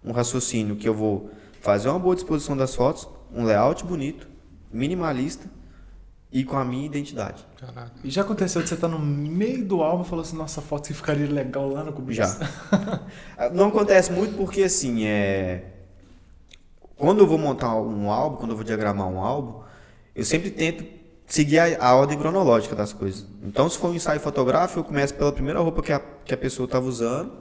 um 0.03 0.11
raciocínio 0.11 0.75
que 0.75 0.89
eu 0.89 0.93
vou 0.95 1.29
fazer 1.61 1.87
uma 1.87 1.99
boa 1.99 2.15
disposição 2.15 2.57
das 2.57 2.73
fotos, 2.73 3.07
um 3.31 3.43
layout 3.43 3.85
bonito, 3.85 4.27
minimalista 4.73 5.47
e 6.35 6.43
com 6.43 6.57
a 6.57 6.65
minha 6.65 6.85
identidade. 6.85 7.47
Caraca. 7.57 7.93
E 8.03 8.09
já 8.09 8.23
aconteceu 8.23 8.61
de 8.61 8.67
você 8.67 8.75
estar 8.75 8.89
no 8.89 8.99
meio 8.99 9.63
do 9.63 9.81
álbum 9.81 10.03
e 10.03 10.05
falou 10.05 10.21
assim, 10.21 10.35
nossa, 10.35 10.59
a 10.59 10.63
foto 10.63 10.89
que 10.89 10.93
ficaria 10.93 11.31
legal 11.31 11.69
lá 11.69 11.81
no 11.81 11.93
começo. 11.93 12.13
Já. 12.13 12.37
Não 13.55 13.69
acontece 13.69 14.11
muito 14.11 14.35
porque, 14.35 14.63
assim, 14.63 15.05
é... 15.05 15.63
Quando 16.97 17.21
eu 17.21 17.27
vou 17.27 17.37
montar 17.37 17.73
um 17.75 18.11
álbum, 18.11 18.35
quando 18.35 18.49
eu 18.51 18.57
vou 18.57 18.65
diagramar 18.65 19.07
um 19.07 19.17
álbum, 19.17 19.61
eu 20.13 20.25
sempre 20.25 20.51
tento 20.51 20.83
seguir 21.25 21.57
a, 21.57 21.87
a 21.87 21.95
ordem 21.95 22.19
cronológica 22.19 22.75
das 22.75 22.91
coisas. 22.91 23.25
Então, 23.41 23.69
se 23.69 23.77
for 23.77 23.91
um 23.91 23.95
ensaio 23.95 24.19
fotográfico, 24.19 24.81
eu 24.81 24.83
começo 24.83 25.13
pela 25.13 25.31
primeira 25.31 25.61
roupa 25.61 25.81
que 25.81 25.93
a, 25.93 26.01
que 26.25 26.33
a 26.33 26.37
pessoa 26.37 26.65
estava 26.65 26.85
usando, 26.85 27.31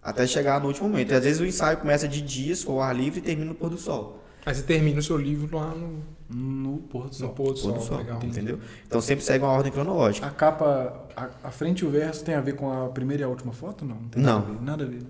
até 0.00 0.24
chegar 0.28 0.60
no 0.60 0.68
último 0.68 0.88
momento. 0.88 1.10
E 1.10 1.14
às 1.16 1.24
vezes 1.24 1.40
o 1.40 1.44
ensaio 1.44 1.78
começa 1.78 2.06
de 2.06 2.22
dia, 2.22 2.54
se 2.54 2.64
for 2.64 2.74
ao 2.74 2.82
ar 2.82 2.94
livre, 2.94 3.18
e 3.18 3.22
termina 3.22 3.48
no 3.48 3.56
pôr 3.56 3.68
do 3.68 3.78
sol. 3.78 4.22
Aí 4.48 4.54
você 4.54 4.62
termina 4.62 4.98
o 4.98 5.02
seu 5.02 5.18
livro 5.18 5.58
lá 5.58 5.74
no, 5.74 6.02
No 6.30 6.78
pôr 6.78 7.02
do 7.02 7.08
no 7.08 7.12
sol. 7.12 7.28
pôr 7.28 7.52
do 7.52 7.58
sol. 7.58 7.72
Do 7.72 7.82
sol, 7.82 7.98
Legal. 7.98 8.18
entendeu? 8.24 8.58
Então 8.86 8.98
sempre 8.98 9.22
segue 9.22 9.44
uma 9.44 9.52
ordem 9.52 9.70
cronológica. 9.70 10.26
A 10.26 10.30
capa, 10.30 11.04
a, 11.14 11.28
a 11.44 11.50
frente 11.50 11.80
e 11.80 11.86
o 11.86 11.90
verso 11.90 12.24
tem 12.24 12.34
a 12.34 12.40
ver 12.40 12.54
com 12.54 12.72
a 12.72 12.88
primeira 12.88 13.24
e 13.24 13.26
a 13.26 13.28
última 13.28 13.52
foto? 13.52 13.84
Não, 13.84 13.96
tem 14.10 14.22
Não. 14.22 14.38
Nada 14.38 14.46
a 14.46 14.54
ver. 14.54 14.64
Nada 14.64 14.84
a 14.84 14.86
ver. 14.86 15.02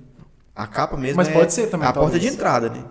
A 0.57 0.67
capa 0.67 0.97
mesmo 0.97 1.19
Mas 1.19 1.29
é 1.29 1.33
pode 1.33 1.53
ser 1.53 1.69
também, 1.69 1.87
a 1.87 1.93
porta 1.93 2.19
de 2.19 2.27
entrada, 2.27 2.69
né? 2.69 2.85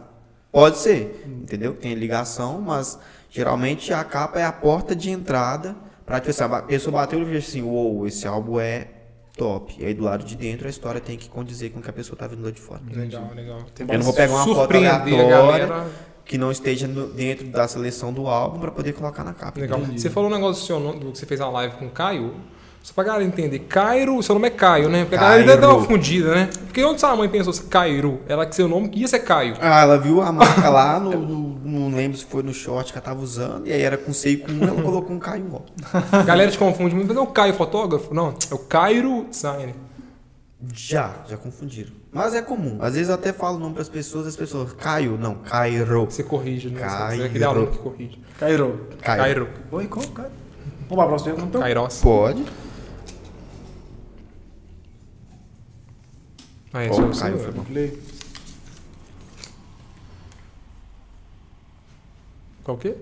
Pode 0.49 0.77
ser, 0.77 1.25
entendeu? 1.27 1.73
Tem 1.75 1.93
ligação, 1.95 2.61
mas 2.61 2.97
geralmente 3.29 3.91
a 3.91 4.01
capa 4.05 4.39
é 4.39 4.45
a 4.45 4.51
porta 4.53 4.95
de 4.95 5.09
entrada 5.09 5.75
pra 6.05 6.21
tipo, 6.21 6.29
assim, 6.29 6.43
a 6.45 6.61
pessoa 6.61 6.93
bateu 6.93 7.19
e 7.19 7.25
viu 7.25 7.39
assim, 7.39 7.61
uou, 7.61 8.07
esse 8.07 8.25
álbum 8.25 8.57
é 8.57 8.87
top. 9.35 9.75
E 9.77 9.85
aí 9.85 9.93
do 9.93 10.05
lado 10.05 10.23
de 10.23 10.37
dentro 10.37 10.65
a 10.65 10.69
história 10.69 11.01
tem 11.01 11.17
que 11.17 11.29
condizer 11.29 11.71
com 11.71 11.79
o 11.79 11.81
que 11.81 11.89
a 11.89 11.93
pessoa 11.93 12.17
tá 12.17 12.25
vendo 12.25 12.45
lá 12.45 12.51
de 12.51 12.61
fora. 12.61 12.81
Legal, 12.89 13.29
legal. 13.35 13.59
Tem 13.75 13.85
Eu 13.85 13.97
não 13.97 14.05
vou 14.05 14.13
pegar 14.13 14.33
uma 14.33 14.45
foto 14.45 14.73
aleatória. 14.73 15.67
Que 16.27 16.37
não 16.37 16.51
esteja 16.51 16.87
no- 16.87 17.07
dentro 17.07 17.47
da 17.47 17.67
seleção 17.67 18.11
do 18.11 18.27
álbum 18.27 18.59
para 18.59 18.71
poder 18.71 18.93
colocar 18.93 19.23
na 19.23 19.33
capa. 19.33 19.59
Legal. 19.59 19.79
Entendi. 19.79 20.01
Você 20.01 20.09
falou 20.09 20.29
um 20.29 20.33
negócio 20.33 20.61
do 20.61 20.65
seu 20.67 20.79
nome, 20.79 20.99
do 20.99 21.11
que 21.11 21.17
você 21.17 21.25
fez 21.25 21.39
a 21.41 21.49
live 21.49 21.75
com 21.77 21.85
o 21.85 21.89
Caio. 21.89 22.33
Só 22.83 22.93
pra 22.93 23.03
galera 23.03 23.23
entender, 23.25 23.59
Cairo, 23.59 24.21
seu 24.23 24.33
nome 24.33 24.47
é 24.47 24.51
Caio, 24.51 24.87
né? 24.87 25.01
Porque 25.01 25.15
a 25.15 25.19
galera 25.19 25.43
Cairo. 25.45 25.61
dá 25.61 25.73
uma 25.75 25.83
fundida, 25.85 26.33
né? 26.33 26.49
Porque 26.67 26.81
onde 26.85 27.01
sua 27.01 27.13
mãe 27.17 27.27
pensou 27.27 27.53
Cairo? 27.69 28.21
Ela 28.29 28.45
que 28.45 28.55
seu 28.55 28.65
nome 28.67 28.89
ia 28.93 29.07
ser 29.09 29.19
Caio. 29.19 29.55
Ah, 29.59 29.81
ela 29.81 29.97
viu 29.97 30.21
a 30.21 30.31
marca 30.31 30.69
lá, 30.69 30.97
no, 30.97 31.11
no- 31.19 31.59
não 31.89 31.93
lembro 31.97 32.17
se 32.17 32.23
foi 32.23 32.43
no 32.43 32.53
short 32.53 32.93
que 32.93 32.97
ela 32.97 33.03
tava 33.05 33.19
usando, 33.21 33.67
e 33.67 33.73
aí 33.73 33.81
era 33.81 33.97
com 33.97 34.13
C 34.13 34.29
e 34.29 34.37
com 34.37 34.53
U, 34.53 34.63
ela 34.63 34.81
colocou 34.81 35.13
um 35.13 35.19
Caio 35.19 35.45
ó. 35.51 36.23
Galera 36.23 36.49
te 36.49 36.57
confunde 36.57 36.95
muito, 36.95 37.09
mas 37.09 37.17
é 37.17 37.19
o 37.19 37.27
Caio 37.27 37.53
fotógrafo? 37.55 38.13
Não, 38.13 38.33
é 38.49 38.53
o 38.53 38.59
Cairo 38.59 39.25
Design. 39.29 39.73
Já, 40.73 41.13
já 41.29 41.35
confundiram. 41.37 41.91
Mas 42.17 42.33
é 42.33 42.41
comum. 42.41 42.79
Às 42.81 42.95
vezes 42.95 43.09
eu 43.09 43.13
até 43.13 43.31
falo 43.31 43.57
o 43.57 43.59
nome 43.59 43.75
pras 43.75 43.87
pessoas, 43.87 44.25
as 44.25 44.35
pessoas, 44.35 44.73
Caio, 44.73 45.19
não, 45.19 45.35
Cairo. 45.35 46.05
Você 46.05 46.23
corrige, 46.23 46.67
né? 46.67 46.79
Você 46.79 46.85
é 46.85 46.97
Cairo. 46.97 47.25
aquele 47.25 47.43
aluno 47.43 47.67
que 47.67 47.77
corrige. 47.77 48.19
Cairo. 48.39 48.87
Cairo. 49.03 49.45
Cairo. 49.45 49.49
Oi, 49.71 49.87
como, 49.87 50.07
cara? 50.09 50.31
Vamos 50.89 50.97
lá, 50.97 51.07
próxima 51.07 51.35
pergunta. 51.35 51.59
Kairos. 51.59 52.01
Pode. 52.01 52.43
Ah, 56.73 56.83
é, 56.83 56.89
Ó, 56.89 56.93
só 56.93 57.05
o 57.05 57.19
Caio 57.19 57.37
foi 57.37 57.51
bom. 57.51 57.63
Play. 57.65 58.01
Qual 62.63 62.77
o 62.77 62.79
quê? 62.79 62.95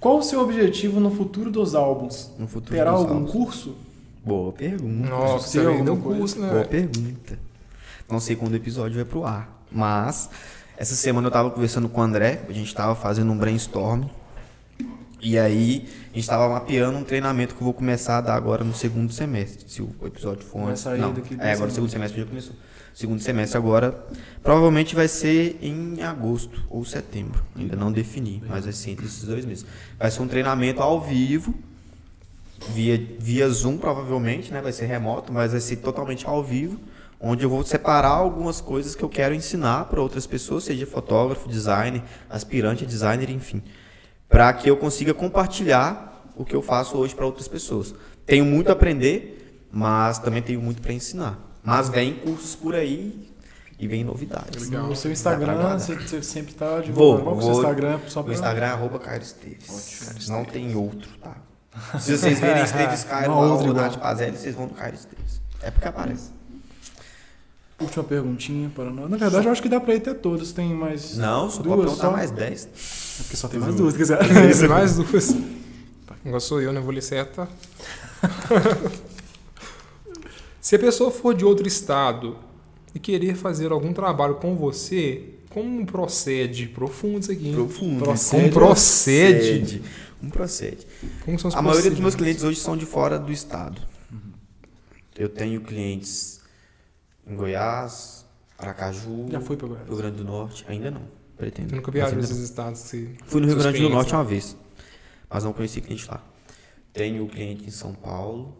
Qual 0.00 0.16
o 0.16 0.22
seu 0.22 0.40
objetivo 0.40 1.00
no 1.00 1.10
futuro 1.10 1.50
dos 1.50 1.74
álbuns? 1.74 2.30
No 2.38 2.48
futuro 2.48 2.74
Terá 2.74 2.92
dos 2.92 3.00
algum 3.02 3.14
álbuns. 3.16 3.30
curso? 3.30 3.76
Boa 4.24 4.52
pergunta. 4.54 5.10
Nossa, 5.10 5.48
seu, 5.48 5.84
coisa? 5.84 5.96
curso, 5.96 6.40
né? 6.40 6.50
Boa 6.50 6.64
pergunta. 6.64 7.47
Não 8.10 8.20
sei 8.20 8.36
quando 8.36 8.52
o 8.52 8.56
episódio 8.56 8.96
vai 8.96 9.04
pro 9.04 9.24
ar. 9.24 9.64
Mas, 9.70 10.30
essa 10.76 10.94
semana 10.94 11.26
eu 11.26 11.30
tava 11.30 11.50
conversando 11.50 11.88
com 11.88 12.00
o 12.00 12.04
André, 12.04 12.42
a 12.48 12.52
gente 12.52 12.74
tava 12.74 12.94
fazendo 12.94 13.30
um 13.30 13.36
brainstorm. 13.36 14.04
E 15.20 15.38
aí, 15.38 15.88
a 16.12 16.16
gente 16.16 16.28
tava 16.28 16.48
mapeando 16.48 16.96
um 16.96 17.04
treinamento 17.04 17.54
que 17.54 17.60
eu 17.60 17.64
vou 17.64 17.74
começar 17.74 18.18
a 18.18 18.20
dar 18.20 18.34
agora 18.34 18.64
no 18.64 18.74
segundo 18.74 19.12
semestre. 19.12 19.68
Se 19.68 19.82
o 19.82 19.90
episódio 20.04 20.44
for 20.44 20.70
antes. 20.70 20.84
Não, 20.84 21.14
é, 21.40 21.52
agora 21.52 21.70
o 21.70 21.74
segundo 21.74 21.90
semestre 21.90 22.20
já 22.20 22.26
começou. 22.26 22.54
Segundo 22.98 23.20
semestre 23.20 23.56
agora, 23.56 24.06
provavelmente 24.42 24.94
vai 24.96 25.06
ser 25.06 25.56
em 25.62 26.02
agosto 26.02 26.64
ou 26.68 26.84
setembro. 26.84 27.44
Ainda 27.54 27.76
não 27.76 27.92
defini, 27.92 28.42
mas 28.48 28.64
vai 28.64 28.72
ser 28.72 28.90
entre 28.90 29.06
esses 29.06 29.22
dois 29.22 29.44
meses. 29.44 29.64
Vai 29.96 30.10
ser 30.10 30.20
um 30.20 30.26
treinamento 30.26 30.82
ao 30.82 31.00
vivo, 31.00 31.54
via, 32.70 33.00
via 33.20 33.48
Zoom 33.50 33.78
provavelmente, 33.78 34.52
né? 34.52 34.60
Vai 34.60 34.72
ser 34.72 34.86
remoto, 34.86 35.32
mas 35.32 35.52
vai 35.52 35.60
ser 35.60 35.76
totalmente 35.76 36.26
ao 36.26 36.42
vivo, 36.42 36.80
onde 37.20 37.44
eu 37.44 37.50
vou 37.50 37.64
separar 37.64 38.10
algumas 38.10 38.60
coisas 38.60 38.94
que 38.94 39.02
eu 39.02 39.08
quero 39.08 39.34
ensinar 39.34 39.86
para 39.86 40.00
outras 40.00 40.26
pessoas, 40.26 40.64
seja 40.64 40.86
fotógrafo, 40.86 41.48
designer, 41.48 42.02
aspirante 42.30 42.84
a 42.84 42.86
designer, 42.86 43.30
enfim, 43.30 43.62
para 44.28 44.52
que 44.52 44.68
eu 44.70 44.76
consiga 44.76 45.12
compartilhar 45.12 46.30
o 46.36 46.44
que 46.44 46.54
eu 46.54 46.62
faço 46.62 46.96
hoje 46.96 47.14
para 47.14 47.26
outras 47.26 47.48
pessoas. 47.48 47.94
Tenho 48.24 48.44
muito 48.44 48.68
a 48.68 48.72
aprender, 48.72 49.66
mas 49.72 50.18
também 50.18 50.42
tenho 50.42 50.60
muito 50.60 50.80
para 50.80 50.92
ensinar. 50.92 51.38
Mas 51.62 51.88
vem 51.88 52.14
cursos 52.14 52.54
por 52.54 52.74
aí 52.74 53.28
e 53.78 53.86
vem 53.88 54.04
novidades. 54.04 54.70
No 54.70 54.94
seu 54.94 55.10
Dá 55.12 55.36
pra 55.36 55.52
Instagram, 55.52 55.78
você, 55.78 55.94
você 55.96 56.22
sempre 56.22 56.54
tá 56.54 56.66
Vou, 56.66 56.82
divulgando. 56.82 57.22
Qual 57.24 57.36
que 57.36 57.40
é 57.40 57.42
o 57.42 57.42
seu 57.42 57.52
vou. 57.52 57.62
Instagram? 57.62 58.00
Só 58.06 58.20
O 58.20 58.24
pra... 58.24 58.34
Instagram 58.34 58.66
é 58.66 58.70
arroba 58.70 58.98
Cairo 58.98 59.24
Esteves. 59.24 60.28
Não 60.28 60.44
tem 60.44 60.74
outro, 60.76 61.08
tá? 61.18 61.36
Se 61.98 62.16
vocês 62.16 62.40
verem 62.40 62.62
Esteves 62.64 63.04
Cairo 63.04 63.32
ou. 63.32 63.72
Nath 63.74 63.96
Pazelli, 63.98 64.36
vocês 64.36 64.54
vão 64.54 64.66
no 64.66 64.74
Cairo 64.74 64.96
Esteves. 64.96 65.40
É 65.62 65.70
porque 65.70 65.88
aparece. 65.88 66.37
Última 67.80 68.02
perguntinha 68.02 68.70
para 68.74 68.90
nós. 68.90 69.08
Na 69.08 69.16
verdade, 69.16 69.46
eu 69.46 69.52
acho 69.52 69.62
que 69.62 69.68
dá 69.68 69.78
pra 69.80 69.94
ir 69.94 69.98
até 69.98 70.12
todos. 70.12 70.52
Tem 70.52 70.74
mais 70.74 71.16
Não, 71.16 71.48
só 71.48 71.58
pode 71.58 71.68
duas 71.68 71.80
perguntar 71.80 72.06
só? 72.06 72.10
mais 72.12 72.30
10. 72.32 72.64
É 72.64 73.22
Porque 73.22 73.36
só 73.36 73.48
tem 73.48 73.60
mais 73.60 73.74
duas, 73.76 73.92
se 73.92 73.98
quiser. 73.98 74.18
Tem 74.58 74.68
mais 74.68 74.96
duas. 74.96 75.36
Agora 76.24 76.40
sou 76.40 76.60
eu, 76.60 76.72
né? 76.72 76.80
Vou 76.80 76.90
ler 76.90 77.02
certa. 77.02 77.48
Se 80.60 80.76
a 80.76 80.78
pessoa 80.78 81.10
for 81.10 81.34
de 81.34 81.44
outro 81.44 81.66
estado 81.66 82.36
e 82.94 82.98
querer 82.98 83.34
fazer 83.36 83.70
algum 83.72 83.92
trabalho 83.92 84.34
com 84.34 84.56
você, 84.56 85.24
como 85.48 85.86
procede? 85.86 86.66
Profundo 86.66 87.20
isso 87.20 87.32
aqui. 87.32 87.48
hein? 87.48 87.54
Profundo. 87.54 88.04
Procede. 88.04 88.42
Como 88.42 88.52
procede? 88.52 89.38
Procede. 89.38 89.82
Um 90.22 90.30
procede. 90.30 90.86
Como 91.24 91.38
são 91.38 91.48
os 91.48 91.54
A 91.54 91.62
maioria 91.62 91.90
dos 91.90 92.00
meus 92.00 92.14
clientes 92.16 92.42
hoje 92.42 92.58
são 92.58 92.76
de 92.76 92.84
fora 92.84 93.18
do 93.18 93.32
estado. 93.32 93.80
Eu 95.16 95.28
tenho 95.28 95.60
clientes 95.60 96.37
em 97.28 97.36
Goiás, 97.36 98.26
Aracaju, 98.58 99.26
Já 99.30 99.40
foi 99.40 99.56
pra 99.56 99.68
Goiás. 99.68 99.86
Rio 99.86 99.96
Grande 99.96 100.16
do 100.16 100.24
Norte. 100.24 100.64
Ainda 100.68 100.90
não. 100.90 101.02
Pretendo. 101.36 101.72
Eu 101.72 101.76
nunca 101.76 101.92
ainda 101.92 102.16
nesses 102.16 102.38
estados. 102.38 102.80
Se... 102.80 103.16
Fui 103.26 103.40
no 103.40 103.46
Rio 103.46 103.56
Grande 103.56 103.80
do 103.80 103.88
Norte 103.88 104.12
uma 104.12 104.24
vez, 104.24 104.56
mas 105.30 105.44
não 105.44 105.52
conheci 105.52 105.80
cliente 105.80 106.08
lá. 106.08 106.22
Tenho 106.92 107.26
cliente 107.28 107.66
em 107.66 107.70
São 107.70 107.94
Paulo. 107.94 108.56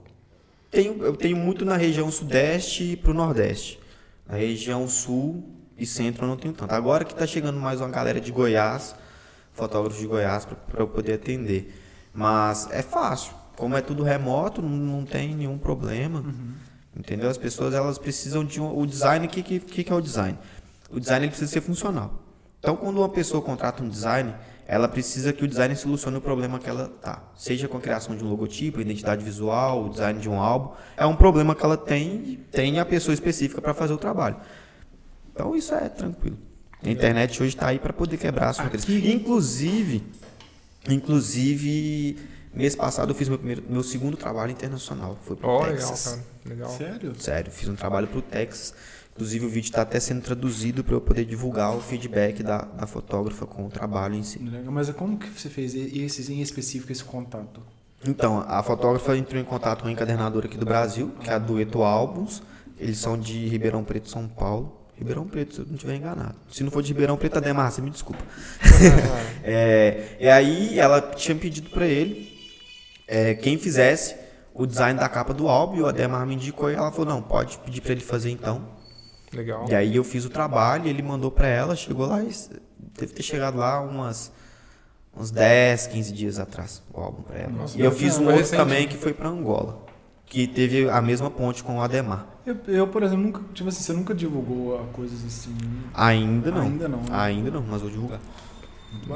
Tenho, 0.70 1.02
eu 1.02 1.16
tenho 1.16 1.36
muito 1.36 1.64
na 1.64 1.76
região 1.76 2.10
sudeste 2.10 2.92
e 2.92 2.96
pro 2.96 3.14
nordeste. 3.14 3.80
Na 4.28 4.36
região 4.36 4.86
sul 4.86 5.42
e 5.76 5.86
centro 5.86 6.24
eu 6.24 6.28
não 6.28 6.36
tenho 6.36 6.52
tanto. 6.52 6.72
Agora 6.72 7.04
que 7.04 7.14
tá 7.14 7.26
chegando 7.26 7.58
mais 7.58 7.80
uma 7.80 7.88
galera 7.88 8.20
de 8.20 8.30
Goiás, 8.30 8.94
fotógrafos 9.52 9.98
de 9.98 10.06
Goiás, 10.06 10.44
para 10.44 10.80
eu 10.80 10.86
poder 10.86 11.14
atender. 11.14 11.74
Mas 12.12 12.68
é 12.70 12.82
fácil. 12.82 13.32
Como 13.56 13.76
é 13.76 13.80
tudo 13.80 14.02
remoto, 14.04 14.62
não, 14.62 14.70
não 14.70 15.04
tem 15.04 15.34
nenhum 15.34 15.58
problema. 15.58 16.22
Entendeu? 16.98 17.30
As 17.30 17.38
pessoas 17.38 17.74
elas 17.74 17.96
precisam 17.96 18.44
de 18.44 18.60
um, 18.60 18.76
o 18.76 18.84
design. 18.84 19.26
O 19.26 19.28
que, 19.30 19.42
que, 19.42 19.84
que 19.84 19.92
é 19.92 19.94
o 19.94 20.00
design? 20.00 20.36
O 20.90 20.98
design 20.98 21.24
ele 21.24 21.30
precisa 21.30 21.50
ser 21.50 21.60
funcional. 21.60 22.22
Então, 22.58 22.76
quando 22.76 22.98
uma 22.98 23.08
pessoa 23.08 23.40
contrata 23.40 23.84
um 23.84 23.88
design, 23.88 24.34
ela 24.66 24.88
precisa 24.88 25.32
que 25.32 25.44
o 25.44 25.48
design 25.48 25.74
solucione 25.76 26.16
o 26.16 26.20
problema 26.20 26.58
que 26.58 26.68
ela 26.68 26.88
tá. 27.00 27.22
Seja 27.36 27.68
com 27.68 27.76
a 27.78 27.80
criação 27.80 28.16
de 28.16 28.24
um 28.24 28.28
logotipo, 28.28 28.80
identidade 28.80 29.24
visual, 29.24 29.84
o 29.84 29.88
design 29.88 30.18
de 30.18 30.28
um 30.28 30.40
álbum, 30.40 30.74
é 30.96 31.06
um 31.06 31.14
problema 31.14 31.54
que 31.54 31.64
ela 31.64 31.76
tem 31.76 32.40
tem 32.50 32.80
a 32.80 32.84
pessoa 32.84 33.14
específica 33.14 33.62
para 33.62 33.72
fazer 33.72 33.92
o 33.92 33.98
trabalho. 33.98 34.36
Então, 35.32 35.54
isso 35.54 35.72
é 35.72 35.88
tranquilo. 35.88 36.36
A 36.84 36.90
internet 36.90 37.40
hoje 37.40 37.54
está 37.54 37.68
aí 37.68 37.78
para 37.78 37.92
poder 37.92 38.16
quebrar 38.16 38.48
as 38.48 38.56
fronteiras. 38.56 38.88
Inclusive, 38.88 40.04
inclusive, 40.88 42.18
mês 42.58 42.74
passado 42.74 43.12
eu 43.12 43.14
fiz 43.14 43.28
meu, 43.28 43.38
primeiro, 43.38 43.62
meu 43.68 43.82
segundo 43.84 44.16
trabalho 44.16 44.50
internacional. 44.50 45.16
Foi 45.22 45.36
para 45.36 45.48
Ó, 45.48 45.62
legal, 45.62 45.76
Texas. 45.76 46.04
cara. 46.04 46.24
Legal. 46.44 46.70
Sério? 46.70 47.14
Sério, 47.16 47.52
fiz 47.52 47.68
um 47.68 47.76
trabalho 47.76 48.08
pro 48.08 48.20
Texas. 48.20 48.74
Inclusive 49.14 49.46
o 49.46 49.48
vídeo 49.48 49.68
está 49.68 49.82
até 49.82 49.98
sendo 49.98 50.22
traduzido 50.22 50.84
para 50.84 50.94
eu 50.94 51.00
poder 51.00 51.24
divulgar 51.24 51.74
o 51.76 51.80
feedback 51.80 52.42
da, 52.42 52.58
da 52.62 52.86
fotógrafa 52.86 53.46
com 53.46 53.66
o 53.66 53.68
trabalho 53.68 54.14
em 54.14 54.22
si. 54.22 54.38
Legal. 54.38 54.72
Mas 54.72 54.90
como 54.90 55.18
que 55.18 55.28
você 55.28 55.48
fez 55.48 55.74
esse, 55.74 56.32
em 56.32 56.40
específico 56.40 56.92
esse 56.92 57.02
contato? 57.02 57.60
Então, 58.06 58.44
a 58.46 58.62
fotógrafa 58.62 59.16
entrou 59.16 59.40
em 59.40 59.44
contato 59.44 59.82
com 59.82 59.88
a 59.88 59.90
encadernadora 59.90 60.46
aqui 60.46 60.56
do 60.56 60.64
Brasil, 60.64 61.12
que 61.20 61.30
é 61.30 61.32
a 61.32 61.38
Dueto 61.38 61.82
Álbuns. 61.82 62.42
Eles 62.78 62.98
são 62.98 63.18
de 63.18 63.48
Ribeirão 63.48 63.82
Preto, 63.82 64.08
São 64.08 64.28
Paulo. 64.28 64.78
Ribeirão 64.96 65.26
Preto, 65.26 65.54
se 65.54 65.60
eu 65.60 65.66
não 65.66 65.74
estiver 65.74 65.96
enganado. 65.96 66.36
Se 66.50 66.62
não 66.62 66.70
for 66.70 66.80
de 66.80 66.92
Ribeirão 66.92 67.16
Preto, 67.16 67.38
Ademar, 67.38 67.72
você 67.72 67.82
me 67.82 67.90
desculpa. 67.90 68.22
é, 69.42 70.16
e 70.20 70.28
aí 70.28 70.78
ela 70.78 71.00
tinha 71.00 71.36
pedido 71.36 71.70
para 71.70 71.86
ele 71.86 72.37
é, 73.08 73.34
quem 73.34 73.58
fizesse 73.58 74.14
o 74.52 74.66
design 74.66 75.00
da 75.00 75.08
capa 75.08 75.32
do 75.32 75.48
álbum, 75.48 75.78
e 75.78 75.82
o 75.82 75.86
Ademar 75.86 76.26
me 76.26 76.34
indicou 76.34 76.70
e 76.70 76.74
ela 76.74 76.92
falou, 76.92 77.06
não, 77.06 77.22
pode 77.22 77.58
pedir 77.58 77.80
para 77.80 77.92
ele 77.92 78.02
fazer 78.02 78.30
então. 78.30 78.62
Legal. 79.32 79.66
E 79.68 79.74
aí 79.74 79.96
eu 79.96 80.04
fiz 80.04 80.24
o 80.24 80.30
trabalho, 80.30 80.86
ele 80.86 81.02
mandou 81.02 81.30
pra 81.30 81.46
ela, 81.46 81.74
chegou 81.74 82.06
lá 82.06 82.22
e 82.22 82.30
deve 82.98 83.12
ter 83.12 83.22
chegado 83.22 83.56
lá 83.56 83.80
umas 83.80 84.32
uns 85.16 85.30
10, 85.30 85.88
15 85.88 86.12
dias 86.12 86.38
atrás 86.38 86.82
o 86.92 87.00
álbum 87.00 87.22
pra 87.22 87.38
ela. 87.38 87.52
Nossa, 87.52 87.78
e 87.78 87.80
eu 87.80 87.90
fiz 87.90 88.18
um 88.18 88.24
outro 88.26 88.38
recente. 88.38 88.56
também 88.56 88.86
que 88.86 88.96
foi 88.96 89.12
pra 89.12 89.28
Angola, 89.28 89.84
que 90.26 90.46
teve 90.46 90.88
a 90.88 91.00
mesma 91.00 91.30
ponte 91.30 91.62
com 91.62 91.78
o 91.78 91.82
Ademar. 91.82 92.26
Eu, 92.46 92.56
eu, 92.68 92.86
por 92.86 93.02
exemplo, 93.02 93.24
nunca. 93.24 93.42
Tipo 93.52 93.68
assim, 93.68 93.82
você 93.82 93.92
nunca 93.92 94.14
divulgou 94.14 94.78
coisas 94.92 95.24
assim. 95.24 95.56
Ainda 95.92 96.50
não. 96.50 96.62
Ainda 96.62 96.88
não, 96.88 96.98
né? 96.98 97.08
Ainda 97.10 97.50
não, 97.50 97.62
mas 97.62 97.80
vou 97.82 97.90
divulgar. 97.90 98.20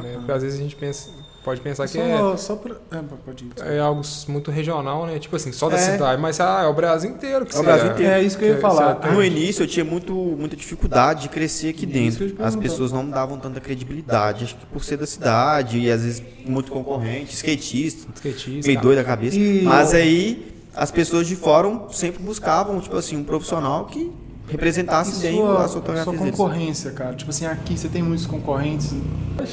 É, 0.05 0.17
porque 0.17 0.33
às 0.33 0.43
vezes 0.43 0.59
a 0.59 0.63
gente 0.63 0.77
pensa, 0.77 1.11
pode 1.45 1.61
pensar 1.61 1.85
que 1.87 1.93
só, 1.93 2.01
é, 2.01 2.37
só 2.37 2.57
pra. 2.57 2.75
É, 2.91 3.03
pode 3.25 3.45
ir. 3.45 3.53
é 3.65 3.79
algo 3.79 4.03
muito 4.29 4.51
regional, 4.51 5.07
né? 5.07 5.19
Tipo 5.19 5.37
assim, 5.37 5.53
só 5.53 5.69
da 5.69 5.77
É. 5.77 5.79
cidade. 5.79 6.21
Mas 6.21 6.41
ah, 6.41 6.63
é 6.65 6.67
o 6.67 6.75
Brasil 6.75 7.11
inteiro 7.11 7.45
que 7.47 7.57
É 7.57 7.61
o 7.61 7.63
Brasil 7.63 7.91
inteiro. 7.93 8.13
É 8.13 8.23
isso 8.23 8.39
que 8.39 8.45
eu 8.45 8.49
ia 8.51 8.55
Que 8.57 8.61
falar. 8.61 9.13
No 9.13 9.23
início 9.23 9.63
eu 9.63 9.67
tinha 9.67 9.85
muito, 9.85 10.13
muita 10.15 10.57
dificuldade 10.57 11.23
de 11.23 11.29
crescer 11.29 11.69
aqui 11.71 11.81
que 11.81 11.87
dentro. 11.87 12.35
As 12.39 12.55
pessoas 12.57 12.93
não 12.93 13.09
davam 13.09 13.39
tanta 13.39 13.61
credibilidade, 13.61 14.45
acho 14.45 14.57
que 14.57 14.67
por 14.67 14.85
ser 14.85 14.97
da 14.97 15.07
cidade 15.07 15.79
e 15.79 15.91
às 15.91 16.03
vezes 16.03 16.23
muito 16.47 16.71
concorrente, 16.71 17.35
skatista. 17.35 18.09
Skatista. 18.15 18.67
meio 18.67 18.81
doido 18.81 18.99
da 18.99 19.05
cabeça. 19.05 19.37
E- 19.37 19.63
Mas 19.63 19.93
aí 19.95 20.53
as 20.75 20.91
pessoas 20.91 21.27
de 21.27 21.37
fora 21.37 21.83
sempre 21.91 22.23
buscavam, 22.23 22.81
tipo 22.81 22.97
assim, 22.97 23.17
um 23.17 23.25
profissional 23.25 23.85
que 23.87 24.11
representasse 24.53 25.21
bem 25.21 25.37
sua, 25.37 25.53
a 25.53 25.57
sua 25.61 25.69
sua 25.69 25.81
fotografia 25.81 26.13
deles. 26.13 26.31
concorrência, 26.31 26.91
cara. 26.93 27.15
Tipo 27.15 27.31
assim, 27.31 27.47
aqui 27.47 27.77
você 27.77 27.89
tem 27.89 28.03
muitos 28.03 28.27
concorrentes. 28.27 28.95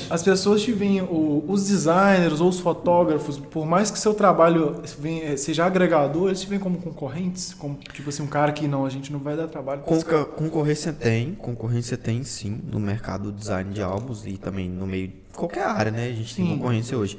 As 0.09 0.21
pessoas 0.21 0.61
te 0.61 0.71
veem, 0.71 1.01
os 1.01 1.67
designers 1.67 2.39
ou 2.41 2.49
os 2.49 2.59
fotógrafos, 2.59 3.37
por 3.39 3.65
mais 3.65 3.89
que 3.89 3.97
seu 3.97 4.13
trabalho 4.13 4.81
seja 5.37 5.65
agregador, 5.65 6.27
eles 6.27 6.41
te 6.41 6.47
veem 6.47 6.59
como 6.59 6.77
concorrentes? 6.77 7.53
Como, 7.53 7.75
tipo 7.93 8.09
assim, 8.09 8.21
um 8.23 8.27
cara 8.27 8.51
que 8.51 8.67
não, 8.67 8.85
a 8.85 8.89
gente 8.89 9.11
não 9.11 9.19
vai 9.19 9.35
dar 9.35 9.47
trabalho. 9.47 9.81
Conca- 9.81 10.25
concorrência 10.25 10.93
tem, 10.93 11.33
concorrência 11.35 11.97
tem 11.97 12.23
sim 12.23 12.61
no 12.71 12.79
mercado 12.79 13.31
do 13.31 13.37
design 13.37 13.73
de 13.73 13.81
álbuns 13.81 14.25
e 14.25 14.37
também 14.37 14.69
no 14.69 14.85
meio 14.85 15.11
qualquer 15.33 15.63
área, 15.63 15.91
né? 15.91 16.07
A 16.09 16.13
gente 16.13 16.35
tem 16.35 16.45
Sim. 16.45 16.57
concorrência 16.57 16.97
hoje. 16.97 17.17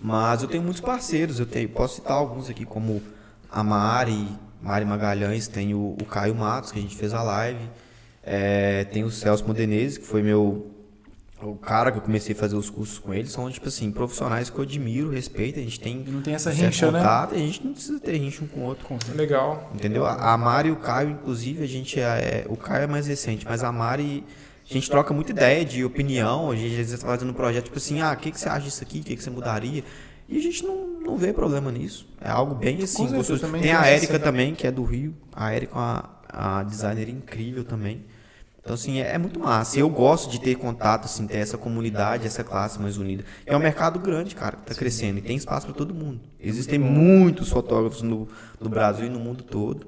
Mas 0.00 0.42
eu 0.42 0.48
tenho 0.48 0.62
muitos 0.62 0.80
parceiros, 0.80 1.38
eu 1.38 1.46
tenho, 1.46 1.68
posso 1.68 1.96
citar 1.96 2.12
alguns 2.12 2.50
aqui 2.50 2.64
como 2.64 3.00
a 3.50 3.62
Mari, 3.62 4.26
Mari 4.62 4.84
Magalhães, 4.84 5.48
tem 5.48 5.74
o, 5.74 5.96
o 6.00 6.04
Caio 6.04 6.34
Matos, 6.34 6.70
que 6.72 6.78
a 6.78 6.82
gente 6.82 6.96
fez 6.96 7.12
a 7.12 7.22
live, 7.22 7.60
é, 8.22 8.84
tem 8.84 9.02
o 9.04 9.10
Celso 9.10 9.44
Modenese, 9.46 9.98
que 10.00 10.06
foi 10.06 10.22
meu 10.22 10.72
o 11.42 11.56
cara 11.56 11.90
que 11.90 11.98
eu 11.98 12.02
comecei 12.02 12.34
a 12.34 12.38
fazer 12.38 12.54
os 12.54 12.70
cursos 12.70 12.98
com 13.00 13.12
ele, 13.12 13.28
são 13.28 13.50
tipo 13.50 13.66
assim, 13.66 13.90
profissionais 13.90 14.48
que 14.48 14.56
eu 14.56 14.62
admiro, 14.62 15.10
respeito, 15.10 15.58
a 15.58 15.62
gente 15.62 15.80
tem 15.80 16.04
E 16.06 16.10
não 16.10 16.22
tem 16.22 16.34
essa 16.34 16.50
rincha, 16.50 16.90
né? 16.92 17.00
contato, 17.00 17.34
a 17.34 17.38
gente 17.38 17.64
não 17.64 17.72
precisa 17.72 17.98
ter 17.98 18.16
rincha 18.16 18.44
um 18.44 18.46
com 18.46 18.60
o 18.60 18.62
outro. 18.64 18.86
Legal. 19.14 19.70
Entendeu? 19.74 20.06
A 20.06 20.36
Mari 20.38 20.68
e 20.68 20.72
o 20.72 20.76
Caio, 20.76 21.10
inclusive, 21.10 21.64
a 21.64 21.66
gente 21.66 21.98
é, 21.98 22.04
é- 22.04 22.46
O 22.48 22.56
Caio 22.56 22.84
é 22.84 22.86
mais 22.86 23.06
recente, 23.06 23.44
mas 23.44 23.64
a 23.64 23.72
Mari. 23.72 24.24
A 24.70 24.72
gente 24.72 24.88
troca 24.88 25.12
muita 25.12 25.32
ideia 25.32 25.64
de 25.64 25.84
opinião. 25.84 26.50
A 26.52 26.56
gente 26.56 26.70
às 26.70 26.76
vezes 26.76 27.00
tá 27.00 27.06
fazendo 27.06 27.30
um 27.30 27.34
projeto 27.34 27.64
tipo 27.64 27.76
assim: 27.78 28.00
ah, 28.00 28.12
o 28.12 28.16
que, 28.16 28.30
que 28.30 28.38
você 28.38 28.48
acha 28.48 28.60
disso 28.60 28.82
aqui? 28.82 29.00
O 29.00 29.02
que, 29.02 29.16
que 29.16 29.22
você 29.22 29.28
mudaria? 29.28 29.82
E 30.28 30.38
a 30.38 30.40
gente 30.40 30.64
não, 30.64 30.91
não 31.02 31.16
vê 31.16 31.32
problema 31.32 31.70
nisso. 31.70 32.06
É 32.20 32.30
algo 32.30 32.54
bem 32.54 32.82
assim. 32.82 33.06
também 33.38 33.62
Tem 33.62 33.72
a 33.72 33.86
Érica 33.86 34.14
cena. 34.14 34.24
também, 34.24 34.54
que 34.54 34.66
é 34.66 34.70
do 34.70 34.84
Rio. 34.84 35.14
A 35.34 35.52
Érica 35.52 35.72
é 35.74 35.78
uma, 35.78 36.10
uma 36.32 36.62
designer 36.64 37.08
incrível 37.08 37.64
também. 37.64 38.04
Então, 38.60 38.74
assim, 38.74 39.00
é, 39.00 39.14
é 39.14 39.18
muito 39.18 39.40
massa. 39.40 39.78
Eu 39.78 39.88
gosto 39.88 40.30
de 40.30 40.40
ter 40.40 40.54
contato, 40.54 41.06
assim, 41.06 41.26
ter 41.26 41.38
essa 41.38 41.58
comunidade, 41.58 42.26
essa 42.26 42.44
classe 42.44 42.80
mais 42.80 42.96
unida. 42.96 43.24
É 43.44 43.56
um 43.56 43.60
mercado 43.60 43.98
grande, 43.98 44.36
cara, 44.36 44.56
que 44.56 44.66
tá 44.66 44.74
crescendo 44.74 45.18
e 45.18 45.22
tem 45.22 45.36
espaço 45.36 45.66
para 45.66 45.74
todo 45.74 45.92
mundo. 45.92 46.20
Existem 46.40 46.78
muitos 46.78 47.48
fotógrafos 47.48 48.02
no, 48.02 48.28
no 48.60 48.68
Brasil 48.68 49.06
e 49.06 49.10
no 49.10 49.18
mundo 49.18 49.42
todo 49.42 49.86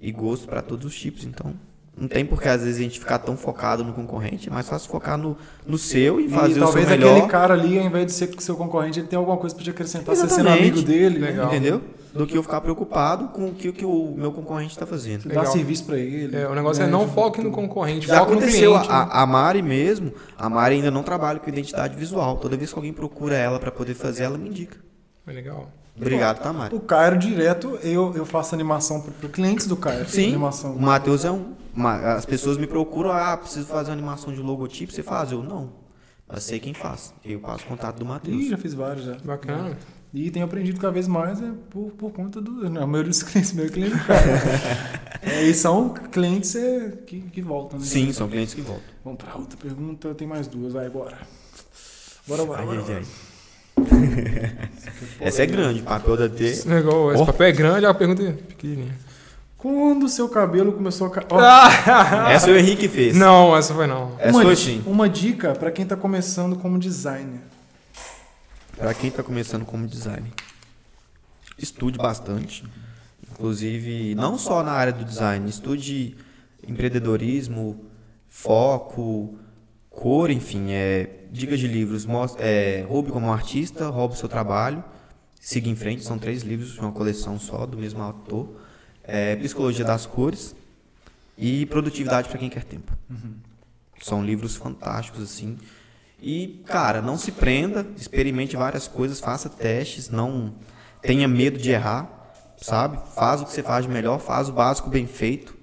e 0.00 0.12
gosto 0.12 0.46
para 0.46 0.62
todos 0.62 0.86
os 0.86 0.94
tipos. 0.98 1.24
Então, 1.24 1.54
não 1.96 2.08
tem 2.08 2.24
por 2.24 2.40
que 2.40 2.48
às 2.48 2.62
vezes 2.62 2.80
a 2.80 2.82
gente 2.82 2.98
ficar 2.98 3.18
tão 3.18 3.36
focado 3.36 3.84
no 3.84 3.92
concorrente, 3.92 4.48
é 4.48 4.52
mais 4.52 4.68
fácil 4.68 4.90
focar 4.90 5.18
no, 5.18 5.36
no 5.66 5.76
seu 5.76 6.20
e 6.20 6.24
E 6.26 6.28
fazer 6.28 6.52
o 6.52 6.54
seu 6.54 6.62
talvez 6.64 6.88
melhor. 6.88 7.12
aquele 7.16 7.28
cara 7.28 7.54
ali, 7.54 7.78
ao 7.78 7.84
invés 7.84 8.06
de 8.06 8.12
ser 8.12 8.30
seu 8.40 8.56
concorrente, 8.56 8.98
ele 9.00 9.08
tem 9.08 9.16
alguma 9.18 9.36
coisa 9.36 9.54
pra 9.54 9.62
te 9.62 9.70
acrescentar, 9.70 10.16
você 10.16 10.28
sendo 10.28 10.48
amigo 10.48 10.80
dele, 10.82 11.18
né? 11.18 11.26
Legal. 11.28 11.46
Entendeu? 11.48 11.82
Do 12.14 12.26
que 12.26 12.36
eu 12.36 12.42
ficar 12.42 12.60
preocupado 12.60 13.28
com 13.28 13.46
o 13.48 13.54
que, 13.54 13.70
o 13.70 13.72
que 13.72 13.86
o 13.86 14.14
meu 14.16 14.30
concorrente 14.32 14.72
está 14.72 14.84
fazendo. 14.84 15.22
Dar 15.22 15.40
Legal. 15.40 15.46
serviço 15.46 15.84
pra 15.86 15.96
ele. 15.96 16.36
É, 16.36 16.46
o 16.46 16.54
negócio 16.54 16.82
é 16.82 16.86
né? 16.86 16.92
não 16.92 17.08
foque 17.08 17.40
no 17.40 17.50
concorrente, 17.50 18.06
Já 18.06 18.18
foque 18.18 18.32
no 18.32 18.38
aconteceu, 18.38 18.72
cliente. 18.72 18.88
né? 18.88 18.94
a, 18.94 19.22
a 19.22 19.26
Mari 19.26 19.62
mesmo, 19.62 20.12
a 20.36 20.46
Mari 20.50 20.74
ainda 20.76 20.90
não 20.90 21.02
trabalha 21.02 21.38
com 21.38 21.48
identidade 21.48 21.96
visual. 21.96 22.36
Toda 22.36 22.54
vez 22.54 22.70
que 22.70 22.78
alguém 22.78 22.92
procura 22.92 23.34
ela 23.34 23.58
para 23.58 23.70
poder 23.70 23.94
fazer, 23.94 24.24
ela 24.24 24.36
me 24.36 24.50
indica. 24.50 24.76
É 25.26 25.32
legal. 25.32 25.70
Obrigado, 25.96 26.42
tá, 26.42 26.52
Mari? 26.52 26.74
O 26.74 26.80
Cairo 26.80 27.18
direto, 27.18 27.78
eu, 27.82 28.14
eu 28.14 28.24
faço 28.24 28.54
animação 28.54 29.00
para 29.02 29.28
clientes 29.28 29.66
do 29.66 29.76
Cairo. 29.76 30.08
Sim, 30.08 30.28
Animação. 30.28 30.74
o 30.74 30.80
Matheus 30.82 31.24
é 31.24 31.30
um. 31.30 31.52
uma- 31.74 32.14
as 32.14 32.24
pessoas 32.24 32.56
me 32.56 32.66
procuram, 32.66 33.12
ah, 33.12 33.36
preciso 33.36 33.66
fazer 33.66 33.90
uma 33.90 33.94
animação 33.98 34.32
de 34.32 34.40
logotipo, 34.40 34.92
você 34.92 35.02
faz? 35.02 35.30
Eu 35.32 35.42
não. 35.42 35.70
Mas 36.26 36.44
sei 36.44 36.58
quem 36.58 36.72
faz. 36.72 37.12
Eu 37.24 37.40
passo 37.40 37.64
o 37.64 37.66
contato 37.68 37.96
do 37.98 38.04
Ih, 38.04 38.08
Matheus. 38.08 38.48
já 38.48 38.56
fiz 38.56 38.72
vários 38.72 39.04
já. 39.04 39.16
Bacana. 39.22 39.76
E 40.14 40.30
tenho 40.30 40.44
aprendido 40.44 40.78
cada 40.80 40.92
vez 40.92 41.06
mais 41.08 41.42
é, 41.42 41.50
por, 41.70 41.90
por 41.92 42.10
conta 42.10 42.40
do. 42.40 42.68
Não, 42.70 42.82
a 42.82 42.86
maioria 42.86 43.10
dos 43.10 43.22
clientes 43.24 43.52
meu 43.52 43.66
é 43.66 43.68
cliente 43.68 43.94
do 43.96 44.04
cara. 44.04 44.22
é, 45.22 45.42
e 45.42 45.52
são 45.54 45.90
clientes 45.90 46.54
é, 46.56 46.90
que, 47.06 47.20
que 47.20 47.42
voltam, 47.42 47.78
né? 47.78 47.84
Sim, 47.84 48.12
são 48.12 48.28
clientes 48.28 48.54
que 48.54 48.60
voltam. 48.62 48.84
Vamos 49.04 49.22
pra 49.22 49.34
outra 49.36 49.56
pergunta, 49.58 50.14
tem 50.14 50.26
mais 50.26 50.46
duas, 50.46 50.72
vai, 50.72 50.88
bora. 50.88 51.18
Bora, 52.26 52.44
bora, 52.46 52.60
Ai, 52.60 52.66
bora. 52.66 52.78
ai, 52.80 52.84
bora. 52.86 53.02
Essa 55.20 55.42
é 55.42 55.46
grande, 55.46 55.82
papel 55.82 56.16
da 56.16 56.28
T. 56.28 56.44
Esse 56.44 56.68
negócio, 56.68 57.12
esse 57.14 57.22
Ó. 57.22 57.26
papel 57.26 57.46
é 57.46 57.52
grande, 57.52 57.86
a 57.86 57.94
pergunta 57.94 58.22
é 58.22 58.32
pequenininha. 58.32 58.94
Quando 59.56 60.04
o 60.06 60.08
seu 60.08 60.28
cabelo 60.28 60.72
começou 60.72 61.06
a. 61.06 61.10
ca- 61.10 61.24
Ó, 61.30 62.28
Essa 62.30 62.50
o 62.50 62.56
Henrique 62.56 62.88
fez. 62.88 63.14
Não, 63.16 63.56
essa 63.56 63.72
foi 63.72 63.86
não. 63.86 64.16
Essa 64.18 64.36
uma, 64.36 64.42
foi 64.42 64.56
sim. 64.56 64.82
uma 64.86 65.08
dica 65.08 65.52
pra 65.54 65.70
quem 65.70 65.86
tá 65.86 65.96
começando 65.96 66.56
como 66.56 66.78
designer. 66.78 67.40
Para 68.76 68.92
quem 68.94 69.08
está 69.10 69.22
começando 69.22 69.64
como 69.64 69.86
designer, 69.86 70.32
estude 71.56 71.96
bastante. 71.98 72.64
Inclusive, 73.30 74.14
não 74.16 74.36
só 74.36 74.62
na 74.64 74.72
área 74.72 74.92
do 74.92 75.04
design, 75.04 75.48
estude 75.48 76.16
empreendedorismo, 76.66 77.84
foco, 78.28 79.38
cor, 79.88 80.30
enfim, 80.30 80.72
é, 80.72 81.08
dicas 81.32 81.58
de 81.58 81.66
livros. 81.66 82.04
Mostra, 82.04 82.44
é, 82.44 82.82
roube 82.82 83.10
como 83.10 83.32
artista, 83.32 83.88
roube 83.88 84.16
seu 84.16 84.28
trabalho, 84.28 84.84
siga 85.40 85.68
em 85.68 85.74
frente. 85.74 86.04
São 86.04 86.18
três 86.18 86.42
livros 86.42 86.74
de 86.74 86.80
uma 86.80 86.92
coleção 86.92 87.40
só, 87.40 87.64
do 87.64 87.78
mesmo 87.78 88.02
autor. 88.02 88.60
É, 89.02 89.34
Psicologia 89.36 89.84
das 89.84 90.06
cores 90.06 90.54
e 91.36 91.66
Produtividade 91.66 92.28
para 92.28 92.38
quem 92.38 92.50
quer 92.50 92.64
tempo. 92.64 92.92
São 94.00 94.24
livros 94.24 94.54
fantásticos, 94.54 95.22
assim. 95.22 95.58
E, 96.20 96.62
cara, 96.66 97.02
não 97.02 97.16
se 97.16 97.32
prenda, 97.32 97.84
experimente 97.96 98.56
várias 98.56 98.86
coisas, 98.86 99.18
faça 99.18 99.48
testes, 99.48 100.08
não 100.08 100.54
tenha 101.00 101.26
medo 101.26 101.58
de 101.58 101.70
errar, 101.70 102.08
sabe? 102.56 102.98
Faz 103.14 103.40
o 103.40 103.44
que 103.44 103.50
você 103.50 103.62
faz 103.62 103.86
de 103.86 103.90
melhor, 103.90 104.20
faz 104.20 104.48
o 104.48 104.52
básico 104.52 104.88
bem 104.88 105.06
feito, 105.06 105.56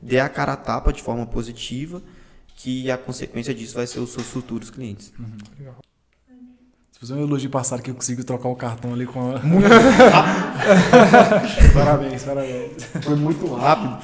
dê 0.00 0.20
a 0.20 0.28
cara 0.28 0.52
a 0.52 0.56
tapa 0.56 0.92
de 0.92 1.02
forma 1.02 1.26
positiva, 1.26 2.00
que 2.64 2.90
a 2.90 2.96
consequência 2.96 3.54
disso 3.54 3.74
vai 3.74 3.86
ser 3.86 4.00
os 4.00 4.10
seus 4.10 4.26
futuros 4.26 4.70
clientes. 4.70 5.12
Se 6.92 6.98
fizer 6.98 7.14
um 7.14 7.20
elogio 7.20 7.50
passado 7.50 7.82
que 7.82 7.90
eu 7.90 7.94
consigo 7.94 8.24
trocar 8.24 8.48
o 8.48 8.56
cartão 8.56 8.94
ali 8.94 9.04
com 9.04 9.36
a. 9.36 9.38
parabéns, 11.74 12.24
parabéns. 12.24 12.84
Foi 13.02 13.16
muito 13.16 13.54
rápido. 13.54 13.98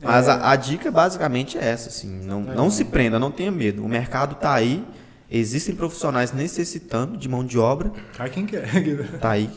Mas 0.00 0.26
a, 0.26 0.52
a 0.52 0.56
dica 0.56 0.90
basicamente 0.90 1.58
é 1.58 1.66
essa, 1.66 1.90
assim, 1.90 2.08
não, 2.24 2.40
não 2.40 2.70
se 2.70 2.86
prenda, 2.86 3.18
não 3.18 3.30
tenha 3.30 3.50
medo. 3.50 3.84
O 3.84 3.88
mercado 3.88 4.36
tá 4.36 4.54
aí, 4.54 4.82
existem 5.30 5.74
profissionais 5.74 6.32
necessitando 6.32 7.18
de 7.18 7.28
mão 7.28 7.44
de 7.44 7.58
obra, 7.58 7.92
Cai 8.16 8.30
quem 8.30 8.46
quer. 8.46 8.66
tá 9.20 9.32
aí. 9.32 9.50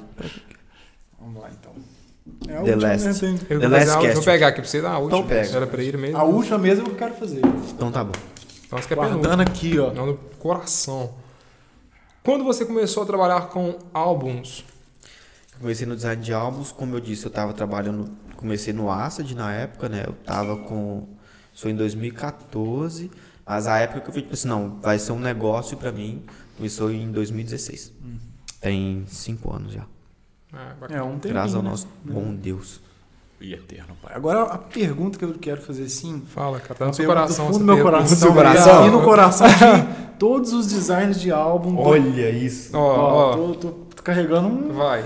Vamos 1.17 1.41
lá 1.41 1.49
então. 1.57 1.71
É 2.49 2.57
a 2.57 2.63
The 2.63 2.73
última, 2.73 2.91
last. 2.91 3.25
né? 3.25 3.39
Eu 3.49 3.59
The 3.61 3.67
vou, 3.67 3.77
Last 3.77 3.97
pegar, 3.97 4.13
vou 4.13 4.23
pegar 4.23 4.47
aqui 4.47 4.61
pra 4.61 4.69
você 4.69 4.81
dar 4.81 4.91
a 4.91 4.97
última. 4.97 5.19
Então 5.19 5.29
pega. 5.29 5.55
Era 5.55 5.67
pra 5.67 5.81
ele 5.81 5.97
mesmo. 5.97 6.17
A 6.17 6.23
última 6.23 6.57
mesmo 6.57 6.87
eu 6.87 6.95
quero 6.95 7.13
fazer. 7.13 7.39
Então 7.69 7.89
tá 7.89 8.03
bom. 8.03 8.11
Nossa, 8.72 8.88
que 8.88 8.93
é. 8.93 8.95
Guardando 8.95 9.41
aqui, 9.41 9.78
ó. 9.78 9.93
Não, 9.93 10.05
no 10.05 10.17
coração. 10.39 11.13
Quando 12.24 12.43
você 12.43 12.65
começou 12.65 13.03
a 13.03 13.05
trabalhar 13.05 13.47
com 13.47 13.78
álbuns? 13.93 14.63
Comecei 15.59 15.86
no 15.86 15.95
design 15.95 16.22
de 16.22 16.34
álbuns, 16.34 16.72
como 16.72 16.95
eu 16.95 16.99
disse, 16.99 17.26
eu 17.26 17.30
estava 17.30 17.53
trabalhando, 17.53 18.09
comecei 18.36 18.74
no 18.74 18.89
Acid 18.89 19.34
na 19.34 19.53
época, 19.53 19.88
né? 19.89 20.05
Eu 20.07 20.13
tava 20.13 20.57
com, 20.57 21.07
isso 21.53 21.63
foi 21.63 21.72
em 21.72 21.76
2014, 21.76 23.11
mas 23.45 23.67
a 23.67 23.78
época 23.78 24.01
que 24.01 24.07
eu 24.07 24.11
falei, 24.11 24.24
tipo 24.24 24.34
assim, 24.34 24.47
não, 24.47 24.80
vai 24.80 24.97
ser 24.97 25.11
um 25.11 25.19
negócio 25.19 25.78
para 25.78 25.91
mim, 25.91 26.24
começou 26.57 26.91
em 26.91 27.11
2016. 27.11 27.91
Tem 28.59 29.03
cinco 29.07 29.53
anos 29.53 29.74
já. 29.74 29.86
Bacana. 30.80 30.99
É 30.99 31.03
um 31.03 31.13
tempinho, 31.13 31.34
Graças 31.34 31.55
ao 31.55 31.61
né? 31.61 31.69
nosso 31.69 31.88
bom 32.03 32.34
Deus. 32.34 32.82
E 33.41 33.53
eterno, 33.53 33.95
pai. 34.01 34.13
Agora 34.15 34.43
a 34.43 34.57
pergunta 34.57 35.17
que 35.17 35.25
eu 35.25 35.33
quero 35.33 35.61
fazer 35.61 35.89
sim. 35.89 36.21
Fala, 36.27 36.59
cara, 36.59 36.75
tá 36.75 36.85
no 36.85 36.93
seu 36.93 37.05
coração. 37.07 37.47
do 37.47 37.53
fundo 37.53 37.65
do 37.65 37.73
meu 37.75 37.83
coração. 37.83 38.17
seu 38.17 38.33
coração? 38.33 38.79
aqui 38.81 38.89
no 38.91 39.01
coração 39.03 39.47
de 39.47 40.17
todos 40.19 40.53
os 40.53 40.67
designers 40.67 41.19
de 41.19 41.31
álbum. 41.31 41.73
do- 41.73 41.81
Olha 41.81 42.29
isso. 42.29 42.75
Ó, 42.77 42.79
Ó, 42.79 43.31
ó, 43.31 43.35
tô, 43.35 43.53
tô- 43.55 43.71
tô 43.95 44.03
carregando 44.03 44.47
um 44.47 44.71
vai. 44.73 45.03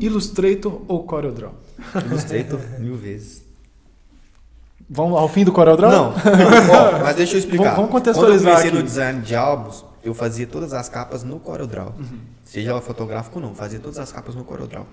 Illustrator 0.00 0.82
ou 0.88 1.04
CorelDRAW? 1.04 1.52
Illustrator 2.06 2.60
mil 2.78 2.96
vezes. 2.96 3.42
Vamos 4.88 5.16
ao 5.18 5.28
fim 5.28 5.44
do 5.44 5.52
CorelDRAW? 5.52 5.90
Não, 5.90 6.08
ó, 6.16 6.98
mas 7.02 7.16
deixa 7.16 7.34
eu 7.36 7.38
explicar. 7.38 7.76
Vamos- 7.76 7.90
contextualizar 7.90 8.38
Quando 8.40 8.48
eu 8.48 8.52
comecei 8.56 8.68
aqui. 8.70 8.76
no 8.76 8.82
design 8.82 9.20
de 9.22 9.36
álbuns, 9.36 9.84
eu 10.02 10.12
fazia 10.14 10.46
todas 10.46 10.72
as 10.72 10.88
capas 10.88 11.22
no 11.22 11.38
CorelDRAW. 11.38 11.94
Seja 12.44 12.70
ela 12.70 12.80
fotográfica 12.80 13.36
ou 13.38 13.42
não, 13.42 13.54
fazia 13.54 13.78
todas 13.78 13.98
as 13.98 14.10
capas 14.10 14.34
no 14.34 14.42
CorelDRAW. 14.44 14.86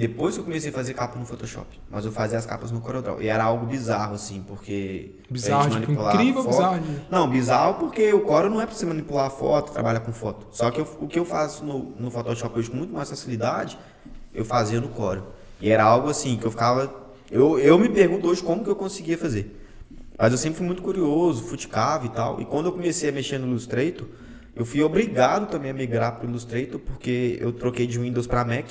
Depois 0.00 0.36
eu 0.36 0.44
comecei 0.44 0.70
a 0.70 0.72
fazer 0.72 0.94
capa 0.94 1.18
no 1.18 1.26
Photoshop, 1.26 1.66
mas 1.90 2.04
eu 2.06 2.10
fazia 2.12 2.38
as 2.38 2.46
capas 2.46 2.70
no 2.70 2.80
CorelDRAW. 2.80 3.20
E 3.20 3.28
era 3.28 3.44
algo 3.44 3.66
bizarro, 3.66 4.14
assim, 4.14 4.42
porque... 4.48 5.16
Bizarro, 5.28 5.68
tipo, 5.78 5.92
incrível, 5.92 6.42
foto- 6.42 6.56
bizarro. 6.56 6.80
Não, 7.10 7.28
bizarro 7.28 7.74
porque 7.74 8.12
o 8.12 8.20
Corel 8.20 8.48
não 8.48 8.60
é 8.60 8.66
pra 8.66 8.74
você 8.74 8.86
manipular 8.86 9.26
a 9.26 9.30
foto, 9.30 9.72
trabalhar 9.72 10.00
com 10.00 10.12
foto. 10.12 10.46
Só 10.52 10.70
que 10.70 10.80
eu- 10.80 10.88
o 11.00 11.06
que 11.06 11.18
eu 11.18 11.24
faço 11.24 11.64
no, 11.64 11.92
no 11.98 12.10
Photoshop 12.10 12.58
hoje 12.58 12.70
com 12.70 12.76
muito 12.78 12.92
mais 12.94 13.10
facilidade, 13.10 13.78
eu 14.34 14.44
fazia 14.44 14.80
no 14.80 14.88
Corel. 14.88 15.24
E 15.60 15.70
era 15.70 15.84
algo 15.84 16.08
assim, 16.08 16.36
que 16.36 16.46
eu 16.46 16.50
ficava... 16.50 16.90
Eu, 17.30 17.58
eu 17.58 17.78
me 17.78 17.88
pergunto 17.90 18.26
hoje 18.26 18.42
como 18.42 18.64
que 18.64 18.70
eu 18.70 18.76
conseguia 18.76 19.18
fazer. 19.18 19.54
Mas 20.18 20.32
eu 20.32 20.38
sempre 20.38 20.58
fui 20.58 20.66
muito 20.66 20.82
curioso, 20.82 21.42
futicava 21.44 22.06
e 22.06 22.08
tal. 22.08 22.40
E 22.40 22.44
quando 22.46 22.66
eu 22.66 22.72
comecei 22.72 23.08
a 23.08 23.12
mexer 23.12 23.38
no 23.38 23.46
Illustrator, 23.48 24.06
eu 24.56 24.64
fui 24.64 24.82
obrigado 24.82 25.50
também 25.50 25.70
a 25.70 25.74
migrar 25.74 26.16
para 26.16 26.26
o 26.26 26.30
Illustrator, 26.30 26.80
porque 26.80 27.38
eu 27.40 27.52
troquei 27.52 27.86
de 27.86 27.98
Windows 27.98 28.26
para 28.26 28.44
Mac 28.44 28.66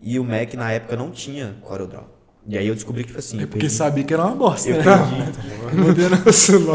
e 0.00 0.18
o 0.18 0.24
Mac 0.24 0.54
na 0.54 0.70
época 0.72 0.96
não 0.96 1.10
tinha 1.10 1.56
CorelDRAW. 1.62 2.04
E 2.46 2.58
aí 2.58 2.66
eu 2.68 2.74
descobri 2.74 3.02
que, 3.04 3.08
tipo 3.08 3.18
assim, 3.18 3.40
eu 3.40 3.46
Porque 3.48 3.60
perdi- 3.60 3.74
sabia 3.74 4.04
que 4.04 4.12
era 4.12 4.24
uma 4.26 4.34
bosta, 4.36 4.68
eu 4.68 4.76
né? 4.76 4.84
perdi. 4.84 6.28
Isso 6.28 6.58
não. 6.60 6.74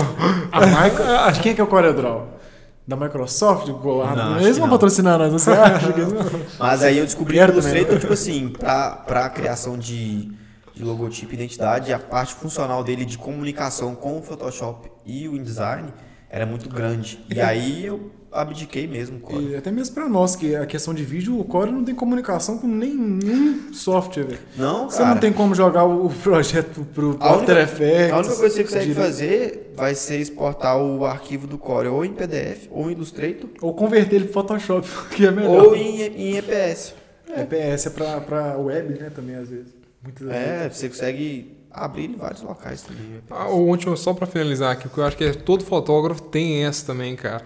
A 0.52 0.66
Micro... 0.66 1.04
De 1.34 1.40
quem 1.42 1.52
é 1.52 1.56
que 1.56 1.62
é 1.62 1.64
o 1.64 1.68
CorelDRAW? 1.68 2.40
Da 2.88 2.96
Microsoft? 2.96 3.68
Do... 3.68 3.74
Não, 3.78 4.40
não. 4.42 4.70
patrocinar 4.70 5.20
nós, 5.20 5.32
você 5.32 5.52
acha? 5.54 5.94
que 5.94 6.00
não? 6.02 6.16
Mas 6.58 6.82
aí 6.82 6.98
eu 6.98 7.06
descobri 7.06 7.38
que 7.38 7.44
o. 7.44 7.50
Illustrator, 7.52 8.00
tipo 8.00 8.14
assim, 8.14 8.50
pra, 8.50 8.92
pra 9.06 9.30
criação 9.30 9.78
de, 9.78 10.32
de 10.74 10.84
logotipo 10.84 11.32
e 11.32 11.36
identidade, 11.36 11.94
a 11.94 12.00
parte 12.00 12.34
funcional 12.34 12.84
dele 12.84 13.06
de 13.06 13.16
comunicação 13.16 13.94
com 13.94 14.18
o 14.18 14.24
Photoshop 14.24 14.90
e 15.06 15.28
o 15.28 15.36
InDesign 15.36 15.94
era 16.32 16.48
muito 16.48 16.68
grande. 16.68 17.24
E 17.30 17.40
aí 17.40 17.86
eu 17.86 18.10
abdiquei 18.32 18.86
mesmo, 18.88 19.18
o 19.18 19.20
Corel. 19.20 19.50
E 19.50 19.56
até 19.56 19.72
mesmo 19.72 19.96
pra 19.96 20.08
nós, 20.08 20.36
que 20.36 20.56
a 20.56 20.66
questão 20.66 20.94
de 20.94 21.04
vídeo, 21.04 21.40
o 21.40 21.44
Corel 21.44 21.72
não 21.74 21.84
tem 21.84 21.96
comunicação 21.96 22.58
com 22.58 22.68
nenhum 22.68 23.74
software, 23.74 24.24
velho. 24.24 24.40
Não, 24.58 24.90
Você 24.90 24.98
cara. 25.00 25.14
não 25.14 25.20
tem 25.22 25.34
como 25.34 25.56
jogar 25.56 25.86
o 25.86 26.10
projeto 26.10 26.86
pro 26.94 27.18
A 27.20 27.36
After 27.36 27.58
Effects. 27.58 28.12
a 28.14 28.18
única 28.18 28.36
coisa 28.36 28.50
que 28.50 28.50
você 28.52 28.64
consegue 28.64 28.86
direto. 28.94 29.06
fazer 29.06 29.74
vai 29.76 29.96
ser 29.96 30.18
exportar 30.20 30.78
o 30.78 31.06
arquivo 31.06 31.48
do 31.48 31.58
Corel 31.58 31.94
ou 31.94 32.06
em 32.06 32.14
PDF, 32.14 32.68
ou 32.72 32.90
em 32.90 32.94
Illustrator, 32.94 33.50
Ou 33.62 33.74
converter 33.74 34.16
ele 34.18 34.26
pro 34.26 34.34
Photoshop, 34.34 34.88
que 35.16 35.26
é 35.26 35.32
melhor. 35.32 35.66
ou 35.68 35.76
em, 35.76 36.02
em 36.02 36.38
EPS. 36.38 36.94
EPS 37.36 37.86
é 37.86 37.90
pra, 37.92 38.22
pra 38.22 38.58
web, 38.58 39.00
né, 39.00 39.10
também, 39.16 39.36
às 39.36 39.50
vezes. 39.50 39.68
Muitas 40.04 40.28
vezes. 40.28 40.42
É, 40.42 40.70
você 40.70 40.90
consegue 40.90 41.58
abrir 41.72 42.06
em 42.10 42.16
vários 42.16 42.42
locais 42.42 42.82
também. 42.82 43.04
EPS. 43.18 43.32
Ah, 43.32 43.50
o 43.50 43.58
último, 43.68 43.96
só 43.96 44.14
pra 44.14 44.26
finalizar 44.28 44.72
aqui, 44.74 44.84
porque 44.88 45.00
eu 45.00 45.06
acho 45.06 45.16
que 45.18 45.24
é- 45.24 45.34
todo 45.34 45.64
fotógrafo 45.64 46.22
tem 46.24 46.66
essa 46.66 46.86
também, 46.86 47.16
cara. 47.16 47.44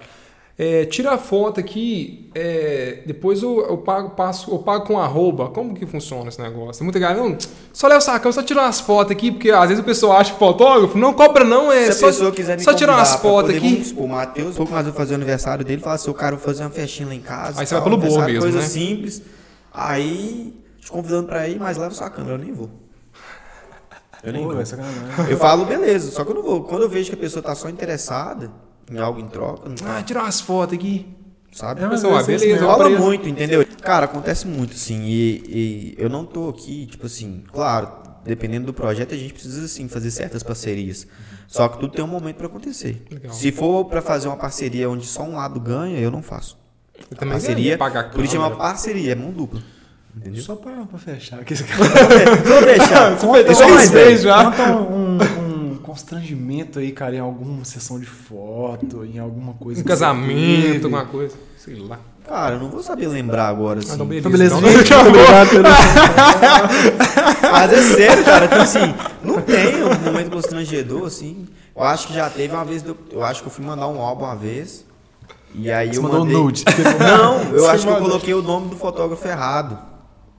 É, 0.56 0.86
tira 0.86 1.12
a 1.14 1.18
foto 1.18 1.60
aqui, 1.60 2.30
é, 2.36 3.00
depois 3.08 3.42
eu, 3.42 3.66
eu 3.68 3.78
pago, 3.80 4.12
passo, 4.12 4.52
eu 4.52 4.60
pago 4.60 4.86
com 4.86 5.00
arroba. 5.00 5.50
Como 5.50 5.74
que 5.74 5.84
funciona 5.88 6.30
esse 6.30 6.40
negócio? 6.40 6.80
Tem 6.80 6.84
muita 6.86 7.00
galera, 7.00 7.28
não, 7.28 7.36
só 7.72 7.88
leva 7.88 7.98
o 7.98 8.02
sacão, 8.02 8.32
só 8.32 8.44
tirar 8.44 8.62
umas 8.66 8.80
fotos 8.80 9.12
aqui, 9.14 9.32
porque 9.32 9.50
às 9.50 9.70
vezes 9.70 9.80
o 9.80 9.84
pessoal 9.84 10.16
acha 10.18 10.32
que 10.32 10.38
fotógrafo, 10.38 10.96
não 10.96 11.12
cobra 11.12 11.44
não, 11.44 11.72
é 11.72 11.86
Se 11.86 11.90
a 11.90 11.94
só, 11.96 12.06
pessoa 12.06 12.32
quiser 12.32 12.58
me 12.58 12.64
só 12.64 12.72
tirar 12.72 12.98
umas 12.98 13.16
fotos 13.16 13.50
aqui. 13.56 13.78
Vamos 13.78 13.92
o 13.98 14.08
Matheus, 14.08 14.56
pouco 14.56 14.72
mais 14.72 14.86
eu 14.86 14.94
fazer 14.94 15.14
o 15.14 15.16
aniversário 15.16 15.66
dele, 15.66 15.82
fala 15.82 15.96
assim, 15.96 16.10
eu 16.10 16.14
quero 16.14 16.38
fazer 16.38 16.62
uma 16.64 16.70
festinha 16.70 17.08
lá 17.08 17.16
em 17.16 17.22
casa. 17.22 17.60
Aí 17.60 17.66
você 17.66 17.74
tal, 17.74 17.82
vai 17.82 17.90
pelo 17.90 18.02
boa 18.02 18.24
aniversário, 18.24 18.34
mesmo, 18.34 18.52
Coisa 18.52 18.60
né? 18.60 18.68
simples. 18.68 19.22
Aí, 19.74 20.54
te 20.80 20.92
convidando 20.92 21.28
pra 21.28 21.48
ir, 21.48 21.60
mas 21.60 21.78
leva 21.78 21.96
sua 21.96 22.12
câmera, 22.12 22.36
eu 22.36 22.38
nem 22.38 22.54
vou. 22.54 22.70
Eu 24.24 24.32
nem 24.32 24.44
Pô, 24.44 24.54
vou. 24.54 24.62
é. 24.62 25.34
Eu 25.34 25.38
falo, 25.38 25.66
beleza, 25.66 26.12
só 26.12 26.24
que 26.24 26.30
eu 26.30 26.36
não 26.36 26.44
vou. 26.44 26.64
Quando 26.64 26.84
eu 26.84 26.90
vejo 26.90 27.10
que 27.10 27.16
a 27.16 27.20
pessoa 27.20 27.42
tá 27.42 27.56
só 27.56 27.68
interessada 27.70 28.52
algo 28.98 29.20
em 29.20 29.28
troca, 29.28 29.70
Ah, 29.84 29.96
tá, 29.96 30.04
tirar 30.04 30.24
umas 30.24 30.42
fotos 30.42 30.76
aqui. 30.78 31.06
sabe? 31.52 31.82
É, 31.82 31.86
mas 31.88 32.02
Pessoal, 32.02 32.20
ser 32.24 32.26
beleza, 32.40 32.46
mesmo. 32.48 32.68
Rola 32.68 32.90
muito, 32.90 33.28
entendeu? 33.30 33.66
Cara, 33.82 34.06
acontece 34.06 34.48
muito, 34.48 34.74
assim, 34.74 35.04
e, 35.04 35.44
e 35.48 35.96
eu 35.98 36.10
não 36.10 36.26
tô 36.26 36.50
aqui, 36.50 36.86
tipo 36.88 37.06
assim, 37.06 37.44
claro, 37.52 37.90
dependendo 38.26 38.66
do 38.68 38.74
projeto, 38.74 39.14
a 39.14 39.18
gente 39.18 39.34
precisa, 39.34 39.66
assim, 39.66 39.88
fazer 39.88 40.10
certas 40.12 40.42
parcerias. 40.44 41.06
Só 41.48 41.68
que 41.68 41.78
tudo 41.80 41.94
tem 41.94 42.04
um 42.04 42.08
momento 42.08 42.38
pra 42.38 42.48
acontecer. 42.48 43.04
Legal. 43.12 43.32
Se 43.34 43.52
for 43.52 43.86
pra 43.86 44.02
fazer 44.02 44.28
uma 44.28 44.38
parceria 44.38 44.90
onde 44.90 45.06
só 45.06 45.22
um 45.24 45.36
lado 45.36 45.60
ganha, 45.60 46.00
eu 46.00 46.10
não 46.10 46.24
faço. 46.24 46.58
Eu 47.12 47.18
também 47.18 47.34
parceria, 47.34 47.72
ia 47.72 47.78
pagar 47.78 48.10
por 48.12 48.24
isso 48.24 48.34
chama 48.34 48.50
câmera. 48.50 48.70
parceria, 48.70 49.12
é 49.12 49.16
mão 49.16 49.32
dupla. 49.32 49.62
Entendeu? 50.16 50.42
Só 50.44 50.56
pra 50.56 50.86
fechar 50.98 51.40
aqui. 51.40 51.54
Vou 51.56 52.62
deixar. 52.66 53.18
Conta, 53.18 53.40
Eu 53.40 53.56
sou 53.56 53.70
mais 53.70 53.90
velho. 53.92 54.18
já. 54.20 54.46
Conta 54.46 54.72
um, 54.78 55.18
um 55.18 55.43
constrangimento 55.94 56.80
aí, 56.80 56.92
cara, 56.92 57.16
em 57.16 57.20
alguma 57.20 57.64
sessão 57.64 58.00
de 58.00 58.06
foto, 58.08 59.06
em 59.06 59.20
alguma 59.20 59.54
coisa. 59.54 59.82
Um 59.82 59.84
casamento, 59.84 60.64
teve. 60.72 60.84
alguma 60.86 61.06
coisa. 61.06 61.36
Sei 61.58 61.76
lá. 61.76 62.00
Cara, 62.28 62.56
eu 62.56 62.60
não 62.60 62.70
vou 62.70 62.82
saber 62.82 63.08
lembrar 63.08 63.48
agora, 63.50 63.80
assim. 63.80 63.92
Ah, 63.92 63.96
então 63.96 64.14
Então, 64.14 64.32
beleza, 64.32 64.58
Então, 64.58 64.72
gente. 64.72 64.94
Obrigado 64.94 65.50
pelo. 65.52 65.64
Mas 67.52 67.74
é 67.74 67.82
sério, 67.96 68.26
cara. 68.26 68.48
Tipo 68.48 68.62
assim, 68.62 68.94
não 69.24 69.42
tem 69.42 69.84
um 69.84 70.00
momento 70.06 70.32
constrangedor, 70.32 71.06
assim. 71.06 71.46
Eu 71.76 71.84
acho 71.84 72.08
que 72.08 72.14
já 72.14 72.30
teve 72.30 72.54
uma 72.56 72.66
vez. 72.66 72.82
do- 72.82 72.98
Eu 73.12 73.24
acho 73.24 73.42
que 73.42 73.48
eu 73.48 73.52
fui 73.52 73.64
mandar 73.66 73.88
um 73.88 74.02
álbum 74.02 74.24
uma 74.26 74.36
vez. 74.36 74.86
E 75.54 75.72
aí 75.72 75.90
Você 75.94 76.00
eu 76.00 76.04
mandou 76.04 76.20
mandei. 76.22 76.36
nude. 76.36 76.64
Não, 77.00 77.42
eu 77.54 77.60
Você 77.62 77.68
acho 77.68 77.86
que 77.86 77.92
eu 77.94 77.98
coloquei 77.98 78.34
o 78.34 78.42
nome 78.42 78.70
do 78.70 78.76
fotógrafo 78.78 79.28
errado. 79.28 79.78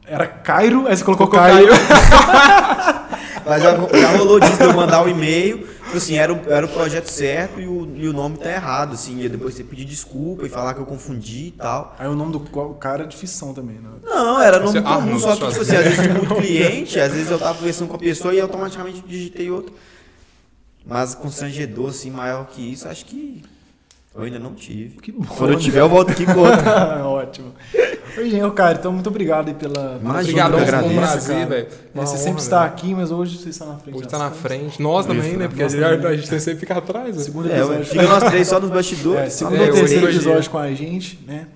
Era 0.06 0.26
Cairo, 0.26 0.86
aí 0.86 0.96
você 0.96 1.04
colocou, 1.04 1.28
Cairo. 1.28 1.72
Mas 3.46 3.62
já, 3.62 3.76
já 3.76 4.16
rolou 4.16 4.40
disso 4.40 4.56
de 4.56 4.64
eu 4.64 4.72
mandar 4.72 5.02
o 5.04 5.08
e-mail. 5.08 5.58
Tipo 5.58 5.96
assim, 5.98 6.16
era 6.16 6.32
o, 6.32 6.40
era 6.50 6.66
o 6.66 6.68
projeto 6.68 7.08
certo 7.08 7.60
e 7.60 7.66
o, 7.66 7.88
e 7.94 8.08
o 8.08 8.12
nome 8.12 8.38
tá 8.38 8.50
errado, 8.50 8.94
assim. 8.94 9.20
E 9.20 9.28
depois 9.28 9.54
você 9.54 9.62
pedir 9.62 9.84
desculpa 9.84 10.46
e 10.46 10.48
falar 10.48 10.74
que 10.74 10.80
eu 10.80 10.86
confundi 10.86 11.48
e 11.48 11.50
tal. 11.52 11.94
Aí 11.98 12.08
o 12.08 12.14
nome 12.14 12.32
do 12.32 12.40
cara 12.74 13.04
é 13.04 13.06
de 13.06 13.16
ficção 13.16 13.54
também, 13.54 13.76
né? 13.76 13.90
Não, 14.02 14.40
era 14.40 14.58
nome 14.58 14.82
comum, 14.82 14.94
Arnold 14.94 15.20
só 15.20 15.36
que, 15.36 15.46
tipo 15.46 15.60
assim, 15.62 15.76
às 15.76 15.84
vezes 15.84 16.00
tinha 16.00 16.14
muito 16.14 16.34
cliente, 16.34 16.98
às 16.98 17.12
vezes 17.12 17.30
eu 17.30 17.38
tava 17.38 17.54
conversando 17.54 17.88
com 17.88 17.96
a 17.96 17.98
pessoa 17.98 18.34
e 18.34 18.40
automaticamente 18.40 19.02
digitei 19.06 19.50
outro. 19.50 19.74
Mas 20.84 21.14
constrangedor, 21.14 21.90
assim, 21.90 22.10
maior 22.10 22.46
que 22.46 22.60
isso, 22.72 22.88
acho 22.88 23.04
que 23.04 23.42
eu 24.16 24.22
ainda 24.22 24.38
não 24.38 24.54
tive. 24.54 25.00
Que 25.00 25.10
bom. 25.12 25.24
Quando 25.24 25.52
eu 25.54 25.58
tiver, 25.58 25.80
eu 25.80 25.88
volto 25.88 26.10
aqui 26.10 26.24
com 26.24 26.38
outro. 26.38 26.60
Ótimo. 27.08 27.52
Ô, 28.46 28.50
cara, 28.52 28.78
então 28.78 28.92
muito 28.92 29.08
obrigado 29.08 29.48
aí 29.48 29.54
pela. 29.54 29.98
Imagina, 30.00 30.46
Obrigadão, 30.46 30.58
eu 30.60 30.66
foi 30.66 30.74
um 30.74 30.78
agradeço, 30.78 31.00
prazer, 31.00 31.36
cara. 31.36 31.48
velho. 31.48 31.66
É, 31.66 31.70
Você 32.00 32.12
honra, 32.14 32.22
sempre 32.22 32.42
está 32.42 32.64
aqui, 32.64 32.94
mas 32.94 33.10
hoje 33.10 33.36
você 33.38 33.48
está 33.48 33.66
na 33.66 33.74
frente. 33.76 33.94
Hoje 33.96 34.02
das 34.04 34.12
tá 34.12 34.18
na 34.18 34.30
frente. 34.30 34.80
Nós 34.80 35.04
também, 35.06 35.20
Isso, 35.22 35.32
né? 35.32 35.38
né? 35.38 35.48
Porque 35.48 35.62
a 35.64 35.68
gente, 35.68 35.80
também. 35.80 36.06
a 36.06 36.16
gente 36.16 36.30
tem 36.30 36.38
sempre 36.38 36.54
que 36.54 36.66
ficar 36.66 36.78
atrás. 36.78 37.16
né? 37.16 37.22
Segundo 37.24 37.50
É, 37.50 37.56
episódio. 37.58 37.84
fica 37.86 38.02
nós 38.04 38.22
três 38.22 38.46
só 38.48 38.60
nos 38.60 38.70
bastidores. 38.70 39.20
É, 39.20 39.30
segundo 39.30 39.56
É, 39.56 39.66
ou 39.66 39.72
terceiro 39.72 40.06
hoje- 40.06 40.16
episódio 40.18 40.50
com 40.50 40.58
a 40.58 40.72
gente, 40.72 41.18
né? 41.26 41.46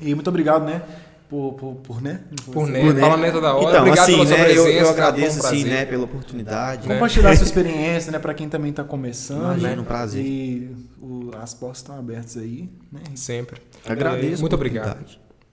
E 0.00 0.14
muito 0.14 0.28
obrigado, 0.28 0.64
né? 0.64 0.82
Por, 1.30 1.52
por, 1.54 1.74
por 1.76 2.02
né? 2.02 2.22
Por 2.52 2.66
né? 2.68 2.80
Por, 2.80 2.92
né? 2.92 3.00
Fala 3.00 3.16
né 3.16 3.30
toda 3.30 3.54
hora. 3.54 3.68
Então, 3.68 3.78
Obrigado 3.82 4.04
assim, 4.04 4.12
pela 4.14 4.26
sua 4.26 4.36
né, 4.36 4.42
eu, 4.42 4.46
presença. 4.64 4.70
eu 4.80 4.84
tá? 4.84 4.90
agradeço, 4.90 5.36
um 5.36 5.38
assim, 5.46 5.60
prazer. 5.62 5.66
né, 5.72 5.86
pela 5.86 6.04
oportunidade. 6.04 6.88
Né? 6.88 6.94
Compartilhar 6.94 7.36
sua 7.36 7.44
experiência, 7.44 8.10
né? 8.10 8.18
Pra 8.18 8.34
quem 8.34 8.48
também 8.48 8.72
tá 8.72 8.82
começando. 8.82 9.42
Imagina, 9.44 9.76
né? 9.76 9.80
um 9.80 9.84
prazer. 9.84 10.24
E 10.24 10.76
o- 11.00 11.30
as 11.40 11.54
portas 11.54 11.78
estão 11.78 11.96
abertas 11.96 12.36
aí, 12.36 12.68
né? 12.92 13.00
Sempre. 13.14 13.62
Agradeço. 13.86 14.40
Muito 14.40 14.54
obrigado. 14.54 15.06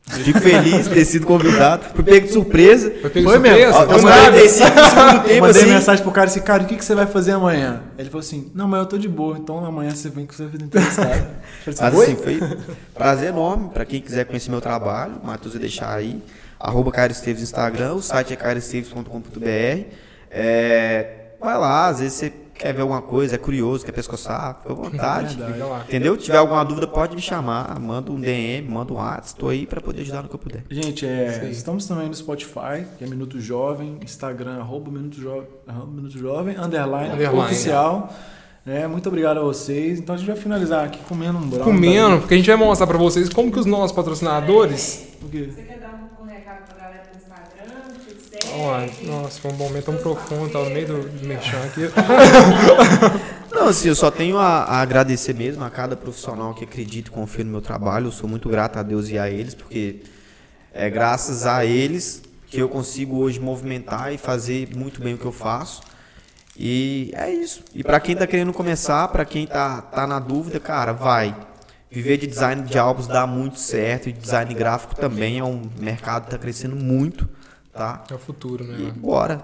Fico 0.09 0.39
feliz 0.39 0.87
de 0.87 0.93
ter 0.93 1.03
sido 1.05 1.25
convidado. 1.27 1.85
Fui 1.93 2.03
pego 2.03 2.27
de 2.27 2.33
surpresa. 2.33 2.91
Foi 3.01 3.09
pego 3.09 3.29
Foi 3.29 3.37
de 3.37 3.43
mesmo. 3.43 3.73
surpresa? 3.73 3.77
Ó, 3.77 3.81
Aos 3.93 4.03
Eu 4.03 4.09
mandei- 4.09 4.49
45 4.49 4.69
do 4.71 4.85
segundo 4.87 5.11
Eu 5.17 5.19
tempo, 5.27 5.41
mandei 5.47 5.61
assim. 5.61 5.71
mensagem 5.73 6.03
pro 6.03 6.11
cara 6.13 6.27
assim, 6.27 6.39
cara, 6.39 6.63
o 6.63 6.65
que, 6.65 6.75
que 6.77 6.85
você 6.85 6.95
vai 6.95 7.05
fazer 7.05 7.31
amanhã? 7.33 7.81
Ele 7.97 8.09
falou 8.09 8.21
assim, 8.21 8.49
não, 8.55 8.67
mas 8.67 8.79
eu 8.79 8.85
tô 8.85 8.97
de 8.97 9.07
boa, 9.09 9.37
então 9.37 9.65
amanhã 9.65 9.91
você 9.93 10.09
vem 10.09 10.25
que 10.25 10.33
você 10.33 10.45
vai 10.45 10.55
entrevistado. 10.61 11.09
Assim, 11.67 11.83
assim, 11.83 12.15
foi 12.15 12.39
prazer 12.93 13.29
enorme. 13.29 13.69
Pra 13.73 13.83
quem 13.83 13.99
quiser 14.01 14.23
conhecer 14.25 14.49
meu 14.49 14.61
trabalho, 14.61 15.15
Matheus 15.21 15.53
vai 15.53 15.61
deixar 15.61 15.93
aí. 15.93 16.23
Arroba 16.57 16.89
Cairo 16.91 17.11
Esteves 17.11 17.41
no 17.41 17.43
Instagram, 17.43 17.93
o 17.93 18.01
site 18.01 18.31
é 18.31 18.35
cairoesteves.com.br. 18.37 19.85
É, 20.31 21.07
vai 21.41 21.57
lá, 21.57 21.87
às 21.87 21.99
vezes 21.99 22.13
você 22.13 22.31
quer 22.57 22.73
ver 22.73 22.81
alguma 22.81 23.01
coisa, 23.01 23.35
é 23.35 23.37
curioso, 23.37 23.85
quer 23.85 23.91
pescoçar, 23.91 24.57
fica 24.61 24.73
à 24.73 24.75
vontade. 24.75 25.35
Verdade. 25.35 25.53
Fica 25.53 25.65
lá. 25.65 25.83
Entendeu? 25.87 26.15
Se 26.15 26.25
tiver 26.25 26.37
alguma 26.37 26.63
dúvida, 26.63 26.87
pode 26.87 27.15
me 27.15 27.21
chamar. 27.21 27.79
Manda 27.79 28.11
um 28.11 28.19
DM, 28.19 28.67
manda 28.69 28.91
um 28.93 28.97
WhatsApp. 28.97 29.27
Estou 29.27 29.49
aí 29.49 29.65
pra 29.65 29.79
poder 29.81 30.01
ajudar 30.01 30.23
no 30.23 30.29
que 30.29 30.35
eu 30.35 30.39
puder. 30.39 30.63
Gente, 30.69 31.05
é, 31.05 31.47
estamos 31.51 31.85
também 31.85 32.07
no 32.07 32.13
Spotify, 32.15 32.85
que 32.97 33.03
é 33.03 33.07
Minuto 33.07 33.39
Jovem, 33.39 33.97
Instagram, 34.03 34.59
arroba 34.59 34.91
Minuto, 34.91 35.19
jo 35.19 35.43
Minuto 35.87 36.17
Jovem, 36.17 36.55
underline, 36.57 37.13
Underline. 37.13 37.39
oficial. 37.39 38.13
né? 38.65 38.85
muito 38.87 39.07
obrigado 39.07 39.37
a 39.39 39.43
vocês. 39.43 39.99
Então 39.99 40.15
a 40.15 40.17
gente 40.17 40.27
vai 40.27 40.35
finalizar 40.35 40.85
aqui 40.85 40.99
comendo 41.07 41.37
um 41.37 41.47
brownie. 41.47 41.63
Comendo, 41.63 42.19
porque 42.19 42.33
a 42.33 42.37
gente 42.37 42.47
vai 42.47 42.55
mostrar 42.57 42.87
pra 42.87 42.97
vocês 42.97 43.29
como 43.29 43.51
que 43.51 43.59
os 43.59 43.65
nossos 43.65 43.95
patrocinadores. 43.95 45.07
O 45.21 45.29
quê? 45.29 45.49
Você 45.53 45.61
quer 45.63 45.79
dar 45.79 45.93
um, 46.19 46.23
um 46.23 46.27
recado 46.27 46.65
pra 46.67 46.77
galera 46.85 47.03
do 47.11 47.17
Instagram? 47.17 47.93
Te 48.05 48.13
segue? 48.21 48.46
Ó, 48.46 48.46
nossa, 49.03 49.39
foi 49.39 49.51
um 49.51 49.55
momento 49.55 49.85
tão 49.85 49.97
profundo, 49.97 50.51
tá 50.51 50.59
no 50.59 50.69
meio 50.69 50.87
do, 50.87 51.25
merchan 51.25 51.57
aqui. 51.65 51.81
Não, 53.51 53.69
assim, 53.69 53.87
eu 53.87 53.95
só 53.95 54.11
tenho 54.11 54.37
a, 54.37 54.63
a 54.63 54.81
agradecer 54.81 55.33
mesmo 55.33 55.63
a 55.63 55.69
cada 55.69 55.95
profissional 55.95 56.53
que 56.53 56.63
acredita 56.63 57.09
e 57.09 57.11
confia 57.11 57.43
no 57.43 57.51
meu 57.51 57.61
trabalho. 57.61 58.07
Eu 58.07 58.11
sou 58.11 58.29
muito 58.29 58.49
grato 58.49 58.77
a 58.77 58.83
Deus 58.83 59.09
e 59.09 59.17
a 59.17 59.29
eles, 59.29 59.55
porque 59.55 60.01
é 60.73 60.89
graças 60.89 61.45
a 61.45 61.65
eles 61.65 62.21
que 62.47 62.59
eu 62.59 62.69
consigo 62.69 63.17
hoje 63.17 63.39
movimentar 63.39 64.13
e 64.13 64.17
fazer 64.17 64.69
muito 64.75 65.01
bem 65.01 65.15
o 65.15 65.17
que 65.17 65.25
eu 65.25 65.31
faço. 65.31 65.81
E 66.55 67.11
é 67.15 67.29
isso. 67.29 67.63
E 67.73 67.83
pra 67.83 67.99
quem 67.99 68.15
tá 68.15 68.25
querendo 68.25 68.51
começar, 68.51 69.07
pra 69.09 69.25
quem 69.25 69.45
tá, 69.45 69.81
tá 69.81 70.07
na 70.07 70.19
dúvida, 70.19 70.59
cara, 70.59 70.91
vai. 70.91 71.35
Viver 71.89 72.17
de 72.17 72.27
design 72.27 72.63
de 72.63 72.77
álbuns 72.77 73.07
dá 73.07 73.25
muito 73.25 73.59
certo 73.59 74.09
e 74.09 74.13
design 74.13 74.53
gráfico 74.53 74.95
também 74.95 75.39
é 75.39 75.43
um 75.43 75.61
mercado 75.79 76.25
que 76.25 76.31
tá 76.31 76.37
crescendo 76.37 76.75
muito, 76.75 77.29
tá? 77.77 78.03
É 78.11 78.13
o 78.13 78.19
futuro, 78.19 78.63
E 78.63 78.67
né? 78.83 78.91
bora. 78.95 79.41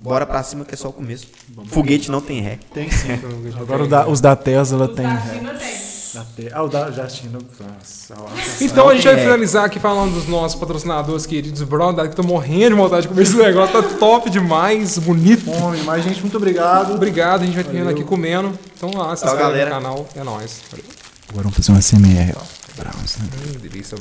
Bora 0.00 0.26
pra 0.26 0.42
cima 0.42 0.64
que 0.64 0.74
é 0.74 0.76
só 0.76 0.88
o 0.88 0.92
começo. 0.92 1.26
Foguete 1.68 2.10
não 2.10 2.20
tem 2.20 2.40
ré. 2.42 2.58
Tem 2.74 2.90
sim. 2.90 3.08
Agora 3.58 3.84
o 3.84 3.88
da- 3.88 4.06
os 4.06 4.20
da 4.20 4.36
Tesla 4.36 4.84
Os 4.86 4.94
tem. 4.94 5.06
da 5.06 5.14
é. 5.14 5.34
China 5.34 5.54
tem. 5.54 5.86
Da 6.14 6.24
Te- 6.24 6.50
Ah, 6.52 6.62
o 6.62 6.68
da 6.68 6.90
Justina. 6.90 7.38
Nossa, 7.38 8.14
nossa. 8.14 8.64
Então 8.64 8.88
a 8.88 8.94
gente 8.94 9.04
vai 9.04 9.14
É. 9.14 9.22
finalizar 9.22 9.64
aqui 9.66 9.78
falando 9.78 10.14
dos 10.14 10.26
nossos 10.28 10.58
patrocinadores 10.58 11.26
queridos, 11.26 11.62
Brother, 11.62 12.08
que 12.08 12.16
tô 12.16 12.22
morrendo 12.22 12.74
de 12.76 12.80
vontade 12.80 13.02
de 13.02 13.08
comer 13.08 13.22
esse 13.22 13.36
negócio, 13.36 13.82
tá 13.82 13.96
top 13.98 14.30
demais, 14.30 14.96
bonito. 14.98 15.44
Bom, 15.44 15.74
mas 15.84 16.04
gente, 16.04 16.20
muito 16.22 16.36
obrigado. 16.38 16.94
Obrigado, 16.94 17.42
a 17.42 17.44
gente 17.46 17.54
vai 17.54 17.64
terminando 17.64 17.90
aqui 17.90 18.04
comendo. 18.04 18.58
Então 18.76 18.90
lá, 18.94 19.14
se 19.16 19.24
inscreve 19.26 19.44
no 19.44 19.50
galera. 19.50 19.70
canal. 19.70 20.06
É 20.14 20.22
nóis. 20.24 20.60
Valeu. 20.70 20.84
Agora 21.28 21.42
vamos 21.42 21.56
fazer 21.56 21.72
uma 21.72 21.80
CMR, 21.82 22.34
ó. 22.36 22.40
Browns, 22.76 23.16
né? 23.18 23.28
Delícia, 23.62 23.96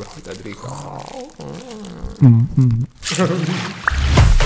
Brother. 3.15 4.44